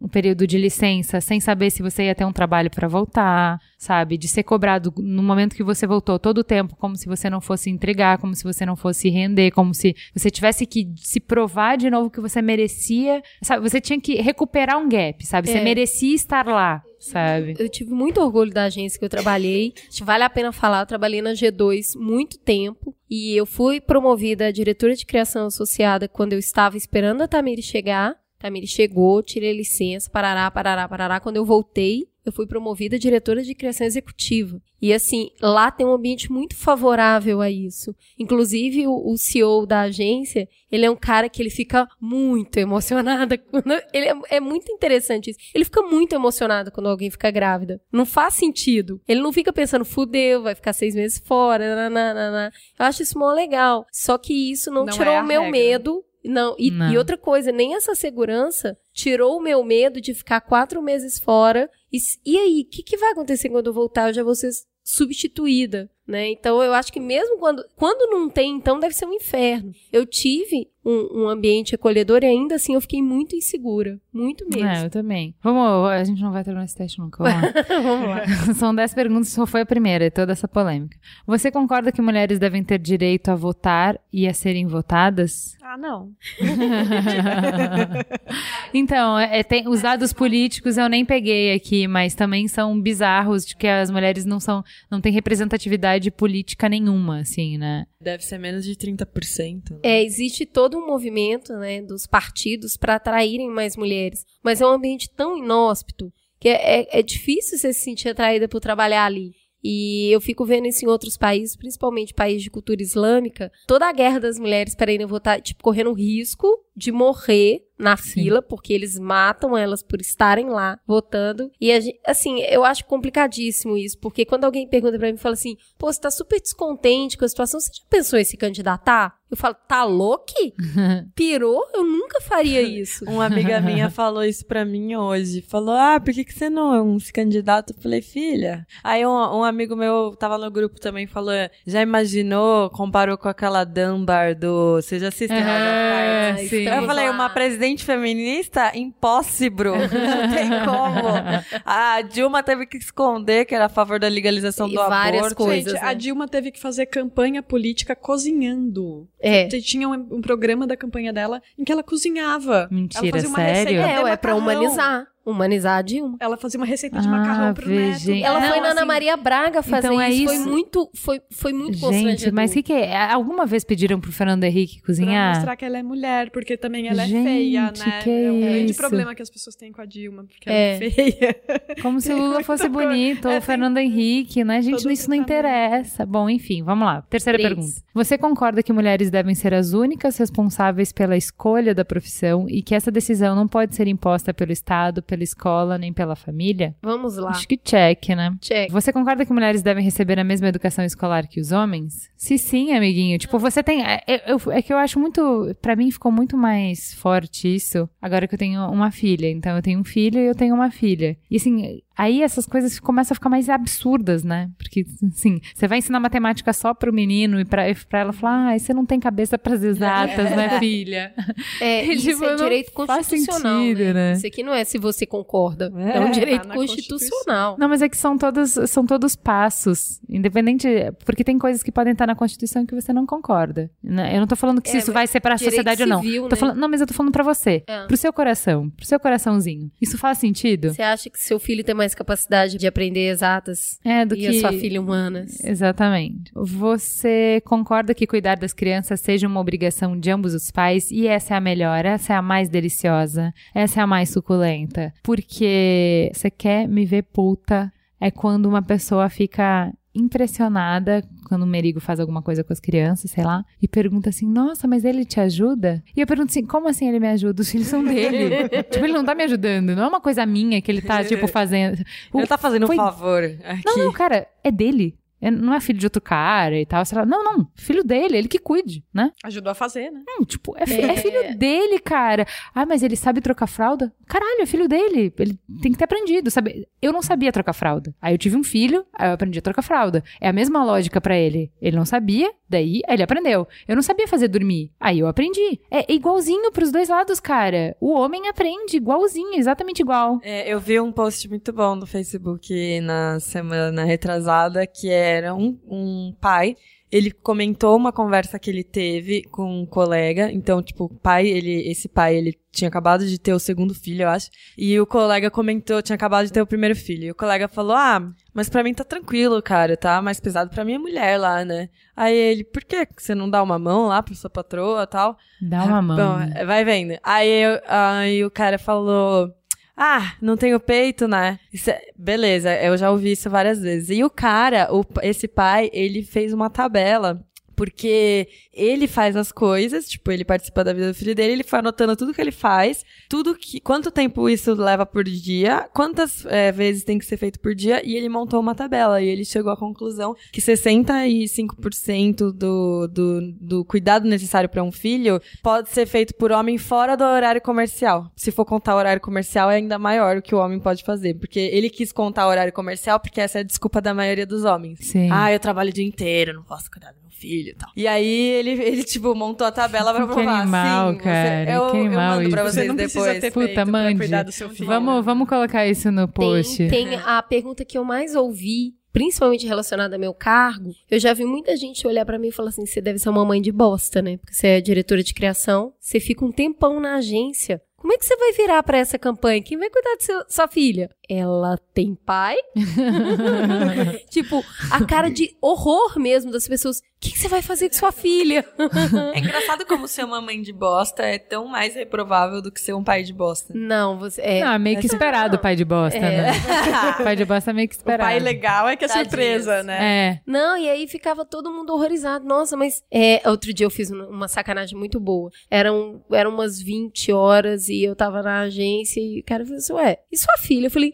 um 0.00 0.08
período 0.08 0.46
de 0.46 0.58
licença 0.58 1.20
sem 1.20 1.40
saber 1.40 1.70
se 1.70 1.82
você 1.82 2.04
ia 2.04 2.14
ter 2.14 2.24
um 2.24 2.32
trabalho 2.32 2.70
para 2.70 2.86
voltar, 2.86 3.58
sabe? 3.78 4.18
De 4.18 4.28
ser 4.28 4.42
cobrado 4.42 4.92
no 4.98 5.22
momento 5.22 5.56
que 5.56 5.62
você 5.64 5.86
voltou 5.86 6.18
todo 6.18 6.38
o 6.38 6.44
tempo, 6.44 6.76
como 6.76 6.96
se 6.96 7.06
você 7.06 7.30
não 7.30 7.40
fosse 7.40 7.70
entregar, 7.70 8.18
como 8.18 8.34
se 8.34 8.44
você 8.44 8.66
não 8.66 8.76
fosse 8.76 9.08
render, 9.08 9.50
como 9.52 9.72
se 9.72 9.94
você 10.14 10.30
tivesse 10.30 10.66
que 10.66 10.92
se 10.96 11.18
provar 11.20 11.76
de 11.76 11.88
novo 11.90 12.10
que 12.10 12.20
você 12.20 12.42
merecia, 12.42 13.22
sabe? 13.42 13.68
Você 13.68 13.80
tinha 13.80 14.00
que 14.00 14.16
recuperar 14.16 14.78
um 14.78 14.88
gap, 14.88 15.24
sabe? 15.26 15.48
Você 15.48 15.58
É. 15.58 15.64
merecia 15.64 16.14
estar 16.14 16.46
lá, 16.46 16.82
sabe? 17.00 17.54
Eu 17.58 17.68
tive 17.68 17.90
muito 17.92 18.20
orgulho 18.20 18.52
da 18.52 18.64
agência 18.64 18.98
que 18.98 19.04
eu 19.04 19.08
trabalhei. 19.08 19.72
Acho 19.88 19.98
que 19.98 20.04
Vale 20.04 20.22
a 20.24 20.30
pena 20.30 20.52
falar, 20.52 20.80
eu 20.82 20.86
trabalhei 20.86 21.20
na 21.20 21.32
G2 21.32 21.96
muito 21.98 22.38
tempo. 22.38 22.94
E 23.08 23.34
eu 23.36 23.46
fui 23.46 23.80
promovida 23.80 24.46
a 24.46 24.50
diretora 24.52 24.94
de 24.94 25.06
criação 25.06 25.46
associada 25.46 26.08
quando 26.08 26.32
eu 26.32 26.38
estava 26.38 26.76
esperando 26.76 27.22
a 27.22 27.28
Tamiri 27.28 27.62
chegar. 27.62 28.14
Tamiri 28.38 28.66
chegou, 28.66 29.22
tirei 29.22 29.52
licença, 29.56 30.10
parará, 30.10 30.50
parará, 30.50 30.88
parará. 30.88 31.20
Quando 31.20 31.36
eu 31.36 31.44
voltei, 31.44 32.06
eu 32.24 32.32
fui 32.32 32.46
promovida 32.46 32.96
a 32.96 32.98
diretora 32.98 33.42
de 33.42 33.54
criação 33.54 33.86
executiva. 33.86 34.60
E 34.82 34.92
assim, 34.92 35.30
lá 35.40 35.70
tem 35.70 35.86
um 35.86 35.92
ambiente 35.92 36.30
muito 36.30 36.54
favorável 36.54 37.40
a 37.40 37.50
isso. 37.50 37.94
Inclusive, 38.18 38.86
o, 38.86 39.12
o 39.12 39.16
CEO 39.16 39.64
da 39.64 39.82
agência, 39.82 40.46
ele 40.70 40.84
é 40.84 40.90
um 40.90 40.96
cara 40.96 41.28
que 41.28 41.40
ele 41.40 41.48
fica 41.50 41.88
muito 42.00 42.58
emocionado. 42.58 43.38
quando- 43.50 43.80
Ele 43.92 44.06
é, 44.08 44.36
é 44.36 44.40
muito 44.40 44.70
interessante 44.70 45.30
isso. 45.30 45.38
Ele 45.54 45.64
fica 45.64 45.80
muito 45.82 46.14
emocionado 46.14 46.70
quando 46.72 46.88
alguém 46.88 47.10
fica 47.10 47.30
grávida. 47.30 47.80
Não 47.92 48.04
faz 48.04 48.34
sentido. 48.34 49.00
Ele 49.08 49.20
não 49.22 49.32
fica 49.32 49.52
pensando, 49.52 49.84
fudeu, 49.84 50.42
vai 50.42 50.54
ficar 50.54 50.72
seis 50.72 50.94
meses 50.94 51.22
fora. 51.24 51.74
nananana. 51.74 52.52
Eu 52.78 52.84
acho 52.86 53.02
isso 53.02 53.18
mó 53.18 53.32
legal. 53.32 53.86
Só 53.92 54.18
que 54.18 54.50
isso 54.50 54.70
não, 54.70 54.84
Não 54.84 54.92
tirou 54.92 55.14
é 55.14 55.22
o 55.22 55.26
meu 55.26 55.42
regra. 55.42 55.58
medo. 55.58 56.04
Não. 56.26 56.54
E, 56.58 56.70
Não. 56.70 56.92
e 56.92 56.98
outra 56.98 57.16
coisa, 57.16 57.52
nem 57.52 57.74
essa 57.74 57.94
segurança 57.94 58.76
tirou 58.92 59.36
o 59.36 59.42
meu 59.42 59.62
medo 59.64 60.00
de 60.00 60.14
ficar 60.14 60.40
quatro 60.40 60.82
meses 60.82 61.18
fora. 61.18 61.70
E, 61.92 61.98
e 62.24 62.36
aí, 62.38 62.66
o 62.66 62.70
que, 62.70 62.82
que 62.82 62.96
vai 62.96 63.12
acontecer 63.12 63.48
quando 63.48 63.68
eu 63.68 63.72
voltar? 63.72 64.08
Eu 64.08 64.14
já 64.14 64.22
vou 64.22 64.34
ser 64.34 64.50
substituída, 64.82 65.90
né? 66.06 66.30
Então 66.30 66.62
eu 66.62 66.72
acho 66.72 66.92
que 66.92 67.00
mesmo 67.00 67.38
quando 67.38 67.64
quando 67.74 68.10
não 68.10 68.28
tem, 68.28 68.52
então 68.52 68.78
deve 68.78 68.94
ser 68.94 69.06
um 69.06 69.12
inferno. 69.12 69.72
Eu 69.92 70.06
tive 70.06 70.68
um, 70.86 71.22
um 71.22 71.28
ambiente 71.28 71.74
acolhedor 71.74 72.22
e 72.22 72.26
ainda 72.26 72.54
assim 72.54 72.74
eu 72.74 72.80
fiquei 72.80 73.02
muito 73.02 73.34
insegura, 73.34 73.98
muito 74.12 74.48
mesmo. 74.48 74.68
É, 74.68 74.84
eu 74.84 74.90
também. 74.90 75.34
Vamos, 75.42 75.90
a 75.90 76.04
gente 76.04 76.22
não 76.22 76.30
vai 76.30 76.44
terminar 76.44 76.64
esse 76.64 76.76
teste 76.76 77.00
nunca. 77.00 77.24
Vamos 77.24 77.42
lá. 77.42 77.52
Vamos 77.82 78.08
lá. 78.08 78.24
São 78.54 78.72
10 78.72 78.94
perguntas, 78.94 79.30
só 79.30 79.44
foi 79.44 79.62
a 79.62 79.66
primeira, 79.66 80.04
e 80.04 80.10
toda 80.10 80.30
essa 80.30 80.46
polêmica. 80.46 80.96
Você 81.26 81.50
concorda 81.50 81.90
que 81.90 82.00
mulheres 82.00 82.38
devem 82.38 82.62
ter 82.62 82.78
direito 82.78 83.30
a 83.30 83.34
votar 83.34 83.98
e 84.12 84.28
a 84.28 84.32
serem 84.32 84.66
votadas? 84.66 85.56
Ah, 85.60 85.76
não. 85.76 86.12
então, 88.72 89.18
é, 89.18 89.42
tem, 89.42 89.68
os 89.68 89.82
dados 89.82 90.12
políticos 90.12 90.78
eu 90.78 90.88
nem 90.88 91.04
peguei 91.04 91.52
aqui, 91.52 91.88
mas 91.88 92.14
também 92.14 92.46
são 92.46 92.80
bizarros 92.80 93.44
de 93.44 93.56
que 93.56 93.66
as 93.66 93.90
mulheres 93.90 94.24
não 94.24 94.38
são, 94.38 94.62
não 94.88 95.00
têm 95.00 95.12
representatividade 95.12 95.95
política 96.10 96.68
nenhuma, 96.68 97.20
assim, 97.20 97.58
né? 97.58 97.86
Deve 98.00 98.24
ser 98.24 98.38
menos 98.38 98.64
de 98.64 98.74
30%. 98.74 99.70
né? 99.70 99.78
É, 99.82 100.02
existe 100.02 100.46
todo 100.46 100.78
um 100.78 100.86
movimento, 100.86 101.52
né, 101.54 101.82
dos 101.82 102.06
partidos 102.06 102.76
para 102.76 102.96
atraírem 102.96 103.48
mais 103.48 103.76
mulheres, 103.76 104.24
mas 104.42 104.60
é 104.60 104.66
um 104.66 104.70
ambiente 104.70 105.10
tão 105.10 105.36
inóspito 105.36 106.12
que 106.38 106.48
é, 106.48 106.80
é, 106.80 106.98
é 107.00 107.02
difícil 107.02 107.58
você 107.58 107.72
se 107.72 107.80
sentir 107.80 108.08
atraída 108.08 108.48
por 108.48 108.60
trabalhar 108.60 109.04
ali. 109.04 109.32
E 109.64 110.10
eu 110.12 110.20
fico 110.20 110.44
vendo 110.44 110.68
isso 110.68 110.84
em 110.84 110.88
outros 110.88 111.16
países, 111.16 111.56
principalmente 111.56 112.14
países 112.14 112.42
de 112.42 112.50
cultura 112.50 112.80
islâmica, 112.80 113.50
toda 113.66 113.88
a 113.88 113.92
guerra 113.92 114.20
das 114.20 114.38
mulheres 114.38 114.76
para 114.76 114.92
irem 114.92 115.06
votar, 115.06 115.40
tipo, 115.40 115.62
correndo 115.62 115.92
risco 115.92 116.46
de 116.76 116.92
morrer 116.92 117.65
na 117.78 117.96
Sim. 117.96 118.10
fila, 118.12 118.40
porque 118.42 118.72
eles 118.72 118.98
matam 118.98 119.56
elas 119.56 119.82
por 119.82 120.00
estarem 120.00 120.48
lá 120.48 120.78
votando. 120.86 121.50
E, 121.60 121.70
a 121.72 121.80
gen- 121.80 121.98
assim, 122.06 122.40
eu 122.42 122.64
acho 122.64 122.84
complicadíssimo 122.86 123.76
isso, 123.76 123.98
porque 123.98 124.24
quando 124.24 124.44
alguém 124.44 124.66
pergunta 124.66 124.98
pra 124.98 125.10
mim, 125.10 125.16
fala 125.18 125.34
assim, 125.34 125.56
pô, 125.78 125.92
você 125.92 126.00
tá 126.00 126.10
super 126.10 126.40
descontente 126.40 127.16
com 127.18 127.24
a 127.24 127.28
situação, 127.28 127.60
você 127.60 127.70
já 127.72 127.82
pensou 127.90 128.18
em 128.18 128.24
se 128.24 128.36
candidatar? 128.36 129.14
Eu 129.28 129.36
falo, 129.36 129.56
tá 129.66 129.82
louco? 129.84 130.24
Pirou? 131.14 131.66
Eu 131.74 131.82
nunca 131.84 132.20
faria 132.20 132.62
isso. 132.62 133.04
Uma 133.06 133.26
amiga 133.26 133.60
minha 133.60 133.90
falou 133.90 134.22
isso 134.24 134.46
pra 134.46 134.64
mim 134.64 134.94
hoje. 134.94 135.42
Falou, 135.42 135.74
ah, 135.74 135.98
por 135.98 136.14
que, 136.14 136.24
que 136.24 136.32
você 136.32 136.48
não 136.48 136.98
se 137.00 137.12
candidata? 137.12 137.72
Eu 137.76 137.82
falei, 137.82 138.00
filha. 138.00 138.64
Aí 138.84 139.04
um, 139.04 139.10
um 139.10 139.42
amigo 139.42 139.74
meu 139.74 140.14
tava 140.16 140.38
no 140.38 140.48
grupo 140.50 140.80
também 140.80 141.06
falou, 141.08 141.32
já 141.66 141.82
imaginou, 141.82 142.70
comparou 142.70 143.18
com 143.18 143.28
aquela 143.28 143.64
Dunbar 143.64 144.38
do... 144.38 144.76
Você 144.76 144.98
já 145.00 145.08
assistiu? 145.08 145.36
Of 145.36 145.46
É, 145.48 146.36
sim. 146.48 146.64
Eu 146.64 146.86
falei, 146.86 147.08
uma 147.10 147.28
presidente 147.28 147.65
feminista? 147.84 148.70
Impossível. 148.76 149.74
Não 149.76 150.34
tem 150.34 150.48
como. 150.64 151.62
A 151.64 152.02
Dilma 152.02 152.42
teve 152.42 152.66
que 152.66 152.76
esconder 152.76 153.44
que 153.46 153.54
era 153.54 153.64
a 153.66 153.68
favor 153.68 153.98
da 153.98 154.08
legalização 154.08 154.68
E 154.68 154.70
do 154.74 154.76
várias 154.76 155.26
aborto. 155.26 155.36
coisas. 155.44 155.72
Gente, 155.72 155.82
né? 155.82 155.88
a 155.88 155.94
Dilma 155.94 156.28
teve 156.28 156.50
que 156.50 156.60
fazer 156.60 156.86
campanha 156.86 157.42
política 157.42 157.96
cozinhando. 157.96 159.08
É. 159.20 159.48
Tinha 159.48 159.88
um, 159.88 159.92
um 159.94 160.20
programa 160.20 160.66
da 160.66 160.76
campanha 160.76 161.12
dela 161.12 161.40
em 161.58 161.64
que 161.64 161.72
ela 161.72 161.82
cozinhava. 161.82 162.68
Mentira, 162.70 163.04
ela 163.06 163.12
fazia 163.12 163.28
uma 163.28 163.38
sério? 163.38 163.80
receita 163.80 163.88
É, 164.00 164.04
ué, 164.04 164.16
pra 164.16 164.34
humanizar. 164.34 165.06
Humanizar 165.26 165.78
a 165.78 165.82
Dilma. 165.82 166.16
Ela 166.20 166.36
fazia 166.36 166.58
uma 166.60 166.66
receita 166.66 167.00
de 167.00 167.06
Ah, 167.08 167.10
macarrão 167.10 167.52
pro 167.54 167.66
vê, 167.66 167.88
neto. 167.90 167.98
gente. 167.98 168.22
Ela 168.22 168.40
Não, 168.40 168.48
foi 168.48 168.60
na 168.60 168.68
Ana 168.68 168.80
assim, 168.80 168.86
Maria 168.88 169.16
Braga 169.16 169.62
fazer 169.62 169.88
então 169.88 170.00
é 170.00 170.10
isso. 170.10 170.26
Foi 170.34 170.38
muito, 170.38 170.90
foi, 170.94 171.20
foi 171.30 171.52
muito 171.52 171.72
Gente, 171.74 171.80
constrangedor. 171.80 172.34
mas 172.34 172.50
o 172.50 172.54
que, 172.54 172.62
que 172.62 172.72
é? 172.72 172.96
Alguma 173.12 173.44
vez 173.44 173.64
pediram 173.64 174.00
pro 174.00 174.12
Fernando 174.12 174.44
Henrique 174.44 174.76
Pra 174.78 174.86
cozinhar? 174.86 175.34
mostrar 175.34 175.56
que 175.56 175.64
ela 175.64 175.78
é 175.78 175.82
mulher, 175.82 176.30
porque 176.30 176.56
também 176.56 176.86
ela 176.88 177.04
Gente, 177.04 177.16
é 177.18 177.22
feia, 177.24 177.62
né? 177.64 178.00
que 178.04 178.10
é 178.10 178.30
um 178.30 178.40
grande 178.40 178.70
isso. 178.70 178.80
problema 178.80 179.14
que 179.14 179.22
as 179.22 179.30
pessoas 179.30 179.56
têm 179.56 179.72
com 179.72 179.80
a 179.80 179.84
Dilma, 179.84 180.24
porque 180.24 180.48
É. 180.48 180.76
ela 180.76 180.84
é 180.84 180.90
feia. 180.90 181.36
Como 181.82 182.00
se 182.00 182.12
o 182.14 182.16
Lula 182.16 182.42
fosse 182.44 182.68
bonito, 182.68 183.26
ou 183.26 183.32
É, 183.34 183.38
o 183.38 183.42
Fernando 183.42 183.78
Henrique, 183.78 184.44
né? 184.44 184.62
Gente, 184.62 184.76
todo 184.82 184.90
isso 184.92 185.08
não 185.10 185.16
interessa. 185.16 186.06
Bom, 186.06 186.30
enfim, 186.30 186.62
vamos 186.62 186.86
lá. 186.86 187.02
Terceira 187.02 187.38
Três. 187.38 187.52
pergunta. 187.54 187.80
Você 187.94 188.16
concorda 188.18 188.62
que 188.62 188.72
mulheres 188.72 189.10
devem 189.10 189.34
ser 189.34 189.52
as 189.54 189.72
únicas 189.72 190.16
responsáveis 190.18 190.92
pela 190.92 191.16
escolha 191.16 191.74
da 191.74 191.84
profissão 191.84 192.46
e 192.48 192.62
que 192.62 192.74
essa 192.74 192.90
decisão 192.90 193.34
não 193.34 193.48
pode 193.48 193.74
ser 193.74 193.86
imposta 193.88 194.32
pelo 194.32 194.52
Estado, 194.52 195.02
pela 195.16 195.24
escola, 195.24 195.78
nem 195.78 195.92
pela 195.92 196.14
família? 196.14 196.74
Vamos 196.82 197.16
lá. 197.16 197.30
Acho 197.30 197.48
que 197.48 197.56
check, 197.56 198.10
né? 198.10 198.36
Check. 198.40 198.70
Você 198.70 198.92
concorda 198.92 199.24
que 199.24 199.32
mulheres 199.32 199.62
devem 199.62 199.82
receber 199.82 200.18
a 200.18 200.24
mesma 200.24 200.48
educação 200.48 200.84
escolar 200.84 201.26
que 201.26 201.40
os 201.40 201.50
homens? 201.52 202.10
Se 202.16 202.36
sim, 202.36 202.72
amiguinho. 202.72 203.18
Tipo, 203.18 203.38
você 203.38 203.62
tem. 203.62 203.82
É, 203.84 204.02
é- 204.06 204.30
eu- 204.32 204.52
é 204.52 204.60
que 204.60 204.72
eu 204.72 204.76
acho 204.78 205.00
muito. 205.00 205.56
Pra 205.62 205.74
mim 205.74 205.90
ficou 205.90 206.12
muito 206.12 206.36
mais 206.36 206.92
forte 206.94 207.52
isso 207.54 207.88
agora 208.00 208.28
que 208.28 208.34
eu 208.34 208.38
tenho 208.38 208.60
uma 208.70 208.90
filha. 208.90 209.28
Então 209.30 209.56
eu 209.56 209.62
tenho 209.62 209.80
um 209.80 209.84
filho 209.84 210.20
e 210.20 210.26
eu 210.26 210.34
tenho 210.34 210.54
uma 210.54 210.70
filha. 210.70 211.16
E 211.30 211.36
assim. 211.36 211.80
Aí 211.98 212.20
essas 212.22 212.44
coisas 212.44 212.78
começam 212.78 213.14
a 213.14 213.16
ficar 213.16 213.30
mais 213.30 213.48
absurdas, 213.48 214.22
né? 214.22 214.50
Porque, 214.58 214.84
assim, 215.10 215.40
você 215.54 215.66
vai 215.66 215.78
ensinar 215.78 215.98
matemática 215.98 216.52
só 216.52 216.74
pro 216.74 216.92
menino 216.92 217.40
e 217.40 217.44
pra, 217.46 217.70
e 217.70 217.74
pra 217.74 218.00
ela 218.00 218.12
falar, 218.12 218.52
ah, 218.52 218.58
você 218.58 218.74
não 218.74 218.84
tem 218.84 219.00
cabeça 219.00 219.38
pras 219.38 219.64
exatas, 219.64 220.30
né, 220.36 220.58
filha? 220.60 221.14
É, 221.58 221.84
isso 221.90 222.10
Tipo, 222.10 222.24
é 222.26 222.28
não 222.28 222.36
direito 222.36 222.70
constitucional, 222.72 223.62
sentido, 223.62 223.78
né? 223.78 223.92
né? 223.94 224.12
Isso 224.12 224.26
aqui 224.26 224.42
não 224.42 224.52
é 224.52 224.62
se 224.64 224.76
você 224.76 225.05
você 225.06 225.24
concorda. 225.24 225.72
É, 225.76 225.96
É, 225.96 226.00
um 226.00 226.10
direito 226.10 226.42
tá 226.42 226.48
na 226.48 226.54
constitucional. 226.54 227.56
Não, 227.58 227.68
mas 227.68 227.80
é 227.82 227.88
que 227.88 227.96
são 227.96 228.18
todos, 228.18 228.52
são 228.68 228.84
todos 228.84 229.14
passos, 229.16 230.00
independente, 230.08 230.68
porque 231.04 231.22
tem 231.24 231.38
coisas 231.38 231.62
que 231.62 231.72
podem 231.72 231.92
estar 231.92 232.06
na 232.06 232.14
Constituição 232.14 232.66
que 232.66 232.74
você 232.74 232.92
não 232.92 233.06
concorda. 233.06 233.70
né? 233.82 234.14
Eu 234.16 234.20
não 234.20 234.26
tô 234.26 234.36
falando 234.36 234.60
que 234.60 234.70
É, 234.70 234.78
isso 234.78 234.92
vai 234.92 235.06
ser 235.06 235.20
pra 235.20 235.34
direito 235.36 235.50
sociedade 235.52 235.82
ou 235.82 235.88
não. 235.88 236.00
civil, 236.02 236.28
né? 236.28 236.36
falando, 236.36 236.56
não, 236.58 236.68
mas 236.68 236.80
eu 236.80 236.86
tô 236.86 236.94
falando 236.94 237.12
pra 237.12 237.22
você, 237.22 237.62
É. 237.66 237.86
pro 237.86 237.96
seu 237.96 238.12
coração, 238.12 238.68
pro 238.70 238.84
seu 238.86 238.98
coraçãozinho. 238.98 239.70
Isso 239.80 239.96
faz 239.96 240.18
sentido? 240.18 240.72
Você 240.74 240.82
acha 240.82 241.08
que 241.08 241.18
seu 241.18 241.38
filho 241.38 241.62
tem 241.64 241.74
mais 241.74 241.94
capacidade 241.94 242.56
de 242.58 242.66
aprender 242.66 243.08
exatas 243.08 243.78
É, 243.84 244.04
do 244.04 244.14
e 244.14 244.18
que 244.18 244.26
a 244.26 244.40
sua 244.40 244.52
filha 244.52 244.80
humanas? 244.80 245.42
Exatamente. 245.44 246.30
Você 246.34 247.40
concorda 247.44 247.94
que 247.94 248.06
cuidar 248.06 248.36
das 248.36 248.52
crianças 248.52 249.00
seja 249.00 249.26
uma 249.26 249.40
obrigação 249.40 249.98
de 249.98 250.10
ambos 250.10 250.34
os 250.34 250.50
pais? 250.50 250.90
E 250.90 251.06
essa 251.06 251.34
é 251.34 251.36
a 251.36 251.40
melhor, 251.40 251.84
essa 251.84 252.12
é 252.12 252.16
a 252.16 252.22
mais 252.22 252.48
deliciosa, 252.48 253.32
essa 253.54 253.80
é 253.80 253.82
a 253.82 253.86
mais 253.86 254.10
suculenta. 254.10 254.92
Porque 255.02 256.10
você 256.14 256.30
quer 256.30 256.68
me 256.68 256.84
ver 256.84 257.02
puta 257.02 257.72
é 258.00 258.10
quando 258.10 258.46
uma 258.46 258.62
pessoa 258.62 259.08
fica 259.08 259.72
impressionada 259.94 261.02
quando 261.26 261.42
o 261.42 261.46
Merigo 261.46 261.80
faz 261.80 261.98
alguma 261.98 262.22
coisa 262.22 262.44
com 262.44 262.52
as 262.52 262.60
crianças, 262.60 263.10
sei 263.10 263.24
lá, 263.24 263.44
e 263.60 263.66
pergunta 263.66 264.10
assim: 264.10 264.26
Nossa, 264.26 264.68
mas 264.68 264.84
ele 264.84 265.04
te 265.04 265.18
ajuda? 265.18 265.82
E 265.96 266.00
eu 266.00 266.06
pergunto 266.06 266.30
assim: 266.30 266.44
Como 266.44 266.68
assim 266.68 266.88
ele 266.88 267.00
me 267.00 267.08
ajuda? 267.08 267.42
Os 267.42 267.50
filhos 267.50 267.66
são 267.66 267.82
dele. 267.82 268.48
tipo, 268.70 268.84
ele 268.84 268.92
não 268.92 269.04
tá 269.04 269.14
me 269.14 269.24
ajudando. 269.24 269.74
Não 269.74 269.82
é 269.84 269.88
uma 269.88 270.00
coisa 270.00 270.24
minha 270.24 270.60
que 270.60 270.70
ele 270.70 270.82
tá, 270.82 271.02
tipo, 271.04 271.26
fazendo. 271.28 271.82
Ele 272.14 272.26
tá 272.26 272.38
fazendo 272.38 272.66
foi- 272.66 272.76
um 272.76 272.78
favor 272.78 273.24
aqui. 273.24 273.62
não, 273.64 273.78
não, 273.78 273.92
cara, 273.92 274.26
é 274.44 274.50
dele. 274.50 274.96
É- 275.20 275.30
não 275.30 275.54
é 275.54 275.60
filho 275.60 275.78
de 275.78 275.86
outro 275.86 276.00
cara 276.02 276.58
e 276.58 276.66
tal. 276.66 276.84
Sei 276.84 276.96
lá. 276.98 277.06
Não, 277.06 277.22
não. 277.24 277.48
Filho 277.54 277.82
dele, 277.84 278.16
ele 278.18 278.28
que 278.28 278.38
cuide, 278.38 278.84
né? 278.92 279.10
Ajudou 279.24 279.50
a 279.50 279.54
fazer, 279.54 279.90
né? 279.90 280.02
Não, 280.06 280.24
tipo, 280.24 280.54
é, 280.56 280.66
fi- 280.66 280.80
é 280.82 280.96
filho 280.96 281.36
dele, 281.38 281.78
cara. 281.78 282.26
Ah, 282.54 282.66
mas 282.66 282.82
ele 282.82 282.96
sabe 282.96 283.20
trocar 283.20 283.46
fralda? 283.46 283.92
Caralho, 284.06 284.42
é 284.42 284.46
filho 284.46 284.68
dele. 284.68 285.12
Ele 285.18 285.38
tem 285.62 285.72
que 285.72 285.78
ter 285.78 285.84
aprendido, 285.84 286.30
sabe? 286.30 286.66
Eu 286.80 286.92
não 286.92 287.02
sabia 287.02 287.32
trocar 287.32 287.52
fralda. 287.52 287.94
Aí 288.00 288.14
eu 288.14 288.18
tive 288.18 288.36
um 288.36 288.42
filho, 288.44 288.84
aí 288.94 289.08
eu 289.08 289.14
aprendi 289.14 289.38
a 289.38 289.42
trocar 289.42 289.62
fralda. 289.62 290.02
É 290.20 290.28
a 290.28 290.32
mesma 290.32 290.64
lógica 290.64 291.00
pra 291.00 291.16
ele. 291.16 291.50
Ele 291.60 291.76
não 291.76 291.84
sabia, 291.84 292.30
daí 292.48 292.80
ele 292.88 293.02
aprendeu. 293.02 293.46
Eu 293.66 293.74
não 293.74 293.82
sabia 293.82 294.06
fazer 294.06 294.28
dormir. 294.28 294.70
Aí 294.78 294.98
eu 295.00 295.06
aprendi. 295.08 295.60
É 295.70 295.92
igualzinho 295.92 296.52
pros 296.52 296.70
dois 296.70 296.88
lados, 296.88 297.18
cara. 297.20 297.76
O 297.80 297.92
homem 297.92 298.28
aprende 298.28 298.76
igualzinho, 298.76 299.34
exatamente 299.38 299.80
igual. 299.80 300.20
É, 300.22 300.48
eu 300.52 300.60
vi 300.60 300.78
um 300.78 300.92
post 300.92 301.28
muito 301.28 301.52
bom 301.52 301.74
no 301.74 301.86
Facebook 301.86 302.80
na 302.80 303.18
semana 303.20 303.84
retrasada 303.84 304.66
que 304.66 304.90
era 305.06 305.34
um, 305.34 305.58
um 305.68 306.14
pai. 306.20 306.56
Ele 306.90 307.10
comentou 307.10 307.76
uma 307.76 307.90
conversa 307.92 308.38
que 308.38 308.48
ele 308.48 308.62
teve 308.62 309.22
com 309.24 309.62
um 309.62 309.66
colega. 309.66 310.30
Então, 310.30 310.62
tipo, 310.62 310.84
o 310.84 310.88
pai, 310.88 311.26
ele, 311.26 311.68
esse 311.68 311.88
pai, 311.88 312.14
ele 312.14 312.38
tinha 312.52 312.68
acabado 312.68 313.04
de 313.04 313.18
ter 313.18 313.32
o 313.34 313.40
segundo 313.40 313.74
filho, 313.74 314.02
eu 314.04 314.08
acho. 314.08 314.30
E 314.56 314.78
o 314.78 314.86
colega 314.86 315.28
comentou, 315.28 315.82
tinha 315.82 315.96
acabado 315.96 316.26
de 316.26 316.32
ter 316.32 316.40
o 316.40 316.46
primeiro 316.46 316.76
filho. 316.76 317.04
E 317.04 317.10
o 317.10 317.14
colega 317.14 317.48
falou: 317.48 317.74
Ah, 317.76 318.08
mas 318.32 318.48
pra 318.48 318.62
mim 318.62 318.72
tá 318.72 318.84
tranquilo, 318.84 319.42
cara, 319.42 319.76
tá 319.76 320.00
mais 320.00 320.20
pesado 320.20 320.48
pra 320.48 320.64
minha 320.64 320.78
mulher 320.78 321.18
lá, 321.18 321.44
né? 321.44 321.68
Aí 321.96 322.14
ele, 322.16 322.44
por 322.44 322.62
que 322.64 322.86
você 322.96 323.16
não 323.16 323.28
dá 323.28 323.42
uma 323.42 323.58
mão 323.58 323.88
lá 323.88 324.00
pra 324.00 324.14
sua 324.14 324.30
patroa 324.30 324.84
e 324.84 324.86
tal? 324.86 325.16
Dá 325.42 325.64
uma 325.64 325.82
mão. 325.82 325.96
Bom, 325.96 326.46
vai 326.46 326.64
vendo. 326.64 326.96
Aí, 327.02 327.28
eu- 327.28 327.60
aí 327.66 328.24
o 328.24 328.30
cara 328.30 328.58
falou. 328.58 329.32
Ah, 329.76 330.14
não 330.22 330.36
tenho 330.36 330.58
peito, 330.58 331.06
né? 331.06 331.38
É- 331.68 331.92
beleza, 331.96 332.54
eu 332.62 332.76
já 332.78 332.90
ouvi 332.90 333.12
isso 333.12 333.28
várias 333.28 333.60
vezes. 333.60 333.90
E 333.90 334.02
o 334.02 334.08
cara, 334.10 334.68
o- 334.74 334.84
esse 335.02 335.28
pai, 335.28 335.68
ele 335.72 336.02
fez 336.02 336.32
uma 336.32 336.48
tabela. 336.48 337.22
Porque 337.56 338.28
ele 338.52 338.86
faz 338.86 339.16
as 339.16 339.32
coisas, 339.32 339.88
tipo, 339.88 340.12
ele 340.12 340.24
participa 340.24 340.62
da 340.62 340.72
vida 340.72 340.88
do 340.88 340.94
filho 340.94 341.14
dele, 341.14 341.32
ele 341.32 341.42
foi 341.42 341.58
anotando 341.58 341.96
tudo 341.96 342.12
que 342.12 342.20
ele 342.20 342.30
faz, 342.30 342.84
tudo 343.08 343.34
que. 343.34 343.60
Quanto 343.60 343.90
tempo 343.90 344.28
isso 344.28 344.54
leva 344.54 344.84
por 344.84 345.04
dia, 345.04 345.68
quantas 345.72 346.24
é, 346.26 346.52
vezes 346.52 346.84
tem 346.84 346.98
que 346.98 347.06
ser 347.06 347.16
feito 347.16 347.40
por 347.40 347.54
dia, 347.54 347.80
e 347.84 347.96
ele 347.96 348.08
montou 348.08 348.38
uma 348.40 348.54
tabela. 348.54 349.00
E 349.00 349.08
ele 349.08 349.24
chegou 349.24 349.50
à 349.50 349.56
conclusão 349.56 350.14
que 350.30 350.40
65% 350.40 352.32
do, 352.32 352.86
do, 352.88 353.32
do 353.40 353.64
cuidado 353.64 354.06
necessário 354.06 354.48
para 354.48 354.62
um 354.62 354.70
filho 354.70 355.20
pode 355.42 355.70
ser 355.70 355.86
feito 355.86 356.14
por 356.14 356.30
homem 356.30 356.58
fora 356.58 356.96
do 356.96 357.04
horário 357.04 357.40
comercial. 357.40 358.10
Se 358.14 358.30
for 358.30 358.44
contar 358.44 358.74
o 358.74 358.78
horário 358.78 359.00
comercial, 359.00 359.50
é 359.50 359.56
ainda 359.56 359.78
maior 359.78 360.18
o 360.18 360.22
que 360.22 360.34
o 360.34 360.38
homem 360.38 360.60
pode 360.60 360.84
fazer. 360.84 361.14
Porque 361.14 361.40
ele 361.40 361.70
quis 361.70 361.90
contar 361.90 362.26
o 362.26 362.30
horário 362.30 362.52
comercial, 362.52 363.00
porque 363.00 363.20
essa 363.20 363.38
é 363.38 363.40
a 363.40 363.44
desculpa 363.44 363.80
da 363.80 363.94
maioria 363.94 364.26
dos 364.26 364.44
homens. 364.44 364.78
Sim. 364.82 365.08
Ah, 365.10 365.32
eu 365.32 365.40
trabalho 365.40 365.70
o 365.70 365.72
dia 365.72 365.86
inteiro, 365.86 366.34
não 366.34 366.42
posso 366.42 366.70
cuidar 366.70 366.92
do 366.92 367.00
meu 367.00 367.05
filho 367.16 367.50
e 367.50 367.54
tal. 367.54 367.70
E 367.76 367.86
aí 367.88 368.06
ele, 368.06 368.50
ele 368.50 368.84
tipo, 368.84 369.14
montou 369.14 369.46
a 369.46 369.50
tabela 369.52 369.92
pra 369.94 370.06
Que 370.06 370.12
provar. 370.12 370.40
animal, 370.42 370.92
Sim, 370.92 370.98
cara, 370.98 371.44
Você, 371.44 371.56
eu, 371.56 371.70
que 371.70 371.76
eu 371.76 371.80
animal 371.86 372.16
mando 372.16 372.30
pra 372.30 372.42
vocês 372.42 372.54
Você 372.54 372.68
não 372.68 372.76
precisa 372.76 373.14
depois. 373.14 373.20
ter 373.20 373.30
Puta, 373.48 373.64
mande. 373.66 373.98
cuidar 373.98 374.22
do 374.22 374.32
seu 374.32 374.48
filho. 374.50 374.66
Vamos, 374.66 375.04
vamos 375.04 375.28
colocar 375.28 375.66
isso 375.66 375.90
no 375.90 376.06
post. 376.08 376.56
Tem, 376.68 376.68
tem 376.88 376.94
a 377.04 377.22
pergunta 377.22 377.64
que 377.64 377.76
eu 377.78 377.84
mais 377.84 378.14
ouvi, 378.14 378.74
principalmente 378.92 379.46
relacionada 379.46 379.96
ao 379.96 380.00
meu 380.00 380.14
cargo. 380.14 380.70
Eu 380.90 380.98
já 380.98 381.12
vi 381.12 381.24
muita 381.24 381.56
gente 381.56 381.86
olhar 381.86 382.04
pra 382.06 382.18
mim 382.18 382.28
e 382.28 382.32
falar 382.32 382.48
assim: 382.50 382.64
você 382.66 382.80
deve 382.80 382.98
ser 382.98 383.08
uma 383.08 383.24
mãe 383.24 383.40
de 383.42 383.52
bosta, 383.52 384.00
né? 384.02 384.16
Porque 384.18 384.34
você 384.34 384.46
é 384.48 384.60
diretora 384.60 385.02
de 385.02 385.12
criação, 385.14 385.72
você 385.80 385.98
fica 386.00 386.24
um 386.24 386.32
tempão 386.32 386.80
na 386.80 386.96
agência. 386.96 387.60
Como 387.76 387.92
é 387.92 387.98
que 387.98 388.06
você 388.06 388.16
vai 388.16 388.32
virar 388.32 388.62
pra 388.64 388.78
essa 388.78 388.98
campanha? 388.98 389.40
Quem 389.42 389.56
vai 389.58 389.70
cuidar 389.70 389.94
de 389.96 390.04
seu- 390.04 390.24
sua 390.28 390.48
filha? 390.48 390.90
Ela 391.08 391.58
tem 391.72 391.94
pai? 391.94 392.36
tipo, 394.10 394.44
a 394.70 394.84
cara 394.84 395.08
de 395.10 395.36
horror 395.40 395.98
mesmo 395.98 396.30
das 396.30 396.46
pessoas. 396.48 396.78
O 396.78 396.98
que, 396.98 397.12
que 397.12 397.18
você 397.18 397.28
vai 397.28 397.42
fazer 397.42 397.68
com 397.68 397.76
sua 397.76 397.92
filha? 397.92 398.44
É 399.14 399.18
engraçado 399.18 399.64
como 399.66 399.86
ser 399.86 400.04
uma 400.04 400.20
mãe 400.20 400.40
de 400.40 400.52
bosta 400.52 401.02
é 401.02 401.18
tão 401.18 401.46
mais 401.46 401.74
reprovável 401.74 402.40
do 402.42 402.50
que 402.50 402.60
ser 402.60 402.72
um 402.74 402.82
pai 402.82 403.02
de 403.02 403.12
bosta. 403.12 403.52
Não, 403.54 403.98
você. 403.98 404.20
É, 404.20 404.42
Ah, 404.42 404.58
meio 404.58 404.78
que 404.80 404.86
esperado 404.86 405.36
o 405.36 405.38
pai 405.38 405.54
de 405.56 405.64
bosta, 405.64 405.98
né? 405.98 406.32
pai 407.04 407.14
de 407.16 407.24
bosta 407.24 407.50
é 407.50 407.54
meio 407.54 407.68
que 407.68 407.74
O 407.74 407.78
esperado. 407.78 408.08
pai 408.08 408.18
legal 408.18 408.68
é 408.68 408.76
que 408.76 408.84
é 408.84 408.88
surpresa, 408.88 409.62
né? 409.62 409.78
É. 410.16 410.20
Não, 410.26 410.56
e 410.56 410.68
aí 410.68 410.86
ficava 410.88 411.24
todo 411.24 411.52
mundo 411.52 411.72
horrorizado. 411.72 412.24
Nossa, 412.26 412.56
mas 412.56 412.82
é, 412.90 413.20
outro 413.28 413.52
dia 413.52 413.66
eu 413.66 413.70
fiz 413.70 413.90
uma- 413.90 414.06
uma 414.08 414.28
sacanagem 414.28 414.76
muito 414.78 414.98
boa. 414.98 415.30
Eram, 415.50 416.02
eram 416.10 416.30
umas 416.30 416.60
20 416.60 417.12
horas 417.12 417.68
e 417.68 417.82
eu 417.84 417.94
tava 417.94 418.22
na 418.22 418.40
agência 418.40 419.00
e 419.00 419.20
o 419.20 419.24
cara 419.24 419.44
falou 419.44 419.58
assim: 419.58 419.72
Ué, 419.74 419.98
e 420.10 420.16
sua 420.16 420.36
filha? 420.38 420.66
Eu 420.66 420.70
falei: 420.70 420.92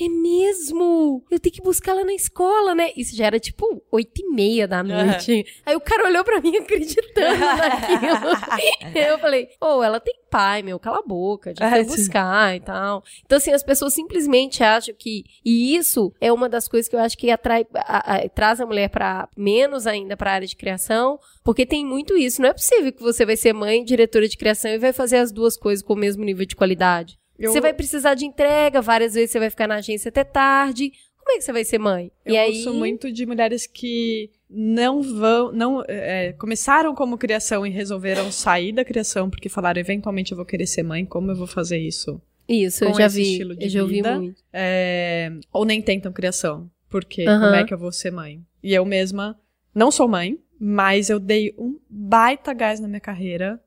É 0.00 0.08
mesmo? 0.08 1.24
Eu 1.30 1.38
tenho 1.40 1.54
que 1.54 1.62
buscar 1.62 1.92
ela 1.92 2.04
na 2.04 2.14
escola, 2.14 2.74
né? 2.74 2.90
Isso 2.96 3.16
já 3.16 3.26
era 3.26 3.38
tipo 3.38 3.82
8 3.90 4.10
e 4.22 4.30
meia 4.30 4.66
da 4.68 4.82
noite. 4.82 5.44
Aí 5.66 5.74
o 5.76 5.80
cara 5.80 6.06
olhou 6.08 6.24
pra 6.24 6.40
mim 6.40 6.56
acreditando 6.56 7.38
naquilo. 7.38 8.96
eu 8.96 9.18
falei: 9.18 9.48
Ô, 9.60 9.82
ela 9.82 10.00
tem 10.00 10.14
pai, 10.30 10.62
meu, 10.62 10.78
cala 10.78 10.98
a 10.98 11.02
boca, 11.02 11.52
de 11.52 11.62
É, 11.62 11.82
buscar 11.84 12.56
e 12.56 12.60
tal. 12.60 13.02
Então, 13.24 13.36
assim, 13.38 13.52
as 13.52 13.62
pessoas 13.62 13.94
simplesmente 13.94 14.62
acham 14.62 14.94
que. 14.96 15.24
E 15.44 15.74
isso 15.76 16.12
é 16.20 16.32
uma 16.32 16.48
das 16.48 16.68
coisas 16.68 16.88
que 16.88 16.94
eu 16.96 17.00
acho 17.00 17.16
que 17.18 17.30
atrai, 17.30 17.66
a- 17.74 18.16
a- 18.16 18.28
traz 18.28 18.60
a 18.60 18.66
mulher 18.66 18.88
para 18.90 19.28
menos 19.36 19.86
ainda 19.86 20.16
para 20.16 20.30
a 20.30 20.34
área 20.34 20.46
de 20.46 20.56
criação, 20.56 21.18
porque 21.44 21.66
tem 21.66 21.84
muito 21.84 22.16
isso. 22.16 22.40
Não 22.40 22.48
é 22.48 22.52
possível 22.52 22.92
que 22.92 23.02
você 23.02 23.26
vai 23.26 23.36
ser 23.36 23.52
mãe, 23.52 23.84
diretora 23.84 24.28
de 24.28 24.36
criação 24.36 24.70
e 24.70 24.78
vai 24.78 24.92
fazer 24.92 25.16
as 25.16 25.32
duas 25.32 25.56
coisas 25.56 25.84
com 25.84 25.94
o 25.94 25.98
mesmo 25.98 26.24
nível 26.24 26.46
de 26.46 26.54
qualidade. 26.56 27.18
Eu- 27.40 27.52
Você 27.52 27.60
vai 27.60 27.72
precisar 27.72 28.14
de 28.14 28.24
entrega, 28.26 28.82
várias 28.82 29.14
vezes 29.14 29.30
você 29.30 29.38
vai 29.38 29.48
ficar 29.50 29.66
na 29.66 29.76
agência 29.76 30.10
até 30.10 30.22
tarde. 30.22 30.92
Como 31.18 31.32
é 31.32 31.38
que 31.38 31.42
você 31.44 31.52
vai 31.52 31.64
ser 31.64 31.78
mãe? 31.78 32.10
Eu 32.24 32.34
e 32.34 32.38
aí, 32.38 32.48
ouço 32.56 32.74
muito 32.74 33.10
de 33.12 33.24
mulheres 33.24 33.66
que 33.66 34.30
não 34.48 35.00
vão, 35.02 35.52
não 35.52 35.82
é, 35.88 36.32
começaram 36.32 36.94
como 36.94 37.16
criação 37.16 37.66
e 37.66 37.70
resolveram 37.70 38.30
sair 38.32 38.72
da 38.72 38.84
criação 38.84 39.30
porque 39.30 39.48
falaram 39.48 39.80
eventualmente 39.80 40.32
eu 40.32 40.36
vou 40.36 40.44
querer 40.44 40.66
ser 40.66 40.82
mãe, 40.82 41.04
como 41.06 41.30
eu 41.30 41.36
vou 41.36 41.46
fazer 41.46 41.78
isso? 41.78 42.20
isso, 42.48 42.84
eu 42.84 42.90
com 42.90 42.96
já 42.98 43.06
esse 43.06 43.16
vi, 43.22 43.30
estilo 43.30 43.54
de 43.56 43.64
eu 43.64 43.68
já 43.70 43.82
ouvi 43.82 43.94
vida. 43.94 44.16
muito. 44.18 44.42
É, 44.52 45.30
ou 45.52 45.64
nem 45.64 45.80
tentam 45.80 46.12
criação, 46.12 46.68
porque 46.88 47.24
como 47.24 47.54
é 47.54 47.64
que 47.64 47.72
eu 47.72 47.78
vou 47.78 47.92
ser 47.92 48.10
mãe? 48.10 48.42
E 48.62 48.74
eu 48.74 48.84
mesma 48.84 49.38
não 49.72 49.90
sou 49.92 50.08
mãe, 50.08 50.36
mas 50.58 51.08
eu 51.10 51.20
dei 51.20 51.54
um 51.56 51.78
baita 51.88 52.52
gás 52.52 52.80
na 52.80 52.88
minha 52.88 52.98
carreira 53.00 53.60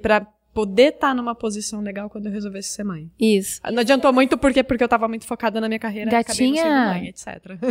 pra 0.00 0.26
poder 0.52 0.94
estar 0.94 1.14
numa 1.14 1.34
posição 1.34 1.80
legal 1.80 2.08
quando 2.10 2.26
eu 2.26 2.32
resolvesse 2.32 2.70
ser 2.70 2.84
mãe. 2.84 3.10
Isso. 3.18 3.60
Não 3.72 3.80
adiantou 3.80 4.12
muito 4.12 4.36
porque 4.36 4.62
porque 4.62 4.84
eu 4.84 4.88
tava 4.88 5.08
muito 5.08 5.26
focada 5.26 5.60
na 5.60 5.68
minha 5.68 5.78
carreira, 5.78 6.10
Gatinha. 6.10 6.86
mãe, 6.94 7.08
etc. 7.08 7.26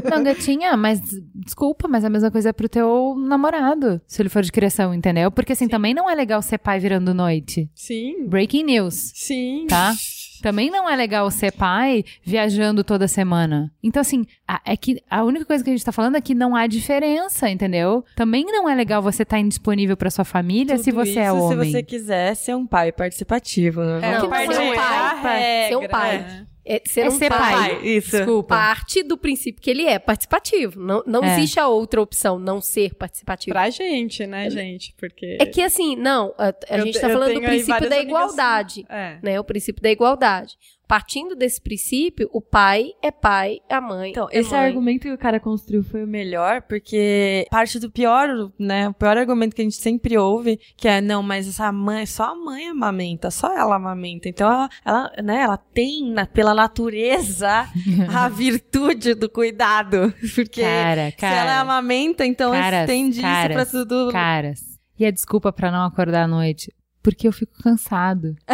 Não, 0.10 0.24
gatinha, 0.24 0.76
mas 0.76 1.02
desculpa, 1.34 1.88
mas 1.88 2.04
a 2.04 2.10
mesma 2.10 2.32
coisa 2.32 2.50
é 2.50 2.54
pro 2.54 2.70
teu 2.70 3.16
namorado, 3.18 4.02
se 4.08 4.22
ele 4.22 4.30
for 4.30 4.44
de 4.44 4.52
criação, 4.52 4.94
entendeu? 4.94 5.32
Porque 5.32 5.54
assim, 5.54 5.68
também 5.68 5.94
não 5.94 6.10
é 6.10 6.16
legal 6.16 6.42
ser 6.42 6.58
pai 6.58 6.80
virando 6.80 7.14
noite. 7.14 7.70
Sim. 7.74 8.28
Breaking 8.28 8.64
news, 8.64 9.12
Sim. 9.14 9.66
tá? 9.68 9.94
Também 10.42 10.70
não 10.72 10.90
é 10.90 10.96
legal 10.96 11.30
ser 11.32 11.52
pai 11.52 12.04
viajando 12.24 12.84
toda 12.84 13.08
semana. 13.08 13.72
Então, 13.84 14.02
assim, 14.02 14.26
a- 14.48 14.62
é 14.66 14.76
que 14.76 15.02
a 15.10 15.24
única 15.24 15.46
coisa 15.46 15.64
que 15.64 15.70
a 15.70 15.74
gente 15.74 15.86
tá 15.86 15.92
falando 15.92 16.16
é 16.18 16.22
que 16.22 16.34
não 16.34 16.56
há 16.56 16.68
diferença, 16.68 17.50
entendeu? 17.50 18.04
Também 18.16 18.46
não 18.46 18.68
é 18.70 18.76
legal 18.76 19.02
você 19.02 19.24
estar 19.24 19.40
indisponível 19.40 19.96
pra 19.96 20.10
sua 20.10 20.26
família 20.26 20.78
se 20.78 20.92
Tudo 20.92 21.06
você 21.06 21.20
é 21.20 21.26
isso 21.28 21.36
homem. 21.36 21.66
Se 21.66 21.72
você 21.72 21.84
quiser 21.84 22.36
ser 22.36 22.56
um 22.56 22.66
pai 22.66 22.92
participativo, 22.92 23.82
né? 23.82 24.00
É, 24.02 24.12
Não, 24.14 24.22
não, 24.24 24.30
parte 24.30 24.54
ser 24.56 24.62
um 24.62 24.74
é 24.74 24.76
pai, 24.76 25.68
ser 25.70 25.76
um 25.78 25.88
pai. 25.88 26.48
É 26.64 26.80
ser, 26.86 27.02
É 27.02 27.08
um 27.08 27.12
ser 27.12 27.30
pai. 27.30 27.80
Isso. 27.84 28.12
Desculpa. 28.12 28.56
Parte 28.56 29.02
do 29.02 29.18
princípio 29.18 29.62
que 29.62 29.70
ele 29.70 29.84
é 29.86 29.98
participativo. 29.98 30.80
Não, 30.80 31.04
não 31.08 31.24
É. 31.24 31.34
existe 31.34 31.60
a 31.60 31.68
outra 31.68 32.00
opção, 32.02 32.38
não 32.38 32.62
ser 32.62 32.94
participativo. 32.94 33.54
Pra 33.54 33.70
gente, 33.72 34.28
né, 34.28 34.50
gente? 34.50 34.94
Porque. 34.98 35.38
É 35.40 35.46
que 35.48 35.62
assim, 35.62 35.96
não, 35.96 36.34
a, 36.38 36.50
a 36.70 36.78
Eu 36.78 36.86
gente 36.86 36.94
te- 36.96 37.02
tá 37.02 37.10
falando 37.10 37.34
do 37.34 37.42
princípio 37.42 37.90
da 37.90 37.98
igualdade, 38.00 38.86
É. 38.90 39.18
né? 39.24 39.40
O 39.40 39.44
princípio 39.44 39.82
da 39.82 39.90
igualdade. 39.90 40.56
Partindo 40.92 41.38
desse 41.38 41.62
princípio, 41.62 42.30
o 42.34 42.42
pai 42.42 42.88
é 43.02 43.10
pai, 43.12 43.60
a 43.70 43.80
mãe 43.80 44.12
Então, 44.12 44.28
é 44.30 44.40
esse 44.40 44.52
mãe. 44.52 44.60
argumento 44.60 45.04
que 45.04 45.14
o 45.14 45.18
cara 45.18 45.40
construiu 45.40 45.82
foi 45.86 46.04
o 46.04 46.08
melhor, 46.08 46.64
porque 46.64 47.48
parte 47.50 47.80
do 47.80 47.90
pior, 47.90 48.28
né? 48.60 48.90
O 48.90 48.94
pior 48.94 49.18
argumento 49.18 49.56
que 49.56 49.62
a 49.62 49.64
gente 49.64 49.78
sempre 49.78 50.18
ouve, 50.18 50.60
que 50.76 50.90
é, 50.90 51.00
não, 51.00 51.24
mas 51.24 51.48
essa 51.48 51.72
mãe, 51.72 52.06
só 52.06 52.34
a 52.34 52.36
mãe 52.36 52.68
amamenta, 52.68 53.32
só 53.32 53.58
ela 53.58 53.78
amamenta. 53.78 54.28
Então, 54.28 54.50
ela, 54.52 54.70
ela, 54.84 55.12
né, 55.24 55.42
ela 55.44 55.56
tem, 55.56 56.12
na- 56.12 56.26
pela 56.26 56.54
natureza, 56.54 57.48
a 58.14 58.28
virtude 58.28 59.14
do 59.14 59.30
cuidado. 59.30 60.14
Porque 60.36 60.62
Cara, 60.62 61.10
se 61.18 61.24
ela 61.26 61.36
cara, 61.46 61.60
amamenta, 61.62 62.26
então 62.26 62.52
Caras, 62.52 62.82
estende 62.82 63.12
isso 63.20 63.22
caras, 63.22 63.56
pra 63.56 63.66
tudo. 63.66 64.12
caras. 64.12 64.60
E 65.00 65.06
a 65.06 65.10
desculpa 65.12 65.54
pra 65.54 65.72
não 65.72 65.86
acordar 65.86 66.24
à 66.24 66.28
noite? 66.28 66.70
Porque 67.02 67.26
eu 67.28 67.32
fico 67.32 67.54
cansado. 67.64 68.36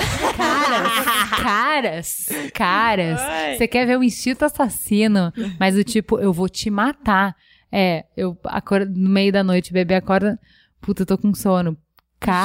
Caras, 1.42 2.28
caras, 2.54 3.20
caras. 3.20 3.58
Você 3.58 3.68
quer 3.68 3.86
ver 3.86 3.98
o 3.98 4.04
instinto 4.04 4.44
assassino, 4.44 5.32
mas 5.60 5.76
o 5.76 5.84
tipo, 5.84 6.20
eu 6.20 6.34
vou 6.34 6.50
te 6.50 6.70
matar. 6.70 7.36
É, 7.72 8.06
eu 8.16 8.38
acordo 8.46 8.92
no 8.96 9.10
meio 9.10 9.32
da 9.32 9.44
noite, 9.44 9.72
o 9.72 9.74
bebê 9.74 9.96
acorda. 9.96 10.40
Puta, 10.82 11.04
eu 11.04 11.06
tô 11.06 11.18
com 11.18 11.34
sono. 11.34 11.78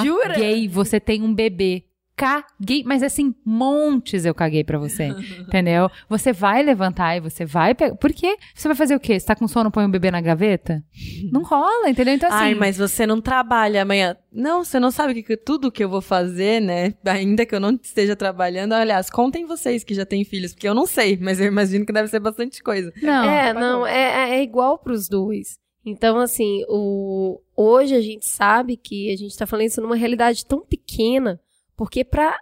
Jura? 0.05 0.35
Caguei, 0.35 0.69
você 0.69 1.01
tem 1.01 1.23
um 1.23 1.35
bebê. 1.35 1.85
Caguei, 2.17 2.85
mas 2.85 3.03
assim, 3.03 3.35
montes 3.45 4.25
eu 4.25 4.35
caguei 4.35 4.63
pra 4.63 4.79
você. 4.79 5.07
entendeu? 5.41 5.91
Você 6.09 6.33
vai 6.33 6.63
levantar 6.63 7.17
e 7.17 7.21
você 7.21 7.45
vai 7.45 7.75
pegar. 7.75 7.97
Por 7.97 8.13
quê? 8.13 8.37
Você 8.55 8.69
vai 8.69 8.77
fazer 8.77 8.95
o 8.95 9.01
quê? 9.01 9.19
Você 9.19 9.27
tá 9.27 9.35
com 9.35 9.49
sono, 9.49 9.71
põe 9.71 9.85
o 9.85 9.89
bebê 9.89 10.11
na 10.11 10.21
gaveta? 10.21 10.83
Não 11.33 11.43
rola, 11.43 11.89
entendeu? 11.89 12.15
Então 12.15 12.29
assim. 12.29 12.45
Ai, 12.45 12.55
mas 12.55 12.77
você 12.77 13.07
não 13.07 13.21
trabalha 13.21 13.83
amanhã. 13.83 14.17
Não, 14.33 14.65
você 14.65 14.79
não 14.79 14.91
sabe 14.91 15.15
que, 15.15 15.23
que 15.23 15.37
tudo 15.37 15.71
que 15.71 15.83
eu 15.83 15.89
vou 15.89 16.01
fazer, 16.01 16.61
né? 16.61 16.95
Ainda 17.05 17.45
que 17.47 17.55
eu 17.55 17.61
não 17.61 17.79
esteja 17.83 18.17
trabalhando. 18.17 18.73
Aliás, 18.73 19.11
contem 19.11 19.47
vocês 19.47 19.85
que 19.85 19.95
já 19.95 20.05
têm 20.05 20.25
filhos, 20.25 20.53
porque 20.53 20.69
eu 20.69 20.75
não 20.75 20.87
sei, 20.87 21.19
mas 21.21 21.41
eu 21.41 21.47
imagino 21.47 21.87
que 21.87 21.93
deve 21.93 22.09
ser 22.09 22.21
bastante 22.21 22.63
coisa. 22.63 22.93
Não. 23.03 23.25
É, 23.25 23.53
não, 23.53 23.87
é, 23.87 24.37
é 24.37 24.43
igual 24.43 24.79
pros 24.79 25.09
dois. 25.09 25.59
Então, 25.85 26.19
assim, 26.19 26.65
o, 26.69 27.41
hoje 27.57 27.95
a 27.95 28.01
gente 28.01 28.27
sabe 28.29 28.77
que 28.77 29.13
a 29.13 29.17
gente 29.17 29.37
tá 29.37 29.47
falando 29.47 29.67
isso 29.67 29.81
numa 29.81 29.97
realidade 29.97 30.47
tão 30.47 30.61
pequena, 30.61 31.41
porque 31.77 32.05
pra 32.05 32.39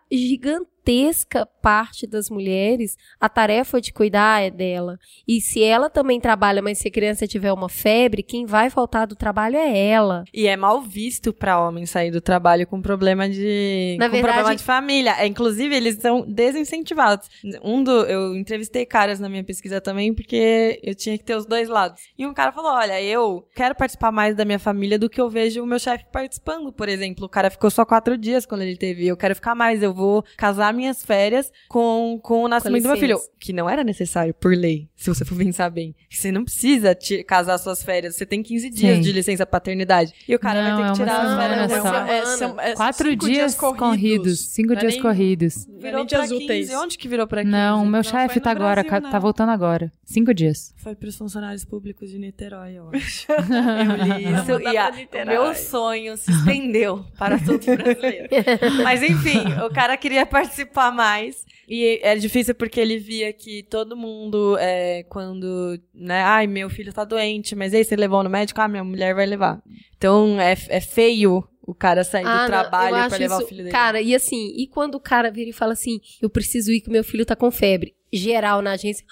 gigantesca 0.84 1.46
parte 1.62 2.06
das 2.06 2.30
mulheres, 2.30 2.96
a 3.20 3.28
tarefa 3.28 3.80
de 3.80 3.92
cuidar 3.92 4.42
é 4.42 4.50
dela. 4.50 4.98
E 5.28 5.40
se 5.40 5.62
ela 5.62 5.90
também 5.90 6.18
trabalha, 6.20 6.62
mas 6.62 6.78
se 6.78 6.88
a 6.88 6.90
criança 6.90 7.26
tiver 7.26 7.52
uma 7.52 7.68
febre, 7.68 8.22
quem 8.22 8.46
vai 8.46 8.70
faltar 8.70 9.06
do 9.06 9.14
trabalho 9.14 9.56
é 9.56 9.78
ela. 9.88 10.24
E 10.32 10.46
é 10.46 10.56
mal 10.56 10.80
visto 10.80 11.32
pra 11.32 11.60
homem 11.60 11.84
sair 11.86 12.10
do 12.10 12.20
trabalho 12.20 12.66
com 12.66 12.80
problema 12.80 13.28
de 13.28 13.96
Na 13.98 14.06
com 14.06 14.12
verdade- 14.12 14.34
problema 14.34 14.56
de 14.56 14.62
família. 14.64 15.14
É, 15.18 15.26
inclusive, 15.26 15.74
eles 15.74 15.96
são 15.96 16.24
desincentivados. 16.26 17.28
Um 17.62 17.82
do 17.84 17.90
eu 18.06 18.34
entrevistei 18.36 18.86
caras 18.86 19.20
na 19.20 19.28
minha 19.28 19.44
pesquisa 19.44 19.80
também 19.80 20.14
porque 20.14 20.80
eu 20.82 20.94
tinha 20.94 21.16
que 21.18 21.24
ter 21.24 21.34
os 21.36 21.44
dois 21.46 21.68
lados. 21.68 22.00
E 22.18 22.26
um 22.26 22.32
cara 22.34 22.52
falou: 22.52 22.72
"Olha, 22.72 23.00
eu 23.02 23.46
quero 23.54 23.74
participar 23.74 24.10
mais 24.10 24.34
da 24.34 24.44
minha 24.44 24.58
família 24.58 24.98
do 24.98 25.10
que 25.10 25.20
eu 25.20 25.28
vejo 25.28 25.62
o 25.62 25.66
meu 25.66 25.78
chefe 25.78 26.04
participando, 26.12 26.72
por 26.72 26.88
exemplo. 26.88 27.26
O 27.26 27.28
cara 27.28 27.50
ficou 27.50 27.70
só 27.70 27.84
quatro 27.84 28.16
dias 28.16 28.46
quando 28.46 28.62
ele 28.62 28.76
teve. 28.76 29.06
Eu 29.06 29.16
quero 29.16 29.34
ficar 29.34 29.54
mais. 29.54 29.82
Eu 29.82 29.92
vou 29.92 30.24
casar 30.36 30.69
minhas 30.72 31.04
férias 31.04 31.50
com, 31.68 32.18
com 32.22 32.42
o 32.44 32.48
nascimento 32.48 32.82
do 32.82 32.88
meu 32.88 32.96
filho, 32.98 33.18
que 33.38 33.52
não 33.52 33.68
era 33.68 33.82
necessário 33.84 34.34
por 34.34 34.54
lei, 34.56 34.88
se 34.96 35.08
você 35.08 35.24
for 35.24 35.36
pensar 35.36 35.70
bem. 35.70 35.94
Você 36.10 36.30
não 36.32 36.44
precisa 36.44 36.94
ti- 36.94 37.22
casar 37.24 37.58
suas 37.58 37.82
férias. 37.82 38.16
Você 38.16 38.26
tem 38.26 38.42
15 38.42 38.70
dias 38.70 38.96
Sim. 38.96 39.02
de 39.02 39.12
licença 39.12 39.46
paternidade. 39.46 40.12
E 40.28 40.34
o 40.34 40.38
cara 40.38 40.62
Não, 40.62 40.70
vai 40.70 40.76
ter 40.76 40.82
é 40.82 40.84
que 40.84 41.00
uma 41.02 41.06
tirar 41.12 41.26
as 41.26 41.68
férias. 41.68 41.82
só. 41.82 42.04
É, 42.06 42.36
são- 42.36 42.60
é 42.60 42.74
Quatro 42.74 43.16
dias, 43.16 43.54
corridos. 43.54 44.48
Cinco 44.50 44.68
Não 44.70 44.76
é 44.76 44.80
dias 44.80 44.92
nem- 44.94 45.02
corridos. 45.02 45.68
É 45.68 45.72
Virou 45.80 46.04
dias 46.04 46.22
15. 46.28 46.34
úteis. 46.44 46.70
Onde 46.74 46.98
que 46.98 47.08
virou 47.08 47.26
pra 47.26 47.42
15? 47.42 47.50
Não, 47.52 47.82
o 47.84 47.86
meu 47.86 48.02
chefe 48.02 48.40
tá 48.40 48.50
agora, 48.50 48.82
Brasil, 48.82 49.10
tá 49.10 49.18
voltando 49.18 49.50
agora. 49.50 49.90
Cinco 50.04 50.34
dias. 50.34 50.74
Foi 50.76 50.94
pros 50.94 51.16
funcionários 51.16 51.64
públicos 51.64 52.10
de 52.10 52.18
Niterói, 52.18 52.74
eu 52.78 52.88
acho. 52.90 53.26
eu 53.30 54.16
li 54.18 54.24
isso 54.24 54.60
e 54.72 54.76
a, 54.76 55.24
meu 55.24 55.54
sonho 55.54 56.16
se 56.16 56.30
estendeu 56.30 57.04
para 57.18 57.38
todos 57.38 57.66
os 57.66 57.76
brasileiros. 57.76 58.28
Mas 58.84 59.02
enfim, 59.02 59.38
o 59.66 59.70
cara 59.72 59.96
queria 59.96 60.26
participar 60.26 60.59
mais. 60.92 61.44
E 61.68 62.00
é 62.02 62.16
difícil 62.16 62.54
porque 62.54 62.80
ele 62.80 62.98
via 62.98 63.32
que 63.32 63.62
todo 63.64 63.96
mundo, 63.96 64.56
é, 64.58 65.04
quando, 65.04 65.80
né, 65.94 66.22
ai, 66.22 66.46
meu 66.46 66.68
filho 66.68 66.92
tá 66.92 67.04
doente, 67.04 67.54
mas 67.54 67.72
aí 67.72 67.84
você 67.84 67.94
levou 67.94 68.22
no 68.24 68.30
médico, 68.30 68.60
ah, 68.60 68.66
minha 68.68 68.82
mulher 68.84 69.14
vai 69.14 69.26
levar. 69.26 69.62
Então 69.96 70.40
é, 70.40 70.56
é 70.68 70.80
feio 70.80 71.44
o 71.62 71.72
cara 71.74 72.02
sair 72.02 72.26
Ah, 72.26 72.44
do 72.44 72.46
trabalho 72.48 72.96
acho 72.96 73.16
levar 73.16 73.36
isso- 73.36 73.44
o 73.44 73.48
filho 73.48 73.62
dele. 73.62 73.70
Cara, 73.72 74.00
e 74.00 74.14
assim, 74.14 74.52
e 74.56 74.66
quando 74.66 74.96
o 74.96 75.00
cara 75.00 75.30
vira 75.30 75.50
e 75.50 75.52
fala 75.52 75.72
assim, 75.74 76.00
eu 76.20 76.28
preciso 76.28 76.72
ir 76.72 76.80
que 76.80 76.90
meu 76.90 77.04
filho 77.04 77.24
tá 77.24 77.36
com 77.36 77.50
febre. 77.50 77.94
Geral 78.12 78.60
na 78.62 78.72
agência. 78.72 79.04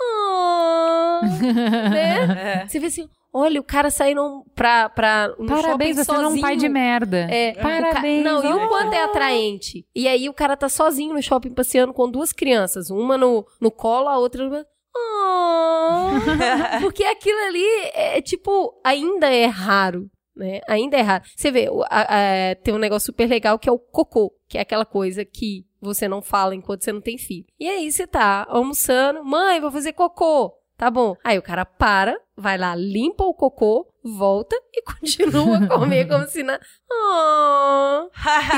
Ah, 0.00 1.20
né? 1.90 2.62
É. 2.62 2.66
Você 2.66 2.78
vê 2.78 2.86
assim, 2.86 3.08
olha, 3.36 3.60
o 3.60 3.64
cara 3.64 3.90
saindo 3.90 4.44
pra, 4.54 4.88
pra 4.88 5.28
no 5.38 5.46
Parabéns, 5.46 5.96
shopping 5.96 6.04
você 6.04 6.12
não 6.12 6.22
é 6.24 6.28
um 6.28 6.40
pai 6.40 6.54
de 6.56 6.60
sozinho. 6.62 6.72
merda. 6.72 7.16
É, 7.30 7.52
ca- 7.52 7.62
Parabéns. 7.62 8.24
Não, 8.24 8.44
e 8.44 8.52
o 8.64 8.68
quanto 8.68 8.92
é 8.92 9.02
atraente. 9.02 9.86
E 9.94 10.08
aí 10.08 10.28
o 10.28 10.34
cara 10.34 10.56
tá 10.56 10.68
sozinho 10.68 11.14
no 11.14 11.22
shopping 11.22 11.50
passeando 11.52 11.92
com 11.92 12.10
duas 12.10 12.32
crianças. 12.32 12.90
Uma 12.90 13.16
no, 13.18 13.46
no 13.60 13.70
colo, 13.70 14.08
a 14.08 14.18
outra. 14.18 14.66
Ah, 14.96 16.20
porque 16.80 17.04
aquilo 17.04 17.38
ali 17.46 17.64
é 17.94 18.20
tipo, 18.22 18.80
ainda 18.84 19.28
é 19.32 19.46
raro. 19.46 20.08
Né? 20.34 20.60
Ainda 20.68 20.96
é 20.98 21.00
raro. 21.00 21.24
Você 21.34 21.50
vê, 21.50 21.66
a- 21.90 22.50
a- 22.50 22.54
tem 22.56 22.74
um 22.74 22.78
negócio 22.78 23.06
super 23.06 23.26
legal 23.28 23.58
que 23.58 23.68
é 23.68 23.72
o 23.72 23.78
cocô, 23.78 24.32
que 24.48 24.58
é 24.58 24.60
aquela 24.60 24.84
coisa 24.84 25.24
que 25.24 25.64
você 25.80 26.06
não 26.08 26.20
fala 26.20 26.54
enquanto 26.54 26.82
você 26.84 26.92
não 26.92 27.00
tem 27.00 27.16
filho. 27.16 27.46
E 27.58 27.66
aí 27.68 27.90
você 27.90 28.06
tá 28.06 28.46
almoçando, 28.48 29.24
mãe, 29.24 29.60
vou 29.60 29.70
fazer 29.70 29.92
cocô. 29.94 30.52
Tá 30.76 30.90
bom. 30.90 31.16
Aí 31.24 31.38
o 31.38 31.42
cara 31.42 31.64
para, 31.64 32.18
vai 32.36 32.58
lá, 32.58 32.74
limpa 32.74 33.24
o 33.24 33.32
cocô, 33.32 33.86
volta 34.04 34.54
e 34.72 34.82
continua 34.84 35.58
a 35.58 35.68
comer 35.68 36.06
como 36.06 36.26
se 36.26 36.42
na. 36.42 36.60
Ah. 36.92 38.06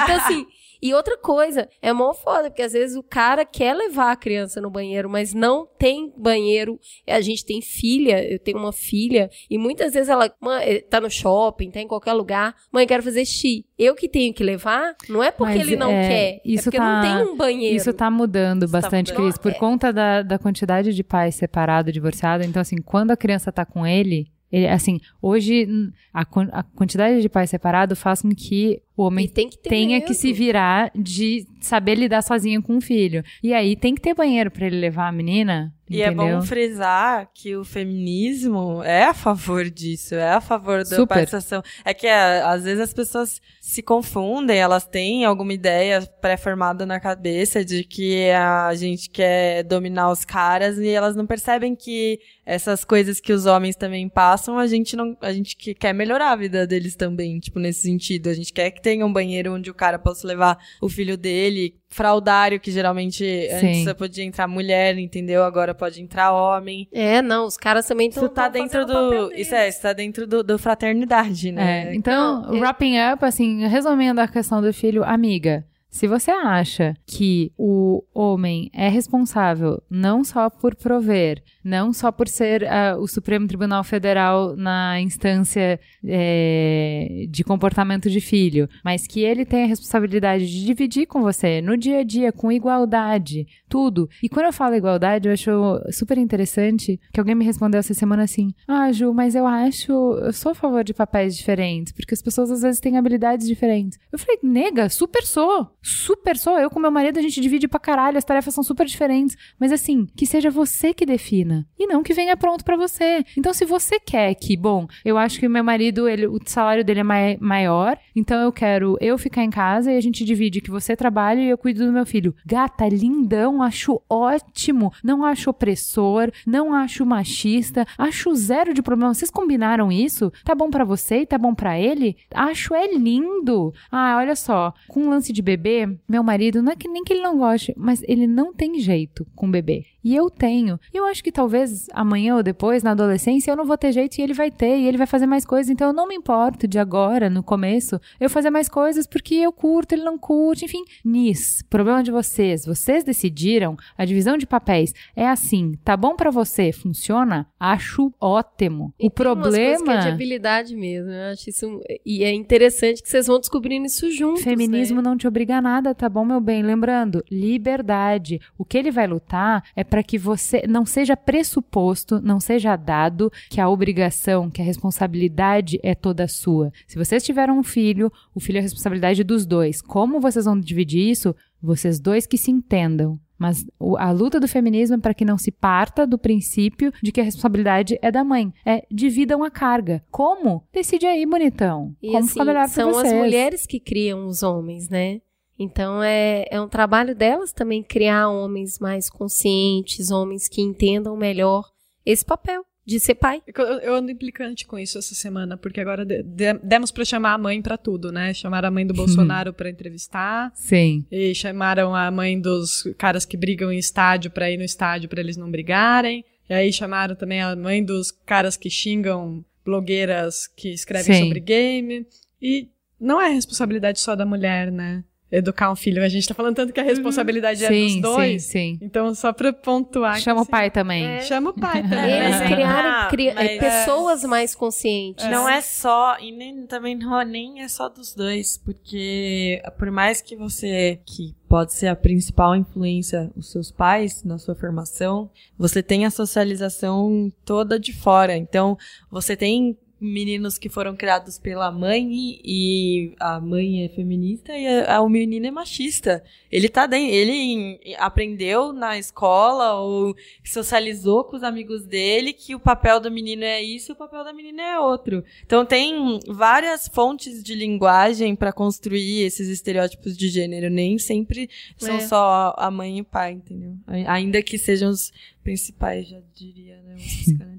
Então, 0.03 0.17
assim, 0.17 0.47
e 0.81 0.95
outra 0.95 1.17
coisa, 1.17 1.69
é 1.83 1.93
mó 1.93 2.13
foda, 2.15 2.51
porque 2.51 2.63
às 2.63 2.73
vezes 2.73 2.97
o 2.97 3.03
cara 3.03 3.45
quer 3.45 3.75
levar 3.75 4.13
a 4.13 4.17
criança 4.17 4.61
no 4.61 4.71
banheiro, 4.71 5.09
mas 5.09 5.35
não 5.35 5.67
tem 5.79 6.13
banheiro. 6.17 6.79
A 7.07 7.21
gente 7.21 7.45
tem 7.45 7.61
filha, 7.61 8.25
eu 8.25 8.39
tenho 8.39 8.59
uma 8.59 8.73
filha, 8.73 9.31
e 9.51 9.59
muitas 9.59 9.95
vezes 9.95 10.09
ela 10.09 10.33
eh, 10.63 10.81
tá 10.89 11.01
no 11.01 11.11
shopping, 11.11 11.71
tá 11.71 11.81
em 11.81 11.89
qualquer 11.89 12.13
lugar, 12.13 12.55
mãe, 12.73 12.87
quero 12.87 13.03
fazer 13.03 13.25
xixi. 13.25 13.65
Eu 13.79 13.95
que 13.95 14.09
tenho 14.09 14.35
que 14.35 14.43
levar, 14.43 14.95
não 15.09 15.23
é 15.23 15.31
porque 15.31 15.59
Mas, 15.59 15.67
ele 15.67 15.77
não 15.77 15.91
é, 15.91 16.09
quer, 16.09 16.41
isso 16.45 16.63
é 16.63 16.65
porque 16.65 16.77
tá- 16.79 17.03
não 17.03 17.03
tem 17.03 17.33
um 17.33 17.37
banheiro. 17.37 17.77
Isso 17.77 17.93
tá 17.93 18.11
mudando 18.11 18.65
Isso 18.65 18.73
tá 18.73 18.81
bastante, 18.81 19.13
mudando. 19.13 19.25
Cris, 19.27 19.39
por 19.39 19.55
conta 19.55 19.93
da, 19.93 20.23
da 20.23 20.39
quantidade 20.39 20.95
de 20.95 21.05
pais 21.05 21.35
separados, 21.35 21.93
divorciados. 21.93 22.47
Então, 22.47 22.61
assim, 22.61 22.77
quando 22.77 23.11
a 23.11 23.17
criança 23.17 23.53
tá 23.53 23.65
com 23.65 23.87
ele, 23.87 24.31
ele 24.51 24.67
assim, 24.67 24.99
hoje 25.21 25.67
a, 26.13 26.23
a 26.23 26.63
quantidade 26.63 27.21
de 27.21 27.29
pais 27.29 27.51
separados 27.51 27.99
faz 27.99 28.23
com 28.23 28.31
que 28.31 28.83
o 28.99 29.05
homem 29.07 29.27
E 29.27 29.29
tem 29.29 29.49
que 29.49 29.57
tenha 29.59 29.99
mesmo. 29.99 30.07
que 30.09 30.15
se 30.15 30.33
virar 30.33 30.91
de 30.95 31.47
saber 31.61 31.95
lidar 31.95 32.23
sozinho 32.23 32.63
com 32.63 32.77
o 32.77 32.81
filho. 32.81 33.23
E 33.43 33.55
aí 33.55 33.77
tem 33.77 33.95
que 33.95 34.01
ter 34.01 34.15
banheiro 34.15 34.51
pra 34.51 34.67
ele 34.67 34.79
levar 34.79 35.09
a 35.09 35.13
menina. 35.13 35.73
E 35.91 36.03
é 36.03 36.09
entendeu? 36.09 36.37
bom 36.39 36.43
frisar 36.43 37.31
que 37.35 37.57
o 37.57 37.65
feminismo 37.65 38.83
é 38.83 39.05
a 39.05 39.15
favor 39.15 39.69
disso, 39.71 40.15
é 40.15 40.33
a 40.33 40.41
favor 40.41 40.79
da 40.81 40.85
Super. 40.97 41.07
participação. 41.15 41.63
É 41.83 41.95
que 41.95 42.07
é, 42.07 42.43
às 42.43 42.65
vezes 42.65 42.81
as 42.81 42.93
pessoas 42.93 43.41
se 43.61 43.83
confundem, 43.83 44.59
elas 44.59 44.85
têm 44.87 45.25
alguma 45.25 45.53
ideia 45.53 46.03
pré-formada 46.21 46.85
na 46.85 47.01
cabeça 47.01 47.65
de 47.65 47.85
que 47.85 48.31
a 48.31 48.75
gente 48.75 49.09
quer 49.09 49.63
dominar 49.65 50.11
os 50.11 50.25
caras 50.27 50.77
e 50.79 50.89
elas 50.89 51.17
não 51.17 51.27
percebem 51.27 51.75
que 51.75 52.21
essas 52.45 52.85
coisas 52.85 53.19
que 53.19 53.33
os 53.33 53.47
homens 53.47 53.75
também 53.75 54.09
passam, 54.11 54.59
a 54.59 54.67
gente 54.67 54.95
não, 54.95 55.17
a 55.23 55.33
gente 55.33 55.57
que 55.57 55.75
quer 55.75 55.95
melhorar 55.95 56.33
a 56.33 56.37
vida 56.37 56.67
deles 56.67 56.97
também, 56.97 57.39
tipo 57.39 57.59
nesse 57.59 57.81
sentido. 57.83 58.29
A 58.29 58.35
gente 58.35 58.53
quer 58.53 58.71
que 58.71 58.83
tenha 58.89 59.05
um 59.05 59.13
banheiro 59.13 59.53
onde 59.53 59.71
o 59.71 59.75
cara 59.75 59.99
possa 59.99 60.27
levar 60.27 60.57
o 60.81 60.89
filho 60.89 61.15
dele, 61.15 61.75
fraudário 61.91 62.59
que 62.59 62.71
geralmente 62.71 63.23
antes 63.53 63.79
Sim. 63.79 63.85
só 63.85 63.93
podia 63.93 64.25
entrar 64.25 64.49
mulher, 64.49 64.97
entendeu? 64.97 65.45
Agora 65.45 65.75
pode 65.75 66.01
entrar 66.01 66.33
homem. 66.33 66.89
É, 66.91 67.21
não, 67.21 67.45
os 67.45 67.59
caras 67.59 67.87
também 67.87 68.09
estão 68.09 68.25
Isso 68.25 68.33
tá 68.33 68.49
dentro 68.49 68.87
do. 68.87 69.31
Isso 69.35 69.55
é, 69.55 69.69
isso 69.69 69.83
tá 69.83 69.93
dentro 69.93 70.27
do, 70.27 70.43
do 70.43 70.59
fraternidade, 70.59 71.53
né? 71.53 71.89
É, 71.89 71.95
então, 71.95 72.41
Não, 72.43 72.55
é- 72.57 72.61
wrapping 72.61 72.95
up, 73.13 73.23
assim, 73.27 73.67
resumindo 73.67 74.23
a 74.23 74.27
questão 74.27 74.63
do 74.63 74.73
filho, 74.73 75.05
amiga, 75.05 75.67
se 75.91 76.07
você 76.07 76.31
acha 76.31 76.95
que 77.07 77.53
o 77.59 78.03
homem 78.15 78.71
é 78.73 78.89
responsável 78.89 79.83
não 79.91 80.25
só 80.25 80.49
por 80.49 80.75
prover, 80.75 81.43
Não 81.69 81.93
só 81.93 82.11
por 82.11 82.29
ser 82.29 82.63
uh, 82.63 82.99
o 82.99 83.07
Supremo 83.07 83.47
Tribunal 83.47 83.85
Federal 83.85 84.57
na 84.57 84.99
instância 85.03 85.79
é, 86.03 87.27
de 87.29 87.45
comportamento 87.45 88.09
de 88.09 88.23
filho, 88.23 88.67
mas 88.83 89.07
que 89.07 89.21
ele 89.21 89.45
tem 89.45 89.65
a 89.65 89.67
responsabilidade 89.67 90.47
de 90.47 90.65
dividir 90.65 91.07
com 91.07 91.21
você 91.21 91.61
no 91.61 91.77
dia 91.77 91.99
a 91.99 92.03
dia, 92.03 92.33
com 92.33 92.51
igualdade, 92.51 93.47
tudo. 93.69 94.09
E 94.23 94.31
quando 94.31 94.47
eu 94.47 94.53
falo 94.53 94.77
igualdade, 94.77 95.29
eu 95.29 95.35
acho 95.35 95.51
super 95.93 96.17
interessante 96.17 96.99
que 97.13 97.21
alguém 97.21 97.35
me 97.35 97.45
respondeu 97.45 97.81
essa 97.81 97.93
semana 97.93 98.23
assim: 98.23 98.55
Ah, 98.67 98.91
Ju, 98.91 99.13
mas 99.13 99.35
eu 99.35 99.47
acho, 99.47 99.93
eu 99.93 100.33
sou 100.33 100.53
a 100.53 100.55
favor 100.55 100.83
de 100.83 100.95
papéis 100.95 101.37
diferentes, 101.37 101.93
porque 101.93 102.15
as 102.15 102.23
pessoas 102.23 102.51
às 102.51 102.63
vezes 102.63 102.81
têm 102.81 102.97
habilidades 102.97 103.47
diferentes. 103.47 103.99
Eu 104.11 104.19
falei, 104.19 104.39
nega, 104.43 104.89
super 104.89 105.23
sou. 105.23 105.71
Super 105.83 106.39
sou. 106.39 106.59
Eu 106.59 106.71
com 106.71 106.81
meu 106.81 106.91
marido, 106.91 107.19
a 107.19 107.23
gente 107.23 107.41
divide 107.41 107.69
pra 107.69 107.79
caralho, 107.79 108.17
as 108.17 108.25
tarefas 108.25 108.55
são 108.55 108.65
super 108.65 108.87
diferentes. 108.87 109.37
Mas 109.61 109.71
assim, 109.71 110.07
que 110.17 110.25
seja 110.27 110.51
você 110.51 110.95
que 110.95 111.05
defina. 111.05 111.58
E 111.79 111.87
não 111.87 112.03
que 112.03 112.15
venha 112.15 112.37
pronto 112.37 112.65
para 112.65 112.77
você. 112.77 113.25
Então, 113.37 113.53
se 113.53 113.65
você 113.65 113.99
quer 113.99 114.35
que, 114.35 114.57
bom, 114.57 114.87
eu 115.05 115.17
acho 115.17 115.39
que 115.39 115.49
meu 115.49 115.65
marido, 115.65 116.09
ele, 116.09 116.27
o 116.27 116.39
salário 116.45 116.85
dele 116.85 117.01
é 117.01 117.05
mai 117.05 117.39
maior, 117.41 117.99
então 118.19 118.41
eu 118.41 118.53
quero 118.53 118.97
eu 119.01 119.17
ficar 119.17 119.45
em 119.45 119.51
casa 119.51 119.93
e 119.93 119.97
a 119.97 120.01
gente 120.01 120.25
divide 120.25 120.61
que 120.61 120.71
você 120.71 120.97
trabalha 120.97 121.41
e 121.41 121.49
eu 121.49 121.57
cuido 121.57 121.87
do 121.87 121.93
meu 121.93 122.05
filho. 122.05 122.35
Gata, 122.45 122.89
lindão, 122.89 123.63
acho 123.63 124.01
ótimo. 124.09 124.93
Não 125.03 125.25
acho 125.25 125.51
opressor, 125.51 126.31
não 126.47 126.75
acho 126.75 127.07
machista, 127.07 127.87
acho 127.97 128.35
zero 128.35 128.75
de 128.75 128.83
problema. 128.83 129.15
Vocês 129.15 129.31
combinaram 129.31 129.93
isso? 129.93 130.33
Tá 130.45 130.55
bom 130.55 130.71
para 130.71 130.85
você 130.85 131.21
e 131.21 131.27
tá 131.27 131.39
bom 131.39 131.55
para 131.55 131.79
ele? 131.79 132.17
Acho 132.35 132.75
é 132.75 132.93
lindo. 132.93 133.73
Ah, 133.91 134.17
olha 134.19 134.35
só, 134.35 134.75
com 134.89 135.05
um 135.05 135.11
lance 135.11 135.33
de 135.33 135.43
bebê, 135.43 135.89
meu 136.09 136.23
marido, 136.23 136.63
não 136.63 136.73
é 136.73 136.77
que 136.77 136.89
nem 136.89 137.05
que 137.05 137.13
ele 137.13 137.23
não 137.23 137.39
goste, 137.39 137.73
mas 137.77 138.03
ele 138.09 138.27
não 138.27 138.53
tem 138.53 138.79
jeito 138.81 139.27
com 139.35 139.51
bebê. 139.51 139.87
E 140.03 140.15
eu 140.15 140.31
tenho. 140.31 140.79
E 140.93 140.97
eu 140.97 141.05
acho 141.05 141.23
que 141.23 141.31
talvez 141.31 141.87
amanhã 141.93 142.37
ou 142.37 142.43
depois, 142.43 142.83
na 142.83 142.93
adolescência, 142.93 143.51
eu 143.51 143.57
não 143.57 143.65
vou 143.65 143.77
ter 143.77 143.93
jeito 143.93 144.19
e 144.19 144.23
ele 144.23 144.33
vai 144.33 144.51
ter, 144.51 144.79
e 144.79 144.87
ele 144.87 144.97
vai 144.97 145.07
fazer 145.07 145.27
mais 145.27 145.45
coisas. 145.45 145.71
Então 145.71 145.89
eu 145.89 145.93
não 145.93 146.09
me 146.09 146.15
importo 146.15 146.67
de 146.67 146.79
agora, 146.79 147.29
no 147.29 147.43
começo, 147.43 148.01
eu 148.21 148.31
fazer 148.31 148.51
mais 148.51 148.69
coisas 148.69 149.07
porque 149.07 149.35
eu 149.35 149.53
curto, 149.53 149.93
ele 149.93 150.05
não 150.05 150.19
curte, 150.19 150.65
enfim. 150.65 150.83
Nis, 151.05 151.63
problema 151.69 152.03
de 152.03 152.11
vocês. 152.11 152.65
Vocês 152.65 153.05
decidiram, 153.05 153.77
a 153.97 154.05
divisão 154.05 154.37
de 154.37 154.47
papéis 154.47 154.93
é 155.15 155.27
assim, 155.29 155.73
tá 155.85 155.97
bom 155.97 156.17
para 156.17 156.31
você, 156.31 156.73
funciona? 156.73 157.47
Acho 157.59 158.13
ótimo. 158.21 158.93
E 158.99 159.07
o 159.07 159.11
problema. 159.11 159.95
É 159.95 159.99
de 159.99 160.09
habilidade 160.09 160.77
mesmo. 160.77 161.11
Eu 161.11 161.33
acho 161.33 161.51
isso. 161.51 161.81
E 162.05 162.25
é 162.25 162.33
interessante 162.33 163.03
que 163.03 163.09
vocês 163.09 163.27
vão 163.27 163.39
descobrindo 163.39 163.87
isso 163.87 164.11
juntos. 164.11 164.43
Feminismo 164.43 165.03
né? 165.03 165.09
não 165.09 165.17
te 165.17 165.27
obriga 165.27 165.57
a 165.57 165.63
nada, 165.63 165.95
tá 165.95 166.09
bom, 166.09 166.25
meu 166.25 166.41
bem? 166.41 166.63
Lembrando, 166.63 167.25
liberdade. 167.31 168.41
O 168.57 168.65
que 168.65 168.79
ele 168.79 168.91
vai 168.91 169.07
lutar 169.07 169.65
é 169.75 169.83
para 169.83 170.03
que 170.03 170.19
você 170.19 170.65
não 170.69 170.85
seja 170.85 171.17
pressuposto, 171.17 172.21
não 172.21 172.41
seja 172.41 172.77
dado 172.77 173.31
que 173.49 173.61
a 173.61 173.69
obrigação, 173.69 174.51
que 174.51 174.63
a 174.63 174.65
responsabilidade 174.65 175.79
é 175.83 175.95
toda 175.95 176.29
sua. 176.29 176.73
Se 176.87 176.97
vocês 176.97 177.23
tiveram 177.23 177.59
um 177.59 177.63
filho, 177.63 177.98
o 178.35 178.41
filho 178.41 178.57
é 178.57 178.61
a 178.61 178.63
responsabilidade 178.63 179.25
dos 179.25 179.45
dois. 179.45 179.83
Como 179.83 180.21
vocês 180.21 180.45
vão 180.45 180.59
dividir 180.59 181.11
isso? 181.11 181.35
Vocês 181.63 181.99
dois 181.99 182.27
que 182.27 182.39
se 182.39 182.51
entendam. 182.51 183.19
Mas 183.39 183.65
a 183.99 184.11
luta 184.11 184.41
do 184.41 184.49
feminismo 184.49 184.97
é 184.97 184.99
para 184.99 185.15
que 185.15 185.25
não 185.25 185.39
se 185.39 185.53
parta 185.53 186.05
do 186.05 186.19
princípio 186.19 186.93
de 187.01 187.13
que 187.13 187.21
a 187.21 187.25
responsabilidade 187.25 187.97
é 188.03 188.11
da 188.11 188.25
mãe. 188.25 188.53
É 188.67 188.85
dividam 188.91 189.45
a 189.45 189.51
carga. 189.51 190.05
Como? 190.11 190.65
Decide 190.73 191.07
aí, 191.07 191.25
bonitão. 191.25 191.95
E 192.03 192.09
Como 192.09 192.19
assim, 192.19 192.29
ficar 192.29 192.45
melhor 192.45 192.69
são 192.69 192.93
vocês. 192.93 193.13
as 193.13 193.19
mulheres 193.19 193.67
que 193.67 193.79
criam 193.79 194.27
os 194.27 194.43
homens, 194.43 194.89
né? 194.89 195.21
Então 195.57 196.03
é, 196.03 196.47
é 196.51 196.61
um 196.61 196.69
trabalho 196.69 197.15
delas 197.15 197.53
também 197.53 197.83
criar 197.83 198.29
homens 198.29 198.79
mais 198.79 199.09
conscientes, 199.09 200.11
homens 200.11 200.49
que 200.49 200.61
entendam 200.61 201.17
melhor 201.17 201.65
esse 202.05 202.25
papel 202.25 202.65
de 202.89 202.99
ser 202.99 203.17
pai. 203.17 203.43
Eu, 203.55 203.65
eu 203.81 203.95
ando 203.95 204.11
implicante 204.11 204.67
com 204.67 204.79
isso 204.79 204.97
essa 204.97 205.15
semana, 205.15 205.59
porque 205.59 205.79
agora 205.79 206.07
de, 206.07 206.23
de, 206.23 206.55
demos 206.63 206.91
para 206.91 207.05
chamar 207.05 207.35
a 207.35 207.39
mãe 207.39 207.61
para 207.61 207.77
tudo, 207.77 208.11
né? 208.11 208.33
Chamaram 208.33 208.69
a 208.69 208.71
mãe 208.71 208.87
do 208.87 208.95
Bolsonaro 208.97 209.53
para 209.53 209.69
entrevistar. 209.69 210.51
Sim. 210.55 211.05
E 211.11 211.35
chamaram 211.35 211.95
a 211.95 212.11
mãe 212.11 212.41
dos 212.41 212.89
caras 212.97 213.27
que 213.27 213.37
brigam 213.37 213.71
em 213.71 213.79
estádio 213.79 214.31
para 214.31 214.51
ir 214.51 214.57
no 214.57 214.65
estádio 214.65 215.07
para 215.07 215.21
eles 215.21 215.37
não 215.37 215.51
brigarem. 215.51 216.25
E 216.49 216.55
aí 216.55 216.73
chamaram 216.73 217.15
também 217.15 217.43
a 217.43 217.55
mãe 217.55 217.85
dos 217.85 218.11
caras 218.11 218.57
que 218.57 218.71
xingam 218.71 219.45
blogueiras 219.63 220.47
que 220.47 220.71
escrevem 220.71 221.15
Sim. 221.15 221.25
sobre 221.25 221.41
game. 221.41 222.07
E 222.41 222.71
não 222.99 223.21
é 223.21 223.29
responsabilidade 223.29 224.01
só 224.01 224.17
da 224.17 224.25
mulher, 224.25 224.73
né? 224.73 225.05
Educar 225.31 225.71
um 225.71 225.77
filho. 225.77 226.03
A 226.03 226.09
gente 226.09 226.27
tá 226.27 226.33
falando 226.35 226.57
tanto 226.57 226.73
que 226.73 226.81
a 226.81 226.83
responsabilidade 226.83 227.63
é 227.65 227.69
dos 227.69 227.93
Sim, 227.93 228.01
dois. 228.01 228.45
sim, 228.45 228.51
sim. 228.51 228.79
Então, 228.81 229.15
só 229.15 229.31
pra 229.33 229.53
pontuar. 229.53 230.19
Chama 230.21 230.41
o 230.41 230.43
assim, 230.43 230.51
pai 230.51 230.71
também. 230.71 231.05
É. 231.05 231.21
Chama 231.21 231.51
o 231.51 231.53
pai 231.53 231.83
também. 231.87 232.11
Eles 232.11 232.41
É. 232.41 232.47
criaram 232.47 232.91
Ah, 232.91 233.09
cri- 233.11 233.35
mas- 233.35 233.59
pessoas 233.59 234.25
mais 234.25 234.55
conscientes. 234.55 235.27
Não 235.29 235.47
é 235.47 235.61
só, 235.61 236.19
e 236.19 236.33
nem, 236.33 236.67
também 236.67 236.95
não, 236.97 237.21
nem 237.25 237.61
é 237.63 237.69
só 237.69 237.89
dos 237.91 238.15
dois, 238.15 238.57
porque 238.57 239.61
por 239.79 239.91
mais 239.91 240.23
que 240.23 240.35
você, 240.35 240.99
que 241.05 241.35
pode 241.47 241.75
ser 241.75 241.89
a 241.89 241.97
principal 241.97 242.57
influência, 242.57 243.31
os 243.37 243.51
seus 243.53 243.71
pais 243.71 244.25
na 244.25 244.39
sua 244.39 244.55
formação, 244.55 245.31
você 245.59 245.83
tem 245.83 246.07
a 246.07 246.11
socialização 246.11 247.31
toda 247.45 247.79
de 247.79 247.93
fora. 247.93 248.37
Então, 248.37 248.77
você 249.11 249.37
tem 249.37 249.77
meninos 250.01 250.57
que 250.59 250.69
foram 250.69 250.95
criados 250.95 251.39
pela 251.39 251.73
mãe 251.73 252.09
e, 252.45 253.15
a 253.19 253.41
mãe 253.41 253.85
é 253.85 253.89
feminista 253.89 254.57
e 254.57 254.67
a, 254.67 254.97
a- 254.97 255.01
o 255.03 255.09
menino 255.09 255.47
é 255.47 255.51
machista. 255.51 256.23
Ele 256.51 256.69
tá 256.69 256.87
dentro, 256.87 257.13
ele 257.15 257.81
aprendeu 257.99 258.73
na 258.73 258.97
escola 258.99 259.75
ou 259.81 260.15
socializou 260.45 261.25
com 261.25 261.37
os 261.37 261.43
amigos 261.43 261.85
dele 261.85 262.33
que 262.33 262.55
o 262.55 262.61
papel 262.61 263.01
do 263.01 263.11
menino 263.11 263.43
é 263.43 263.63
isso 263.63 263.91
e 263.91 263.95
o 263.95 263.97
papel 263.97 264.23
da 264.25 264.33
menina 264.33 264.63
é 264.63 264.79
outro. 264.79 265.25
Então 265.45 265.67
tem 265.67 266.21
várias 266.29 266.87
fontes 266.89 267.43
de 267.43 267.55
linguagem 267.55 268.37
para 268.37 268.53
construir 268.53 269.23
esses 269.23 269.49
estereótipos 269.49 270.17
de 270.17 270.29
gênero, 270.29 270.71
nem 270.71 270.97
sempre 270.99 271.51
são 271.77 271.97
É. 271.97 272.01
só 272.01 272.55
a 272.57 272.71
mãe 272.71 272.99
e 272.99 273.01
o 273.01 273.05
pai, 273.05 273.33
entendeu? 273.33 273.75
Ai- 273.87 274.07
Ainda 274.07 274.41
que 274.43 274.57
sejam 274.59 274.91
os 274.91 275.13
principais, 275.43 276.09
já 276.09 276.21
diria, 276.35 276.81
né. 276.83 276.97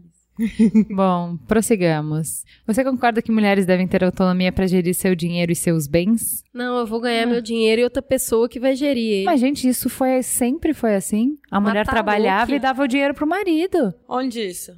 Bom, 0.89 1.37
prossigamos. 1.47 2.43
Você 2.65 2.83
concorda 2.83 3.21
que 3.21 3.31
mulheres 3.31 3.65
devem 3.65 3.87
ter 3.87 4.03
autonomia 4.03 4.51
para 4.51 4.67
gerir 4.67 4.93
seu 4.93 5.15
dinheiro 5.15 5.51
e 5.51 5.55
seus 5.55 5.87
bens? 5.87 6.43
Não, 6.53 6.77
eu 6.79 6.85
vou 6.87 6.99
ganhar 6.99 7.25
meu 7.25 7.41
dinheiro 7.41 7.81
e 7.81 7.83
outra 7.83 8.01
pessoa 8.01 8.47
que 8.49 8.59
vai 8.59 8.75
gerir 8.75 9.11
ele. 9.17 9.25
Mas, 9.25 9.39
gente, 9.39 9.67
isso 9.67 9.89
foi 9.89 10.21
sempre 10.23 10.73
foi 10.73 10.95
assim. 10.95 11.37
A 11.51 11.59
mulher 11.59 11.85
tá 11.85 11.91
trabalhava 11.91 12.41
louca. 12.51 12.55
e 12.55 12.59
dava 12.59 12.83
o 12.83 12.87
dinheiro 12.87 13.13
pro 13.13 13.27
marido. 13.27 13.93
Onde 14.07 14.39
isso? 14.41 14.71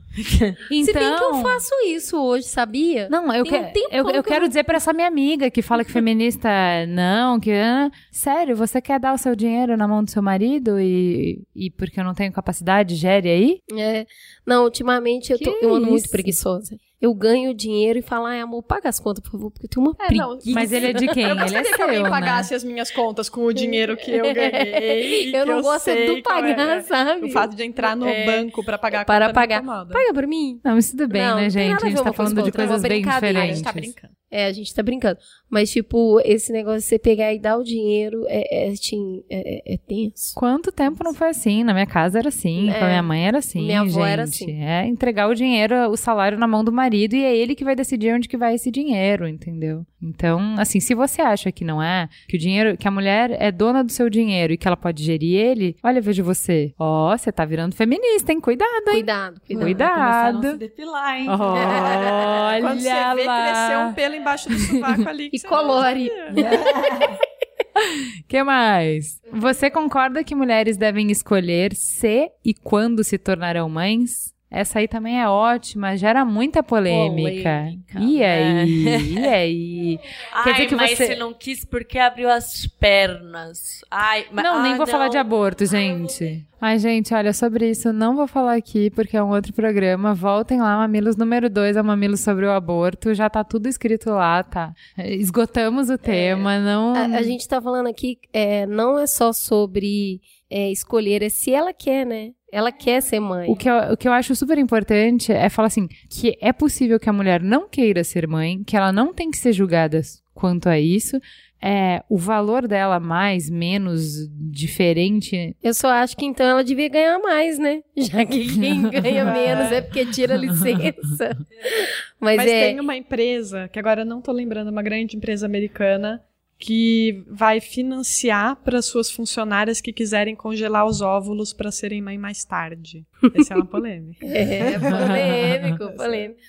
Então, 0.70 0.86
Se 0.86 0.94
bem 0.94 1.16
que 1.16 1.24
eu 1.24 1.36
faço 1.42 1.74
isso 1.88 2.18
hoje, 2.18 2.46
sabia? 2.48 3.08
Não, 3.10 3.34
eu, 3.34 3.42
um 3.42 3.46
que- 3.46 3.52
tempão 3.52 3.90
eu, 3.92 4.06
eu 4.06 4.06
que 4.06 4.18
eu 4.18 4.24
quero 4.24 4.48
dizer 4.48 4.64
pra 4.64 4.78
essa 4.78 4.94
minha 4.94 5.08
amiga 5.08 5.50
que 5.50 5.62
fala 5.62 5.84
que 5.86 5.92
feminista 5.92 6.50
não, 6.88 7.40
que. 7.40 7.52
ah, 7.52 7.90
sério, 8.12 8.56
você 8.56 8.82
quer 8.82 9.00
dar 9.00 9.14
o 9.14 9.18
seu 9.18 9.36
dinheiro 9.36 9.78
na 9.78 9.88
mão 9.88 10.04
do 10.04 10.12
seu 10.12 10.22
marido 10.22 10.80
e, 10.80 11.42
e 11.56 11.70
porque 11.72 12.00
eu 12.00 12.04
não 12.04 12.14
tenho 12.14 12.32
capacidade, 12.32 12.96
gere 12.96 13.30
aí? 13.30 13.60
É. 13.78 14.06
Não, 14.46 14.64
ultimamente 14.66 15.32
eu, 15.32 15.38
tô- 15.40 15.52
eu 15.62 15.76
ando 15.76 15.88
muito 15.92 16.10
preguiçosa. 16.10 16.78
Eu 17.02 17.14
ganho 17.15 17.52
dinheiro 17.53 17.98
e 17.98 18.02
falo, 18.03 18.28
ai, 18.28 18.40
amor, 18.40 18.61
paga 18.61 18.88
as 18.88 18.99
contas, 18.99 19.23
por 19.23 19.32
favor, 19.32 19.49
porque 19.49 19.65
eu 19.65 19.69
tenho 19.69 19.86
uma 19.88 19.95
É, 19.99 20.14
não, 20.14 20.36
preguiça. 20.38 20.52
Mas 20.53 20.72
ele 20.72 20.86
é 20.88 20.94
de 20.94 21.07
quem? 21.07 21.23
Eu 21.23 21.30
ele 21.32 21.40
é 21.40 21.44
gostaria 21.44 21.73
que 21.73 21.82
alguém 21.82 21.95
seu, 21.98 22.03
né? 22.03 22.10
pagasse 22.11 22.53
as 22.53 22.64
minhas 22.64 22.91
contas 22.91 23.28
com 23.28 23.41
o 23.45 23.52
dinheiro 23.52 23.98
que 23.98 24.11
eu 24.11 24.22
ganhei. 24.34 25.30
e 25.32 25.34
Eu 25.36 25.45
não 25.48 25.61
gosto 25.61 25.90
é 25.90 25.94
sei 25.95 26.15
do 26.15 26.22
pagar, 26.22 26.78
é. 26.78 26.82
sabe? 26.82 27.26
O 27.26 27.30
fato 27.32 27.56
de 27.56 27.64
entrar 27.64 27.95
no 27.95 28.07
É. 28.07 28.26
banco 28.26 28.64
pra 28.64 28.78
pagar 28.78 29.02
a 29.02 29.06
Para 29.06 29.26
conta 29.28 29.34
pagar. 29.34 29.64
Paga 29.64 30.14
pra 30.14 30.28
mim. 30.28 30.60
Não, 30.64 30.76
mas 30.76 30.91
tudo 30.91 31.07
bem, 31.07 31.23
Não, 31.23 31.36
né, 31.38 31.44
não 31.44 31.49
gente? 31.49 31.69
nada 31.72 31.84
A 31.84 31.88
a 31.88 31.90
gente 31.90 32.03
tá 32.03 32.14
falando 32.14 32.44
de 32.44 32.49
é 32.49 32.52
coisas 32.52 32.82
bem 32.84 32.91
brincadeira. 33.02 33.40
A 33.40 33.41
diferentes. 33.48 33.57
gente 33.57 33.65
tá 33.65 33.73
brincando. 33.73 34.14
É, 34.34 34.45
a 34.45 34.52
gente 34.53 34.73
tá 34.73 34.82
brincando. 34.82 35.18
Mas, 35.49 35.69
tipo, 35.72 36.22
esse 36.23 36.53
negócio 36.53 36.80
de 36.80 36.86
você 36.86 36.98
pegar 36.98 37.34
e 37.34 37.40
dar 37.40 37.57
o 37.57 37.64
dinheiro 37.65 38.23
é, 38.30 38.68
é, 38.68 38.69
assim, 38.69 39.22
é, 39.30 39.72
é- 39.72 39.73
é 39.73 39.78
tenso. 39.78 40.34
Quanto 40.36 40.72
tempo 40.72 41.03
não 41.03 41.14
foi 41.14 41.28
assim? 41.30 41.65
Na 41.65 41.73
minha 41.73 41.86
casa 41.86 42.19
era 42.19 42.30
assim, 42.30 42.69
É. 42.69 42.73
com 42.80 42.86
a 42.86 42.88
minha 42.88 43.03
mãe 43.03 43.28
era 43.28 43.40
assim, 43.40 43.60
Minha 43.65 43.82
avó 43.82 43.90
gente. 43.90 44.10
era 44.10 44.23
assim. 44.23 44.64
É 44.64 44.86
entregar 44.88 45.28
o 45.28 45.34
dinheiro, 45.36 45.90
o 45.90 45.98
salário 45.98 46.38
na 46.38 46.48
mão 46.48 46.64
do 46.64 46.72
marido 46.72 46.91
e 46.96 47.24
é 47.24 47.36
ele 47.36 47.56
que 47.56 47.64
vai 47.64 47.76
decidir 47.76 48.14
onde 48.14 48.28
que 48.28 48.38
vai 48.38 48.56
esse 48.56 48.72
dinheiro, 48.72 49.28
entendeu? 49.28 49.86
Então, 50.02 50.56
assim, 50.58 50.80
se 50.80 50.96
você 50.96 51.22
acha 51.22 51.52
que 51.52 51.64
não 51.64 51.82
é, 51.82 52.10
que 52.28 52.36
o 52.36 52.40
dinheiro, 52.40 52.78
que 52.78 52.88
a 52.88 52.92
mulher 52.92 53.32
é 53.40 53.52
dona 53.52 53.84
do 53.84 53.92
seu 53.92 54.10
dinheiro 54.10 54.54
e 54.54 54.58
que 54.58 54.68
ela 54.68 54.78
pode 54.78 55.04
gerir 55.04 55.36
ele, 55.38 55.76
olha, 55.84 56.02
veja 56.02 56.24
você. 56.24 56.74
Ó, 56.78 57.16
você 57.16 57.32
tá 57.32 57.46
virando 57.46 57.76
feminista, 57.76 58.32
hein? 58.32 58.42
Cuidado, 58.42 58.72
hein? 58.88 58.94
Cuidado, 58.94 59.42
cuidado. 59.42 59.64
Cuidado. 59.64 60.48
A 60.48 60.52
se 60.52 60.58
depilar, 60.58 61.20
hein? 61.20 61.28
Olha 61.30 62.62
Quando 62.62 62.80
você 62.80 63.16
vê 63.16 63.24
lá. 63.26 63.44
crescer 63.44 63.78
um 63.78 63.94
pelo 63.94 64.16
embaixo 64.16 64.50
do 64.50 64.58
sovaco 64.58 65.10
ali. 65.10 65.30
que 65.30 65.38
E 65.38 65.44
não 65.44 65.50
colore. 65.50 66.12
que 68.28 68.44
mais? 68.44 69.22
Você 69.32 69.70
concorda 69.70 70.24
que 70.24 70.36
mulheres 70.36 70.78
devem 70.78 71.12
escolher 71.12 71.76
se 71.76 72.32
e 72.44 72.54
quando 72.54 73.04
se 73.04 73.18
tornarão 73.18 73.70
mães? 73.70 74.31
Essa 74.53 74.80
aí 74.80 74.88
também 74.88 75.22
é 75.22 75.30
ótima, 75.30 75.95
gera 75.95 76.26
muita 76.26 76.61
polêmica. 76.61 77.64
Polêmica, 77.64 77.99
e 78.02 78.19
né? 78.19 78.61
aí? 78.61 79.14
E 79.14 79.18
aí? 79.26 79.99
Quer 80.44 80.52
dizer 80.52 80.61
Ai, 80.64 80.68
que 80.68 80.76
mas 80.76 80.91
você- 80.91 81.07
você 81.07 81.15
não 81.15 81.34
quis 81.34 81.64
porque 81.64 81.98
abriu 81.98 82.30
as 82.30 82.68
pernas. 82.68 83.80
Ai, 83.90 84.26
mas, 84.30 84.44
Não, 84.44 84.61
nem 84.61 84.73
ah, 84.73 84.78
vou 84.78 84.86
falar 84.88 85.07
de 85.07 85.14
não. 85.15 85.22
aborto, 85.22 85.65
gente. 85.65 86.45
Mas, 86.60 86.82
gente, 86.82 87.14
olha, 87.14 87.32
sobre 87.34 87.69
isso 87.69 87.88
eu 87.88 87.94
não 87.94 88.14
vou 88.15 88.28
falar 88.28 88.56
aqui, 88.56 88.90
porque 88.91 89.15
é 89.15 89.23
um 89.23 89.30
outro 89.32 89.53
programa. 89.53 90.14
Voltem 90.14 90.60
lá, 90.60 90.78
Mamilos 90.78 91.15
número 91.15 91.49
2 91.49 91.78
é 91.78 91.82
Mamilos 91.82 92.19
sobre 92.19 92.45
o 92.45 92.52
aborto. 92.52 93.14
Já 93.14 93.30
tá 93.30 93.44
tudo 93.45 93.68
escrito 93.68 94.10
lá, 94.11 94.44
tá? 94.44 94.73
Esgotamos 94.98 95.90
o 95.90 95.98
tema, 95.98 96.60
não... 96.60 96.94
A, 96.94 97.18
a 97.18 97.23
gente 97.23 97.48
tá 97.48 97.61
falando 97.61 97.88
aqui, 97.88 98.19
é, 98.34 98.65
não 98.68 98.99
é 98.99 99.07
só 99.07 99.32
sobre 99.34 100.22
é, 100.49 100.69
escolher, 100.69 101.23
é 101.23 101.30
se 101.30 101.53
ela 101.53 101.73
quer, 101.73 102.06
né? 102.06 102.32
Ela 102.52 102.72
quer 102.72 103.02
ser 103.02 103.19
mãe. 103.19 103.49
O 103.49 103.56
que, 103.56 103.69
eu, 103.69 103.94
o 103.94 103.98
que 103.98 104.07
eu 104.07 104.11
acho 104.11 104.36
super 104.36 104.57
importante 104.57 105.32
é 105.32 105.48
falar 105.49 105.68
assim, 105.68 105.88
que 106.10 106.38
é 106.41 106.52
possível 106.52 106.99
que 106.99 107.10
a 107.10 107.14
mulher 107.14 107.41
não 107.41 107.69
queira 107.69 108.03
ser 108.03 108.28
mãe, 108.28 108.64
que 108.64 108.76
ela 108.76 108.91
não 108.91 109.14
tem 109.14 109.32
que 109.32 109.38
ser 109.38 109.53
julgada 109.53 110.02
quanto 110.34 110.68
a 110.68 110.80
isso. 110.80 111.19
É, 111.64 112.03
o 112.10 112.18
valor 112.18 112.68
dela 112.68 112.99
mais, 112.99 113.48
menos, 113.48 114.28
diferente, 114.49 115.56
Eu 115.61 115.76
só 115.76 115.90
acho 115.90 116.18
que 116.18 116.26
então 116.26 116.44
ela 116.44 116.64
devia 116.64 116.90
ganhar 116.90 117.19
mais, 117.19 117.60
né? 117.60 117.84
Já 117.95 118.26
que 118.26 118.48
quem 118.48 118.82
ganha 118.90 119.26
menos 119.26 119.72
é 119.72 119.80
porque 119.80 120.07
tira 120.07 120.34
a 120.34 120.38
licença. 120.40 121.38
Mas, 122.19 122.38
Mas 122.38 122.52
é. 122.52 122.68
tem 122.68 122.80
uma 122.80 122.98
empresa, 122.98 123.69
que 123.72 123.78
agora 123.78 124.02
eu 124.02 124.06
não 124.06 124.22
tô 124.22 124.32
lembrando, 124.32 124.69
uma 124.69 124.82
grande 124.82 125.15
empresa 125.15 125.45
americana, 125.45 126.22
que 126.62 127.26
vai 127.28 127.60
financiar 127.60 128.56
para 128.58 128.84
suas 128.84 129.10
funcionárias 129.10 129.82
que 129.82 129.92
quiserem 129.92 130.36
congelar 130.36 130.86
os 130.86 131.02
óvulos 131.02 131.52
para 131.52 131.72
serem 131.72 132.04
mãe 132.04 132.20
mais 132.20 132.46
tarde. 132.46 133.04
Essa 133.34 133.56
é 133.56 133.58
uma 133.58 133.66
polêmica. 133.66 134.24
É 134.32 134.78
polêmico, 134.78 135.92
polêmico. 135.98 136.40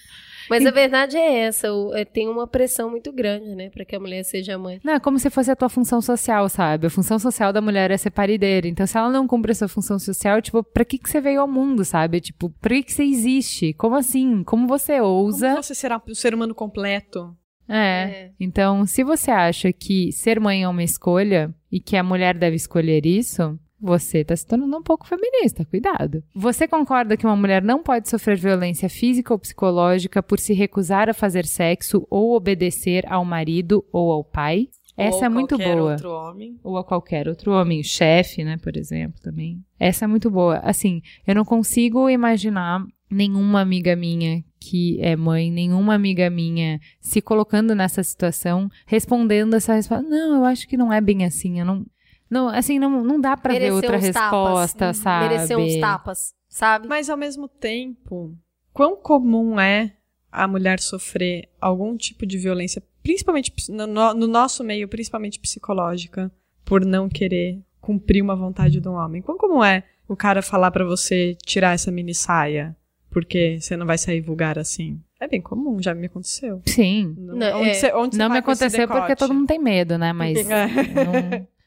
Mas 0.51 0.67
a 0.67 0.71
verdade 0.71 1.17
é 1.17 1.39
essa, 1.45 1.69
é, 1.95 2.05
tem 2.05 2.29
uma 2.29 2.47
pressão 2.47 2.91
muito 2.91 3.11
grande, 3.11 3.55
né, 3.55 3.71
para 3.71 3.87
que 3.87 3.97
a 3.97 4.01
mulher 4.01 4.23
seja 4.23 4.59
mãe. 4.59 4.81
Não, 4.85 4.95
é 4.95 5.01
como 5.01 5.19
se 5.19 5.31
fosse 5.31 5.51
a 5.51 5.57
tua 5.57 5.69
função 5.71 6.03
social, 6.03 6.47
sabe? 6.49 6.89
A 6.89 6.91
função 6.91 7.19
social 7.19 7.53
da 7.53 7.63
mulher 7.63 7.91
é 7.91 7.97
ser 7.97 8.11
parideira. 8.11 8.69
Então, 8.69 8.87
se 8.87 8.99
ela 8.99 9.09
não 9.09 9.27
cumpre 9.27 9.53
essa 9.53 9.67
função 9.67 9.99
social, 9.99 10.43
tipo, 10.43 10.63
pra 10.63 10.85
que, 10.85 10.99
que 10.99 11.09
você 11.09 11.21
veio 11.21 11.41
ao 11.41 11.49
mundo, 11.49 11.85
sabe? 11.85 12.21
Tipo, 12.21 12.51
pra 12.61 12.75
que, 12.75 12.83
que 12.83 12.93
você 12.93 13.05
existe? 13.05 13.73
Como 13.75 13.95
assim? 13.95 14.43
Como 14.45 14.67
você 14.67 15.01
ousa? 15.01 15.51
Como 15.51 15.63
você 15.63 15.75
será 15.75 16.03
um 16.07 16.15
ser 16.15 16.35
humano 16.35 16.55
completo? 16.55 17.35
É. 17.75 18.31
Então, 18.39 18.87
se 18.87 19.03
você 19.03 19.31
acha 19.31 19.73
que 19.73 20.13
ser 20.13 20.39
mãe 20.39 20.63
é 20.63 20.69
uma 20.69 20.83
escolha 20.83 21.55
e 21.71 21.81
que 21.81 21.97
a 21.97 22.03
mulher 22.03 22.37
deve 22.37 22.57
escolher 22.57 23.07
isso, 23.07 23.59
você 23.81 24.25
tá 24.25 24.37
se 24.37 24.47
tornando 24.47 24.77
um 24.77 24.83
pouco 24.83 25.07
feminista, 25.07 25.65
cuidado. 25.65 26.23
Você 26.35 26.69
concorda 26.69 27.17
que 27.17 27.27
uma 27.27 27.35
mulher 27.35 27.63
não 27.63 27.83
pode 27.83 28.09
sofrer 28.09 28.37
violência 28.37 28.89
física 28.89 29.35
ou 29.35 29.39
psicológica 29.39 30.23
por 30.23 30.39
se 30.39 30.55
recusar 30.55 31.11
a 31.11 31.15
fazer 31.15 31.45
sexo 31.45 32.07
ou 32.09 32.37
obedecer 32.37 33.05
ao 33.09 33.25
marido 33.25 33.85
ou 33.93 34.13
ao 34.13 34.23
pai? 34.23 34.69
Essa 34.97 35.27
é 35.27 35.29
muito 35.29 35.57
boa. 35.57 35.93
outro 35.93 36.11
homem. 36.11 36.61
ou 36.63 36.77
a 36.77 36.85
qualquer 36.85 37.27
outro 37.27 37.53
homem, 37.53 37.81
o 37.81 37.85
chefe, 37.85 38.45
né, 38.45 38.57
por 38.63 38.77
exemplo, 38.77 39.21
também. 39.21 39.59
Essa 39.81 40.05
é 40.05 40.09
muito 40.09 40.31
boa. 40.31 40.59
Assim, 40.59 41.03
eu 41.27 41.35
não 41.35 41.45
consigo 41.45 42.09
imaginar 42.11 42.85
nenhuma 43.11 43.61
amiga 43.61 43.97
minha 43.97 44.45
que 44.63 44.99
é 45.01 45.17
mãe, 45.17 45.51
nenhuma 45.51 45.95
amiga 45.95 46.31
minha 46.31 46.81
se 47.01 47.21
colocando 47.21 47.75
nessa 47.75 48.03
situação, 48.03 48.69
respondendo 48.87 49.55
essa 49.55 49.75
resposta. 49.75 50.07
Não, 50.09 50.37
eu 50.37 50.45
acho 50.45 50.69
que 50.69 50.77
não 50.77 50.93
é 50.93 51.01
bem 51.01 51.25
assim. 51.25 51.59
Eu 51.61 51.65
não, 51.67 51.85
não 52.31 52.49
assim, 52.49 52.79
não, 52.79 53.03
não 53.03 53.21
dá 53.21 53.37
pra 53.37 53.53
ver 53.55 53.73
outra 53.73 53.97
resposta, 54.07 54.79
tapas. 54.79 54.97
sabe? 54.99 55.29
Mereceu 55.29 55.59
uns 55.59 55.81
tapas, 55.81 56.35
sabe? 56.49 56.87
Mas 56.89 57.11
ao 57.11 57.17
mesmo 57.17 57.49
tempo, 57.49 58.35
quão 58.73 58.97
comum 58.97 59.59
é 59.59 59.93
a 60.31 60.47
mulher 60.49 60.81
sofrer 60.81 61.49
algum 61.61 61.97
tipo 61.97 62.25
de 62.25 62.39
violência, 62.39 62.83
principalmente 63.03 63.53
no, 63.69 63.87
no- 63.87 64.15
no 64.15 64.27
nosso 64.27 64.63
meio, 64.65 64.89
principalmente 64.89 65.39
psicológica, 65.39 66.33
por 66.65 66.85
não 66.85 67.09
querer 67.09 67.61
cumprir 67.81 68.23
uma 68.23 68.37
vontade 68.37 68.81
de 68.81 68.89
um 68.89 68.93
homem? 68.95 69.21
Quão 69.21 69.37
comum 69.37 69.63
é 69.63 69.83
o 70.09 70.17
cara 70.17 70.41
falar 70.43 70.71
pra 70.71 70.85
você 70.85 71.37
tirar 71.45 71.75
essa 71.75 71.91
mini 71.91 72.15
saia 72.15 72.77
porque 73.13 73.59
você 73.61 73.77
não 73.77 73.87
vai 73.87 73.99
sair 73.99 74.21
vulgar 74.21 74.59
assim? 74.59 74.99
É 75.21 75.29
bem 75.29 75.41
comum, 75.41 75.81
já 75.81 75.95
me 75.95 76.07
aconteceu. 76.07 76.61
Sim. 76.67 77.15
Não, 77.17 77.61
onde 77.61 77.71
é. 77.71 77.75
você- 77.75 77.93
onde 77.95 78.17
você 78.17 78.23
Não 78.23 78.31
me 78.31 78.39
aconteceu 78.39 78.89
porque 78.89 79.15
todo 79.15 79.33
mundo 79.35 79.47
tem 79.47 79.59
medo, 79.59 79.97
né? 79.99 80.13
Mas 80.13 80.39
É. 80.49 80.67
não, 80.67 81.15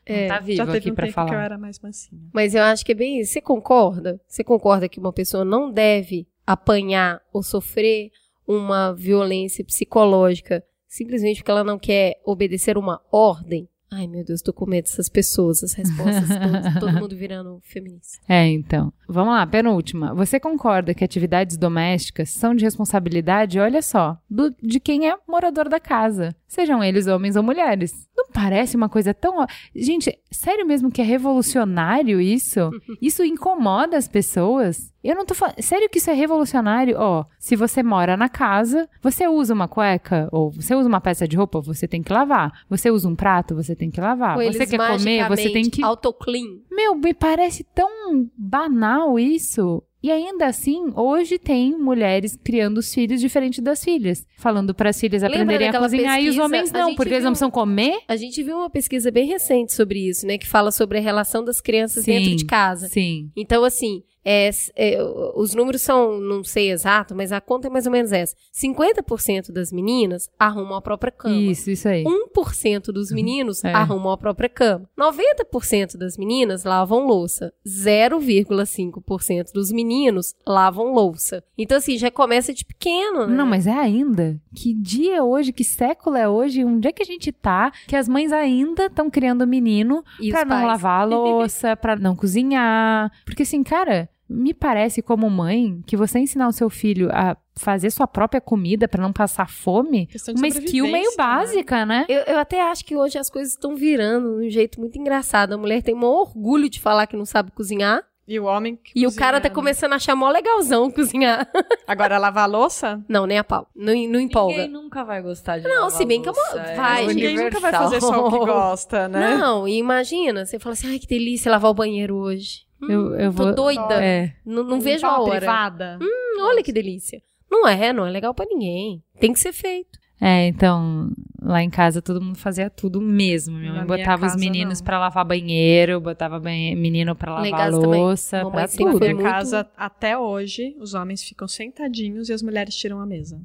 É. 0.06 0.28
não 0.28 0.28
tá 0.28 0.40
vivo 0.40 0.58
Já 0.58 0.66
teve 0.66 0.78
aqui 0.80 0.92
um 0.92 0.96
pra 0.96 1.06
tempo 1.06 1.16
que 1.16 1.22
eu 1.22 1.28
falar. 1.28 1.44
era 1.46 1.58
mais 1.58 1.80
mansinha. 1.80 2.22
Mas 2.34 2.54
eu 2.54 2.64
acho 2.64 2.86
que 2.86 2.92
é 2.92 2.96
bem 2.96 3.20
isso. 3.22 3.32
Você 3.34 3.42
concorda? 3.42 4.20
Você 4.28 4.44
concorda 4.44 4.90
que 4.90 5.00
uma 5.00 5.14
pessoa 5.14 5.46
não 5.46 5.72
deve 5.72 6.28
apanhar 6.46 7.22
ou 7.34 7.42
sofrer 7.42 8.12
uma 8.48 8.92
violência 8.94 9.64
psicológica 9.64 10.64
simplesmente 10.88 11.38
porque 11.38 11.52
ela 11.52 11.64
não 11.64 11.80
quer 11.80 12.20
obedecer 12.26 12.78
uma 12.78 13.02
ordem? 13.12 13.68
Ai, 13.92 14.08
meu 14.08 14.26
Deus, 14.26 14.42
tô 14.42 14.52
com 14.52 14.66
medo 14.66 14.86
dessas 14.86 15.08
pessoas, 15.08 15.64
as 15.64 15.74
respostas, 15.74 16.28
todo, 16.74 16.80
todo 16.80 16.94
mundo 17.00 17.16
virando 17.16 17.60
feminista. 17.64 18.18
É, 18.28 18.46
então. 18.48 18.92
Vamos 19.08 19.34
lá, 19.34 19.46
penúltima. 19.46 20.14
Você 20.14 20.40
concorda 20.40 20.94
que 20.94 21.04
atividades 21.04 21.56
domésticas 21.56 22.30
são 22.32 22.56
de 22.56 22.66
responsabilidade, 22.66 23.60
olha 23.60 23.82
só, 23.82 24.18
do- 24.30 24.54
de 24.62 24.80
quem 24.80 25.10
é 25.10 25.16
morador 25.28 25.70
da 25.70 25.80
casa? 25.80 26.36
Sejam 26.56 26.82
eles 26.82 27.06
homens 27.06 27.36
ou 27.36 27.44
mulheres. 27.44 27.92
Não 28.16 28.28
parece 28.32 28.78
uma 28.78 28.88
coisa 28.88 29.14
tão. 29.14 29.46
Gente, 29.76 30.18
sério 30.32 30.66
mesmo 30.66 30.90
que 30.90 31.02
é 31.02 31.04
revolucionário 31.04 32.22
isso? 32.22 32.72
Isso 33.02 33.26
incomoda 33.26 33.98
as 33.98 34.08
pessoas? 34.08 34.90
Eu 35.04 35.16
não 35.16 35.26
tô 35.26 35.34
falando. 35.36 35.62
Sério 35.62 35.90
que 35.90 35.98
isso 35.98 36.10
é 36.10 36.14
revolucionário? 36.14 36.96
Ó, 36.98 37.26
se 37.38 37.58
você 37.58 37.84
mora 37.84 38.16
na 38.16 38.30
casa, 38.30 38.90
você 39.02 39.28
usa 39.28 39.54
uma 39.54 39.68
cueca, 39.68 40.30
ou 40.32 40.50
você 40.50 40.74
usa 40.74 40.88
uma 40.88 41.02
peça 41.02 41.28
de 41.28 41.36
roupa, 41.36 41.60
você 41.60 41.88
tem 41.90 42.02
que 42.02 42.12
lavar. 42.12 42.52
Você 42.70 42.90
usa 42.90 43.08
um 43.08 43.16
prato, 43.16 43.54
você 43.54 43.76
tem 43.76 43.92
que 43.92 44.00
lavar. 44.00 44.38
Ou 44.38 44.44
você 44.52 44.66
quer 44.66 44.78
comer, 44.78 45.28
você 45.28 45.50
tem 45.50 45.70
que. 45.70 45.84
Autoclean. 45.84 46.60
Meu, 46.72 46.96
me 46.96 47.14
parece 47.14 47.66
tão 47.66 48.30
banal 48.38 49.20
isso. 49.20 49.84
E 50.06 50.12
ainda 50.12 50.46
assim, 50.46 50.92
hoje 50.96 51.40
tem 51.40 51.72
mulheres 51.76 52.38
criando 52.44 52.78
os 52.78 52.94
filhos 52.94 53.20
diferente 53.20 53.60
das 53.60 53.84
filhas. 53.84 54.24
Falando 54.38 54.72
para 54.76 54.92
as 54.92 55.00
filhas 55.00 55.24
Lembra 55.24 55.38
aprenderem 55.42 55.70
a 55.70 55.80
cozinhar 55.80 56.18
e 56.18 56.30
os 56.30 56.36
pesquisa? 56.36 56.44
homens 56.46 56.72
não, 56.72 56.94
porque 56.94 57.10
eles 57.14 57.24
não 57.24 57.32
viu- 57.32 57.40
precisam 57.40 57.50
comer. 57.50 57.98
A 58.08 58.16
gente 58.16 58.44
viu 58.44 58.58
uma 58.58 58.70
pesquisa 58.70 59.10
bem 59.10 59.26
recente 59.26 59.74
sobre 59.74 60.08
isso, 60.08 60.28
né? 60.28 60.38
Que 60.38 60.46
fala 60.48 60.70
sobre 60.72 61.00
a 61.00 61.02
relação 61.02 61.44
das 61.44 61.60
crianças 61.60 62.04
Sim. 62.06 62.12
dentro 62.20 62.36
de 62.36 62.46
casa. 62.46 62.88
Sim. 62.88 63.32
Então, 63.36 63.64
assim, 63.64 64.04
é, 64.26 64.50
é, 64.76 64.98
os 65.36 65.54
números 65.54 65.82
são, 65.84 66.20
não 66.20 66.44
sei 66.44 66.72
exato, 66.72 67.14
mas 67.16 67.32
a 67.32 67.40
conta 67.40 67.68
é 67.68 67.70
mais 67.70 67.86
ou 67.86 67.92
menos 67.92 68.12
essa. 68.12 68.36
50% 68.54 69.52
das 69.52 69.72
meninas 69.72 70.28
arrumam 70.40 70.76
a 70.76 70.82
própria 70.82 71.12
cama. 71.12 71.36
Isso, 71.36 71.70
isso 71.70 71.88
aí. 71.88 72.04
1% 72.04 72.86
dos 72.92 73.12
meninos 73.12 73.64
É. 73.64 73.72
arrumam 73.72 74.12
a 74.12 74.18
própria 74.18 74.50
cama. 74.50 74.90
90% 74.98 75.98
das 75.98 76.18
meninas 76.18 76.64
lavam 76.64 77.06
louça. 77.06 77.54
0,5% 77.68 79.52
dos 79.54 79.72
meninos 79.72 80.34
lavam 80.48 80.94
louça. 80.94 81.44
Então, 81.58 81.78
assim, 81.78 81.98
já 81.98 82.10
começa 82.12 82.54
de 82.54 82.66
pequeno, 82.66 83.28
né? 83.28 83.36
Não, 83.36 83.46
mas 83.46 83.68
é 83.68 83.74
ainda. 83.74 84.40
Que 84.56 84.74
dia 84.74 85.18
é 85.18 85.22
hoje? 85.22 85.54
Que 85.54 85.64
século 85.64 86.16
é 86.18 86.28
hoje? 86.28 86.64
Onde 86.64 86.88
é 86.88 86.92
que 86.92 87.02
a 87.04 87.06
gente 87.06 87.32
tá? 87.32 87.72
Que 87.88 87.96
as 87.96 88.08
mães 88.08 88.32
ainda 88.32 88.86
estão 88.88 89.10
criando 89.10 89.46
menino 89.46 90.04
E 90.20 90.30
pra 90.32 90.44
não 90.44 90.50
pais? 90.58 90.68
lavar 90.68 91.02
a 91.02 91.06
louça, 91.06 91.76
pra 91.76 91.96
não 91.96 92.16
cozinhar. 92.16 93.12
Porque 93.26 93.44
assim, 93.44 93.64
cara, 93.64 94.10
me 94.30 94.54
parece 94.54 95.02
como 95.02 95.30
mãe 95.30 95.82
que 95.86 95.96
você 95.96 96.20
ensinar 96.20 96.48
o 96.48 96.52
seu 96.52 96.70
filho 96.70 97.10
a 97.12 97.38
fazer 97.56 97.90
sua 97.92 98.08
própria 98.08 98.42
comida 98.42 98.88
pra 98.88 99.02
não 99.02 99.14
passar 99.14 99.50
fome, 99.50 100.10
uma 100.36 100.48
skill 100.48 100.88
meio 100.88 101.10
né? 101.12 101.16
básica, 101.18 101.86
né? 101.86 102.06
Eu, 102.10 102.22
eu 102.24 102.38
até 102.40 102.62
acho 102.62 102.84
que 102.84 102.96
hoje 102.96 103.18
as 103.18 103.30
coisas 103.30 103.54
estão 103.54 103.76
virando 103.76 104.42
de 104.42 104.48
um 104.48 104.50
jeito 104.50 104.80
muito 104.80 104.98
engraçado. 104.98 105.54
A 105.54 105.58
mulher 105.58 105.82
tem 105.84 105.96
um 105.96 106.04
orgulho 106.04 106.70
de 106.70 106.82
falar 106.82 107.08
que 107.08 107.16
não 107.16 107.26
sabe 107.26 107.52
cozinhar. 107.52 108.04
E 108.28 108.40
o 108.40 108.46
homem 108.46 108.76
que 108.76 108.92
E 108.96 109.06
o 109.06 109.10
cozinha, 109.10 109.20
cara 109.20 109.40
tá 109.40 109.50
né? 109.50 109.54
começando 109.54 109.94
a 109.94 109.98
achar 109.98 110.16
mó 110.16 110.28
legalzão 110.32 110.90
cozinhar. 110.90 111.48
Agora, 111.88 112.18
lavar 112.18 112.46
a 112.46 112.48
louça? 112.48 113.00
Não, 113.08 113.28
nem 113.28 113.38
a 113.38 113.44
pau. 113.44 113.68
Não, 113.76 113.94
não 113.94 114.20
empolga. 114.20 114.54
Ninguém 114.58 114.72
nunca 114.72 115.04
vai 115.06 115.22
gostar 115.22 115.60
de 115.60 115.68
Não, 115.68 115.76
lavar 115.84 115.92
se 115.92 116.06
bem 116.06 116.24
que 116.24 116.28
é 116.30 116.32
uma- 116.32 116.60
é 116.60 116.76
vai, 116.76 117.06
Ninguém 117.06 117.36
nunca 117.38 117.60
vai 117.60 117.70
universal. 117.72 117.84
fazer 117.84 118.02
só 118.02 118.28
o 118.28 118.32
que 118.32 118.40
gosta, 118.40 119.08
né? 119.08 119.38
Não, 119.38 119.68
e 119.68 119.78
imagina, 119.78 120.44
você 120.44 120.58
fala 120.58 120.74
assim, 120.74 120.90
ai, 120.90 120.98
que 120.98 121.06
delícia 121.06 121.52
lavar 121.52 121.70
o 121.70 121.76
banheiro 121.76 122.16
hoje. 122.16 122.65
Hum, 122.82 122.88
Eu, 122.92 123.16
eu 123.16 123.34
tô 123.34 123.44
vou. 123.44 123.56
doida. 123.56 124.04
É. 124.04 124.34
Não, 124.46 124.64
vejo 124.80 125.06
a 125.06 125.10
uma 125.10 125.22
hora. 125.22 125.38
privada. 125.38 125.98
Hum, 126.02 126.42
olha 126.42 126.62
que 126.64 126.72
delícia. 126.72 127.22
Não 127.50 127.68
é, 127.68 127.94
não 127.94 128.06
é 128.06 128.10
legal 128.10 128.34
pra 128.34 128.46
ninguém. 128.46 129.02
Tem 129.20 129.32
que 129.32 129.40
ser 129.40 129.54
feito. 129.54 129.98
É, 130.20 130.48
então, 130.48 131.12
lá 131.42 131.62
em 131.62 131.70
casa 131.70 132.02
todo 132.02 132.22
mundo 132.22 132.38
fazia 132.38 132.70
tudo 132.70 133.02
mesmo. 133.02 133.58
Minha 133.58 133.74
Na 133.74 133.80
mãe 133.80 133.86
minha 133.86 133.98
botava 133.98 134.26
os 134.26 134.32
casa, 134.34 134.40
meninos 134.40 134.82
pra 134.82 134.98
lavar 134.98 135.26
banheiro, 135.26 136.00
botava 136.00 136.40
banhe- 136.40 136.74
menino 136.76 137.14
em 137.48 137.52
lavar 137.52 137.72
também. 137.72 138.00
louça, 138.00 138.46
pra 138.50 138.68
tudo. 138.68 138.94
Na 138.94 139.00
minha 139.00 139.14
muito- 139.16 139.24
casa, 139.30 139.70
até 139.76 140.18
hoje, 140.18 140.74
os 140.80 140.94
homens 140.94 141.22
ficam 141.22 141.48
sentadinhos 141.48 142.30
e 142.30 142.34
as 142.34 142.42
mulheres 142.42 142.76
tiram 142.76 143.00
a 143.02 143.06
mesa. 143.06 143.42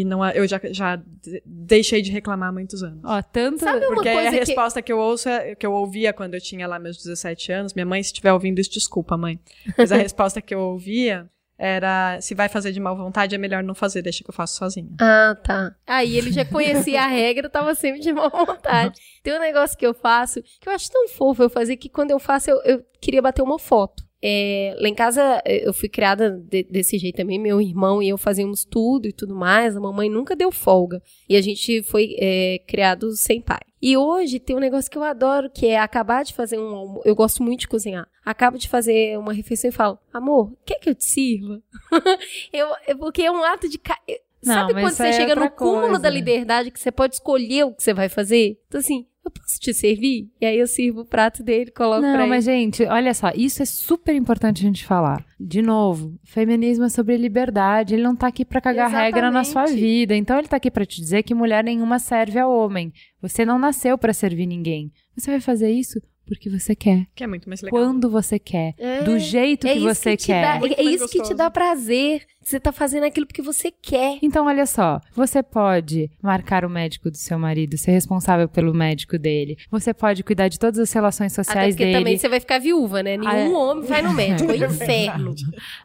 E 0.00 0.04
não, 0.04 0.24
é- 0.24 0.32
eu 0.36 0.46
já, 0.48 0.60
já 0.70 0.96
de- 0.96 1.42
deixei 1.46 2.02
de 2.02 2.10
reclamar 2.10 2.48
há 2.48 2.52
muitos 2.52 2.82
anos. 2.82 3.00
Ó, 3.04 3.22
tanto. 3.22 3.60
Sabe 3.60 3.86
uma 3.86 3.94
Porque 3.94 4.10
coisa 4.12 4.28
a 4.28 4.32
que... 4.32 4.38
resposta 4.38 4.82
que... 4.82 4.92
eu 4.92 4.98
ouço, 4.98 5.28
é- 5.28 5.54
que 5.54 5.64
eu 5.64 5.72
ouvia 5.72 6.12
quando 6.12 6.34
eu 6.34 6.40
tinha 6.40 6.66
lá 6.66 6.78
meus 6.78 6.96
17 6.96 7.52
anos, 7.52 7.74
minha 7.74 7.86
mãe, 7.86 8.02
se 8.02 8.08
estiver 8.08 8.32
ouvindo 8.32 8.60
isso, 8.60 8.70
desculpa, 8.72 9.16
mãe. 9.16 9.38
Mas 9.78 9.92
a 9.92 9.96
resposta 9.98 10.40
que 10.42 10.52
eu 10.54 10.58
ouvia 10.60 11.30
era 11.56 12.20
se 12.20 12.34
vai 12.34 12.48
fazer 12.48 12.72
de 12.72 12.80
má 12.80 12.92
vontade, 12.92 13.34
é 13.34 13.38
melhor 13.38 13.62
não 13.62 13.74
fazer, 13.76 14.02
deixa 14.02 14.24
que 14.24 14.30
eu 14.30 14.34
faço 14.34 14.56
sozinha. 14.56 14.88
Ah, 15.00 15.36
tá. 15.42 15.74
Aí 15.86 16.16
ele 16.16 16.32
já 16.32 16.44
conhecia 16.44 17.00
a 17.02 17.06
regra, 17.06 17.48
tava 17.48 17.74
sempre 17.76 18.00
de 18.00 18.12
má 18.12 18.28
vontade. 18.28 19.00
Tem 19.22 19.32
um 19.36 19.38
negócio 19.40 19.78
que 19.78 19.86
eu 19.86 19.94
faço, 19.94 20.42
que 20.60 20.68
eu 20.68 20.72
acho 20.72 20.90
tão 20.90 21.06
fofo 21.08 21.44
eu 21.44 21.48
fazer, 21.48 21.76
que 21.76 21.88
quando 21.88 22.10
eu 22.10 22.18
faço, 22.18 22.50
eu, 22.50 22.60
eu 22.64 22.84
queria 23.00 23.22
bater 23.22 23.42
uma 23.42 23.58
foto. 23.60 24.03
É, 24.26 24.74
lá 24.80 24.88
em 24.88 24.94
casa, 24.94 25.42
eu 25.44 25.74
fui 25.74 25.86
criada 25.86 26.30
de- 26.48 26.62
desse 26.64 26.96
jeito 26.96 27.16
também. 27.16 27.38
Meu 27.38 27.60
irmão 27.60 28.02
e 28.02 28.08
eu 28.08 28.16
fazíamos 28.16 28.64
tudo 28.64 29.06
e 29.06 29.12
tudo 29.12 29.34
mais. 29.34 29.76
A 29.76 29.80
mamãe 29.80 30.08
nunca 30.08 30.34
deu 30.34 30.50
folga. 30.50 31.02
E 31.28 31.36
a 31.36 31.42
gente 31.42 31.82
foi 31.82 32.16
é, 32.18 32.58
criado 32.66 33.14
sem 33.16 33.40
pai. 33.42 33.60
E 33.82 33.98
hoje 33.98 34.40
tem 34.40 34.56
um 34.56 34.60
negócio 34.60 34.90
que 34.90 34.96
eu 34.96 35.02
adoro, 35.04 35.50
que 35.50 35.66
é 35.66 35.78
acabar 35.78 36.24
de 36.24 36.32
fazer 36.32 36.58
um 36.58 37.02
Eu 37.04 37.14
gosto 37.14 37.42
muito 37.42 37.60
de 37.60 37.68
cozinhar. 37.68 38.08
Acabo 38.24 38.56
de 38.56 38.66
fazer 38.66 39.18
uma 39.18 39.34
refeição 39.34 39.68
e 39.68 39.72
falo, 39.72 39.98
amor, 40.10 40.54
quer 40.64 40.78
que 40.78 40.88
eu 40.88 40.94
te 40.94 41.04
sirva? 41.04 41.60
eu, 42.50 42.68
é 42.86 42.94
porque 42.94 43.22
é 43.22 43.30
um 43.30 43.42
ato 43.44 43.68
de. 43.68 43.76
ca- 43.78 44.00
Não, 44.42 44.54
Sabe 44.54 44.72
quando 44.72 44.90
você 44.94 45.06
é 45.08 45.12
chega 45.12 45.34
no 45.34 45.50
cúmulo 45.50 45.82
coisa. 45.88 45.98
da 45.98 46.08
liberdade 46.08 46.70
que 46.70 46.80
você 46.80 46.90
pode 46.90 47.16
escolher 47.16 47.64
o 47.64 47.74
que 47.74 47.82
você 47.82 47.92
vai 47.92 48.08
fazer? 48.08 48.58
Então, 48.68 48.80
assim, 48.80 49.06
eu 49.24 49.30
posso 49.30 49.58
te 49.58 49.72
servir? 49.74 50.28
E 50.40 50.46
aí 50.46 50.58
eu 50.58 50.66
sirvo 50.66 51.00
o 51.00 51.04
prato 51.04 51.42
dele, 51.42 51.70
coloco 51.70 52.00
pra 52.02 52.12
Não, 52.12 52.20
ele. 52.20 52.28
mas 52.30 52.44
gente, 52.44 52.84
olha 52.84 53.12
só, 53.14 53.30
isso 53.34 53.62
é 53.62 53.64
super 53.66 54.14
importante 54.14 54.62
a 54.62 54.66
gente 54.66 54.84
falar. 54.84 55.24
De 55.40 55.62
novo, 55.62 56.18
feminismo 56.24 56.84
é 56.84 56.88
sobre 56.88 57.16
liberdade, 57.16 57.94
ele 57.94 58.02
não 58.02 58.14
tá 58.16 58.26
aqui 58.26 58.44
pra 58.44 58.60
cagar 58.60 58.90
regra 58.90 59.30
na 59.30 59.44
sua 59.44 59.62
Exatamente. 59.64 59.80
vida. 59.80 60.14
Então 60.16 60.38
ele 60.38 60.48
tá 60.48 60.56
aqui 60.56 60.70
pra 60.70 60.84
te 60.86 61.00
dizer 61.00 61.22
que 61.22 61.34
mulher 61.34 61.64
nenhuma 61.64 61.98
serve 61.98 62.38
a 62.38 62.46
homem. 62.46 62.92
Você 63.22 63.44
não 63.44 63.58
nasceu 63.58 63.96
pra 63.98 64.12
servir 64.12 64.46
ninguém. 64.46 64.92
Você 65.16 65.30
vai 65.30 65.40
fazer 65.40 65.70
isso 65.70 66.00
porque 66.26 66.48
você 66.48 66.74
quer, 66.74 67.06
Que 67.14 67.22
é 67.22 67.26
muito 67.26 67.46
mais 67.50 67.60
legal. 67.60 67.78
quando 67.78 68.08
você 68.08 68.38
quer, 68.38 68.74
É, 68.78 69.02
do 69.02 69.18
jeito 69.18 69.66
é 69.66 69.72
que 69.74 69.78
isso 69.80 69.94
você 69.94 70.16
te 70.16 70.26
quer. 70.28 70.40
dá- 70.42 70.56
é 70.56 70.60
mais 70.82 70.94
isso 70.94 71.04
que 71.06 71.12
te 71.12 71.18
gostoso. 71.18 71.34
dá 71.34 71.50
prazer. 71.50 72.22
Você 72.44 72.60
tá 72.60 72.70
fazendo 72.72 73.04
aquilo 73.04 73.26
porque 73.26 73.42
você 73.42 73.70
quer. 73.70 74.18
Então, 74.22 74.46
olha 74.46 74.66
só, 74.66 75.00
você 75.14 75.42
pode 75.42 76.10
marcar 76.22 76.64
o 76.64 76.70
médico 76.70 77.10
do 77.10 77.16
seu 77.16 77.38
marido, 77.38 77.76
ser 77.78 77.92
responsável 77.92 78.48
pelo 78.48 78.74
médico 78.74 79.18
dele. 79.18 79.56
Você 79.70 79.94
pode 79.94 80.22
cuidar 80.22 80.48
de 80.48 80.58
todas 80.58 80.78
as 80.78 80.92
relações 80.92 81.32
Até 81.32 81.42
sociais 81.44 81.74
porque 81.74 81.84
dele. 81.84 81.98
também 81.98 82.18
você 82.18 82.28
vai 82.28 82.40
ficar 82.40 82.58
viúva, 82.58 83.02
né? 83.02 83.16
Nenhum 83.16 83.30
Ah, 83.30 83.36
é. 83.38 83.48
homem 83.48 83.84
vai 83.84 84.02
no 84.02 84.12
médico. 84.12 84.50
É 84.52 84.56
inferno. 84.66 85.34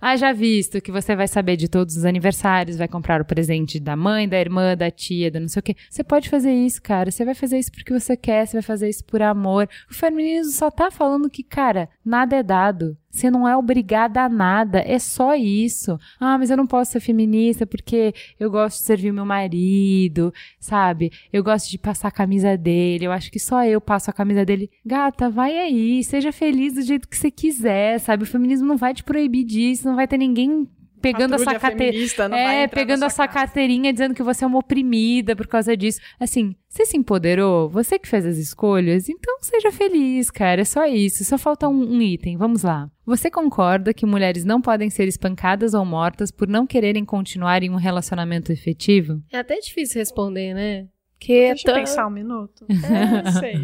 Haja 0.01 0.33
visto 0.33 0.81
que 0.81 0.91
você 0.91 1.15
vai 1.15 1.27
saber 1.27 1.55
de 1.55 1.67
todos 1.67 1.95
os 1.95 2.05
aniversários, 2.05 2.77
vai 2.77 2.87
comprar 2.87 3.21
o 3.21 3.25
presente 3.25 3.79
da 3.79 3.95
mãe, 3.95 4.27
da 4.27 4.39
irmã, 4.39 4.75
da 4.75 4.91
tia, 4.91 5.31
da 5.31 5.39
não 5.39 5.47
sei 5.47 5.59
o 5.59 5.63
quê. 5.63 5.75
Você 5.89 6.03
pode 6.03 6.29
fazer 6.29 6.51
isso, 6.51 6.81
cara. 6.81 7.09
Você 7.11 7.23
vai 7.23 7.33
fazer 7.35 7.57
isso 7.57 7.71
porque 7.71 7.93
você 7.93 8.17
quer, 8.17 8.45
você 8.45 8.53
vai 8.57 8.61
fazer 8.63 8.89
isso 8.89 9.03
por 9.05 9.21
amor. 9.21 9.67
O 9.89 9.93
feminismo 9.93 10.51
só 10.51 10.69
tá 10.69 10.91
falando 10.91 11.29
que, 11.29 11.43
cara, 11.43 11.89
nada 12.05 12.35
é 12.35 12.43
dado. 12.43 12.97
Você 13.11 13.31
não 13.31 13.47
é 13.47 13.57
obrigada 13.57 14.21
a 14.21 14.29
nada, 14.29 14.79
é 14.85 14.99
só 14.99 15.35
isso. 15.35 15.97
Ah, 16.19 16.37
mas 16.37 16.49
eu 16.49 16.57
não 16.57 16.67
posso 16.67 16.91
ser 16.91 16.99
feminista 16.99 17.65
porque 17.65 18.13
eu 18.39 18.51
gosto 18.51 18.79
de 18.79 18.85
servir 18.85 19.11
meu 19.11 19.25
marido, 19.25 20.33
sabe? 20.59 21.11
Eu 21.33 21.43
gosto 21.43 21.69
de 21.69 21.77
passar 21.77 22.09
a 22.09 22.11
camisa 22.11 22.55
dele, 22.57 23.05
eu 23.05 23.11
acho 23.11 23.31
que 23.31 23.39
só 23.39 23.65
eu 23.65 23.81
passo 23.81 24.09
a 24.09 24.13
camisa 24.13 24.45
dele. 24.45 24.69
Gata, 24.85 25.29
vai 25.29 25.57
aí, 25.57 26.03
seja 26.03 26.31
feliz 26.31 26.73
do 26.73 26.81
jeito 26.81 27.07
que 27.07 27.17
você 27.17 27.31
quiser, 27.31 27.99
sabe? 27.99 28.23
O 28.23 28.27
feminismo 28.27 28.67
não 28.67 28.77
vai 28.77 28.93
te 28.93 29.03
proibir 29.03 29.43
disso, 29.43 29.87
não 29.87 29.95
vai 29.95 30.07
ter 30.07 30.17
ninguém 30.17 30.67
pegando 31.01 31.31
Patrulha 31.31 31.51
essa 31.51 31.59
carteira. 31.59 31.93
feminista 31.93 32.27
não 32.27 32.37
vai 32.37 32.63
É, 32.63 32.67
pegando 32.67 32.99
sua 32.99 33.07
essa 33.07 33.27
carteirinha 33.27 33.93
dizendo 33.93 34.13
que 34.13 34.23
você 34.23 34.43
é 34.43 34.47
uma 34.47 34.59
oprimida 34.59 35.35
por 35.35 35.47
causa 35.47 35.75
disso. 35.75 35.99
Assim, 36.19 36.55
você 36.67 36.85
se 36.85 36.97
empoderou? 36.97 37.69
Você 37.69 37.97
que 37.97 38.07
fez 38.07 38.25
as 38.25 38.37
escolhas? 38.37 39.09
Então 39.09 39.37
seja 39.41 39.71
feliz, 39.71 40.29
cara. 40.29 40.61
É 40.61 40.65
só 40.65 40.85
isso. 40.85 41.23
Só 41.23 41.37
falta 41.37 41.67
um, 41.67 41.95
um 41.95 42.01
item. 42.01 42.37
Vamos 42.37 42.63
lá. 42.63 42.89
Você 43.09 43.31
concorda 43.31 43.91
que 43.91 44.05
mulheres 44.05 44.45
não 44.45 44.61
podem 44.61 44.87
ser 44.87 45.07
espancadas 45.07 45.73
ou 45.73 45.83
mortas 45.83 46.29
por 46.29 46.47
não 46.47 46.67
quererem 46.67 47.03
continuar 47.03 47.63
em 47.63 47.71
um 47.71 47.75
relacionamento 47.75 48.51
efetivo? 48.51 49.19
É 49.33 49.39
até 49.39 49.57
difícil 49.59 49.99
responder, 49.99 50.53
né? 50.53 50.85
Porque 51.17 51.33
é 51.33 51.49
Deixa 51.49 51.69
eu 51.71 51.73
pensar 51.73 52.05
um 52.07 52.11
minuto. 52.11 52.65
É, 52.69 53.23
não 53.23 53.31
sei. 53.41 53.55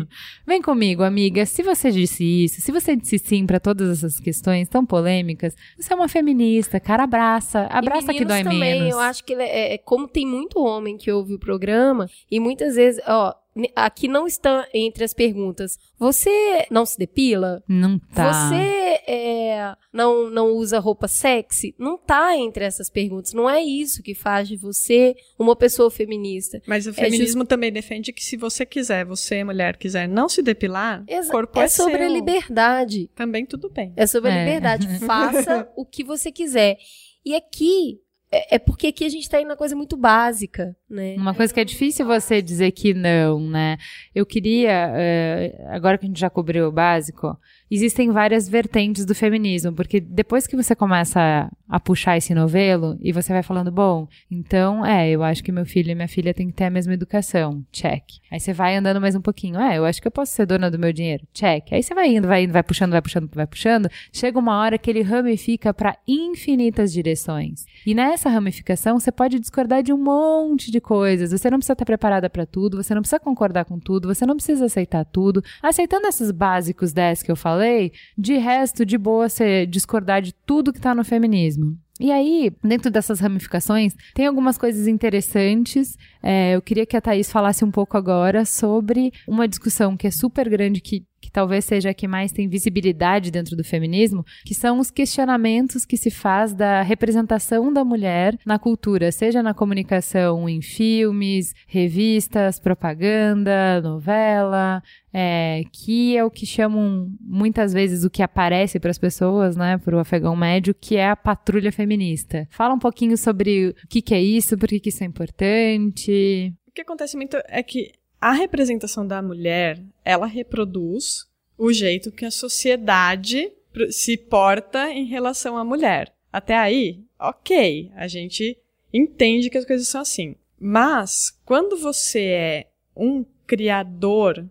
Vem 0.47 0.61
comigo, 0.63 1.03
amiga. 1.03 1.45
Se 1.45 1.61
você 1.61 1.91
disse 1.91 2.23
isso, 2.23 2.59
se 2.59 2.71
você 2.71 2.95
disse 2.95 3.19
sim 3.19 3.45
pra 3.45 3.59
todas 3.59 3.89
essas 3.99 4.19
questões 4.19 4.67
tão 4.67 4.83
polêmicas, 4.83 5.55
você 5.79 5.93
é 5.93 5.95
uma 5.95 6.09
feminista, 6.09 6.79
cara. 6.79 7.03
Abraça. 7.03 7.67
Abraça 7.69 8.11
e 8.11 8.17
que 8.17 8.25
dói 8.25 8.43
também, 8.43 8.59
menos. 8.59 8.89
Eu 8.89 8.99
acho 8.99 9.23
que 9.23 9.35
é, 9.35 9.75
é- 9.75 9.77
como 9.77 10.07
tem 10.07 10.25
muito 10.27 10.59
homem 10.59 10.97
que 10.97 11.11
ouve 11.11 11.35
o 11.35 11.39
programa 11.39 12.07
e 12.31 12.39
muitas 12.39 12.75
vezes, 12.75 12.99
ó, 13.07 13.33
aqui 13.75 14.07
não 14.07 14.27
está 14.27 14.67
entre 14.73 15.03
as 15.03 15.13
perguntas. 15.13 15.77
Você 15.97 16.65
não 16.69 16.85
se 16.85 16.97
depila? 16.97 17.63
Não 17.67 17.97
tá. 17.97 18.49
Você 18.49 19.01
é, 19.07 19.75
não, 19.93 20.29
não 20.29 20.49
usa 20.51 20.79
roupa 20.79 21.07
sexy? 21.07 21.73
Não 21.79 21.97
tá 21.97 22.35
entre 22.37 22.65
essas 22.65 22.89
perguntas. 22.89 23.33
Não 23.33 23.49
é 23.49 23.63
isso 23.63 24.03
que 24.03 24.13
faz 24.13 24.47
de 24.47 24.57
você 24.57 25.15
uma 25.39 25.55
pessoa 25.55 25.89
feminista. 25.89 26.61
Mas 26.67 26.85
o 26.87 26.93
feminismo 26.93 27.45
também 27.45 27.71
defende 27.71 28.11
que 28.11 28.23
se 28.23 28.35
você 28.35 28.65
quiser, 28.65 29.05
você, 29.05 29.43
mulher, 29.43 29.77
quiser 29.77 30.07
não 30.07 30.27
se 30.27 30.41
depilar, 30.41 31.03
Exa- 31.07 31.29
o 31.29 31.31
corpo 31.31 31.59
é 31.59 31.63
é, 31.63 31.67
sobre 31.67 32.03
a 32.03 32.07
seu. 32.07 32.13
liberdade. 32.13 33.09
Também 33.15 33.45
tudo 33.45 33.69
bem. 33.69 33.93
É 33.95 34.05
sobre 34.05 34.31
a 34.31 34.35
É. 34.35 34.45
liberdade. 34.45 34.87
Faça 35.05 35.69
o 35.75 35.85
que 35.85 36.03
você 36.03 36.31
quiser. 36.31 36.77
E 37.25 37.33
aqui, 37.33 37.99
é, 38.31 38.55
é 38.55 38.59
porque 38.59 38.87
aqui 38.87 39.05
a 39.05 39.09
gente 39.09 39.29
tá 39.29 39.39
indo 39.39 39.47
na 39.47 39.55
coisa 39.55 39.75
muito 39.75 39.95
básica, 39.95 40.75
né? 40.89 41.15
Uma 41.17 41.33
coisa 41.33 41.53
que 41.53 41.59
é 41.59 41.63
difícil 41.63 42.05
você 42.05 42.41
dizer 42.41 42.71
que 42.71 42.93
não, 42.93 43.39
né? 43.39 43.77
Eu 44.13 44.25
queria, 44.25 44.91
eh, 44.95 45.65
agora 45.69 45.97
que 45.97 46.05
a 46.05 46.07
gente 46.07 46.19
já 46.19 46.29
cobriu 46.29 46.67
o 46.67 46.71
básico, 46.71 47.37
existem 47.69 48.11
várias 48.11 48.47
vertentes 48.47 49.05
do 49.05 49.15
feminismo, 49.15 49.73
porque 49.73 49.99
depois 49.99 50.47
que 50.47 50.55
você 50.55 50.75
começa 50.75 51.49
a, 51.67 51.79
puxar 51.79 52.17
esse 52.17 52.33
novelo 52.33 52.97
e 53.01 53.11
você 53.11 53.31
vai 53.31 53.43
falando, 53.43 53.71
bom, 53.71 54.07
então, 54.29 54.85
é, 54.85 55.09
eu 55.09 55.23
acho 55.23 55.43
que 55.43 55.51
meu 55.51 55.65
filho 55.65 55.91
e 55.91 55.95
minha 55.95 56.07
filha 56.07 56.33
têm 56.33 56.47
que 56.47 56.53
ter 56.53 56.65
a 56.65 56.69
mesma 56.69 56.93
educação, 56.93 57.63
check. 57.71 58.03
Aí 58.31 58.39
você 58.39 58.53
vai 58.53 58.75
andando 58.75 59.01
mais 59.01 59.15
um 59.15 59.21
pouquinho, 59.21 59.59
é, 59.59 59.77
eu 59.77 59.85
acho 59.85 60.01
que 60.01 60.07
eu 60.07 60.11
posso 60.11 60.33
ser 60.33 60.45
dona 60.45 60.69
do 60.71 60.79
meu 60.79 60.91
dinheiro, 60.91 61.27
check. 61.33 61.71
Aí 61.71 61.83
você 61.83 61.93
vai 61.93 62.15
indo, 62.15 62.27
vai 62.27 62.43
indo, 62.43 62.53
vai 62.53 62.63
puxando, 62.63 62.91
vai 62.91 63.01
puxando, 63.01 63.29
vai 63.33 63.47
puxando, 63.47 63.89
chega 64.11 64.39
uma 64.39 64.59
hora 64.59 64.77
que 64.77 64.89
ele 64.89 65.01
ramifica 65.01 65.73
para 65.73 65.97
infinitas 66.07 66.91
direções. 66.91 67.65
E 67.85 67.93
nessa 68.15 68.29
ramificação, 68.29 68.97
você 68.97 69.11
pode 69.11 69.37
discordar 69.39 69.83
de 69.83 69.91
um 69.91 69.97
monte 69.97 70.71
de 70.71 70.79
coisas. 70.79 71.31
Você 71.31 71.49
não 71.49 71.57
precisa 71.57 71.73
estar 71.73 71.85
preparada 71.85 72.29
para 72.29 72.45
tudo, 72.45 72.81
você 72.81 72.95
não 72.95 73.01
precisa 73.01 73.19
concordar 73.19 73.65
com 73.65 73.77
tudo, 73.77 74.07
você 74.07 74.25
não 74.25 74.35
precisa 74.35 74.65
aceitar 74.65 75.03
tudo. 75.03 75.43
Aceitando 75.61 76.07
esses 76.07 76.31
básicos 76.31 76.93
10 76.93 77.23
que 77.23 77.31
eu 77.31 77.35
falei, 77.35 77.91
de 78.17 78.37
resto, 78.37 78.85
de 78.85 78.97
boa 78.97 79.27
você 79.27 79.65
discordar 79.65 80.21
de 80.21 80.33
tudo 80.33 80.71
que 80.71 80.79
tá 80.79 80.95
no 80.95 81.03
feminismo. 81.03 81.77
E 81.99 82.11
aí, 82.11 82.51
dentro 82.61 82.91
dessas 82.91 83.21
ramificações, 83.21 83.93
tem 84.13 84.27
algumas 84.27 84.57
coisas 84.57 84.85
interessantes. 84.85 85.97
É, 86.21 86.55
eu 86.55 86.61
queria 86.61 86.85
que 86.85 86.95
a 86.95 87.01
Thaís 87.01 87.31
falasse 87.31 87.63
um 87.63 87.71
pouco 87.71 87.97
agora 87.97 88.43
sobre 88.45 89.13
uma 89.25 89.47
discussão 89.47 89.95
que 89.95 90.07
é 90.07 90.11
super 90.11 90.49
grande, 90.49 90.81
que 90.81 91.05
talvez 91.35 91.65
seja 91.65 91.89
a 91.89 91.93
que 91.93 92.07
mais 92.07 92.31
tem 92.31 92.47
visibilidade 92.47 93.29
dentro 93.29 93.57
do 93.57 93.63
feminismo, 93.63 94.23
que 94.45 94.55
são 94.55 94.79
os 94.79 94.89
questionamentos 94.89 95.85
que 95.85 95.97
se 95.97 96.09
faz 96.09 96.53
da 96.53 96.81
representação 96.81 97.73
da 97.73 97.83
mulher 97.83 98.39
na 98.45 98.57
cultura, 98.57 99.11
seja 99.11 99.43
na 99.43 99.53
comunicação 99.53 100.47
em 100.47 100.61
filmes, 100.61 101.53
revistas, 101.67 102.57
propaganda, 102.57 103.81
novela, 103.81 104.81
é, 105.13 105.63
que 105.73 106.15
é 106.15 106.23
o 106.23 106.31
que 106.31 106.45
chamam 106.45 107.09
muitas 107.19 107.73
vezes 107.73 108.05
o 108.05 108.09
que 108.09 108.23
aparece 108.23 108.79
para 108.79 108.91
as 108.91 108.97
pessoas, 108.97 109.57
né, 109.57 109.77
para 109.77 109.97
o 109.97 109.99
afegão 109.99 110.37
médio, 110.37 110.73
que 110.73 110.95
é 110.95 111.09
a 111.09 111.17
patrulha 111.17 111.69
feminista. 111.69 112.47
Fala 112.49 112.73
um 112.73 112.79
pouquinho 112.79 113.17
sobre 113.17 113.75
o 113.83 113.87
que, 113.89 114.01
que 114.01 114.15
é 114.15 114.21
isso, 114.21 114.57
por 114.57 114.69
que, 114.69 114.79
que 114.79 114.87
isso 114.87 115.03
é 115.03 115.07
importante. 115.07 116.53
O 116.65 116.71
que 116.71 116.81
acontece 116.81 117.17
muito 117.17 117.35
é 117.49 117.61
que 117.61 117.91
a 118.21 118.31
representação 118.31 119.05
da 119.05 119.21
mulher, 119.21 119.83
ela 120.05 120.27
reproduz 120.27 121.25
o 121.57 121.73
jeito 121.73 122.11
que 122.11 122.23
a 122.23 122.31
sociedade 122.31 123.51
se 123.89 124.15
porta 124.15 124.89
em 124.91 125.05
relação 125.05 125.57
à 125.57 125.65
mulher. 125.65 126.15
Até 126.31 126.55
aí, 126.55 127.03
ok, 127.19 127.91
a 127.95 128.07
gente 128.07 128.57
entende 128.93 129.49
que 129.49 129.57
as 129.57 129.65
coisas 129.65 129.87
são 129.87 130.01
assim. 130.01 130.35
Mas, 130.59 131.37
quando 131.43 131.75
você 131.77 132.21
é 132.21 132.67
um 132.95 133.25
criador, 133.45 134.47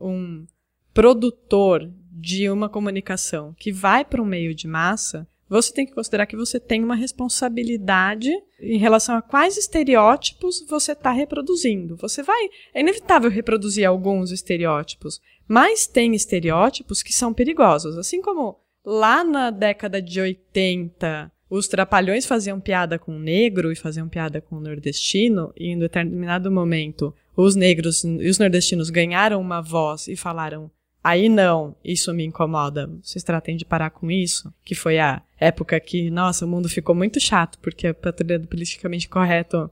um 0.00 0.46
produtor 0.92 1.90
de 2.10 2.48
uma 2.50 2.68
comunicação 2.68 3.54
que 3.58 3.72
vai 3.72 4.04
para 4.04 4.22
um 4.22 4.26
meio 4.26 4.54
de 4.54 4.66
massa, 4.66 5.26
você 5.48 5.72
tem 5.72 5.86
que 5.86 5.94
considerar 5.94 6.26
que 6.26 6.36
você 6.36 6.58
tem 6.58 6.82
uma 6.82 6.96
responsabilidade 6.96 8.30
em 8.60 8.78
relação 8.78 9.16
a 9.16 9.22
quais 9.22 9.56
estereótipos 9.56 10.64
você 10.68 10.92
está 10.92 11.12
reproduzindo. 11.12 11.96
Você 11.96 12.22
vai. 12.22 12.48
É 12.74 12.80
inevitável 12.80 13.30
reproduzir 13.30 13.86
alguns 13.86 14.32
estereótipos, 14.32 15.20
mas 15.46 15.86
tem 15.86 16.14
estereótipos 16.14 17.02
que 17.02 17.12
são 17.12 17.32
perigosos. 17.32 17.96
Assim 17.96 18.20
como 18.20 18.58
lá 18.84 19.22
na 19.22 19.50
década 19.50 20.02
de 20.02 20.20
80 20.20 21.30
os 21.48 21.68
trapalhões 21.68 22.26
faziam 22.26 22.58
piada 22.60 22.98
com 22.98 23.16
o 23.16 23.20
negro 23.20 23.70
e 23.70 23.76
faziam 23.76 24.08
piada 24.08 24.40
com 24.40 24.56
o 24.56 24.60
nordestino, 24.60 25.52
e 25.56 25.68
em 25.68 25.78
determinado 25.78 26.50
momento 26.50 27.14
os 27.36 27.54
negros 27.54 28.02
e 28.02 28.28
os 28.28 28.38
nordestinos 28.38 28.90
ganharam 28.90 29.40
uma 29.40 29.60
voz 29.60 30.08
e 30.08 30.16
falaram: 30.16 30.70
aí 31.04 31.28
não, 31.28 31.76
isso 31.84 32.12
me 32.12 32.24
incomoda, 32.24 32.90
vocês 33.00 33.22
tratem 33.22 33.56
de 33.56 33.64
parar 33.64 33.90
com 33.90 34.10
isso, 34.10 34.52
que 34.64 34.74
foi 34.74 34.98
a 34.98 35.22
época 35.38 35.78
que, 35.80 36.10
nossa, 36.10 36.44
o 36.44 36.48
mundo 36.48 36.68
ficou 36.68 36.94
muito 36.94 37.20
chato, 37.20 37.58
porque 37.60 37.88
a 37.88 37.94
patrulha 37.94 38.38
do 38.38 38.48
politicamente 38.48 39.08
correto 39.08 39.70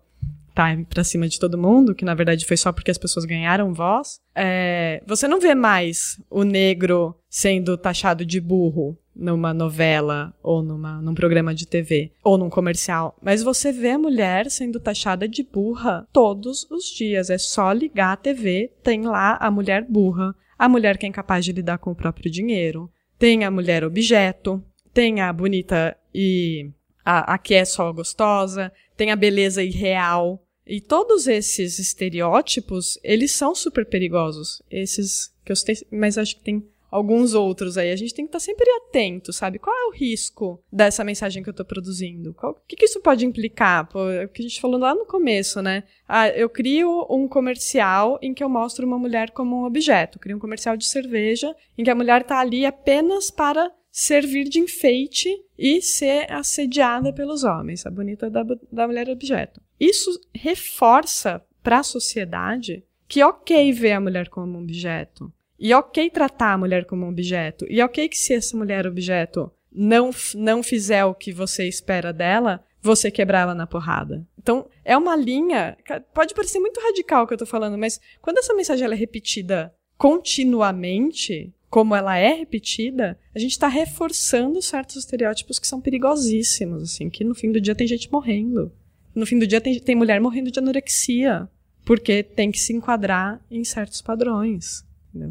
tá 0.54 0.68
pra 0.88 1.02
cima 1.02 1.26
de 1.26 1.38
todo 1.38 1.58
mundo, 1.58 1.94
que 1.94 2.04
na 2.04 2.14
verdade 2.14 2.46
foi 2.46 2.56
só 2.56 2.72
porque 2.72 2.90
as 2.90 2.98
pessoas 2.98 3.24
ganharam 3.24 3.74
voz. 3.74 4.20
É, 4.34 5.02
você 5.06 5.26
não 5.26 5.40
vê 5.40 5.54
mais 5.54 6.20
o 6.30 6.44
negro 6.44 7.14
sendo 7.28 7.76
taxado 7.76 8.24
de 8.24 8.40
burro 8.40 8.96
numa 9.14 9.52
novela 9.52 10.34
ou 10.42 10.62
numa, 10.62 11.00
num 11.00 11.14
programa 11.14 11.54
de 11.54 11.66
TV 11.66 12.12
ou 12.22 12.36
num 12.36 12.50
comercial, 12.50 13.16
mas 13.22 13.42
você 13.42 13.72
vê 13.72 13.90
a 13.90 13.98
mulher 13.98 14.50
sendo 14.50 14.80
taxada 14.80 15.28
de 15.28 15.42
burra 15.42 16.06
todos 16.12 16.68
os 16.70 16.84
dias. 16.84 17.30
É 17.30 17.38
só 17.38 17.72
ligar 17.72 18.12
a 18.12 18.16
TV, 18.16 18.72
tem 18.82 19.02
lá 19.02 19.36
a 19.40 19.50
mulher 19.50 19.84
burra, 19.88 20.34
a 20.58 20.68
mulher 20.68 20.98
que 20.98 21.06
é 21.06 21.08
incapaz 21.08 21.44
de 21.44 21.52
lidar 21.52 21.78
com 21.78 21.90
o 21.90 21.96
próprio 21.96 22.30
dinheiro, 22.30 22.90
tem 23.18 23.44
a 23.44 23.50
mulher 23.50 23.84
objeto, 23.84 24.62
tem 24.94 25.20
a 25.20 25.32
bonita 25.32 25.96
e 26.14 26.70
a, 27.04 27.34
a 27.34 27.38
que 27.38 27.52
é 27.52 27.64
só 27.64 27.92
gostosa, 27.92 28.72
tem 28.96 29.10
a 29.10 29.16
beleza 29.16 29.62
irreal. 29.62 30.40
E 30.66 30.80
todos 30.80 31.26
esses 31.26 31.78
estereótipos, 31.78 32.98
eles 33.02 33.32
são 33.32 33.54
super 33.54 33.84
perigosos. 33.84 34.62
Esses 34.70 35.34
que 35.44 35.52
eu 35.52 35.56
citei, 35.56 35.76
mas 35.90 36.16
acho 36.16 36.36
que 36.36 36.42
tem 36.42 36.66
alguns 36.94 37.34
outros 37.34 37.76
aí. 37.76 37.90
A 37.90 37.96
gente 37.96 38.14
tem 38.14 38.24
que 38.24 38.28
estar 38.28 38.38
sempre 38.38 38.70
atento, 38.70 39.32
sabe? 39.32 39.58
Qual 39.58 39.74
é 39.76 39.86
o 39.88 39.90
risco 39.90 40.62
dessa 40.72 41.02
mensagem 41.02 41.42
que 41.42 41.48
eu 41.48 41.52
estou 41.52 41.66
produzindo? 41.66 42.34
o 42.40 42.54
que, 42.68 42.76
que, 42.76 42.84
isso 42.84 43.00
pode 43.00 43.26
implicar? 43.26 43.88
Pô, 43.88 44.08
é 44.08 44.24
o 44.24 44.28
que 44.28 44.40
a 44.40 44.46
gente 44.48 44.60
falou 44.60 44.78
lá 44.78 44.94
no 44.94 45.04
começo, 45.04 45.60
né? 45.60 45.82
Ah, 46.08 46.28
eu 46.28 46.48
crio 46.48 47.04
um 47.10 47.26
comercial 47.26 48.16
em 48.22 48.32
que 48.32 48.44
eu 48.44 48.48
mostro 48.48 48.86
uma 48.86 48.98
mulher 48.98 49.32
como 49.32 49.56
um 49.56 49.64
objeto. 49.64 50.16
Eu 50.16 50.22
crio 50.22 50.36
um 50.36 50.40
comercial 50.40 50.76
de 50.76 50.86
cerveja 50.86 51.54
em 51.76 51.82
que 51.82 51.90
a 51.90 51.96
mulher 51.96 52.20
está 52.20 52.38
ali 52.38 52.64
apenas 52.64 53.28
para 53.28 53.72
servir 53.96 54.48
de 54.48 54.58
enfeite 54.58 55.28
e 55.56 55.80
ser 55.80 56.26
assediada 56.28 57.12
pelos 57.12 57.44
homens, 57.44 57.86
a 57.86 57.90
bonita 57.90 58.28
da, 58.28 58.42
da 58.72 58.88
mulher 58.88 59.08
objeto. 59.08 59.60
Isso 59.78 60.10
reforça 60.34 61.40
para 61.62 61.78
a 61.78 61.84
sociedade 61.84 62.82
que 63.06 63.22
ok 63.22 63.70
ver 63.72 63.92
a 63.92 64.00
mulher 64.00 64.28
como 64.28 64.58
um 64.58 64.62
objeto, 64.64 65.32
e 65.56 65.72
ok 65.72 66.10
tratar 66.10 66.54
a 66.54 66.58
mulher 66.58 66.86
como 66.86 67.06
um 67.06 67.08
objeto, 67.08 67.64
e 67.70 67.80
ok 67.80 68.08
que 68.08 68.18
se 68.18 68.34
essa 68.34 68.56
mulher 68.56 68.84
objeto 68.84 69.48
não, 69.70 70.10
não 70.34 70.60
fizer 70.60 71.04
o 71.04 71.14
que 71.14 71.30
você 71.30 71.68
espera 71.68 72.12
dela, 72.12 72.64
você 72.82 73.12
quebrar 73.12 73.42
ela 73.42 73.54
na 73.54 73.66
porrada. 73.66 74.26
Então, 74.36 74.68
é 74.84 74.96
uma 74.96 75.14
linha, 75.14 75.76
pode 76.12 76.34
parecer 76.34 76.58
muito 76.58 76.80
radical 76.80 77.22
o 77.22 77.26
que 77.28 77.34
eu 77.34 77.38
tô 77.38 77.46
falando, 77.46 77.78
mas 77.78 78.00
quando 78.20 78.38
essa 78.38 78.54
mensagem 78.54 78.90
é 78.90 78.94
repetida 78.94 79.72
continuamente, 79.96 81.54
como 81.74 81.92
ela 81.92 82.16
é 82.16 82.32
repetida, 82.34 83.18
a 83.34 83.38
gente 83.40 83.50
está 83.50 83.66
reforçando 83.66 84.62
certos 84.62 84.94
estereótipos 84.94 85.58
que 85.58 85.66
são 85.66 85.80
perigosíssimos, 85.80 86.84
assim, 86.84 87.10
que 87.10 87.24
no 87.24 87.34
fim 87.34 87.50
do 87.50 87.60
dia 87.60 87.74
tem 87.74 87.84
gente 87.84 88.08
morrendo. 88.12 88.70
No 89.12 89.26
fim 89.26 89.40
do 89.40 89.44
dia 89.44 89.60
tem, 89.60 89.80
tem 89.80 89.96
mulher 89.96 90.20
morrendo 90.20 90.52
de 90.52 90.58
anorexia, 90.60 91.48
porque 91.84 92.22
tem 92.22 92.52
que 92.52 92.60
se 92.60 92.72
enquadrar 92.72 93.44
em 93.50 93.64
certos 93.64 94.00
padrões. 94.00 94.84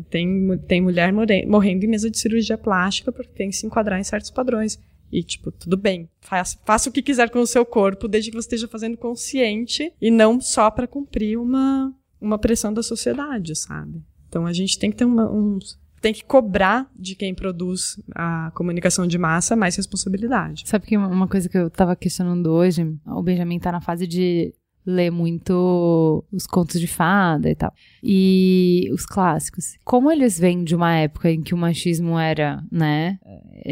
Tem, 0.10 0.58
tem 0.68 0.82
mulher 0.82 1.14
morrendo 1.48 1.86
em 1.86 1.88
mesa 1.88 2.12
de 2.12 2.20
cirurgia 2.20 2.58
plástica 2.58 3.10
porque 3.10 3.32
tem 3.32 3.50
que 3.50 3.56
se 3.56 3.66
enquadrar 3.66 3.98
em 3.98 4.04
certos 4.04 4.30
padrões. 4.30 4.78
E, 5.10 5.24
tipo, 5.24 5.50
tudo 5.50 5.78
bem, 5.78 6.10
faça, 6.20 6.60
faça 6.66 6.90
o 6.90 6.92
que 6.92 7.02
quiser 7.02 7.30
com 7.30 7.40
o 7.40 7.48
seu 7.48 7.66
corpo, 7.66 8.06
desde 8.06 8.30
que 8.30 8.36
você 8.36 8.48
esteja 8.48 8.68
fazendo 8.68 8.98
consciente 8.98 9.94
e 10.02 10.12
não 10.12 10.42
só 10.42 10.70
para 10.70 10.88
cumprir 10.88 11.40
uma, 11.40 11.96
uma 12.20 12.38
pressão 12.38 12.74
da 12.74 12.84
sociedade, 12.84 13.56
sabe? 13.56 14.04
Então 14.28 14.46
a 14.46 14.52
gente 14.52 14.78
tem 14.78 14.92
que 14.92 14.98
ter 14.98 15.06
uma, 15.06 15.32
uns, 15.32 15.82
tem 16.04 16.14
que 16.14 16.26
cobrar 16.26 16.92
de 16.94 17.16
quem 17.16 17.34
produz 17.34 17.98
a 18.14 18.52
comunicação 18.54 19.08
de 19.08 19.18
massa 19.18 19.56
mais 19.56 19.78
responsabilidade. 19.78 20.64
Sabe 20.66 20.86
que 20.86 20.98
uma 20.98 21.30
coisa 21.30 21.48
que 21.48 21.58
eu 21.58 21.68
estava 21.68 21.96
questionando 21.96 22.48
hoje, 22.48 22.94
o 23.08 23.24
Benjamin 23.24 23.56
está 23.56 23.72
na 23.72 23.80
fase 23.80 24.06
de 24.06 24.54
ler 24.86 25.10
muito 25.10 26.26
os 26.30 26.46
contos 26.46 26.78
de 26.78 26.88
fada 26.88 27.50
e 27.50 27.56
tal. 27.56 27.74
E 28.04 28.90
os 28.92 29.06
clássicos. 29.06 29.78
Como 29.86 30.12
eles 30.12 30.38
vêm 30.38 30.66
de 30.66 30.76
uma 30.76 30.94
época 30.94 31.32
em 31.32 31.42
que 31.42 31.54
o 31.54 31.58
machismo 31.58 32.20
era, 32.20 32.62
né, 32.70 33.18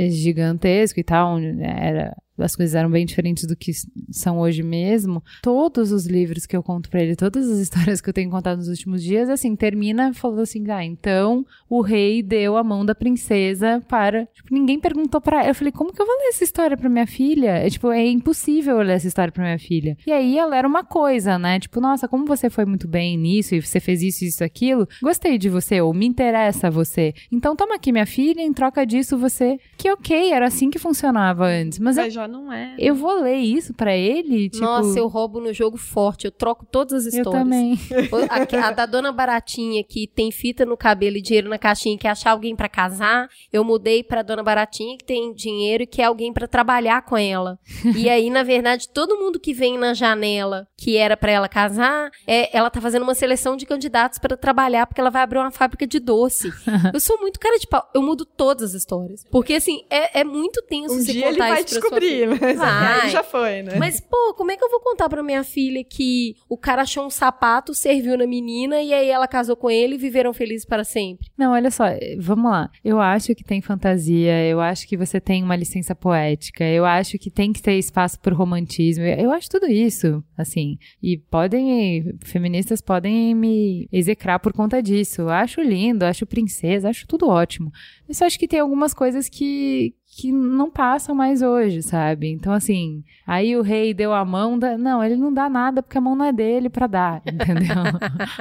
gigantesco 0.09 1.01
e 1.01 1.03
tal, 1.03 1.37
era 1.37 2.15
as 2.41 2.55
coisas 2.55 2.75
eram 2.75 2.89
bem 2.89 3.05
diferentes 3.05 3.45
do 3.45 3.55
que 3.55 3.71
são 4.11 4.39
hoje 4.39 4.63
mesmo. 4.63 5.23
Todos 5.41 5.91
os 5.91 6.05
livros 6.05 6.45
que 6.45 6.55
eu 6.55 6.63
conto 6.63 6.89
para 6.89 7.01
ele, 7.01 7.15
todas 7.15 7.49
as 7.49 7.59
histórias 7.61 8.01
que 8.01 8.09
eu 8.09 8.13
tenho 8.13 8.29
contado 8.29 8.57
nos 8.57 8.67
últimos 8.67 9.03
dias, 9.03 9.29
assim, 9.29 9.55
termina 9.55 10.13
falando 10.13 10.41
assim, 10.41 10.63
ah, 10.69 10.83
então 10.83 11.45
o 11.69 11.81
rei 11.81 12.21
deu 12.21 12.57
a 12.57 12.63
mão 12.63 12.85
da 12.85 12.95
princesa 12.95 13.81
para, 13.87 14.25
tipo, 14.27 14.53
ninguém 14.53 14.79
perguntou 14.79 15.21
para 15.21 15.47
Eu 15.47 15.55
falei, 15.55 15.71
como 15.71 15.93
que 15.93 16.01
eu 16.01 16.05
vou 16.05 16.15
ler 16.15 16.29
essa 16.29 16.43
história 16.43 16.77
para 16.77 16.89
minha 16.89 17.07
filha? 17.07 17.51
É 17.51 17.69
tipo, 17.69 17.91
é 17.91 18.05
impossível 18.07 18.77
eu 18.77 18.83
ler 18.83 18.93
essa 18.93 19.07
história 19.07 19.31
para 19.31 19.43
minha 19.43 19.59
filha. 19.59 19.97
E 20.05 20.11
aí 20.11 20.37
ela 20.37 20.55
era 20.55 20.67
uma 20.67 20.83
coisa, 20.83 21.37
né? 21.37 21.59
Tipo, 21.59 21.79
nossa, 21.79 22.07
como 22.07 22.25
você 22.25 22.49
foi 22.49 22.65
muito 22.65 22.87
bem 22.87 23.17
nisso 23.17 23.55
e 23.55 23.61
você 23.61 23.79
fez 23.79 24.01
isso, 24.01 24.25
isso, 24.25 24.43
aquilo. 24.43 24.87
Gostei 25.01 25.37
de 25.37 25.49
você 25.49 25.81
ou 25.81 25.93
me 25.93 26.05
interessa 26.05 26.69
você. 26.69 27.13
Então 27.31 27.55
toma 27.55 27.75
aqui 27.75 27.91
minha 27.91 28.05
filha, 28.05 28.41
em 28.41 28.53
troca 28.53 28.85
disso 28.85 29.17
você. 29.17 29.57
Que 29.77 29.91
OK, 29.91 30.31
era 30.31 30.47
assim 30.47 30.69
que 30.69 30.79
funcionava 30.79 31.45
antes, 31.45 31.79
mas, 31.79 31.95
mas 31.95 32.15
eu... 32.15 32.21
não 32.31 32.51
é. 32.51 32.75
Eu 32.79 32.95
vou 32.95 33.21
ler 33.21 33.37
isso 33.37 33.73
para 33.73 33.95
ele, 33.95 34.49
tipo... 34.49 34.63
Nossa, 34.63 34.97
eu 34.97 35.07
roubo 35.07 35.39
no 35.39 35.53
jogo 35.53 35.77
forte, 35.77 36.25
eu 36.25 36.31
troco 36.31 36.65
todas 36.65 37.05
as 37.05 37.13
histórias. 37.13 37.33
Eu 37.35 37.39
também. 37.43 37.77
A, 38.29 38.67
a 38.67 38.71
da 38.71 38.85
dona 38.85 39.11
Baratinha, 39.11 39.83
que 39.83 40.07
tem 40.07 40.31
fita 40.31 40.65
no 40.65 40.77
cabelo 40.77 41.17
e 41.17 41.21
dinheiro 41.21 41.49
na 41.49 41.57
caixinha, 41.57 41.97
que 41.97 42.07
achar 42.07 42.31
alguém 42.31 42.55
para 42.55 42.69
casar, 42.69 43.27
eu 43.51 43.63
mudei 43.63 44.03
pra 44.03 44.21
dona 44.21 44.43
Baratinha, 44.43 44.97
que 44.97 45.03
tem 45.03 45.33
dinheiro 45.33 45.83
e 45.83 45.87
quer 45.87 46.05
alguém 46.05 46.31
para 46.31 46.47
trabalhar 46.47 47.01
com 47.03 47.17
ela. 47.17 47.59
e 47.95 48.09
aí, 48.09 48.29
na 48.29 48.43
verdade, 48.43 48.87
todo 48.89 49.17
mundo 49.17 49.39
que 49.39 49.53
vem 49.53 49.77
na 49.77 49.93
janela, 49.93 50.67
que 50.77 50.97
era 50.97 51.17
para 51.17 51.31
ela 51.31 51.49
casar, 51.49 52.09
é, 52.25 52.55
ela 52.55 52.69
tá 52.69 52.79
fazendo 52.79 53.03
uma 53.03 53.15
seleção 53.15 53.55
de 53.55 53.65
candidatos 53.65 54.19
para 54.19 54.37
trabalhar, 54.37 54.87
porque 54.87 55.01
ela 55.01 55.09
vai 55.09 55.23
abrir 55.23 55.39
uma 55.39 55.51
fábrica 55.51 55.85
de 55.85 55.99
doce. 55.99 56.51
eu 56.93 56.99
sou 56.99 57.19
muito 57.19 57.39
cara 57.39 57.57
de 57.57 57.67
pau, 57.67 57.89
eu 57.93 58.01
mudo 58.01 58.25
todas 58.25 58.71
as 58.71 58.73
histórias. 58.73 59.23
Porque, 59.29 59.53
assim, 59.53 59.83
é, 59.89 60.21
é 60.21 60.23
muito 60.23 60.61
tenso 60.63 60.93
um 60.93 60.99
você 60.99 61.11
dia 61.11 61.29
contar 61.29 61.31
ele 61.31 61.39
vai 61.39 61.63
isso 61.63 61.69
pra 61.69 61.79
descobrir, 61.79 62.10
mas 62.27 62.57
Vai. 62.57 63.09
já 63.11 63.23
foi, 63.23 63.61
né? 63.63 63.75
Mas, 63.77 63.99
pô, 63.99 64.33
como 64.35 64.51
é 64.51 64.57
que 64.57 64.63
eu 64.63 64.69
vou 64.69 64.79
contar 64.79 65.09
pra 65.09 65.23
minha 65.23 65.43
filha 65.43 65.83
que 65.83 66.35
o 66.49 66.57
cara 66.57 66.83
achou 66.83 67.05
um 67.05 67.09
sapato, 67.09 67.73
serviu 67.73 68.17
na 68.17 68.27
menina 68.27 68.81
e 68.81 68.93
aí 68.93 69.09
ela 69.09 69.27
casou 69.27 69.55
com 69.55 69.69
ele 69.69 69.95
e 69.95 69.97
viveram 69.97 70.33
felizes 70.33 70.65
para 70.65 70.83
sempre? 70.83 71.29
Não, 71.37 71.51
olha 71.51 71.71
só, 71.71 71.85
vamos 72.19 72.51
lá. 72.51 72.69
Eu 72.83 72.99
acho 72.99 73.35
que 73.35 73.43
tem 73.43 73.61
fantasia, 73.61 74.45
eu 74.47 74.59
acho 74.59 74.87
que 74.87 74.97
você 74.97 75.19
tem 75.19 75.43
uma 75.43 75.55
licença 75.55 75.95
poética, 75.95 76.63
eu 76.63 76.85
acho 76.85 77.17
que 77.17 77.29
tem 77.29 77.51
que 77.53 77.61
ter 77.61 77.77
espaço 77.77 78.19
pro 78.19 78.35
romantismo. 78.35 79.03
Eu 79.03 79.31
acho 79.31 79.49
tudo 79.49 79.67
isso, 79.67 80.23
assim. 80.37 80.77
E 81.01 81.17
podem, 81.17 82.17
feministas 82.23 82.81
podem 82.81 83.33
me 83.35 83.87
execrar 83.91 84.39
por 84.39 84.53
conta 84.53 84.81
disso. 84.81 85.21
Eu 85.21 85.29
acho 85.29 85.61
lindo, 85.61 86.03
acho 86.03 86.25
princesa, 86.25 86.89
acho 86.89 87.07
tudo 87.07 87.27
ótimo. 87.27 87.71
Eu 88.07 88.13
só 88.15 88.25
acho 88.25 88.37
que 88.37 88.47
tem 88.47 88.59
algumas 88.59 88.93
coisas 88.93 89.29
que, 89.29 89.93
que 90.21 90.31
não 90.31 90.69
passam 90.69 91.15
mais 91.15 91.41
hoje, 91.41 91.81
sabe? 91.81 92.29
Então, 92.29 92.53
assim, 92.53 93.03
aí 93.25 93.57
o 93.57 93.63
rei 93.63 93.91
deu 93.91 94.13
a 94.13 94.23
mão, 94.23 94.59
da... 94.59 94.77
não, 94.77 95.03
ele 95.03 95.15
não 95.15 95.33
dá 95.33 95.49
nada 95.49 95.81
porque 95.81 95.97
a 95.97 96.01
mão 96.01 96.15
não 96.15 96.25
é 96.25 96.31
dele 96.31 96.69
pra 96.69 96.85
dar, 96.85 97.21
entendeu? 97.25 97.75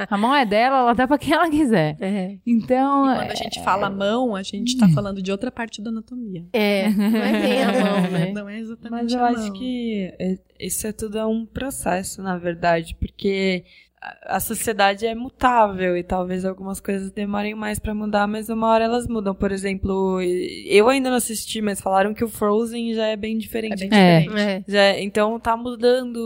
a 0.07 0.15
mão 0.15 0.35
é 0.35 0.45
dela, 0.45 0.77
ela 0.77 0.93
dá 0.93 1.07
pra 1.07 1.17
quem 1.17 1.33
ela 1.33 1.49
quiser. 1.49 1.97
É. 1.99 2.37
Então. 2.45 3.11
E 3.11 3.15
quando 3.17 3.31
a 3.31 3.35
gente 3.35 3.63
fala 3.63 3.89
mão, 3.89 4.35
a 4.35 4.43
gente 4.43 4.77
tá 4.77 4.87
falando 4.89 5.23
de 5.23 5.31
outra 5.31 5.49
parte 5.49 5.81
da 5.81 5.89
anatomia. 5.89 6.45
É, 6.53 6.87
não 6.91 7.05
é 7.19 7.41
bem 7.41 7.63
a 7.63 7.71
mão, 7.71 8.01
né? 8.11 8.31
Não 8.31 8.47
é 8.47 8.59
exatamente 8.59 9.03
Mas 9.03 9.13
eu 9.13 9.25
a 9.25 9.29
acho 9.29 9.51
que 9.53 10.13
é- 10.19 10.37
isso 10.59 10.85
é 10.85 10.91
tudo 10.91 11.17
um 11.27 11.47
processo, 11.47 12.21
na 12.21 12.37
verdade, 12.37 12.95
porque 12.99 13.65
a- 14.01 14.39
sociedade 14.39 15.05
é 15.05 15.13
mutável 15.13 15.95
e 15.95 16.03
talvez 16.03 16.43
algumas 16.43 16.79
coisas 16.79 17.11
demorem 17.11 17.53
mais 17.55 17.77
pra 17.79 17.93
mudar, 17.93 18.27
mas 18.27 18.49
uma 18.49 18.67
hora 18.67 18.83
elas 18.85 19.07
mudam. 19.07 19.35
Por 19.35 19.51
exemplo, 19.51 20.19
eu 20.65 20.89
ainda 20.89 21.09
não 21.09 21.17
assisti, 21.17 21.61
mas 21.61 21.79
falaram 21.79 22.13
que 22.13 22.23
o 22.23 22.27
Frozen 22.29 22.93
já 22.93 23.05
é 23.07 23.15
bem 23.15 23.37
diferente. 23.37 23.83
É 23.83 23.87
bem 23.87 23.99
É. 23.99 24.19
diferente. 24.21 24.63
É. 24.67 24.71
Já, 24.71 24.99
então 24.99 25.39
tá 25.39 25.55
mudando 25.55 26.17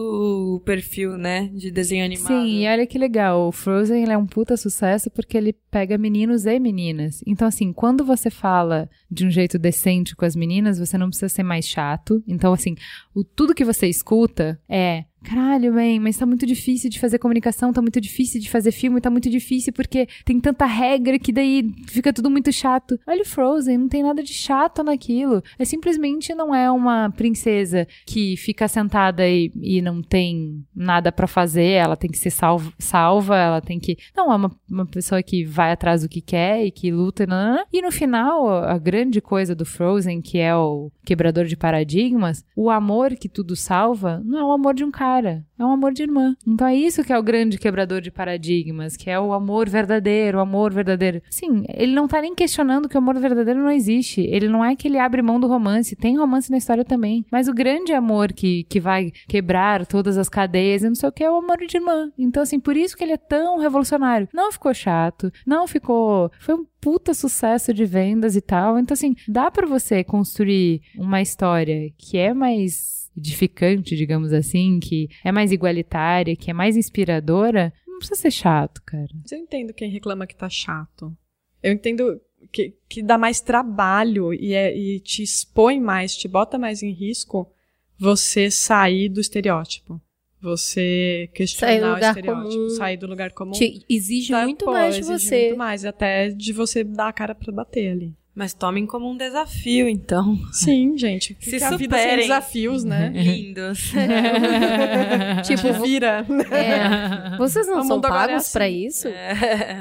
o 0.55 0.59
perfil, 0.61 1.17
né, 1.17 1.49
de 1.53 1.69
desenho 1.71 2.05
animado. 2.05 2.27
Sim, 2.27 2.63
e 2.63 2.67
olha 2.67 2.87
que 2.87 2.97
legal. 2.97 3.47
O 3.47 3.51
Frozen 3.51 4.03
ele 4.03 4.11
é 4.13 4.17
um 4.17 4.25
puta 4.25 4.55
sucesso 4.55 5.09
porque 5.11 5.37
ele 5.37 5.53
pega 5.69 5.97
meninos 5.97 6.45
e 6.45 6.59
meninas. 6.59 7.21
Então, 7.27 7.47
assim, 7.47 7.73
quando 7.73 8.05
você 8.05 8.29
fala 8.29 8.89
de 9.11 9.25
um 9.25 9.29
jeito 9.29 9.59
decente 9.59 10.15
com 10.15 10.23
as 10.25 10.35
meninas, 10.35 10.79
você 10.79 10.97
não 10.97 11.07
precisa 11.09 11.29
ser 11.29 11.43
mais 11.43 11.65
chato. 11.67 12.23
Então, 12.27 12.53
assim, 12.53 12.75
o, 13.13 13.23
tudo 13.23 13.53
que 13.53 13.65
você 13.65 13.87
escuta 13.87 14.59
é 14.69 15.03
caralho, 15.25 15.73
bem, 15.73 15.99
mas 15.99 16.17
tá 16.17 16.25
muito 16.25 16.45
difícil 16.45 16.89
de 16.89 16.99
fazer 16.99 17.19
comunicação, 17.19 17.73
tá 17.73 17.81
muito 17.81 17.99
difícil 17.99 18.39
de 18.39 18.49
fazer 18.49 18.71
filme, 18.71 19.01
tá 19.01 19.09
muito 19.09 19.29
difícil 19.29 19.73
porque 19.73 20.07
tem 20.23 20.39
tanta 20.39 20.65
regra 20.65 21.19
que 21.19 21.31
daí 21.31 21.73
fica 21.87 22.13
tudo 22.13 22.29
muito 22.29 22.51
chato. 22.51 22.99
Olha 23.07 23.21
o 23.21 23.25
Frozen, 23.25 23.77
não 23.77 23.89
tem 23.89 24.03
nada 24.03 24.23
de 24.23 24.33
chato 24.33 24.83
naquilo. 24.83 25.43
É 25.57 25.65
simplesmente 25.65 26.33
não 26.33 26.53
é 26.53 26.71
uma 26.71 27.09
princesa 27.11 27.87
que 28.05 28.37
fica 28.37 28.67
sentada 28.67 29.27
e, 29.27 29.51
e 29.61 29.81
não 29.81 30.01
tem 30.01 30.63
nada 30.75 31.11
para 31.11 31.27
fazer, 31.27 31.71
ela 31.71 31.97
tem 31.97 32.09
que 32.09 32.17
ser 32.17 32.29
salva, 32.29 32.71
salva, 32.79 33.37
ela 33.37 33.61
tem 33.61 33.79
que. 33.79 33.97
Não, 34.15 34.31
é 34.31 34.35
uma, 34.35 34.51
uma 34.69 34.85
pessoa 34.85 35.21
que 35.21 35.43
vai 35.43 35.71
atrás 35.71 36.01
do 36.01 36.09
que 36.09 36.21
quer 36.21 36.65
e 36.65 36.71
que 36.71 36.91
luta. 36.91 37.25
Nanana. 37.25 37.65
E 37.71 37.81
no 37.81 37.91
final, 37.91 38.49
a 38.49 38.77
grande 38.77 39.21
coisa 39.21 39.55
do 39.55 39.65
Frozen, 39.65 40.21
que 40.21 40.37
é 40.37 40.55
o 40.55 40.91
quebrador 41.03 41.45
de 41.45 41.55
paradigmas, 41.55 42.43
o 42.55 42.69
amor 42.69 43.15
que 43.15 43.29
tudo 43.29 43.55
salva, 43.55 44.21
não 44.23 44.39
é 44.39 44.43
o 44.43 44.51
amor 44.51 44.73
de 44.73 44.83
um 44.83 44.91
cara, 44.91 45.14
é 45.23 45.63
um 45.63 45.71
amor 45.71 45.93
de 45.93 46.03
irmã. 46.03 46.35
Então 46.45 46.67
é 46.67 46.75
isso 46.75 47.03
que 47.03 47.13
é 47.13 47.17
o 47.17 47.23
grande 47.23 47.57
quebrador 47.57 48.01
de 48.01 48.11
paradigmas, 48.11 48.97
que 48.97 49.09
é 49.09 49.19
o 49.19 49.33
amor 49.33 49.69
verdadeiro, 49.69 50.37
o 50.37 50.41
amor 50.41 50.73
verdadeiro. 50.73 51.21
Sim, 51.29 51.63
ele 51.69 51.93
não 51.93 52.07
tá 52.07 52.21
nem 52.21 52.35
questionando 52.35 52.89
que 52.89 52.95
o 52.95 52.97
amor 52.97 53.17
verdadeiro 53.19 53.61
não 53.61 53.71
existe. 53.71 54.21
Ele 54.21 54.47
não 54.47 54.63
é 54.63 54.75
que 54.75 54.87
ele 54.87 54.99
abre 54.99 55.21
mão 55.21 55.39
do 55.39 55.47
romance, 55.47 55.95
tem 55.95 56.17
romance 56.17 56.51
na 56.51 56.57
história 56.57 56.83
também. 56.83 57.25
Mas 57.31 57.47
o 57.47 57.53
grande 57.53 57.93
amor 57.93 58.33
que, 58.33 58.63
que 58.65 58.79
vai 58.79 59.11
quebrar 59.27 59.85
todas 59.85 60.17
as 60.17 60.29
cadeias 60.29 60.83
e 60.83 60.87
não 60.87 60.95
sei 60.95 61.09
o 61.09 61.11
que 61.11 61.23
é 61.23 61.29
o 61.29 61.37
amor 61.37 61.57
de 61.57 61.77
irmã. 61.77 62.11
Então, 62.17 62.43
assim, 62.43 62.59
por 62.59 62.75
isso 62.75 62.95
que 62.97 63.03
ele 63.03 63.13
é 63.13 63.17
tão 63.17 63.59
revolucionário. 63.59 64.27
Não 64.33 64.51
ficou 64.51 64.73
chato, 64.73 65.31
não 65.45 65.67
ficou. 65.67 66.31
Foi 66.39 66.55
um 66.55 66.65
puta 66.81 67.13
sucesso 67.13 67.73
de 67.73 67.83
vendas 67.83 68.35
e 68.35 68.41
tal. 68.41 68.77
Então, 68.77 68.93
assim, 68.93 69.15
dá 69.27 69.49
para 69.49 69.65
você 69.65 70.03
construir 70.03 70.81
uma 70.95 71.21
história 71.21 71.91
que 71.97 72.17
é 72.17 72.33
mais 72.33 72.94
edificante, 73.17 73.95
digamos 73.95 74.33
assim, 74.33 74.79
que 74.79 75.09
é 75.23 75.31
mais 75.31 75.51
igualitária, 75.51 76.35
que 76.35 76.49
é 76.51 76.53
mais 76.53 76.75
inspiradora, 76.77 77.73
não 77.87 77.97
precisa 77.97 78.19
ser 78.19 78.31
chato, 78.31 78.81
cara. 78.85 79.09
Mas 79.21 79.31
eu 79.31 79.39
entendo 79.39 79.73
quem 79.73 79.89
reclama 79.89 80.27
que 80.27 80.35
tá 80.35 80.49
chato. 80.49 81.15
Eu 81.63 81.73
entendo 81.73 82.19
que, 82.51 82.73
que 82.87 83.01
dá 83.01 83.17
mais 83.17 83.41
trabalho 83.41 84.33
e, 84.33 84.53
é, 84.53 84.77
e 84.77 84.99
te 84.99 85.23
expõe 85.23 85.79
mais, 85.79 86.15
te 86.15 86.27
bota 86.27 86.57
mais 86.57 86.83
em 86.83 86.91
risco 86.91 87.51
você 87.97 88.51
sair 88.51 89.09
do 89.09 89.21
estereótipo. 89.21 90.01
Você 90.41 91.29
questionar 91.33 91.71
Sair 91.71 91.79
do 91.81 91.87
o 91.87 91.97
estereótipo, 92.09 92.55
comum. 92.55 92.69
sair 92.69 92.97
do 92.97 93.07
lugar 93.07 93.31
comum. 93.31 93.51
Te 93.51 93.83
exige 93.89 94.31
Tá, 94.31 94.43
muito 94.43 94.65
pô, 94.65 94.71
mais 94.71 94.93
de 94.95 95.01
exige 95.01 95.19
você. 95.25 95.45
Muito 95.47 95.57
mais, 95.57 95.85
até 95.85 96.29
de 96.29 96.53
você 96.53 96.83
dar 96.83 97.07
a 97.07 97.13
cara 97.13 97.33
pra 97.33 97.51
bater 97.51 97.89
ali. 97.91 98.13
Mas 98.35 98.53
tomem 98.53 98.85
como 98.85 99.09
um 99.09 99.15
desafio, 99.15 99.87
então. 99.87 100.37
Sim, 100.51 100.97
gente. 100.97 101.33
Que 101.39 101.51
Se 101.51 101.57
que 101.57 101.63
a 101.63 101.77
vida 101.77 101.95
sem 101.95 102.03
superem. 102.03 102.17
desafios, 102.27 102.83
né? 102.83 103.09
Lindos. 103.15 103.93
Tipo, 105.47 105.73
Vira. 105.81 106.25
é, 106.51 107.37
vocês 107.37 107.67
não 107.67 107.79
O 107.79 107.83
são 107.83 107.97
é 107.99 108.01
pagos 108.01 108.35
assim. 108.35 108.51
pra 108.53 108.69
isso? 108.69 109.07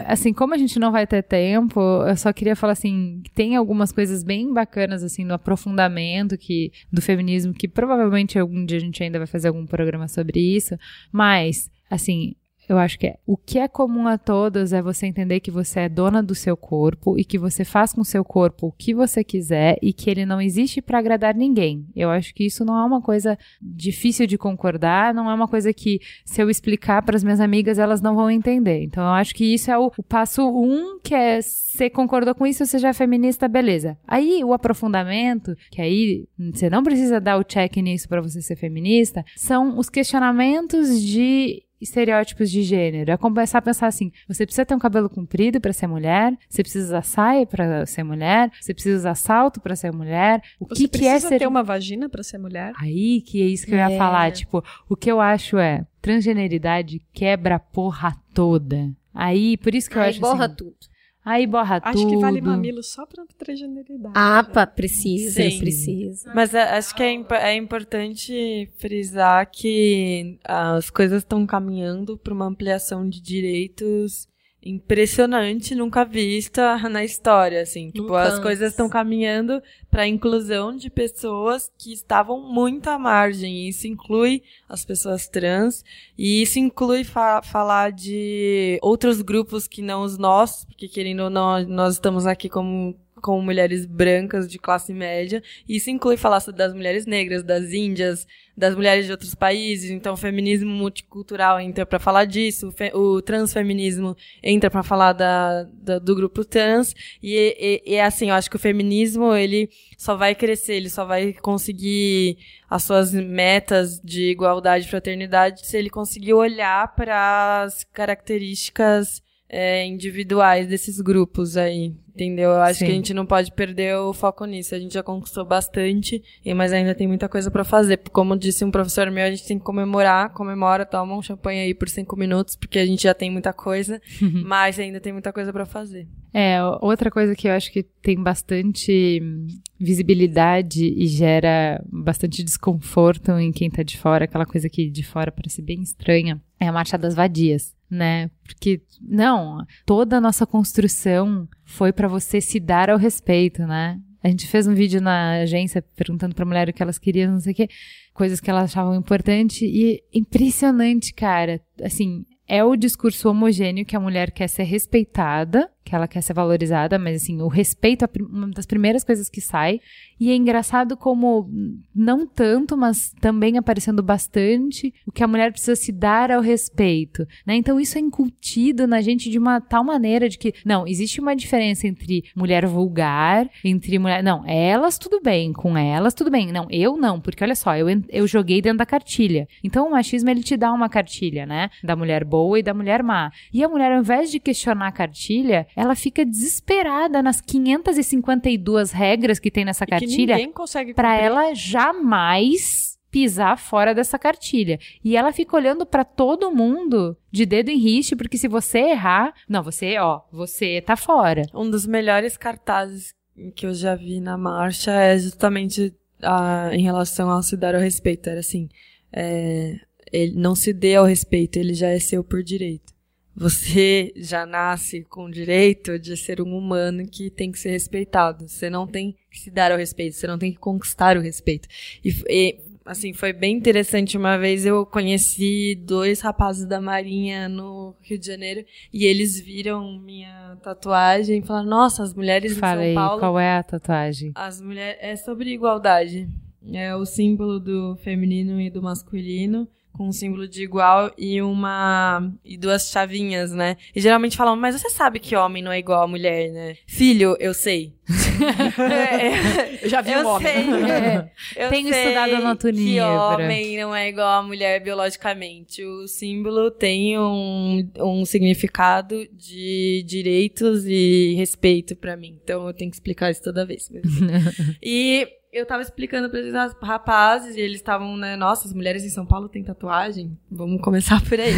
Assim, 0.07 0.33
como 0.33 0.55
a 0.55 0.59
gente 0.59 0.79
não 0.79 0.93
vai 0.93 1.07
ter 1.07 1.23
tempo, 1.23 1.81
eu 2.07 2.17
só 2.17 2.33
queria 2.33 2.55
falar 2.55 2.73
assim, 2.75 3.21
que 3.25 3.31
tem 3.31 3.57
algumas 3.57 3.91
coisas 3.93 4.23
bem 4.23 4.53
bacanas 4.53 5.03
assim 5.03 5.25
no 5.25 5.35
aprofundamento 5.35 6.37
que 6.39 6.71
do 6.93 7.03
feminismo 7.03 7.53
que 7.53 7.67
provavelmente 7.69 8.39
algum 8.39 8.65
dia 8.65 8.77
a 8.79 8.81
gente 8.81 9.03
ainda 9.03 9.19
vai 9.19 9.27
fazer 9.27 9.49
algum 9.49 9.67
programa 9.67 10.07
sobre 10.09 10.41
isso, 10.41 10.77
mas 11.13 11.69
assim, 11.91 12.35
eu 12.69 12.79
acho 12.79 12.99
que 12.99 13.07
é, 13.07 13.19
o 13.27 13.37
que 13.37 13.59
é 13.59 13.69
comum 13.69 14.07
a 14.07 14.17
todos 14.17 14.73
é 14.73 14.81
você 14.81 15.07
entender 15.07 15.41
que 15.41 15.51
você 15.51 15.81
é 15.81 15.89
dona 15.89 16.23
do 16.23 16.35
seu 16.35 16.57
corpo 16.57 17.19
e 17.19 17.25
que 17.25 17.39
você 17.39 17.65
faz 17.65 17.93
com 17.93 18.01
o 18.01 18.05
seu 18.05 18.25
corpo 18.25 18.69
o 18.69 18.73
que 18.73 18.95
você 18.95 19.23
quiser 19.23 19.79
e 19.83 19.93
que 19.93 20.11
ele 20.11 20.25
não 20.25 20.41
existe 20.41 20.81
para 20.81 20.99
agradar 20.99 21.35
ninguém. 21.35 21.87
Eu 21.95 22.11
acho 22.11 22.35
que 22.35 22.45
isso 22.45 22.65
não 22.65 22.79
é 22.79 22.85
uma 22.85 23.01
coisa 23.01 23.39
difícil 23.61 24.27
de 24.27 24.39
concordar, 24.39 25.13
não 25.13 25.31
é 25.31 25.35
uma 25.35 25.49
coisa 25.49 25.73
que 25.73 26.01
se 26.25 26.43
eu 26.43 26.49
explicar 26.49 27.03
para 27.03 27.17
as 27.17 27.25
minhas 27.25 27.41
amigas 27.41 27.79
elas 27.79 28.01
não 28.01 28.15
vão 28.15 28.31
entender. 28.31 28.83
Então 28.83 29.03
eu 29.03 29.11
acho 29.11 29.35
que 29.35 29.53
isso 29.55 29.71
é 29.71 29.79
o, 29.79 29.93
o 29.97 30.03
passo 30.03 30.43
um, 30.49 30.99
que 31.01 31.15
é 31.15 31.41
você 31.75 31.91
concordou 31.91 32.35
com 32.35 32.47
isso, 32.47 32.65
você 32.65 32.79
já 32.79 32.91
é 32.91 32.93
feminista, 32.93 33.49
beleza. 33.49 33.99
Aí 34.07 34.45
o 34.45 34.53
aprofundamento, 34.53 35.57
que 35.71 35.83
aí 35.83 36.25
você 36.53 36.71
não 36.71 36.85
precisa 36.85 37.21
dar 37.21 37.37
o 37.37 37.45
check 37.45 37.77
nisso 37.79 38.09
para 38.09 38.21
você 38.21 38.41
ser 38.41 38.57
feminista, 38.57 39.25
são 39.37 39.77
os 39.77 39.89
questionamentos 39.91 41.03
de 41.03 41.65
estereótipos 41.85 42.51
de 42.51 42.63
gênero. 42.63 43.11
É 43.13 43.17
começar 43.17 43.59
a 43.59 43.63
pensar 43.63 43.87
assim: 43.87 44.11
você 44.27 44.45
precisa 44.45 44.67
ter 44.67 44.75
um 44.75 44.79
cabelo 44.79 45.09
comprido 45.09 45.61
para 45.61 45.73
ser 45.73 45.87
mulher, 45.87 46.37
você 46.49 46.63
precisa 46.63 46.87
usar 46.87 47.03
saia 47.03 47.47
para 47.47 47.87
ser 47.87 48.03
mulher, 48.03 48.51
você 48.61 48.75
precisa 48.75 48.97
usar 48.97 49.15
salto 49.15 49.61
para 49.61 49.77
ser 49.77 49.93
mulher. 49.93 50.43
O 50.59 50.67
Você 50.67 50.83
que, 50.83 50.89
que 50.89 51.05
é 51.07 51.11
precisa 51.13 51.29
ser 51.29 51.39
ter 51.39 51.47
uma 51.47 51.63
vagina 51.63 52.09
pra 52.09 52.23
ser 52.23 52.39
mulher? 52.39 52.73
Aí 52.77 53.21
que 53.21 53.41
é 53.41 53.47
isso 53.47 53.67
que 53.67 53.73
eu 53.73 53.79
ia 53.79 53.91
É. 53.93 53.99
falar. 53.99 54.33
Tipo, 54.33 54.65
o 54.89 54.97
que 54.97 55.11
eu 55.11 55.21
acho 55.21 55.59
é 55.59 55.87
transgeneridade 56.03 57.01
quebra 57.13 57.57
a 57.57 57.59
porra 57.61 58.15
toda. 58.35 58.91
Aí, 59.15 59.57
por 59.59 59.75
isso 59.75 59.89
que 59.89 59.97
eu 59.97 60.03
Aí 60.03 60.11
acho 60.11 60.21
borra 60.21 60.47
assim, 60.47 60.57
tudo. 60.57 60.77
Aí 61.25 61.47
borra 61.47 61.81
Acho 61.83 61.99
tudo. 62.03 62.11
que 62.11 62.17
vale 62.19 62.41
mamilo 62.41 62.83
só 62.83 63.07
pra 63.07 63.25
transgeneridade. 63.39 64.13
Ah, 64.15 64.45
pá, 64.45 64.67
precisa, 64.67 65.43
Sim. 65.43 65.59
precisa. 65.59 66.33
Mas 66.35 66.53
é, 66.53 66.63
acho 66.77 66.95
que 66.95 67.03
é, 67.03 67.11
impo- 67.13 67.35
é 67.35 67.55
importante 67.55 68.71
frisar 68.77 69.51
que 69.51 70.39
as 70.45 70.91
coisas 70.91 71.23
estão 71.23 71.47
caminhando 71.47 72.19
para 72.19 72.35
uma 72.35 72.45
ampliação 72.45 73.09
de 73.09 73.23
direitos 73.23 74.29
impressionante, 74.65 75.75
nunca 75.75 76.05
vista 76.05 76.77
na 76.89 77.05
história, 77.05 77.63
assim. 77.63 77.91
Tipo, 77.91 78.05
Nunca 78.05 78.23
as 78.23 78.39
coisas 78.39 78.71
estão 78.71 78.89
caminhando 78.89 79.63
para 79.91 80.03
a 80.03 80.09
inclusão 80.09 80.75
de 80.77 80.89
pessoas 80.91 81.71
que 81.79 81.93
estavam 81.93 82.41
muito 82.53 82.89
à 82.89 82.99
margem. 82.99 83.69
Isso 83.69 83.87
inclui 83.87 84.43
as 84.69 84.85
pessoas 84.85 85.29
trans 85.29 85.85
e 86.17 86.43
isso 86.43 86.59
inclui 86.59 87.05
fa- 87.05 87.43
falar 87.43 87.93
de 87.93 88.79
outros 88.83 89.21
grupos 89.23 89.67
que 89.69 89.83
não 89.83 90.03
os 90.03 90.17
nossos, 90.19 90.65
porque 90.65 90.89
querendo 90.89 91.25
ou 91.25 91.31
não, 91.31 91.63
nós 91.67 91.95
estamos 91.95 92.27
aqui 92.27 92.49
como 92.49 92.97
como 93.25 93.41
mulheres 93.41 93.87
brancas 93.87 94.47
de 94.47 94.59
classe 94.59 94.93
média. 94.93 95.43
E 95.67 95.77
isso 95.77 95.89
inclui 95.89 96.19
falar 96.19 96.41
das 96.55 96.75
mulheres 96.75 97.07
negras, 97.07 97.43
das 97.43 97.73
índias, 97.73 98.27
das 98.55 98.75
mulheres 98.75 99.07
de 99.07 99.13
outros 99.13 99.35
países. 99.35 99.91
Então, 99.91 100.13
o 100.13 100.17
feminismo 100.17 100.71
multicultural 100.71 101.59
entra 101.59 101.87
para 101.87 101.99
falar 101.99 102.27
disso, 102.27 102.69
o, 102.69 102.71
fe- 102.71 102.93
o 102.95 103.23
transfeminismo 103.23 104.15
entra 104.43 104.71
para 104.71 104.83
falar 104.83 105.15
da, 105.15 105.63
da- 105.73 105.99
do 105.99 106.15
grupo 106.15 106.45
trans. 106.45 106.95
E, 107.23 107.83
e 107.87 107.99
assim, 107.99 108.29
eu 108.29 108.35
acho 108.35 108.51
que 108.51 108.57
o 108.57 108.59
feminismo 108.59 109.35
ele 109.35 109.71
só 109.97 110.15
vai 110.17 110.35
crescer, 110.35 110.75
ele 110.75 110.91
só 110.91 111.07
vai 111.07 111.33
conseguir 111.33 112.37
as 112.69 112.83
suas 112.83 113.15
metas 113.15 113.99
de 114.05 114.31
igualdade 114.33 114.85
e 114.85 114.89
fraternidade 114.91 115.67
se 115.67 115.79
ele 115.79 115.89
conseguir 115.89 116.35
olhar 116.35 116.95
para 116.95 117.63
as 117.63 117.85
características 117.85 119.23
é, 119.57 119.87
individuais 119.87 120.67
desses 120.67 121.01
grupos 121.01 121.57
aí, 121.57 121.95
entendeu? 122.13 122.51
Eu 122.51 122.61
acho 122.61 122.81
Sim. 122.81 122.87
que 122.87 122.91
a 122.91 122.95
gente 122.95 123.15
não 123.15 123.25
pode 123.25 123.53
perder 123.53 123.97
o 123.97 124.13
foco 124.13 124.45
nisso. 124.45 124.75
A 124.75 124.79
gente 124.81 124.95
já 124.95 125.03
conquistou 125.03 125.45
bastante, 125.45 126.21
e- 126.45 126.53
mas 126.55 126.73
ainda 126.73 126.93
tem 126.95 127.07
muita 127.07 127.29
coisa 127.29 127.51
pra 127.53 127.63
fazer. 127.63 127.99
Como 128.11 128.37
disse 128.37 128.65
um 128.65 128.71
professor 128.71 129.09
meu, 129.13 129.25
a 129.25 129.31
gente 129.31 129.47
tem 129.47 129.57
que 129.59 129.65
comemorar, 129.65 130.33
comemora, 130.33 130.85
toma 130.85 131.17
um 131.17 131.23
champanhe 131.23 131.61
aí 131.61 131.75
por 131.75 131.89
cinco 131.89 132.17
minutos, 132.17 132.57
porque 132.57 132.81
a 132.81 132.87
gente 132.87 133.05
já 133.05 133.15
tem 133.15 133.31
muita 133.31 133.53
coisa, 133.53 134.01
mas 134.45 134.79
ainda 134.79 134.99
tem 135.01 135.13
muita 135.13 135.33
coisa 135.33 135.53
pra 135.53 135.65
fazer. 135.65 136.09
É, 136.33 136.59
outra 136.81 137.13
coisa 137.13 137.35
que 137.37 137.47
eu 137.47 137.53
acho 137.53 137.71
que 137.73 137.85
tem 138.03 138.21
bastante 138.21 139.21
hum, 139.23 139.47
visibilidade 139.79 140.85
e 140.85 141.07
gera 141.07 141.83
bastante 141.91 142.43
desconforto 142.43 143.31
em 143.39 143.53
quem 143.53 143.71
tá 143.71 143.83
de 143.83 143.97
fora, 143.99 144.25
aquela 144.25 144.45
coisa 144.47 144.69
que 144.69 144.91
de 144.91 145.03
fora 145.03 145.31
parece 145.33 145.63
bem 145.63 145.81
estranha, 145.83 146.41
é 146.59 146.67
a 146.69 146.73
marcha 146.73 146.99
das 146.99 147.15
vadias, 147.15 147.74
né? 147.95 148.31
Porque, 148.45 148.83
não, 149.01 149.65
toda 149.87 150.19
a 150.19 150.21
nossa 150.21 150.47
construção 150.47 151.49
foi 151.65 151.93
pra 151.93 152.09
você 152.09 152.41
se 152.41 152.61
dar 152.61 152.91
ao 152.91 152.99
respeito, 152.99 153.63
né? 153.67 153.99
A 154.23 154.29
gente 154.29 154.47
fez 154.47 154.67
um 154.67 154.75
vídeo 154.75 155.01
na 155.03 155.43
agência 155.43 155.83
perguntando 155.95 156.35
pra 156.35 156.47
mulher 156.47 156.69
o 156.69 156.73
que 156.73 156.83
elas 156.83 156.99
queriam, 156.99 157.33
não 157.33 157.41
sei 157.41 157.53
o 157.53 157.57
quê, 157.57 157.69
coisas 158.15 158.41
que 158.41 158.49
elas 158.49 158.65
achavam 158.65 158.95
importante 158.95 159.67
e 159.67 160.03
impressionante, 160.15 161.13
cara. 161.13 161.61
Assim, 161.83 162.25
é 162.49 162.65
o 162.65 162.77
discurso 162.77 163.29
homogêneo 163.29 163.85
que 163.85 163.97
a 163.97 164.01
mulher 164.01 164.31
quer 164.31 164.49
ser 164.49 164.63
respeitada, 164.63 165.71
que 165.85 165.95
ela 165.95 166.09
quer 166.09 166.23
ser 166.23 166.33
valorizada, 166.33 166.99
mas 166.99 167.23
assim, 167.23 167.43
o 167.43 167.49
respeito 167.49 168.05
é 168.05 168.09
uma 168.19 168.49
das 168.49 168.67
primeiras 168.67 169.05
coisas 169.05 169.29
que 169.29 169.41
sai. 169.41 169.81
E 170.19 170.31
é 170.31 170.35
engraçado 170.35 170.97
como, 170.97 171.49
não 171.95 172.27
tanto, 172.27 172.77
mas 172.77 173.13
também 173.21 173.59
aparecendo 173.59 174.03
bastante, 174.03 174.95
o 175.07 175.13
que 175.13 175.23
a 175.23 175.29
mulher 175.29 175.51
precisa 175.51 175.77
se 175.77 175.93
dar 175.93 176.31
ao 176.31 176.41
respeito, 176.41 177.27
né? 177.47 177.55
Então 177.57 177.79
isso 177.79 177.99
é 177.99 178.01
incutido 178.01 178.87
na 178.87 179.01
gente 179.01 179.29
de 179.29 179.39
uma 179.39 179.61
tal 179.61 179.85
maneira 179.85 180.29
de 180.29 180.39
que, 180.39 180.55
não, 180.65 180.87
existe 180.87 181.21
uma 181.21 181.37
diferença 181.37 181.87
entre 181.87 182.25
mulher 182.35 182.65
vulgar, 182.67 183.51
entre 183.63 183.99
mulher... 183.99 184.23
Não, 184.23 184.49
elas 184.49 184.97
tudo 184.97 185.21
bem, 185.21 185.53
com 185.53 185.77
elas 185.77 186.15
tudo 186.15 186.31
bem. 186.31 186.51
Não, 186.53 186.67
eu 186.71 186.97
não, 186.97 187.21
porque 187.21 187.45
olha 187.45 187.55
só, 187.55 187.77
eu, 187.77 187.87
eu 188.09 188.27
joguei 188.27 188.63
dentro 188.63 188.79
da 188.79 188.87
cartilha. 188.87 189.47
Então 189.63 189.87
o 189.87 189.91
machismo, 189.91 190.31
ele 190.31 190.43
te 190.43 190.57
dá 190.57 190.73
uma 190.73 190.89
cartilha, 190.89 191.45
né? 191.45 191.69
Da 191.83 191.95
mulher 191.95 192.25
boa 192.25 192.59
e 192.59 192.63
da 192.63 192.73
mulher 192.73 193.03
má. 193.03 193.31
E 193.53 193.63
a 193.63 193.69
mulher, 193.69 193.93
ao 193.93 194.01
invés 194.01 194.31
de 194.31 194.41
questionar 194.41 194.89
a 194.89 194.93
cartilha, 194.93 195.67
ela 195.77 195.95
fica 195.95 196.25
desesperada 196.25 197.23
nas 197.23 197.41
552 197.41 198.91
regras 198.93 199.39
que 199.39 199.51
tem 199.51 199.65
nessa 199.65 199.87
cartilha 199.87 200.37
ninguém 200.37 200.53
consegue 200.53 200.95
Pra 200.95 201.11
cumprir. 201.11 201.25
ela 201.27 201.55
jamais 201.55 202.95
pisar 203.11 203.57
fora 203.57 203.95
dessa 203.95 204.19
cartilha. 204.19 204.79
E 205.05 205.17
ela 205.17 205.33
fica 205.33 205.57
olhando 205.57 205.87
pra 205.87 206.05
todo 206.05 206.51
mundo 206.51 207.17
de 207.31 207.47
dedo 207.47 207.69
em 207.71 207.79
riste, 207.79 208.17
porque 208.17 208.37
se 208.37 208.49
você 208.49 208.79
errar, 208.79 209.33
não, 209.49 209.63
você, 209.63 209.97
ó, 209.99 210.23
você 210.33 210.81
tá 210.81 210.97
fora. 210.97 211.43
Um 211.55 211.71
dos 211.71 211.87
melhores 211.87 212.37
cartazes 212.37 213.15
que 213.55 213.67
eu 213.67 213.75
já 213.75 213.95
vi 213.95 214.19
na 214.21 214.37
marcha 214.37 214.91
é 214.91 215.17
justamente 215.17 215.95
ah, 216.23 216.71
em 216.73 216.83
relação 216.83 217.31
ao 217.31 217.41
se 217.43 217.57
dar 217.57 217.75
ao 217.77 217.81
respeito. 217.81 218.29
Era 218.29 218.41
assim, 218.41 218.69
é, 219.13 219.77
ele 220.13 220.35
não 220.37 220.57
se 220.57 220.73
dê 220.73 220.97
ao 220.97 221.05
respeito, 221.05 221.57
ele 221.57 221.73
já 221.75 221.89
é 221.91 222.01
seu 222.01 222.25
por 222.25 222.43
direito. 222.43 222.93
Você 223.37 224.13
já 224.17 224.47
nasce 224.47 225.03
com 225.05 225.25
o 225.25 225.31
direito 225.31 225.99
de 225.99 226.17
ser 226.17 226.41
um 226.41 226.57
humano 226.57 227.05
que 227.07 227.31
tem 227.31 227.51
que 227.51 227.59
ser 227.59 227.71
respeitado. 227.71 228.47
Você 228.49 228.71
não 228.71 228.87
tem 228.87 229.17
que 229.31 229.41
se 229.41 229.51
dar 229.51 229.73
ao 229.73 229.79
respeito, 229.79 230.15
você 230.15 230.27
não 230.27 230.39
tem 230.39 230.53
que 230.53 230.59
conquistar 230.59 231.17
o 231.17 231.21
respeito. 231.21 231.69
E, 232.05 232.15
e 232.29 232.61
assim, 232.85 233.13
foi 233.13 233.33
bem 233.33 233.57
interessante. 233.57 234.17
Uma 234.17 234.39
vez 234.39 234.65
eu 234.65 234.87
conheci 234.87 235.75
dois 235.75 236.21
rapazes 236.21 236.65
da 236.67 236.81
Marinha 236.81 237.49
no 237.49 237.95
Rio 238.01 238.19
de 238.19 238.27
Janeiro 238.27 238.65
e 238.93 239.05
eles 239.05 239.41
viram 239.41 239.99
minha 239.99 240.57
tatuagem 240.63 241.39
e 241.39 241.43
falaram: 241.43 241.69
Nossa, 241.69 242.03
as 242.03 242.15
mulheres 242.15 242.57
Fala 242.57 242.85
em 242.87 242.95
São 242.95 243.03
Paulo. 243.03 243.21
qual 243.21 243.39
é 243.39 243.57
a 243.57 243.63
tatuagem? 243.63 244.33
As 244.35 244.61
mulheres. 244.61 244.99
É 245.01 245.17
sobre 245.17 245.51
igualdade. 245.51 246.29
É 246.73 246.95
o 246.95 247.05
símbolo 247.05 247.61
do 247.61 247.97
feminino 247.97 248.61
e 248.61 248.71
do 248.71 248.81
masculino. 248.81 249.69
Com 249.97 250.09
um 250.09 250.13
símbolo 250.13 250.49
de 250.49 250.63
igual 250.63 251.13
e 251.17 251.41
uma. 251.41 252.33
e 252.45 252.57
duas 252.57 252.91
chavinhas, 252.91 253.53
né? 253.53 253.77
E 253.95 254.01
geralmente 254.01 254.37
falam, 254.37 254.57
mas 254.57 254.81
você 254.81 254.91
sabe 254.91 255.21
que 255.21 255.37
homem 255.37 255.63
não 255.63 255.71
é 255.71 255.79
igual 255.79 256.03
a 256.03 256.09
mulher, 256.09 256.51
né? 256.51 256.77
Filho, 256.87 257.37
eu 257.39 257.55
sei. 257.55 257.95
É, 258.09 259.79
Eu 259.85 259.89
já 259.89 260.01
vi 260.01 260.13
eu 260.13 260.21
um 260.21 260.27
homem. 260.27 260.47
sei. 260.47 260.91
é, 260.91 261.31
eu 261.57 261.69
Tenho 261.71 261.89
sei 261.89 262.03
estudado 262.03 262.35
anatomia, 262.35 263.03
Que 263.03 263.09
homem 263.09 263.79
não 263.79 263.95
é 263.95 264.09
igual 264.09 264.41
a 264.41 264.43
mulher 264.43 264.81
biologicamente. 264.83 265.83
O 265.85 266.07
símbolo 266.07 266.71
tem 266.71 267.19
um, 267.19 267.89
um 267.99 268.25
significado 268.25 269.27
de 269.33 270.05
direitos 270.07 270.85
e 270.87 271.35
respeito 271.37 271.97
pra 271.97 272.17
mim. 272.17 272.39
Então 272.43 272.67
eu 272.67 272.75
tenho 272.75 272.91
que 272.91 272.97
explicar 272.97 273.31
isso 273.31 273.43
toda 273.43 273.65
vez. 273.67 273.91
e 274.83 275.27
eu 275.53 275.65
tava 275.65 275.83
explicando 275.83 276.29
pra 276.29 276.41
esses 276.41 276.53
rapazes 276.83 277.55
e 277.57 277.61
eles 277.61 277.77
estavam, 277.77 278.17
né? 278.17 278.35
Nossa, 278.35 278.67
as 278.67 278.75
mulheres 278.75 279.05
em 279.05 279.09
São 279.09 279.25
Paulo 279.25 279.49
têm 279.49 279.63
tatuagem? 279.63 280.37
Vamos 280.51 280.83
começar 280.83 281.23
por 281.23 281.39
aí. 281.39 281.53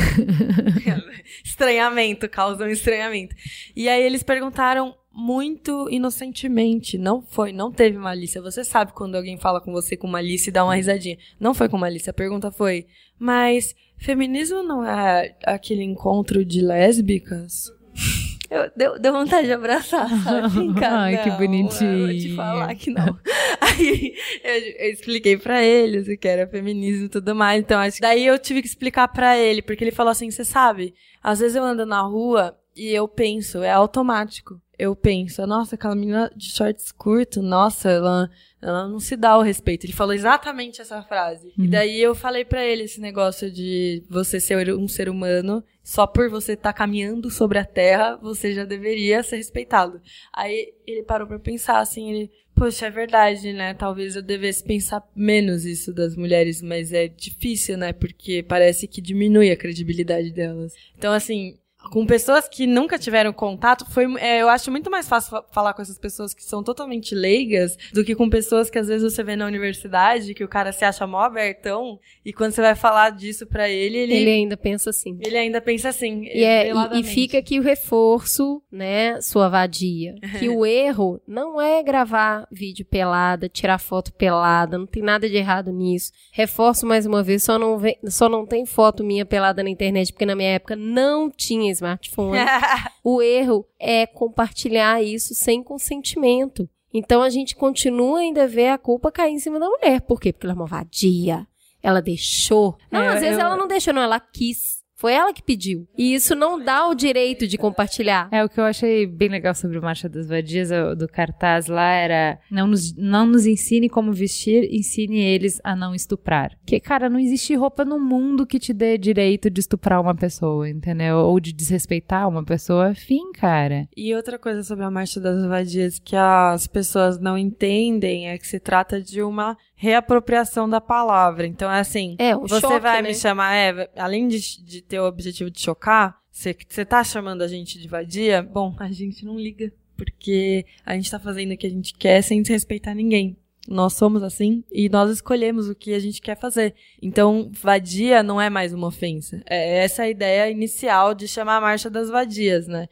estranhamento, 1.42 2.28
causam 2.28 2.68
estranhamento. 2.68 3.34
E 3.74 3.88
aí 3.88 4.02
eles 4.02 4.22
perguntaram 4.22 4.94
muito 5.16 5.88
inocentemente. 5.90 6.98
Não 6.98 7.22
foi, 7.22 7.50
não 7.50 7.72
teve 7.72 7.96
malícia. 7.96 8.42
Você 8.42 8.62
sabe 8.62 8.92
quando 8.92 9.14
alguém 9.14 9.38
fala 9.38 9.62
com 9.62 9.72
você 9.72 9.96
com 9.96 10.06
malícia 10.06 10.50
e 10.50 10.52
dá 10.52 10.62
uma 10.62 10.76
risadinha. 10.76 11.16
Não 11.40 11.54
foi 11.54 11.70
com 11.70 11.78
malícia. 11.78 12.10
A 12.10 12.14
pergunta 12.14 12.52
foi: 12.52 12.86
Mas 13.18 13.74
feminismo 13.96 14.62
não 14.62 14.84
é 14.84 15.34
aquele 15.44 15.82
encontro 15.82 16.44
de 16.44 16.60
lésbicas? 16.60 17.72
Eu, 18.48 18.70
deu, 18.76 18.96
deu 18.96 19.12
vontade 19.12 19.48
de 19.48 19.52
abraçar, 19.52 20.08
sabe? 20.22 20.48
Brincar, 20.50 20.92
Ai, 21.10 21.24
que 21.24 21.30
bonitinho. 21.32 21.90
Eu 21.90 22.06
vou 22.06 22.16
te 22.16 22.36
falar 22.36 22.72
que 22.76 22.92
não. 22.92 23.18
Aí 23.60 24.14
eu, 24.44 24.86
eu 24.86 24.92
expliquei 24.92 25.36
pra 25.36 25.64
eles 25.64 26.06
o 26.06 26.16
que 26.16 26.28
era 26.28 26.46
feminismo 26.46 27.06
e 27.06 27.08
tudo 27.08 27.34
mais. 27.34 27.60
Então, 27.60 27.80
acho 27.80 27.96
que 27.96 28.02
daí 28.02 28.24
eu 28.24 28.38
tive 28.38 28.62
que 28.62 28.68
explicar 28.68 29.08
pra 29.08 29.36
ele, 29.36 29.62
porque 29.62 29.82
ele 29.82 29.90
falou 29.90 30.12
assim: 30.12 30.30
você 30.30 30.44
sabe, 30.44 30.94
às 31.20 31.40
vezes 31.40 31.56
eu 31.56 31.64
ando 31.64 31.84
na 31.84 32.00
rua 32.02 32.56
e 32.76 32.92
eu 32.92 33.08
penso, 33.08 33.62
é 33.62 33.70
automático. 33.70 34.60
Eu 34.78 34.94
penso, 34.94 35.46
nossa, 35.46 35.74
aquela 35.74 35.94
menina 35.94 36.30
de 36.36 36.50
shorts 36.50 36.92
curto, 36.92 37.40
nossa, 37.40 37.90
ela, 37.90 38.30
ela 38.60 38.86
não 38.86 39.00
se 39.00 39.16
dá 39.16 39.38
o 39.38 39.42
respeito. 39.42 39.86
Ele 39.86 39.94
falou 39.94 40.12
exatamente 40.12 40.82
essa 40.82 41.02
frase. 41.02 41.50
E 41.56 41.66
daí 41.66 41.98
eu 41.98 42.14
falei 42.14 42.44
pra 42.44 42.62
ele 42.62 42.82
esse 42.82 43.00
negócio 43.00 43.50
de 43.50 44.04
você 44.10 44.38
ser 44.38 44.74
um 44.74 44.86
ser 44.86 45.08
humano, 45.08 45.64
só 45.82 46.06
por 46.06 46.28
você 46.28 46.52
estar 46.52 46.74
caminhando 46.74 47.30
sobre 47.30 47.58
a 47.58 47.64
terra, 47.64 48.16
você 48.16 48.52
já 48.52 48.66
deveria 48.66 49.22
ser 49.22 49.36
respeitado. 49.36 49.98
Aí 50.30 50.74
ele 50.86 51.02
parou 51.02 51.26
pra 51.26 51.38
pensar 51.38 51.78
assim, 51.78 52.10
ele, 52.10 52.30
poxa, 52.54 52.88
é 52.88 52.90
verdade, 52.90 53.54
né? 53.54 53.72
Talvez 53.72 54.14
eu 54.14 54.22
devesse 54.22 54.62
pensar 54.62 55.02
menos 55.16 55.64
isso 55.64 55.94
das 55.94 56.14
mulheres, 56.14 56.60
mas 56.60 56.92
é 56.92 57.08
difícil, 57.08 57.78
né? 57.78 57.94
Porque 57.94 58.42
parece 58.42 58.86
que 58.86 59.00
diminui 59.00 59.50
a 59.50 59.56
credibilidade 59.56 60.30
delas. 60.32 60.74
Então, 60.98 61.14
assim, 61.14 61.56
com 61.90 62.04
pessoas 62.06 62.48
que 62.48 62.66
nunca 62.66 62.98
tiveram 62.98 63.32
contato, 63.32 63.84
foi, 63.90 64.04
é, 64.20 64.42
eu 64.42 64.48
acho 64.48 64.70
muito 64.70 64.90
mais 64.90 65.08
fácil 65.08 65.30
fa- 65.30 65.44
falar 65.52 65.74
com 65.74 65.82
essas 65.82 65.98
pessoas 65.98 66.34
que 66.34 66.42
são 66.44 66.62
totalmente 66.62 67.14
leigas 67.14 67.76
do 67.92 68.04
que 68.04 68.14
com 68.14 68.28
pessoas 68.28 68.68
que 68.70 68.78
às 68.78 68.88
vezes 68.88 69.12
você 69.12 69.22
vê 69.22 69.36
na 69.36 69.46
universidade, 69.46 70.34
que 70.34 70.44
o 70.44 70.48
cara 70.48 70.72
se 70.72 70.84
acha 70.84 71.06
mó 71.06 71.20
abertão, 71.20 71.98
e 72.24 72.32
quando 72.32 72.52
você 72.52 72.60
vai 72.62 72.74
falar 72.74 73.10
disso 73.10 73.46
pra 73.46 73.68
ele, 73.68 73.96
ele, 73.98 74.12
Ele 74.14 74.22
ele, 74.22 74.30
ainda 74.30 74.56
pensa 74.56 74.90
assim. 74.90 75.18
ainda 75.36 75.60
pensa 75.60 75.88
assim. 75.88 76.24
E, 76.24 76.42
é, 76.44 76.68
e- 76.68 77.00
e, 77.00 77.02
fica 77.04 77.38
aqui 77.38 77.58
o 77.58 77.62
reforço, 77.62 78.62
né, 78.70 79.20
sua 79.20 79.48
vadia. 79.48 80.14
Que 80.38 80.48
o 80.50 80.66
erro 80.66 81.20
não 81.26 81.60
é 81.60 81.82
gravar 81.82 82.46
vídeo 82.52 82.84
pelada, 82.84 83.48
tirar 83.48 83.78
foto 83.78 84.12
pelada, 84.12 84.76
não 84.76 84.86
tem 84.86 85.02
nada 85.02 85.28
de 85.28 85.36
errado 85.36 85.72
nisso. 85.72 86.12
Reforço 86.32 86.84
mais 86.86 87.06
uma 87.06 87.22
vez, 87.22 87.42
só 87.42 87.58
não, 87.58 87.78
vem- 87.78 87.96
só 88.04 88.28
não 88.28 88.44
tem 88.44 88.66
foto 88.66 89.02
minha 89.02 89.24
pelada 89.24 89.62
na 89.62 89.70
internet, 89.70 90.12
porque 90.12 90.26
na 90.26 90.34
minha 90.36 90.50
época 90.50 90.76
não 90.76 91.30
tinha 91.30 91.70
smartphone. 91.76 92.38
o 93.04 93.22
erro 93.22 93.66
é 93.78 94.06
compartilhar 94.06 95.02
isso 95.02 95.34
sem 95.34 95.62
consentimento. 95.62 96.68
Então 96.92 97.22
a 97.22 97.28
gente 97.30 97.54
continua 97.54 98.20
ainda 98.20 98.44
a 98.44 98.46
ver 98.46 98.68
a 98.68 98.78
culpa 98.78 99.12
cair 99.12 99.32
em 99.32 99.38
cima 99.38 99.58
da 99.60 99.68
mulher. 99.68 100.00
Por 100.00 100.20
quê? 100.20 100.32
Porque 100.32 100.46
ela 100.46 100.54
é 100.54 100.56
uma 100.56 100.66
vadia. 100.66 101.46
Ela 101.82 102.00
deixou. 102.00 102.76
Não, 102.90 103.00
É, 103.02 103.08
às 103.08 103.20
vezes 103.20 103.38
eu- 103.38 103.44
ela 103.44 103.56
não 103.56 103.68
deixou, 103.68 103.92
não, 103.94 104.02
ela 104.02 104.18
quis. 104.18 104.75
Foi 104.96 105.12
ela 105.12 105.32
que 105.32 105.42
pediu. 105.42 105.86
E 105.96 106.14
isso 106.14 106.34
não 106.34 106.58
dá 106.58 106.88
o 106.88 106.94
direito 106.94 107.46
de 107.46 107.58
compartilhar. 107.58 108.28
É, 108.32 108.42
o 108.42 108.48
que 108.48 108.58
eu 108.58 108.64
achei 108.64 109.06
bem 109.06 109.28
legal 109.28 109.54
sobre 109.54 109.78
o 109.78 109.82
Marcha 109.82 110.08
das 110.08 110.26
Vadias, 110.26 110.70
do 110.96 111.06
cartaz 111.06 111.66
lá, 111.66 111.92
era 111.92 112.38
não 112.50 112.66
nos, 112.66 112.96
não 112.96 113.26
nos 113.26 113.44
ensine 113.46 113.90
como 113.90 114.10
vestir, 114.10 114.72
ensine 114.72 115.20
eles 115.20 115.60
a 115.62 115.76
não 115.76 115.94
estuprar. 115.94 116.56
Porque, 116.58 116.80
cara, 116.80 117.10
não 117.10 117.20
existe 117.20 117.54
roupa 117.54 117.84
no 117.84 118.00
mundo 118.00 118.46
que 118.46 118.58
te 118.58 118.72
dê 118.72 118.96
direito 118.96 119.50
de 119.50 119.60
estuprar 119.60 120.00
uma 120.00 120.14
pessoa, 120.14 120.68
entendeu? 120.68 121.18
Ou 121.18 121.38
de 121.38 121.52
desrespeitar 121.52 122.26
uma 122.26 122.42
pessoa. 122.42 122.94
Fim, 122.94 123.32
cara. 123.32 123.86
E 123.94 124.14
outra 124.14 124.38
coisa 124.38 124.62
sobre 124.62 124.84
a 124.84 124.90
Marcha 124.90 125.20
das 125.20 125.44
Vadias 125.44 125.98
que 125.98 126.16
as 126.16 126.66
pessoas 126.66 127.20
não 127.20 127.36
entendem 127.36 128.30
é 128.30 128.38
que 128.38 128.46
se 128.46 128.58
trata 128.58 129.00
de 129.00 129.22
uma 129.22 129.58
reapropriação 129.76 130.68
da 130.68 130.80
palavra. 130.80 131.46
Então 131.46 131.70
é 131.70 131.80
assim, 131.80 132.16
É, 132.18 132.34
você 132.34 132.60
choque, 132.60 132.80
vai 132.80 133.02
né? 133.02 133.08
me 133.08 133.14
chamar, 133.14 133.54
é, 133.54 133.90
além 133.96 134.26
de, 134.26 134.40
de 134.64 134.82
ter 134.82 134.98
o 134.98 135.06
objetivo 135.06 135.50
de 135.50 135.60
chocar, 135.60 136.18
você, 136.32 136.56
você 136.68 136.84
tá 136.84 137.04
chamando 137.04 137.42
a 137.42 137.48
gente 137.48 137.78
de 137.78 137.86
vadia? 137.86 138.42
Bom, 138.42 138.74
a 138.78 138.90
gente 138.90 139.24
não 139.24 139.38
liga, 139.38 139.72
porque 139.96 140.66
a 140.84 140.94
gente 140.94 141.10
tá 141.10 141.18
fazendo 141.18 141.52
o 141.52 141.56
que 141.56 141.66
a 141.66 141.70
gente 141.70 141.94
quer 141.94 142.22
sem 142.22 142.42
desrespeitar 142.42 142.94
ninguém. 142.94 143.36
Nós 143.68 143.94
somos 143.94 144.22
assim 144.22 144.62
e 144.72 144.88
nós 144.88 145.10
escolhemos 145.10 145.68
o 145.68 145.74
que 145.74 145.92
a 145.94 145.98
gente 145.98 146.20
quer 146.20 146.38
fazer. 146.38 146.74
Então, 147.02 147.50
vadia 147.62 148.22
não 148.22 148.40
é 148.40 148.48
mais 148.50 148.72
uma 148.72 148.86
ofensa. 148.88 149.42
É 149.48 149.78
essa 149.84 150.02
a 150.04 150.08
ideia 150.10 150.50
inicial 150.50 151.14
de 151.14 151.26
chamar 151.28 151.56
a 151.56 151.60
marcha 151.60 151.88
das 151.90 152.08
vadias, 152.08 152.66
né? 152.66 152.86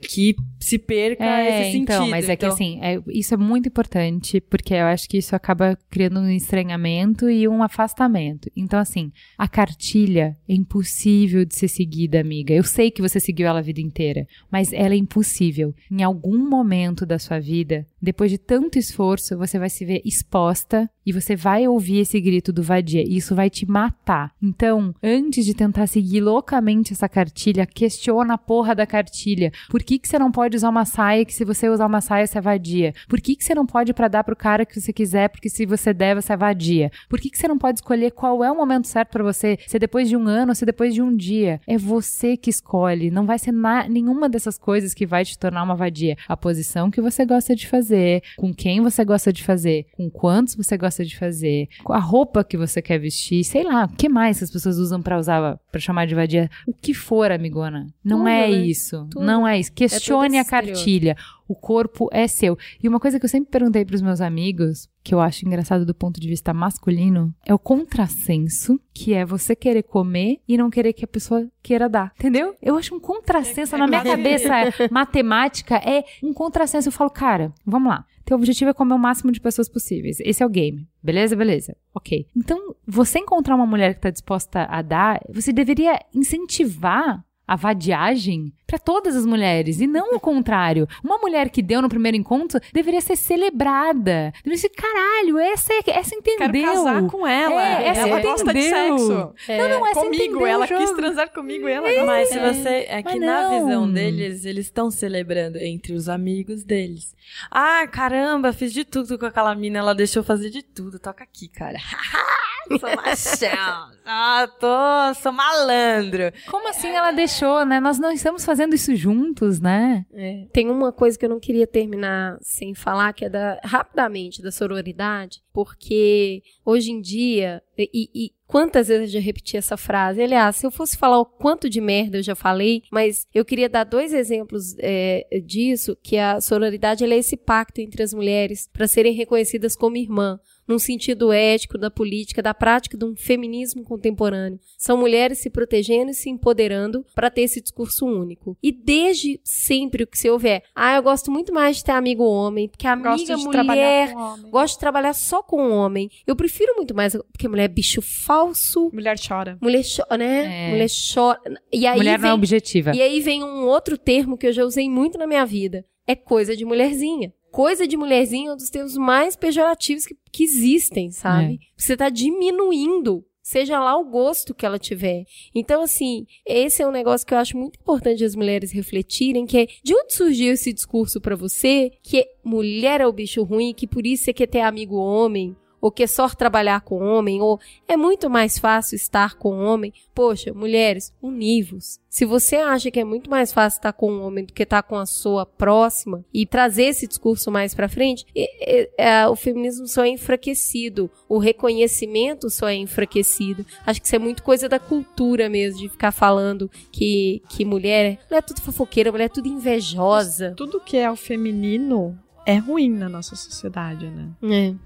Que 0.00 0.34
se 0.60 0.78
perca 0.78 1.24
É, 1.24 1.48
esse 1.62 1.72
sentido. 1.72 1.82
então, 1.82 2.08
mas 2.08 2.28
é 2.28 2.36
que 2.36 2.46
assim, 2.46 2.78
é- 2.82 3.00
isso 3.08 3.34
é 3.34 3.36
muito 3.36 3.68
importante, 3.68 4.40
porque 4.40 4.74
eu 4.74 4.84
acho 4.86 5.08
que 5.08 5.18
isso 5.18 5.34
acaba 5.36 5.76
criando 5.90 6.20
um 6.20 6.30
estranhamento 6.30 7.28
e 7.30 7.46
um 7.48 7.62
afastamento. 7.62 8.50
Então, 8.56 8.78
assim, 8.78 9.12
a 9.38 9.46
cartilha 9.48 10.36
é 10.48 10.54
impossível 10.54 11.44
de 11.44 11.54
ser 11.54 11.68
seguida, 11.68 12.20
amiga. 12.20 12.54
Eu 12.54 12.64
sei 12.64 12.90
que 12.90 13.02
você 13.02 13.20
seguiu 13.20 13.46
ela 13.46 13.58
a 13.58 13.62
vida 13.62 13.80
inteira, 13.80 14.26
mas 14.50 14.72
ela 14.72 14.94
é 14.94 14.96
impossível. 14.96 15.74
Em 15.90 16.02
algum 16.02 16.38
momento 16.48 17.04
da 17.06 17.18
sua 17.18 17.38
vida, 17.38 17.86
depois 18.00 18.30
de 18.30 18.38
tanto 18.38 18.78
esforço, 18.78 19.36
você 19.36 19.58
vai 19.58 19.68
se 19.70 19.84
ver 19.84 20.00
exposta 20.06 20.88
e 21.06 21.12
você 21.12 21.36
vai 21.36 21.68
ouvir 21.68 22.00
esse 22.00 22.20
grito 22.20 22.52
do 22.52 22.64
vadia. 22.64 23.02
E 23.02 23.16
isso 23.16 23.34
vai 23.34 23.48
te 23.48 23.64
matar. 23.64 24.32
Então, 24.42 24.92
antes 25.00 25.46
de 25.46 25.54
tentar 25.54 25.86
seguir 25.86 26.20
loucamente 26.20 26.92
essa 26.92 27.08
cartilha, 27.08 27.64
questiona 27.64 28.34
a 28.34 28.38
porra 28.38 28.74
da 28.74 28.84
cartilha. 28.84 29.52
Por 29.70 29.84
que, 29.84 30.00
que 30.00 30.08
você 30.08 30.18
não 30.18 30.32
pode 30.32 30.56
usar 30.56 30.68
uma 30.68 30.84
saia 30.84 31.24
que 31.24 31.32
se 31.32 31.44
você 31.44 31.68
usar 31.68 31.86
uma 31.86 32.00
saia 32.00 32.26
você 32.26 32.38
é 32.38 32.40
vadia? 32.40 32.92
Por 33.08 33.20
que, 33.20 33.36
que 33.36 33.44
você 33.44 33.54
não 33.54 33.64
pode 33.64 33.94
para 33.94 34.08
dar 34.08 34.24
pro 34.24 34.34
cara 34.34 34.66
que 34.66 34.80
você 34.80 34.92
quiser 34.92 35.28
porque 35.28 35.48
se 35.48 35.64
você 35.64 35.94
der 35.94 36.16
você 36.16 36.32
é 36.32 36.36
vadia? 36.36 36.90
Por 37.08 37.20
que, 37.20 37.30
que 37.30 37.38
você 37.38 37.46
não 37.46 37.56
pode 37.56 37.78
escolher 37.78 38.10
qual 38.10 38.42
é 38.42 38.50
o 38.50 38.56
momento 38.56 38.88
certo 38.88 39.10
para 39.10 39.22
você? 39.22 39.56
Se 39.68 39.76
é 39.76 39.78
depois 39.78 40.08
de 40.08 40.16
um 40.16 40.26
ano 40.26 40.50
ou 40.50 40.54
se 40.56 40.64
é 40.64 40.66
depois 40.66 40.92
de 40.92 41.02
um 41.02 41.14
dia? 41.14 41.60
É 41.68 41.78
você 41.78 42.36
que 42.36 42.50
escolhe. 42.50 43.12
Não 43.12 43.26
vai 43.26 43.38
ser 43.38 43.52
nenhuma 43.88 44.28
dessas 44.28 44.58
coisas 44.58 44.92
que 44.92 45.06
vai 45.06 45.24
te 45.24 45.38
tornar 45.38 45.62
uma 45.62 45.76
vadia. 45.76 46.16
A 46.26 46.36
posição 46.36 46.90
que 46.90 47.00
você 47.00 47.24
gosta 47.24 47.54
de 47.54 47.68
fazer, 47.68 48.22
com 48.36 48.52
quem 48.52 48.80
você 48.80 49.04
gosta 49.04 49.32
de 49.32 49.44
fazer. 49.44 49.86
Com 49.96 50.10
quantos 50.10 50.54
você 50.54 50.76
gosta 50.76 51.04
de 51.04 51.16
fazer, 51.16 51.68
com 51.82 51.92
a 51.92 51.98
roupa 51.98 52.44
que 52.44 52.56
você 52.56 52.82
quer 52.82 52.98
vestir, 52.98 53.42
sei 53.44 53.64
lá, 53.64 53.86
o 53.86 53.96
que 53.96 54.08
mais 54.08 54.42
as 54.42 54.50
pessoas 54.50 54.76
usam 54.76 55.00
pra 55.00 55.18
usar, 55.18 55.58
para 55.70 55.80
chamar 55.80 56.06
de 56.06 56.14
vadia, 56.14 56.50
o 56.66 56.72
que 56.72 56.92
for, 56.92 57.32
amigona. 57.32 57.86
Não 58.04 58.18
Tudo, 58.18 58.28
é 58.28 58.50
né? 58.50 58.56
isso. 58.66 59.06
Tudo. 59.10 59.24
Não 59.24 59.46
é 59.46 59.58
isso. 59.58 59.72
Questione 59.72 60.36
a 60.36 60.40
esse 60.42 60.46
estereótipo. 60.46 60.76
cartilha. 60.76 61.16
O 61.48 61.54
corpo 61.54 62.08
é 62.12 62.26
seu. 62.26 62.58
E 62.82 62.88
uma 62.88 62.98
coisa 62.98 63.20
que 63.20 63.24
eu 63.24 63.28
sempre 63.28 63.50
perguntei 63.50 63.84
pros 63.84 64.02
meus 64.02 64.20
amigos, 64.20 64.88
que 65.04 65.14
eu 65.14 65.20
acho 65.20 65.46
engraçado 65.46 65.86
do 65.86 65.94
ponto 65.94 66.20
de 66.20 66.28
vista 66.28 66.52
masculino, 66.52 67.32
é 67.46 67.54
o 67.54 67.58
contrassenso, 67.58 68.80
que 68.92 69.14
é 69.14 69.24
você 69.24 69.54
querer 69.54 69.84
comer 69.84 70.40
e 70.48 70.58
não 70.58 70.68
querer 70.68 70.92
que 70.92 71.04
a 71.04 71.08
pessoa 71.08 71.46
queira 71.62 71.88
dar. 71.88 72.12
Entendeu? 72.18 72.54
Eu 72.60 72.76
acho 72.76 72.94
um 72.94 73.00
contrassenso. 73.00 73.78
Na 73.78 73.86
minha 73.86 74.02
cabeça, 74.02 74.50
matemática 74.90 75.76
é 75.76 76.04
um 76.22 76.32
contrassenso. 76.32 76.88
Eu 76.88 76.92
falo, 76.92 77.10
cara, 77.10 77.52
vamos 77.64 77.88
lá. 77.90 78.04
Teu 78.26 78.36
objetivo 78.36 78.70
é 78.70 78.74
comer 78.74 78.92
o 78.92 78.98
máximo 78.98 79.30
de 79.30 79.40
pessoas 79.40 79.68
possíveis. 79.68 80.18
Esse 80.18 80.42
é 80.42 80.46
o 80.46 80.48
game. 80.48 80.88
Beleza? 81.00 81.36
Beleza. 81.36 81.76
Ok. 81.94 82.26
Então, 82.36 82.74
você 82.84 83.20
encontrar 83.20 83.54
uma 83.54 83.64
mulher 83.64 83.94
que 83.94 84.00
tá 84.00 84.10
disposta 84.10 84.66
a 84.68 84.82
dar, 84.82 85.20
você 85.32 85.52
deveria 85.52 86.00
incentivar 86.12 87.24
a 87.46 87.56
vadiagem 87.56 88.52
para 88.66 88.78
todas 88.78 89.14
as 89.14 89.24
mulheres 89.24 89.80
e 89.80 89.86
não 89.86 90.14
o 90.16 90.20
contrário. 90.20 90.88
Uma 91.04 91.18
mulher 91.18 91.48
que 91.50 91.62
deu 91.62 91.80
no 91.80 91.88
primeiro 91.88 92.16
encontro 92.16 92.58
deveria 92.72 93.00
ser 93.00 93.14
celebrada. 93.16 94.32
Deveria 94.42 94.58
ser, 94.58 94.70
caralho, 94.70 95.38
essa, 95.38 95.72
é- 95.72 95.90
essa 95.98 96.14
entendeu. 96.14 96.50
Quero 96.50 96.64
casar 96.74 97.06
com 97.06 97.26
ela. 97.26 97.62
É, 97.62 97.88
essa 97.88 98.08
ela 98.08 98.20
gosta 98.20 98.52
de 98.52 98.58
entendeu. 98.58 98.98
sexo. 98.98 99.34
Não, 99.48 99.68
não, 99.68 99.86
essa 99.86 100.00
comigo, 100.00 100.24
entendeu 100.24 100.46
ela 100.46 100.64
o 100.64 100.68
jogo. 100.68 100.80
quis 100.80 100.90
transar 100.92 101.32
comigo 101.32 101.68
e 101.68 101.72
ela 101.72 101.88
gosta. 101.88 102.06
Mas 102.06 102.28
se 102.28 102.38
você. 102.40 102.86
É 102.88 103.02
que 103.02 103.18
na 103.20 103.50
visão 103.50 103.90
deles, 103.90 104.44
eles 104.44 104.66
estão 104.66 104.90
celebrando 104.90 105.58
entre 105.58 105.92
os 105.92 106.08
amigos 106.08 106.64
deles. 106.64 107.14
Ah, 107.50 107.86
caramba, 107.86 108.52
fiz 108.52 108.72
de 108.72 108.84
tudo 108.84 109.16
com 109.18 109.26
aquela 109.26 109.54
mina, 109.54 109.78
ela 109.78 109.94
deixou 109.94 110.24
fazer 110.24 110.50
de 110.50 110.62
tudo. 110.62 110.98
Toca 110.98 111.22
aqui, 111.22 111.48
cara. 111.48 111.78
sou 112.80 112.96
machão. 112.96 113.96
Ah, 114.04 114.48
tô, 114.60 115.20
sou 115.20 115.32
malandro. 115.32 116.32
Como 116.48 116.68
assim 116.68 116.88
ela 116.88 117.12
deixou, 117.12 117.64
né? 117.64 117.80
Nós 117.80 117.98
não 117.98 118.12
estamos 118.12 118.44
fazendo 118.44 118.74
isso 118.74 118.94
juntos, 118.94 119.60
né? 119.60 120.04
É. 120.12 120.46
Tem 120.52 120.68
uma 120.70 120.92
coisa 120.92 121.18
que 121.18 121.24
eu 121.24 121.30
não 121.30 121.40
queria 121.40 121.66
terminar 121.66 122.38
sem 122.40 122.74
falar, 122.74 123.12
que 123.12 123.24
é 123.24 123.28
da, 123.28 123.60
rapidamente 123.64 124.42
da 124.42 124.52
sororidade, 124.52 125.42
porque 125.52 126.42
hoje 126.64 126.92
em 126.92 127.00
dia, 127.00 127.62
e, 127.78 128.10
e 128.14 128.32
quantas 128.46 128.88
vezes 128.88 129.12
eu 129.12 129.20
já 129.20 129.24
repeti 129.24 129.56
essa 129.56 129.76
frase? 129.76 130.22
Aliás, 130.22 130.56
se 130.56 130.66
eu 130.66 130.70
fosse 130.70 130.96
falar 130.96 131.18
o 131.18 131.26
quanto 131.26 131.68
de 131.68 131.80
merda 131.80 132.18
eu 132.18 132.22
já 132.22 132.34
falei, 132.34 132.82
mas 132.90 133.26
eu 133.34 133.44
queria 133.44 133.68
dar 133.68 133.84
dois 133.84 134.12
exemplos 134.12 134.76
é, 134.78 135.26
disso, 135.44 135.96
que 136.02 136.16
a 136.16 136.40
sororidade 136.40 137.04
é 137.04 137.16
esse 137.16 137.36
pacto 137.36 137.80
entre 137.80 138.02
as 138.02 138.14
mulheres 138.14 138.68
para 138.72 138.86
serem 138.86 139.14
reconhecidas 139.14 139.74
como 139.74 139.96
irmã 139.96 140.38
num 140.68 140.78
sentido 140.78 141.32
ético, 141.32 141.78
da 141.78 141.90
política, 141.90 142.42
da 142.42 142.52
prática 142.54 142.96
de 142.96 143.04
um 143.04 143.14
feminismo 143.16 143.84
contemporâneo. 143.84 144.58
São 144.78 144.96
mulheres 144.96 145.38
se 145.38 145.48
protegendo 145.50 146.10
e 146.10 146.14
se 146.14 146.28
empoderando 146.28 147.04
para 147.14 147.30
ter 147.30 147.42
esse 147.42 147.60
discurso 147.60 148.04
único. 148.06 148.56
E 148.62 148.72
desde 148.72 149.40
sempre 149.44 150.04
o 150.04 150.06
que 150.06 150.18
se 150.18 150.28
ouve 150.28 150.48
é: 150.48 150.62
ah, 150.74 150.96
eu 150.96 151.02
gosto 151.02 151.30
muito 151.30 151.52
mais 151.52 151.76
de 151.78 151.84
ter 151.84 151.92
amigo 151.92 152.24
homem, 152.24 152.68
porque 152.68 152.86
amiga 152.86 153.10
Gosto 153.10 153.36
de 153.36 153.44
mulher. 153.44 154.12
Gosto 154.50 154.74
de 154.74 154.80
trabalhar 154.80 155.12
só 155.14 155.42
com 155.42 155.70
homem. 155.70 156.10
Eu 156.26 156.34
prefiro 156.36 156.74
muito 156.76 156.94
mais, 156.94 157.16
porque 157.32 157.48
mulher 157.48 157.64
é 157.64 157.68
bicho 157.68 158.00
falso, 158.02 158.90
Mulher 158.92 159.16
chora. 159.18 159.58
mulher 159.60 159.82
chora, 159.84 160.16
né? 160.18 160.68
É. 160.68 160.70
Mulher 160.70 160.88
chora. 161.14 161.40
E 161.72 161.86
aí 161.86 161.96
Mulher 161.96 162.18
não 162.18 162.26
é 162.26 162.30
vem- 162.30 162.34
objetiva. 162.38 162.92
e 162.94 163.00
aí 163.00 163.20
vem 163.20 163.42
um 163.44 163.66
outro 163.66 163.96
termo 163.96 164.36
que 164.36 164.46
eu 164.46 164.52
já 164.52 164.64
usei 164.64 164.88
muito 164.90 165.18
na 165.18 165.26
minha 165.26 165.44
vida. 165.46 165.84
É 166.06 166.14
coisa 166.14 166.56
de 166.56 166.64
mulherzinha. 166.64 167.32
Coisa 167.56 167.88
de 167.88 167.96
mulherzinha 167.96 168.50
é 168.50 168.52
um 168.52 168.56
dos 168.56 168.68
termos 168.68 168.98
mais 168.98 169.34
pejorativos 169.34 170.04
que, 170.04 170.14
que 170.30 170.44
existem, 170.44 171.10
sabe? 171.10 171.58
Você 171.74 171.96
tá 171.96 172.10
diminuindo, 172.10 173.24
seja 173.42 173.80
lá 173.80 173.96
o 173.96 174.04
gosto 174.04 174.54
que 174.54 174.66
ela 174.66 174.78
tiver. 174.78 175.24
Então, 175.54 175.80
assim, 175.80 176.26
esse 176.44 176.82
é 176.82 176.86
um 176.86 176.90
negócio 176.90 177.26
que 177.26 177.32
eu 177.32 177.38
acho 177.38 177.56
muito 177.56 177.80
importante 177.80 178.22
as 178.22 178.36
mulheres 178.36 178.72
refletirem, 178.72 179.46
que 179.46 179.56
é 179.56 179.66
de 179.82 179.94
onde 179.94 180.12
surgiu 180.12 180.52
esse 180.52 180.70
discurso 180.70 181.18
pra 181.18 181.34
você, 181.34 181.92
que 182.02 182.28
mulher 182.44 183.00
é 183.00 183.06
o 183.06 183.12
bicho 183.12 183.42
ruim, 183.42 183.72
que 183.72 183.86
por 183.86 184.04
isso 184.04 184.24
você 184.24 184.34
quer 184.34 184.48
ter 184.48 184.60
amigo 184.60 184.96
homem, 184.96 185.56
ou 185.80 185.90
quer 185.90 186.08
só 186.08 186.28
trabalhar 186.28 186.80
com 186.80 187.04
homem, 187.04 187.40
ou 187.40 187.60
é 187.86 187.96
muito 187.96 188.28
mais 188.28 188.58
fácil 188.58 188.96
estar 188.96 189.34
com 189.34 189.64
homem. 189.64 189.92
Poxa, 190.14 190.52
mulheres, 190.52 191.12
univos. 191.22 192.00
Se 192.08 192.24
você 192.24 192.56
acha 192.56 192.90
que 192.90 192.98
é 192.98 193.04
muito 193.04 193.28
mais 193.28 193.52
fácil 193.52 193.76
estar 193.76 193.92
com 193.92 194.10
um 194.10 194.22
homem 194.22 194.44
do 194.44 194.54
que 194.54 194.62
estar 194.62 194.82
com 194.82 194.96
a 194.96 195.04
sua 195.04 195.44
próxima 195.44 196.24
e 196.32 196.46
trazer 196.46 196.84
esse 196.84 197.06
discurso 197.06 197.50
mais 197.50 197.74
pra 197.74 197.90
frente, 197.90 198.24
é, 198.34 199.28
o 199.28 199.36
feminismo 199.36 199.86
só 199.86 200.02
é 200.02 200.08
enfraquecido, 200.08 201.10
o 201.28 201.36
reconhecimento 201.36 202.48
só 202.48 202.68
é 202.68 202.74
enfraquecido. 202.74 203.66
Acho 203.84 204.00
que 204.00 204.06
isso 204.06 204.16
é 204.16 204.18
muito 204.18 204.42
coisa 204.42 204.66
da 204.66 204.78
cultura 204.78 205.50
mesmo, 205.50 205.80
de 205.80 205.90
ficar 205.90 206.10
falando 206.10 206.70
que, 206.90 207.42
que 207.50 207.66
mulher, 207.66 208.18
mulher 208.30 208.38
é 208.38 208.40
tudo 208.40 208.62
fofoqueira, 208.62 209.12
mulher 209.12 209.26
é 209.26 209.28
tudo 209.28 209.48
invejosa. 209.48 210.54
Tudo 210.56 210.80
que 210.80 210.96
é 210.96 211.10
o 211.10 211.16
feminino 211.16 212.18
é 212.46 212.56
ruim 212.56 212.88
na 212.90 213.08
nossa 213.08 213.34
sociedade, 213.36 214.06
né? 214.06 214.28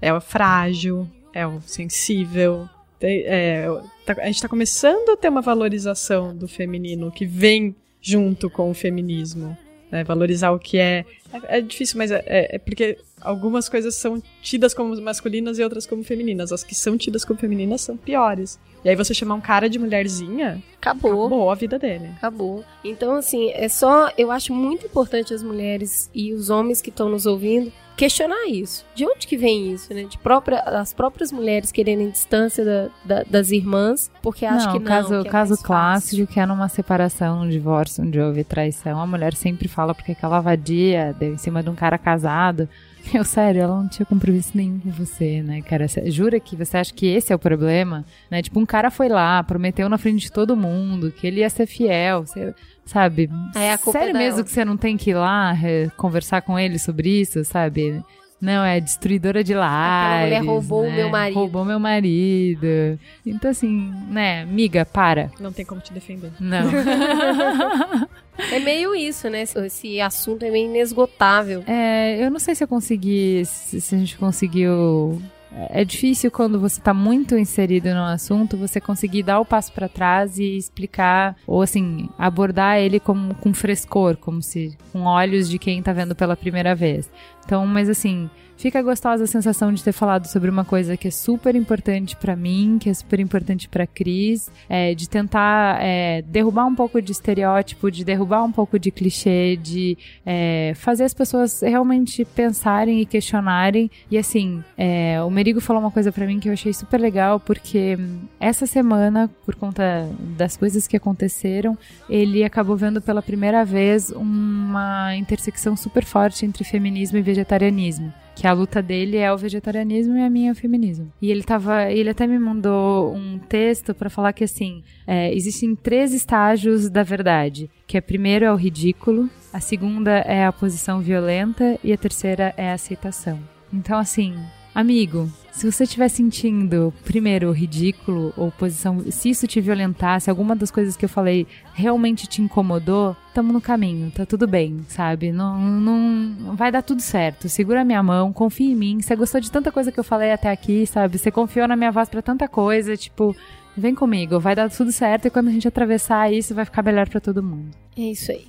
É. 0.01 0.07
É 0.09 0.13
o 0.13 0.19
frágil, 0.19 1.07
é 1.33 1.45
o 1.47 1.61
sensível. 1.61 2.67
É, 2.99 3.65
tá- 4.05 4.15
a 4.19 4.25
gente 4.27 4.41
tá 4.41 4.49
começando 4.49 5.09
a 5.09 5.17
ter 5.17 5.29
uma 5.29 5.41
valorização 5.41 6.35
do 6.35 6.47
feminino 6.47 7.11
que 7.11 7.25
vem 7.25 7.75
junto 8.01 8.49
com 8.49 8.69
o 8.69 8.73
feminismo. 8.73 9.57
Né? 9.91 10.03
Valorizar 10.03 10.51
o 10.51 10.59
que 10.59 10.77
é. 10.77 11.05
É, 11.33 11.57
é 11.57 11.61
difícil, 11.61 11.97
mas 11.97 12.11
é, 12.11 12.23
é- 12.25 12.55
é 12.55 12.59
porque 12.59 12.97
algumas 13.19 13.67
coisas 13.69 13.95
são 13.95 14.21
tidas 14.41 14.73
como 14.73 14.99
masculinas 15.01 15.59
e 15.59 15.63
outras 15.63 15.85
como 15.85 16.03
femininas. 16.03 16.51
As 16.51 16.63
que 16.63 16.73
são 16.73 16.97
tidas 16.97 17.23
como 17.25 17.39
femininas 17.39 17.81
são 17.81 17.95
piores. 17.97 18.59
E 18.83 18.89
aí 18.89 18.95
você 18.95 19.13
chamar 19.13 19.35
um 19.35 19.41
cara 19.41 19.69
de 19.69 19.77
mulherzinha, 19.77 20.61
Acabou. 20.77 21.25
acabou 21.27 21.51
a 21.51 21.55
vida 21.55 21.77
dele. 21.77 22.09
Acabou. 22.17 22.63
Então, 22.83 23.15
assim, 23.15 23.51
é 23.51 23.69
só. 23.69 24.11
Eu 24.17 24.31
acho 24.31 24.53
muito 24.53 24.85
importante 24.87 25.33
as 25.33 25.43
mulheres 25.43 26.09
e 26.15 26.33
os 26.33 26.49
homens 26.49 26.81
que 26.81 26.89
estão 26.89 27.07
nos 27.09 27.25
ouvindo 27.27 27.71
questionar 28.01 28.47
isso. 28.47 28.83
De 28.95 29.05
onde 29.05 29.27
que 29.27 29.37
vem 29.37 29.71
isso, 29.71 29.93
né? 29.93 30.03
De 30.05 30.17
própria, 30.17 30.59
as 30.61 30.91
próprias 30.91 31.31
mulheres 31.31 31.71
quererem 31.71 32.09
distância 32.09 32.65
da- 32.65 32.89
da- 33.05 33.23
das 33.29 33.51
irmãs, 33.51 34.09
porque 34.23 34.43
acham 34.43 34.65
não, 34.65 34.73
que 34.73 34.79
não. 34.79 34.87
caso, 34.87 35.21
que 35.21 35.27
é 35.27 35.31
caso 35.31 35.57
clássico 35.63 36.31
que 36.33 36.39
é 36.39 36.45
numa 36.47 36.67
separação, 36.67 37.43
num 37.43 37.49
divórcio, 37.49 38.03
onde 38.03 38.19
houve 38.19 38.43
traição, 38.43 38.99
a 38.99 39.05
mulher 39.05 39.35
sempre 39.35 39.67
fala 39.67 39.93
porque 39.93 40.13
aquela 40.13 40.39
vadia 40.39 41.15
deu 41.19 41.33
em 41.33 41.37
cima 41.37 41.61
de 41.61 41.69
um 41.69 41.75
cara 41.75 41.97
casado. 41.99 42.67
Meu, 43.13 43.23
sério, 43.23 43.61
ela 43.61 43.75
não 43.75 43.87
tinha 43.87 44.05
compromisso 44.05 44.51
nenhum 44.55 44.79
com 44.79 44.89
você, 44.91 45.41
né, 45.41 45.61
cara? 45.61 45.87
Cê- 45.87 46.09
jura 46.11 46.39
que 46.39 46.55
você 46.55 46.77
acha 46.77 46.93
que 46.93 47.07
esse 47.07 47.31
é 47.33 47.35
o 47.35 47.39
problema? 47.39 48.05
Né? 48.29 48.41
Tipo, 48.41 48.59
um 48.59 48.65
cara 48.65 48.91
foi 48.91 49.09
lá, 49.09 49.43
prometeu 49.43 49.89
na 49.89 49.97
frente 49.97 50.21
de 50.21 50.31
todo 50.31 50.55
mundo 50.55 51.11
que 51.11 51.25
ele 51.27 51.41
ia 51.41 51.49
ser 51.49 51.65
fiel, 51.65 52.25
cê- 52.25 52.53
sabe? 52.85 53.29
Culpa 53.77 53.99
é 53.99 54.01
sério 54.03 54.13
mesmo 54.19 54.43
que 54.43 54.51
você 54.51 54.63
não 54.65 54.77
tem 54.77 54.95
que 54.97 55.09
ir 55.11 55.15
lá 55.15 55.57
é, 55.63 55.89
conversar 55.97 56.41
com 56.41 56.57
ele 56.59 56.77
sobre 56.79 57.21
isso, 57.21 57.43
sabe? 57.43 58.01
Não, 58.41 58.65
é 58.65 58.79
destruidora 58.79 59.43
de 59.43 59.53
lares. 59.53 60.25
mulher 60.25 60.43
roubou 60.43 60.81
o 60.81 60.89
né? 60.89 60.95
meu 60.95 61.09
marido. 61.09 61.35
Roubou 61.39 61.63
meu 61.65 61.79
marido. 61.79 62.99
Então, 63.25 63.51
assim, 63.51 63.93
né, 64.09 64.41
amiga, 64.41 64.83
para. 64.83 65.29
Não 65.39 65.51
tem 65.53 65.63
como 65.63 65.79
te 65.79 65.93
defender. 65.93 66.31
Não. 66.39 66.65
É 68.51 68.59
meio 68.59 68.95
isso, 68.95 69.29
né? 69.29 69.43
Esse- 69.43 69.59
Esse 69.59 70.01
assunto 70.01 70.43
é 70.43 70.49
meio 70.49 70.65
inesgotável. 70.65 71.63
É, 71.67 72.17
eu 72.25 72.31
não 72.31 72.39
sei 72.39 72.55
se 72.55 72.63
eu 72.63 72.67
consegui, 72.67 73.43
se, 73.45 73.79
se 73.79 73.93
a 73.93 73.97
gente 73.99 74.17
conseguiu. 74.17 75.21
É 75.69 75.83
difícil 75.83 76.31
quando 76.31 76.59
você 76.59 76.79
tá 76.79 76.93
muito 76.93 77.37
inserido 77.37 77.93
no 77.93 78.03
assunto, 78.03 78.55
você 78.55 78.79
conseguir 78.79 79.23
dar 79.23 79.39
o 79.39 79.45
passo 79.45 79.71
para 79.73 79.89
trás 79.89 80.39
e 80.39 80.55
explicar, 80.55 81.35
ou 81.45 81.61
assim, 81.61 82.09
abordar 82.17 82.79
ele 82.79 82.99
como, 82.99 83.35
com 83.35 83.53
frescor, 83.53 84.15
como 84.15 84.41
se 84.41 84.77
com 84.93 85.01
olhos 85.01 85.49
de 85.49 85.59
quem 85.59 85.81
tá 85.81 85.91
vendo 85.91 86.15
pela 86.15 86.37
primeira 86.37 86.73
vez. 86.73 87.09
Então, 87.43 87.67
mas 87.67 87.89
assim, 87.89 88.29
fica 88.61 88.79
gostosa 88.83 89.23
a 89.23 89.27
sensação 89.27 89.73
de 89.73 89.83
ter 89.83 89.91
falado 89.91 90.27
sobre 90.27 90.47
uma 90.47 90.63
coisa 90.63 90.95
que 90.95 91.07
é 91.07 91.11
super 91.11 91.55
importante 91.55 92.15
pra 92.15 92.35
mim, 92.35 92.77
que 92.79 92.91
é 92.91 92.93
super 92.93 93.19
importante 93.19 93.67
pra 93.67 93.87
Cris, 93.87 94.51
é, 94.69 94.93
de 94.93 95.09
tentar 95.09 95.81
é, 95.81 96.21
derrubar 96.21 96.67
um 96.67 96.75
pouco 96.75 97.01
de 97.01 97.11
estereótipo, 97.11 97.89
de 97.89 98.05
derrubar 98.05 98.43
um 98.43 98.51
pouco 98.51 98.77
de 98.77 98.91
clichê, 98.91 99.55
de 99.55 99.97
é, 100.23 100.73
fazer 100.75 101.05
as 101.05 101.13
pessoas 101.13 101.61
realmente 101.61 102.23
pensarem 102.23 103.01
e 103.01 103.05
questionarem. 103.05 103.89
E 104.11 104.17
assim, 104.17 104.63
é, 104.77 105.19
o 105.23 105.31
Merigo 105.31 105.59
falou 105.59 105.81
uma 105.81 105.91
coisa 105.91 106.11
pra 106.11 106.27
mim 106.27 106.39
que 106.39 106.47
eu 106.47 106.53
achei 106.53 106.71
super 106.71 107.01
legal, 107.01 107.39
porque 107.39 107.97
essa 108.39 108.67
semana, 108.67 109.27
por 109.43 109.55
conta 109.55 110.07
das 110.37 110.55
coisas 110.55 110.87
que 110.87 110.95
aconteceram, 110.95 111.75
ele 112.07 112.43
acabou 112.43 112.77
vendo 112.77 113.01
pela 113.01 113.23
primeira 113.23 113.65
vez 113.65 114.11
uma 114.11 115.15
intersecção 115.15 115.75
super 115.75 116.05
forte 116.05 116.45
entre 116.45 116.63
feminismo 116.63 117.17
e 117.17 117.23
vegetarianismo. 117.23 118.13
Que 118.35 118.47
a 118.47 118.53
luta 118.53 118.81
dele 118.81 119.17
é 119.17 119.31
o 119.31 119.37
vegetarianismo 119.37 120.17
e 120.17 120.21
a 120.21 120.29
minha 120.29 120.49
é 120.49 120.51
o 120.51 120.55
feminismo. 120.55 121.11
E 121.21 121.29
ele 121.29 121.43
tava. 121.43 121.91
Ele 121.91 122.09
até 122.09 122.25
me 122.25 122.39
mandou 122.39 123.13
um 123.13 123.37
texto 123.37 123.93
pra 123.93 124.09
falar 124.09 124.33
que 124.33 124.43
assim, 124.43 124.83
é, 125.05 125.33
existem 125.33 125.75
três 125.75 126.13
estágios 126.13 126.89
da 126.89 127.03
verdade. 127.03 127.69
Que 127.85 127.97
a 127.97 128.01
primeiro 128.01 128.45
é 128.45 128.51
o 128.51 128.55
ridículo, 128.55 129.29
a 129.53 129.59
segunda 129.59 130.11
é 130.11 130.45
a 130.45 130.51
posição 130.51 131.01
violenta 131.01 131.77
e 131.83 131.91
a 131.91 131.97
terceira 131.97 132.53
é 132.57 132.71
a 132.71 132.73
aceitação. 132.73 133.39
Então, 133.73 133.97
assim, 133.97 134.35
Amigo, 134.73 135.29
se 135.51 135.69
você 135.69 135.83
estiver 135.83 136.07
sentindo, 136.07 136.93
primeiro, 137.03 137.51
ridículo 137.51 138.33
ou 138.37 138.49
posição, 138.51 139.03
se 139.11 139.29
isso 139.29 139.45
te 139.45 139.59
violentar, 139.59 140.19
se 140.21 140.29
alguma 140.29 140.55
das 140.55 140.71
coisas 140.71 140.95
que 140.95 141.03
eu 141.03 141.09
falei 141.09 141.45
realmente 141.73 142.25
te 142.25 142.41
incomodou, 142.41 143.15
tamo 143.33 143.51
no 143.51 143.59
caminho, 143.59 144.09
tá 144.11 144.25
tudo 144.25 144.47
bem, 144.47 144.79
sabe? 144.87 145.31
Não, 145.31 145.59
não 145.59 146.55
vai 146.55 146.71
dar 146.71 146.81
tudo 146.81 147.01
certo. 147.01 147.49
Segura 147.49 147.83
minha 147.83 148.01
mão, 148.01 148.31
confia 148.31 148.71
em 148.71 148.75
mim. 148.75 149.01
Você 149.01 149.13
gostou 149.15 149.41
de 149.41 149.51
tanta 149.51 149.71
coisa 149.71 149.91
que 149.91 149.99
eu 149.99 150.05
falei 150.05 150.31
até 150.31 150.49
aqui, 150.49 150.87
sabe? 150.87 151.17
Você 151.17 151.29
confiou 151.29 151.67
na 151.67 151.75
minha 151.75 151.91
voz 151.91 152.07
pra 152.07 152.21
tanta 152.21 152.47
coisa, 152.47 152.95
tipo, 152.95 153.35
vem 153.75 153.93
comigo, 153.93 154.39
vai 154.39 154.55
dar 154.55 154.69
tudo 154.69 154.91
certo 154.91 155.27
e 155.27 155.29
quando 155.29 155.49
a 155.49 155.51
gente 155.51 155.67
atravessar 155.67 156.31
isso, 156.31 156.55
vai 156.55 156.63
ficar 156.63 156.81
melhor 156.81 157.09
pra 157.09 157.19
todo 157.19 157.43
mundo. 157.43 157.71
É 157.97 158.03
isso 158.03 158.31
aí. 158.31 158.47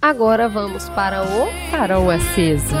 Agora 0.00 0.48
vamos 0.48 0.88
para 0.90 1.22
o. 1.24 1.70
Farol 1.70 2.08
acesa. 2.08 2.76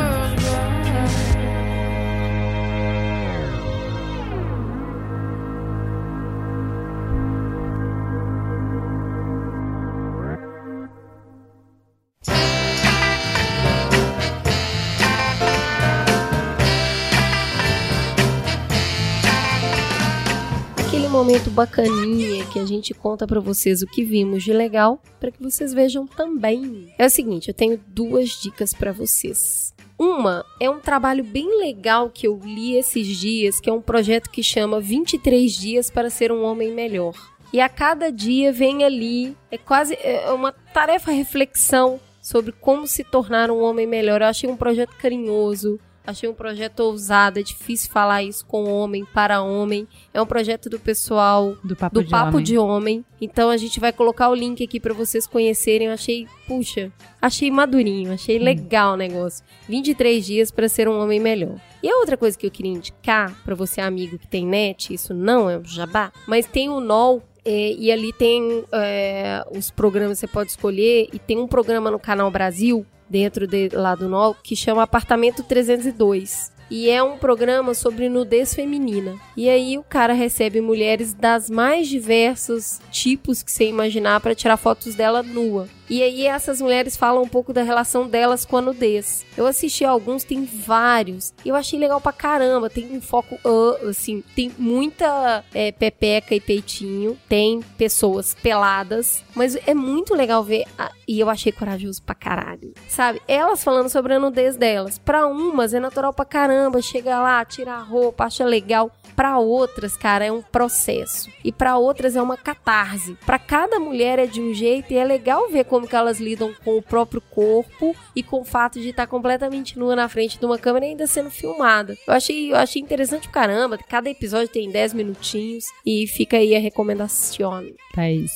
Momento 21.26 21.50
bacaninha 21.50 22.46
que 22.52 22.60
a 22.60 22.64
gente 22.64 22.94
conta 22.94 23.26
pra 23.26 23.40
vocês 23.40 23.82
o 23.82 23.86
que 23.88 24.04
vimos 24.04 24.44
de 24.44 24.52
legal, 24.52 25.02
pra 25.18 25.32
que 25.32 25.42
vocês 25.42 25.74
vejam 25.74 26.06
também. 26.06 26.94
É 26.96 27.04
o 27.04 27.10
seguinte, 27.10 27.48
eu 27.48 27.54
tenho 27.54 27.80
duas 27.88 28.40
dicas 28.40 28.72
pra 28.72 28.92
vocês. 28.92 29.74
Uma 29.98 30.44
é 30.60 30.70
um 30.70 30.78
trabalho 30.78 31.24
bem 31.24 31.58
legal 31.58 32.10
que 32.10 32.28
eu 32.28 32.40
li 32.44 32.76
esses 32.76 33.08
dias, 33.08 33.58
que 33.58 33.68
é 33.68 33.72
um 33.72 33.80
projeto 33.80 34.30
que 34.30 34.40
chama 34.40 34.78
23 34.78 35.52
dias 35.52 35.90
para 35.90 36.10
ser 36.10 36.30
um 36.30 36.44
homem 36.44 36.72
melhor. 36.72 37.14
E 37.52 37.60
a 37.60 37.68
cada 37.68 38.12
dia 38.12 38.52
vem 38.52 38.84
ali, 38.84 39.36
é 39.50 39.58
quase 39.58 39.94
é 39.94 40.30
uma 40.30 40.52
tarefa 40.52 41.10
reflexão 41.10 41.98
sobre 42.22 42.52
como 42.52 42.86
se 42.86 43.02
tornar 43.02 43.50
um 43.50 43.60
homem 43.62 43.86
melhor. 43.86 44.22
Eu 44.22 44.28
achei 44.28 44.48
um 44.48 44.56
projeto 44.56 44.94
carinhoso, 44.96 45.80
achei 46.06 46.28
um 46.28 46.34
projeto 46.34 46.80
ousado, 46.80 47.38
é 47.40 47.42
difícil 47.42 47.90
falar 47.90 48.22
isso 48.22 48.44
com 48.46 48.64
homem 48.70 49.04
para 49.12 49.42
homem. 49.42 49.86
É 50.14 50.20
um 50.22 50.26
projeto 50.26 50.70
do 50.70 50.78
pessoal 50.78 51.56
Do 51.64 51.74
papo 51.74 51.94
do 51.94 52.04
de 52.04 52.10
Papo 52.10 52.32
homem. 52.34 52.44
de 52.44 52.58
Homem. 52.58 53.04
Então 53.20 53.50
a 53.50 53.56
gente 53.56 53.80
vai 53.80 53.92
colocar 53.92 54.28
o 54.28 54.34
link 54.34 54.62
aqui 54.62 54.78
pra 54.78 54.94
vocês 54.94 55.26
conhecerem. 55.26 55.88
Eu 55.88 55.94
achei, 55.94 56.26
puxa, 56.46 56.92
achei 57.20 57.50
madurinho, 57.50 58.10
Hum. 58.10 58.14
achei 58.14 58.38
legal 58.38 58.94
o 58.94 58.96
negócio. 58.96 59.44
23 59.68 60.24
dias 60.24 60.50
pra 60.50 60.68
ser 60.68 60.88
um 60.88 60.98
homem 61.00 61.18
melhor. 61.18 61.56
E 61.82 61.88
a 61.90 61.96
outra 61.98 62.16
coisa 62.16 62.36
que 62.38 62.46
eu 62.46 62.50
queria 62.50 62.72
indicar 62.72 63.34
pra 63.44 63.54
você 63.54 63.80
amigo 63.80 64.18
que 64.18 64.26
tem 64.26 64.46
net, 64.46 64.92
isso 64.92 65.12
não 65.14 65.48
é 65.50 65.58
um 65.58 65.64
jabá, 65.64 66.12
mas 66.26 66.46
tem 66.46 66.68
o 66.68 66.80
NOL 66.80 67.22
é, 67.44 67.72
e 67.74 67.92
ali 67.92 68.12
tem 68.12 68.64
é, 68.72 69.44
os 69.56 69.70
programas 69.70 70.18
que 70.18 70.26
você 70.26 70.32
pode 70.32 70.50
escolher 70.50 71.08
e 71.12 71.18
tem 71.18 71.38
um 71.38 71.46
programa 71.46 71.90
no 71.92 71.98
canal 71.98 72.28
Brasil 72.30 72.84
dentro 73.08 73.46
de, 73.46 73.68
lá 73.72 73.94
do 73.94 74.08
NOL 74.08 74.34
que 74.42 74.56
chama 74.56 74.82
Apartamento 74.82 75.42
302. 75.42 76.54
E 76.70 76.90
é 76.90 77.00
um 77.02 77.16
programa 77.16 77.74
sobre 77.74 78.08
nudez 78.08 78.52
feminina. 78.52 79.14
E 79.36 79.48
aí 79.48 79.78
o 79.78 79.84
cara 79.84 80.12
recebe 80.12 80.60
mulheres 80.60 81.14
das 81.14 81.48
mais 81.48 81.86
diversos 81.86 82.80
tipos 82.90 83.42
que 83.42 83.52
você 83.52 83.68
imaginar 83.68 84.20
para 84.20 84.34
tirar 84.34 84.56
fotos 84.56 84.94
dela 84.94 85.22
nua. 85.22 85.68
E 85.88 86.02
aí 86.02 86.26
essas 86.26 86.60
mulheres 86.60 86.96
falam 86.96 87.22
um 87.22 87.28
pouco 87.28 87.52
da 87.52 87.62
relação 87.62 88.06
delas 88.08 88.44
com 88.44 88.56
a 88.56 88.60
nudez. 88.62 89.24
Eu 89.36 89.46
assisti 89.46 89.84
alguns, 89.84 90.24
tem 90.24 90.44
vários. 90.44 91.32
Eu 91.44 91.54
achei 91.54 91.78
legal 91.78 92.00
pra 92.00 92.12
caramba. 92.12 92.68
Tem 92.68 92.86
um 92.96 93.00
foco, 93.00 93.38
ah, 93.44 93.88
assim, 93.88 94.22
tem 94.34 94.50
muita 94.58 95.44
é, 95.54 95.70
pepeca 95.72 96.34
e 96.34 96.40
peitinho. 96.40 97.18
Tem 97.28 97.60
pessoas 97.78 98.34
peladas. 98.42 99.22
Mas 99.34 99.56
é 99.66 99.74
muito 99.74 100.14
legal 100.14 100.42
ver. 100.42 100.64
a- 100.78 100.90
e 101.08 101.20
eu 101.20 101.30
achei 101.30 101.52
corajoso 101.52 102.02
pra 102.02 102.14
caralho. 102.16 102.74
Sabe? 102.88 103.22
Elas 103.28 103.62
falando 103.62 103.88
sobre 103.88 104.14
a 104.14 104.18
nudez 104.18 104.56
delas. 104.56 104.98
Pra 104.98 105.26
umas 105.26 105.72
é 105.72 105.78
natural 105.78 106.12
pra 106.12 106.24
caramba. 106.24 106.82
Chega 106.82 107.20
lá, 107.20 107.44
tira 107.44 107.74
a 107.74 107.78
roupa, 107.80 108.24
acha 108.24 108.44
legal. 108.44 108.90
Pra 109.14 109.38
outras, 109.38 109.96
cara, 109.96 110.24
é 110.26 110.32
um 110.32 110.42
processo. 110.42 111.30
E 111.44 111.52
pra 111.52 111.78
outras 111.78 112.16
é 112.16 112.20
uma 112.22 112.36
catarse. 112.36 113.16
Pra 113.24 113.38
cada 113.38 113.78
mulher 113.78 114.18
é 114.18 114.26
de 114.26 114.40
um 114.40 114.52
jeito 114.52 114.92
e 114.92 114.96
é 114.96 115.04
legal 115.04 115.48
ver 115.48 115.64
que 115.84 115.96
elas 115.96 116.20
lidam 116.20 116.54
com 116.64 116.78
o 116.78 116.82
próprio 116.82 117.20
corpo 117.20 117.96
e 118.14 118.22
com 118.22 118.42
o 118.42 118.44
fato 118.44 118.80
de 118.80 118.90
estar 118.90 119.08
completamente 119.08 119.76
nua 119.76 119.96
na 119.96 120.08
frente 120.08 120.38
de 120.38 120.46
uma 120.46 120.56
câmera 120.56 120.86
e 120.86 120.90
ainda 120.90 121.08
sendo 121.08 121.28
filmada. 121.28 121.96
Eu 122.06 122.14
achei, 122.14 122.52
eu 122.52 122.56
achei 122.56 122.80
interessante 122.80 123.28
pra 123.28 123.42
caramba. 123.42 123.76
Cada 123.76 124.08
episódio 124.08 124.48
tem 124.48 124.70
10 124.70 124.94
minutinhos 124.94 125.64
e 125.84 126.06
fica 126.06 126.36
aí 126.36 126.54
a 126.54 126.60
recomendação. 126.60 127.66
Thaís. 127.92 128.30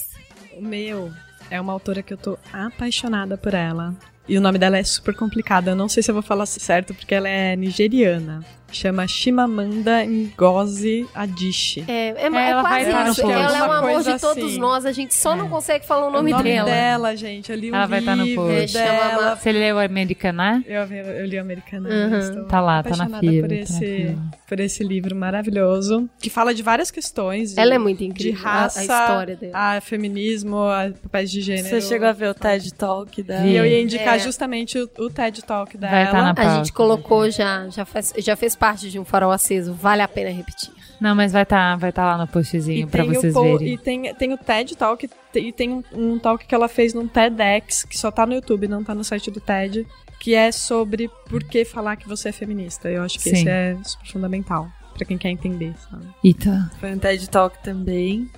O 0.56 0.62
meu 0.62 1.12
é 1.50 1.60
uma 1.60 1.72
autora 1.72 2.02
que 2.02 2.12
eu 2.12 2.18
tô 2.18 2.36
apaixonada 2.52 3.38
por 3.38 3.54
ela. 3.54 3.94
E 4.28 4.38
o 4.38 4.40
nome 4.40 4.58
dela 4.58 4.78
é 4.78 4.84
super 4.84 5.14
complicado. 5.14 5.68
Eu 5.68 5.76
não 5.76 5.88
sei 5.88 6.02
se 6.02 6.10
eu 6.10 6.14
vou 6.14 6.22
falar 6.22 6.46
certo, 6.46 6.94
porque 6.94 7.14
ela 7.14 7.28
é 7.28 7.56
nigeriana. 7.56 8.44
Chama 8.72 9.06
Chimamanda 9.06 10.04
Ngozi 10.06 11.06
Adichie. 11.14 11.84
É, 11.88 12.08
é, 12.10 12.14
é 12.22 12.50
Ela 12.50 12.62
vai 12.62 12.84
quase 12.84 13.04
no 13.04 13.10
isso. 13.12 13.22
post. 13.22 13.34
Ela 13.38 13.58
é 13.58 13.62
um 13.68 13.72
amor 13.72 14.02
de 14.02 14.18
todos 14.20 14.44
assim. 14.44 14.58
nós. 14.58 14.86
A 14.86 14.92
gente 14.92 15.14
só 15.14 15.34
não 15.36 15.48
consegue 15.48 15.86
falar 15.86 16.06
o 16.06 16.10
nome, 16.10 16.32
o 16.32 16.36
nome 16.36 16.62
dela. 16.64 17.16
gente. 17.16 17.50
Eu 17.50 17.58
li 17.58 17.70
o 17.70 17.74
Ela 17.74 17.86
vai 17.86 17.98
estar 18.00 18.16
no 18.16 18.24
livro 18.24 18.44
post. 18.46 18.76
É, 18.78 18.82
dela. 18.84 19.36
Você 19.36 19.52
leu 19.52 19.78
Americaná? 19.78 20.62
Eu, 20.66 20.82
eu 20.84 21.26
li 21.26 21.36
o 21.36 21.40
Americana. 21.40 21.88
Uhum. 21.88 22.44
Tá 22.46 22.60
lá, 22.60 22.82
tá 22.82 22.96
na 22.96 23.18
fila, 23.20 23.48
Por 23.48 23.48
tá 23.48 23.54
na 23.54 23.60
esse, 23.60 23.78
fila. 23.78 24.18
por 24.48 24.60
esse 24.60 24.84
livro 24.84 25.14
maravilhoso, 25.16 26.08
que 26.20 26.30
fala 26.30 26.54
de 26.54 26.62
várias 26.62 26.90
questões. 26.90 27.54
de- 27.54 27.60
Ela 27.60 27.74
é 27.74 27.78
muito 27.78 28.02
incrível. 28.04 28.32
De 28.34 28.38
raça, 28.42 28.78
a, 28.78 28.82
a 28.82 28.84
história 28.84 29.36
dela. 29.36 29.52
a 29.76 29.80
feminismo, 29.80 30.58
a 30.58 30.90
papéis 31.02 31.30
de 31.30 31.40
gênero. 31.40 31.68
Você 31.68 31.80
chegou 31.80 32.08
a 32.08 32.12
ver 32.12 32.28
o 32.28 32.34
TED 32.34 32.72
Talk 32.74 33.22
dela? 33.22 33.46
E 33.46 33.56
eu 33.56 33.64
ia 33.66 33.80
indicar 33.82 34.16
É. 34.16 34.18
justamente 34.18 34.78
o, 34.78 34.88
o 34.98 35.10
TED 35.10 35.42
Talk 35.42 35.76
dela. 35.76 35.92
Vai 35.92 36.04
estar 36.04 36.22
na 36.22 36.30
A 36.30 36.34
pauta. 36.34 36.54
gente 36.56 36.72
colocou 36.72 37.30
já, 37.30 37.68
já, 37.68 37.84
faz, 37.84 38.12
já 38.18 38.36
fez 38.36 38.54
parte 38.60 38.90
de 38.90 38.98
um 38.98 39.04
farol 39.04 39.32
aceso. 39.32 39.72
Vale 39.72 40.02
a 40.02 40.06
pena 40.06 40.30
repetir. 40.30 40.70
Não, 41.00 41.16
mas 41.16 41.32
vai 41.32 41.44
estar 41.44 41.76
vai 41.76 41.90
tá 41.90 42.04
lá 42.04 42.18
no 42.18 42.28
postzinho 42.28 42.86
pra 42.86 43.02
tem 43.02 43.12
vocês 43.14 43.34
o, 43.34 43.42
verem. 43.42 43.72
E 43.72 43.78
tem, 43.78 44.14
tem 44.14 44.32
o 44.34 44.38
TED 44.38 44.76
Talk 44.76 45.08
e 45.34 45.50
tem 45.50 45.82
um, 45.92 46.18
talk 46.18 46.46
que 46.46 46.54
ela 46.54 46.68
fez 46.68 46.92
num 46.92 47.08
TEDx, 47.08 47.84
que 47.84 47.98
só 47.98 48.10
tá 48.10 48.26
no 48.26 48.34
YouTube, 48.34 48.68
não 48.68 48.84
tá 48.84 48.94
no 48.94 49.02
site 49.02 49.30
do 49.30 49.40
TED, 49.40 49.86
que 50.20 50.34
é 50.34 50.52
sobre 50.52 51.08
por 51.26 51.42
que 51.42 51.64
falar 51.64 51.96
que 51.96 52.06
você 52.06 52.28
é 52.28 52.32
feminista. 52.32 52.90
Eu 52.90 53.02
acho 53.02 53.18
que 53.18 53.30
Sim. 53.30 53.36
isso 53.36 53.48
é 53.48 53.76
super 53.82 54.06
fundamental 54.06 54.68
pra 54.92 55.06
quem 55.06 55.16
quer 55.16 55.30
entender, 55.30 55.74
sabe? 55.90 56.06
Eita. 56.22 56.70
Foi 56.78 56.92
um 56.92 56.98
TED 56.98 57.30
Talk 57.30 57.56
também. 57.64 58.30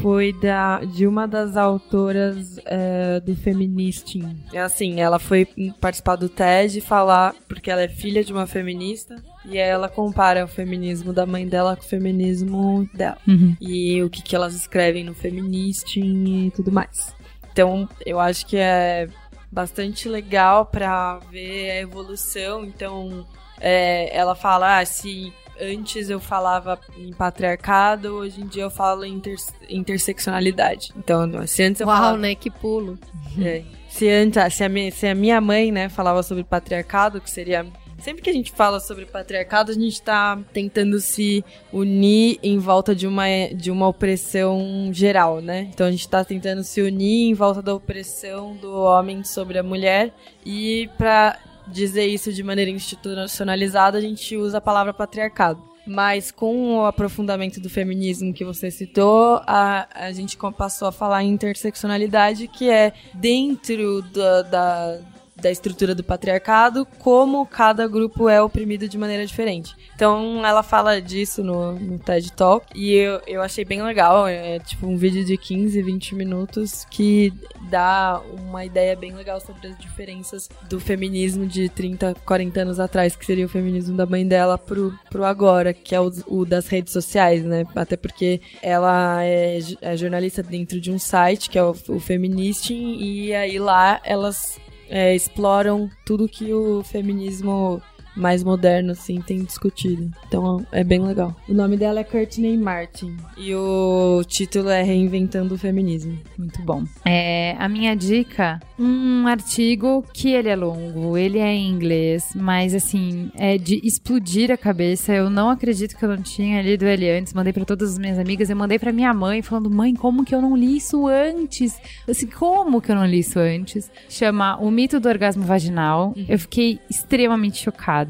Foi 0.00 0.32
da, 0.32 0.80
de 0.84 1.06
uma 1.06 1.26
das 1.26 1.56
autoras 1.56 2.58
é, 2.64 3.20
do 3.20 3.34
Feministing. 3.34 4.40
É 4.52 4.60
Assim, 4.60 5.00
ela 5.00 5.18
foi 5.18 5.46
participar 5.80 6.16
do 6.16 6.28
TED 6.28 6.78
e 6.78 6.80
falar, 6.80 7.34
porque 7.48 7.70
ela 7.70 7.82
é 7.82 7.88
filha 7.88 8.22
de 8.22 8.32
uma 8.32 8.46
feminista, 8.46 9.16
e 9.44 9.58
aí 9.58 9.68
ela 9.68 9.88
compara 9.88 10.44
o 10.44 10.48
feminismo 10.48 11.12
da 11.12 11.26
mãe 11.26 11.46
dela 11.46 11.76
com 11.76 11.82
o 11.82 11.88
feminismo 11.88 12.88
dela. 12.94 13.18
Uhum. 13.26 13.56
E 13.60 14.02
o 14.02 14.08
que, 14.08 14.22
que 14.22 14.36
elas 14.36 14.54
escrevem 14.54 15.04
no 15.04 15.14
Feministing 15.14 16.46
e 16.46 16.50
tudo 16.50 16.70
mais. 16.70 17.14
Então, 17.52 17.88
eu 18.06 18.20
acho 18.20 18.46
que 18.46 18.56
é 18.56 19.08
bastante 19.50 20.08
legal 20.08 20.66
pra 20.66 21.18
ver 21.30 21.70
a 21.70 21.80
evolução. 21.80 22.64
Então, 22.64 23.26
é, 23.60 24.16
ela 24.16 24.34
fala, 24.34 24.78
ah, 24.78 24.86
se 24.86 25.32
antes 25.60 26.10
eu 26.10 26.20
falava 26.20 26.78
em 26.96 27.12
patriarcado, 27.12 28.14
hoje 28.14 28.40
em 28.40 28.46
dia 28.46 28.64
eu 28.64 28.70
falo 28.70 29.04
em 29.04 29.14
inter- 29.14 29.36
interseccionalidade. 29.68 30.92
Então, 30.96 31.46
se 31.46 31.62
antes 31.62 31.80
eu 31.80 31.86
Uau, 31.86 31.96
falava... 31.96 32.18
né? 32.18 32.34
Que 32.34 32.50
pulo. 32.50 32.98
É. 33.40 33.62
Se, 33.88 34.08
antes, 34.08 34.38
ah, 34.38 34.48
se, 34.48 34.62
a 34.64 34.68
minha, 34.68 34.90
se 34.90 35.06
a 35.06 35.14
minha 35.14 35.40
mãe, 35.40 35.72
né, 35.72 35.88
falava 35.88 36.22
sobre 36.22 36.44
patriarcado, 36.44 37.20
que 37.20 37.30
seria. 37.30 37.66
Sempre 37.98 38.22
que 38.22 38.30
a 38.30 38.32
gente 38.32 38.50
fala 38.50 38.80
sobre 38.80 39.04
patriarcado, 39.04 39.70
a 39.70 39.74
gente 39.74 40.00
tá 40.00 40.38
tentando 40.54 40.98
se 41.00 41.44
unir 41.70 42.38
em 42.42 42.58
volta 42.58 42.94
de 42.94 43.06
uma, 43.06 43.26
de 43.54 43.70
uma 43.70 43.88
opressão 43.88 44.88
geral, 44.90 45.42
né? 45.42 45.68
Então 45.70 45.86
a 45.86 45.90
gente 45.90 46.08
tá 46.08 46.24
tentando 46.24 46.64
se 46.64 46.80
unir 46.80 47.28
em 47.28 47.34
volta 47.34 47.60
da 47.60 47.74
opressão 47.74 48.56
do 48.56 48.72
homem 48.72 49.22
sobre 49.22 49.58
a 49.58 49.62
mulher. 49.62 50.14
E 50.46 50.88
pra 50.96 51.38
dizer 51.70 52.06
isso 52.06 52.32
de 52.32 52.42
maneira 52.42 52.70
institucionalizada, 52.70 53.98
a 53.98 54.00
gente 54.00 54.36
usa 54.36 54.58
a 54.58 54.60
palavra 54.60 54.92
patriarcado. 54.92 55.62
Mas 55.86 56.30
com 56.30 56.76
o 56.76 56.84
aprofundamento 56.84 57.58
do 57.58 57.70
feminismo 57.70 58.32
que 58.34 58.44
você 58.44 58.70
citou, 58.70 59.40
a, 59.46 59.88
a 59.94 60.12
gente 60.12 60.36
passou 60.56 60.88
a 60.88 60.92
falar 60.92 61.24
em 61.24 61.30
interseccionalidade, 61.30 62.46
que 62.48 62.68
é 62.68 62.92
dentro 63.14 64.02
da, 64.02 64.42
da- 64.42 64.98
da 65.40 65.50
estrutura 65.50 65.94
do 65.94 66.04
patriarcado, 66.04 66.86
como 66.98 67.46
cada 67.46 67.86
grupo 67.88 68.28
é 68.28 68.42
oprimido 68.42 68.88
de 68.88 68.98
maneira 68.98 69.26
diferente. 69.26 69.74
Então 69.94 70.44
ela 70.44 70.62
fala 70.62 71.00
disso 71.00 71.42
no, 71.42 71.72
no 71.72 71.98
TED 71.98 72.32
Talk 72.32 72.66
e 72.74 72.94
eu, 72.94 73.20
eu 73.26 73.42
achei 73.42 73.64
bem 73.64 73.82
legal. 73.82 74.26
É 74.26 74.58
tipo 74.58 74.86
um 74.86 74.96
vídeo 74.96 75.24
de 75.24 75.36
15, 75.36 75.82
20 75.82 76.14
minutos 76.14 76.86
que 76.90 77.32
dá 77.68 78.20
uma 78.32 78.64
ideia 78.64 78.96
bem 78.96 79.12
legal 79.12 79.40
sobre 79.40 79.68
as 79.68 79.78
diferenças 79.78 80.48
do 80.68 80.80
feminismo 80.80 81.46
de 81.46 81.68
30, 81.68 82.14
40 82.24 82.60
anos 82.60 82.80
atrás, 82.80 83.16
que 83.16 83.24
seria 83.24 83.46
o 83.46 83.48
feminismo 83.48 83.96
da 83.96 84.06
mãe 84.06 84.26
dela, 84.26 84.58
pro, 84.58 84.92
pro 85.08 85.24
agora, 85.24 85.72
que 85.72 85.94
é 85.94 86.00
o, 86.00 86.10
o 86.26 86.44
das 86.44 86.66
redes 86.66 86.92
sociais, 86.92 87.44
né? 87.44 87.64
Até 87.74 87.96
porque 87.96 88.40
ela 88.62 89.24
é, 89.24 89.58
é 89.80 89.96
jornalista 89.96 90.42
dentro 90.42 90.80
de 90.80 90.90
um 90.90 90.98
site 90.98 91.48
que 91.48 91.58
é 91.58 91.62
o, 91.62 91.74
o 91.88 92.00
Feministing, 92.00 92.96
e 92.98 93.34
aí 93.34 93.58
lá 93.58 94.00
elas 94.04 94.58
é, 94.90 95.14
exploram 95.14 95.88
tudo 96.04 96.28
que 96.28 96.52
o 96.52 96.82
feminismo 96.82 97.80
mais 98.20 98.44
moderno, 98.44 98.92
assim, 98.92 99.20
tem 99.20 99.42
discutido. 99.42 100.10
Então 100.26 100.64
é 100.70 100.84
bem 100.84 101.00
legal. 101.00 101.34
O 101.48 101.54
nome 101.54 101.76
dela 101.76 102.00
é 102.00 102.04
Courtney 102.04 102.56
Martin. 102.56 103.16
E 103.36 103.54
o 103.54 104.22
título 104.26 104.68
é 104.68 104.82
Reinventando 104.82 105.54
o 105.54 105.58
Feminismo. 105.58 106.18
Muito 106.38 106.62
bom. 106.62 106.84
É, 107.04 107.56
a 107.58 107.68
minha 107.68 107.94
dica, 107.94 108.60
um 108.78 109.26
artigo 109.26 110.04
que 110.12 110.30
ele 110.30 110.48
é 110.48 110.56
longo, 110.56 111.16
ele 111.16 111.38
é 111.38 111.52
em 111.52 111.68
inglês, 111.68 112.32
mas 112.34 112.74
assim, 112.74 113.30
é 113.36 113.56
de 113.56 113.80
explodir 113.84 114.50
a 114.50 114.56
cabeça. 114.56 115.12
Eu 115.12 115.30
não 115.30 115.50
acredito 115.50 115.96
que 115.96 116.04
eu 116.04 116.08
não 116.08 116.22
tinha 116.22 116.62
lido 116.62 116.84
ele 116.84 117.10
antes. 117.10 117.32
Mandei 117.32 117.52
para 117.52 117.64
todas 117.64 117.92
as 117.92 117.98
minhas 117.98 118.18
amigas, 118.18 118.50
eu 118.50 118.56
mandei 118.56 118.78
para 118.78 118.92
minha 118.92 119.12
mãe 119.14 119.42
falando: 119.42 119.70
"Mãe, 119.70 119.94
como 119.94 120.24
que 120.24 120.34
eu 120.34 120.42
não 120.42 120.56
li 120.56 120.76
isso 120.76 121.06
antes?" 121.06 121.78
Assim, 122.08 122.26
como 122.26 122.80
que 122.80 122.90
eu 122.90 122.96
não 122.96 123.06
li 123.06 123.20
isso 123.20 123.38
antes? 123.38 123.90
Chama 124.08 124.56
O 124.58 124.70
Mito 124.70 125.00
do 125.00 125.08
Orgasmo 125.08 125.44
Vaginal. 125.44 126.14
Eu 126.28 126.38
fiquei 126.38 126.78
extremamente 126.90 127.62
chocada. 127.62 128.09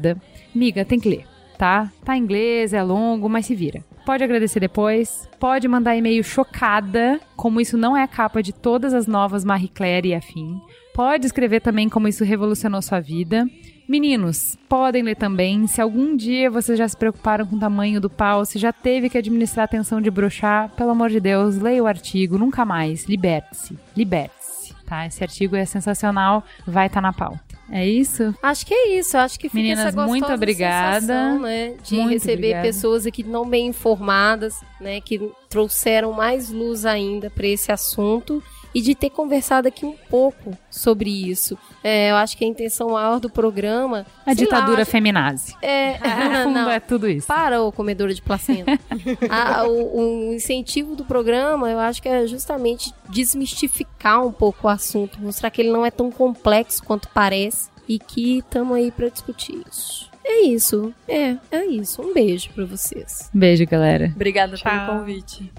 Miga, 0.53 0.83
tem 0.83 0.99
que 0.99 1.09
ler, 1.09 1.25
tá? 1.57 1.91
Tá 2.03 2.17
em 2.17 2.21
inglês, 2.21 2.73
é 2.73 2.83
longo, 2.83 3.29
mas 3.29 3.45
se 3.45 3.55
vira. 3.55 3.83
Pode 4.05 4.23
agradecer 4.23 4.59
depois, 4.59 5.29
pode 5.39 5.67
mandar 5.67 5.95
e-mail 5.95 6.23
chocada, 6.23 7.19
como 7.35 7.61
isso 7.61 7.77
não 7.77 7.95
é 7.95 8.03
a 8.03 8.07
capa 8.07 8.41
de 8.41 8.51
todas 8.51 8.93
as 8.93 9.05
novas 9.05 9.45
Marie 9.45 9.67
Claire 9.67 10.09
e 10.09 10.15
afim. 10.15 10.59
Pode 10.93 11.25
escrever 11.25 11.61
também 11.61 11.87
como 11.87 12.07
isso 12.07 12.23
revolucionou 12.23 12.81
sua 12.81 12.99
vida. 12.99 13.45
Meninos, 13.87 14.57
podem 14.69 15.03
ler 15.03 15.15
também. 15.15 15.67
Se 15.67 15.81
algum 15.81 16.15
dia 16.15 16.49
vocês 16.49 16.77
já 16.77 16.87
se 16.87 16.95
preocuparam 16.95 17.45
com 17.45 17.57
o 17.57 17.59
tamanho 17.59 17.99
do 17.99 18.09
pau, 18.09 18.45
se 18.45 18.57
já 18.57 18.71
teve 18.71 19.09
que 19.09 19.17
administrar 19.17 19.65
a 19.65 19.67
tensão 19.67 20.01
de 20.01 20.09
brochar, 20.09 20.69
pelo 20.75 20.91
amor 20.91 21.09
de 21.09 21.19
Deus, 21.19 21.57
leia 21.57 21.83
o 21.83 21.87
artigo, 21.87 22.37
nunca 22.37 22.63
mais. 22.65 23.05
Liberte-se. 23.05 23.77
Liberte-se. 23.95 24.73
Tá? 24.85 25.05
Esse 25.05 25.23
artigo 25.23 25.55
é 25.55 25.65
sensacional, 25.65 26.43
vai 26.65 26.87
estar 26.87 27.01
na 27.01 27.13
pauta. 27.13 27.50
É 27.71 27.87
isso? 27.87 28.35
Acho 28.43 28.65
que 28.65 28.73
é 28.73 28.99
isso. 28.99 29.17
Acho 29.17 29.39
que 29.39 29.47
fica 29.47 29.61
Meninas, 29.61 29.79
essa 29.79 29.91
gostosa 29.91 30.07
muito 30.09 30.31
obrigada. 30.33 30.99
sensação, 30.99 31.39
né, 31.39 31.75
de 31.81 31.95
Muito 31.95 32.09
receber 32.09 32.33
obrigada. 32.33 32.67
pessoas 32.67 33.05
aqui 33.05 33.23
não 33.23 33.47
bem 33.47 33.67
informadas, 33.67 34.55
né, 34.79 34.99
que 34.99 35.31
trouxeram 35.49 36.11
mais 36.11 36.49
luz 36.49 36.85
ainda 36.85 37.29
para 37.29 37.47
esse 37.47 37.71
assunto 37.71 38.43
e 38.73 38.81
de 38.81 38.95
ter 38.95 39.09
conversado 39.09 39.67
aqui 39.67 39.85
um 39.85 39.95
pouco 40.09 40.57
sobre 40.69 41.09
isso. 41.09 41.57
É, 41.83 42.11
eu 42.11 42.15
acho 42.15 42.37
que 42.37 42.45
a 42.45 42.47
intenção 42.47 42.91
maior 42.91 43.19
do 43.19 43.29
programa 43.29 44.05
A 44.25 44.29
lá, 44.29 44.33
ditadura 44.33 44.81
acho- 44.83 44.91
feminazi. 44.91 45.55
é, 45.61 45.97
No 45.99 46.43
fundo 46.43 46.59
não, 46.59 46.69
é 46.69 46.79
tudo 46.79 47.09
isso. 47.09 47.27
para 47.27 47.61
o 47.61 47.71
comedora 47.71 48.13
de 48.13 48.21
placenta. 48.21 48.79
A- 49.29 49.65
o, 49.65 50.29
o 50.29 50.33
incentivo 50.33 50.95
do 50.95 51.03
programa, 51.03 51.69
eu 51.69 51.79
acho 51.79 52.01
que 52.01 52.07
é 52.09 52.25
justamente 52.27 52.93
desmistificar 53.09 54.25
um 54.25 54.31
pouco 54.31 54.67
o 54.67 54.69
assunto, 54.69 55.19
mostrar 55.21 55.49
que 55.51 55.61
ele 55.61 55.71
não 55.71 55.85
é 55.85 55.91
tão 55.91 56.11
complexo 56.11 56.83
quanto 56.83 57.09
parece 57.09 57.69
e 57.87 57.99
que 57.99 58.37
estamos 58.37 58.75
aí 58.77 58.91
para 58.91 59.09
discutir 59.09 59.61
isso. 59.69 60.09
É 60.23 60.41
isso. 60.43 60.93
É, 61.07 61.35
é 61.51 61.65
isso. 61.65 62.01
Um 62.01 62.13
beijo 62.13 62.49
para 62.53 62.63
vocês. 62.63 63.29
Beijo, 63.33 63.65
galera. 63.65 64.11
Obrigada 64.15 64.55
Tchau. 64.55 64.71
pelo 64.71 64.99
convite. 64.99 65.51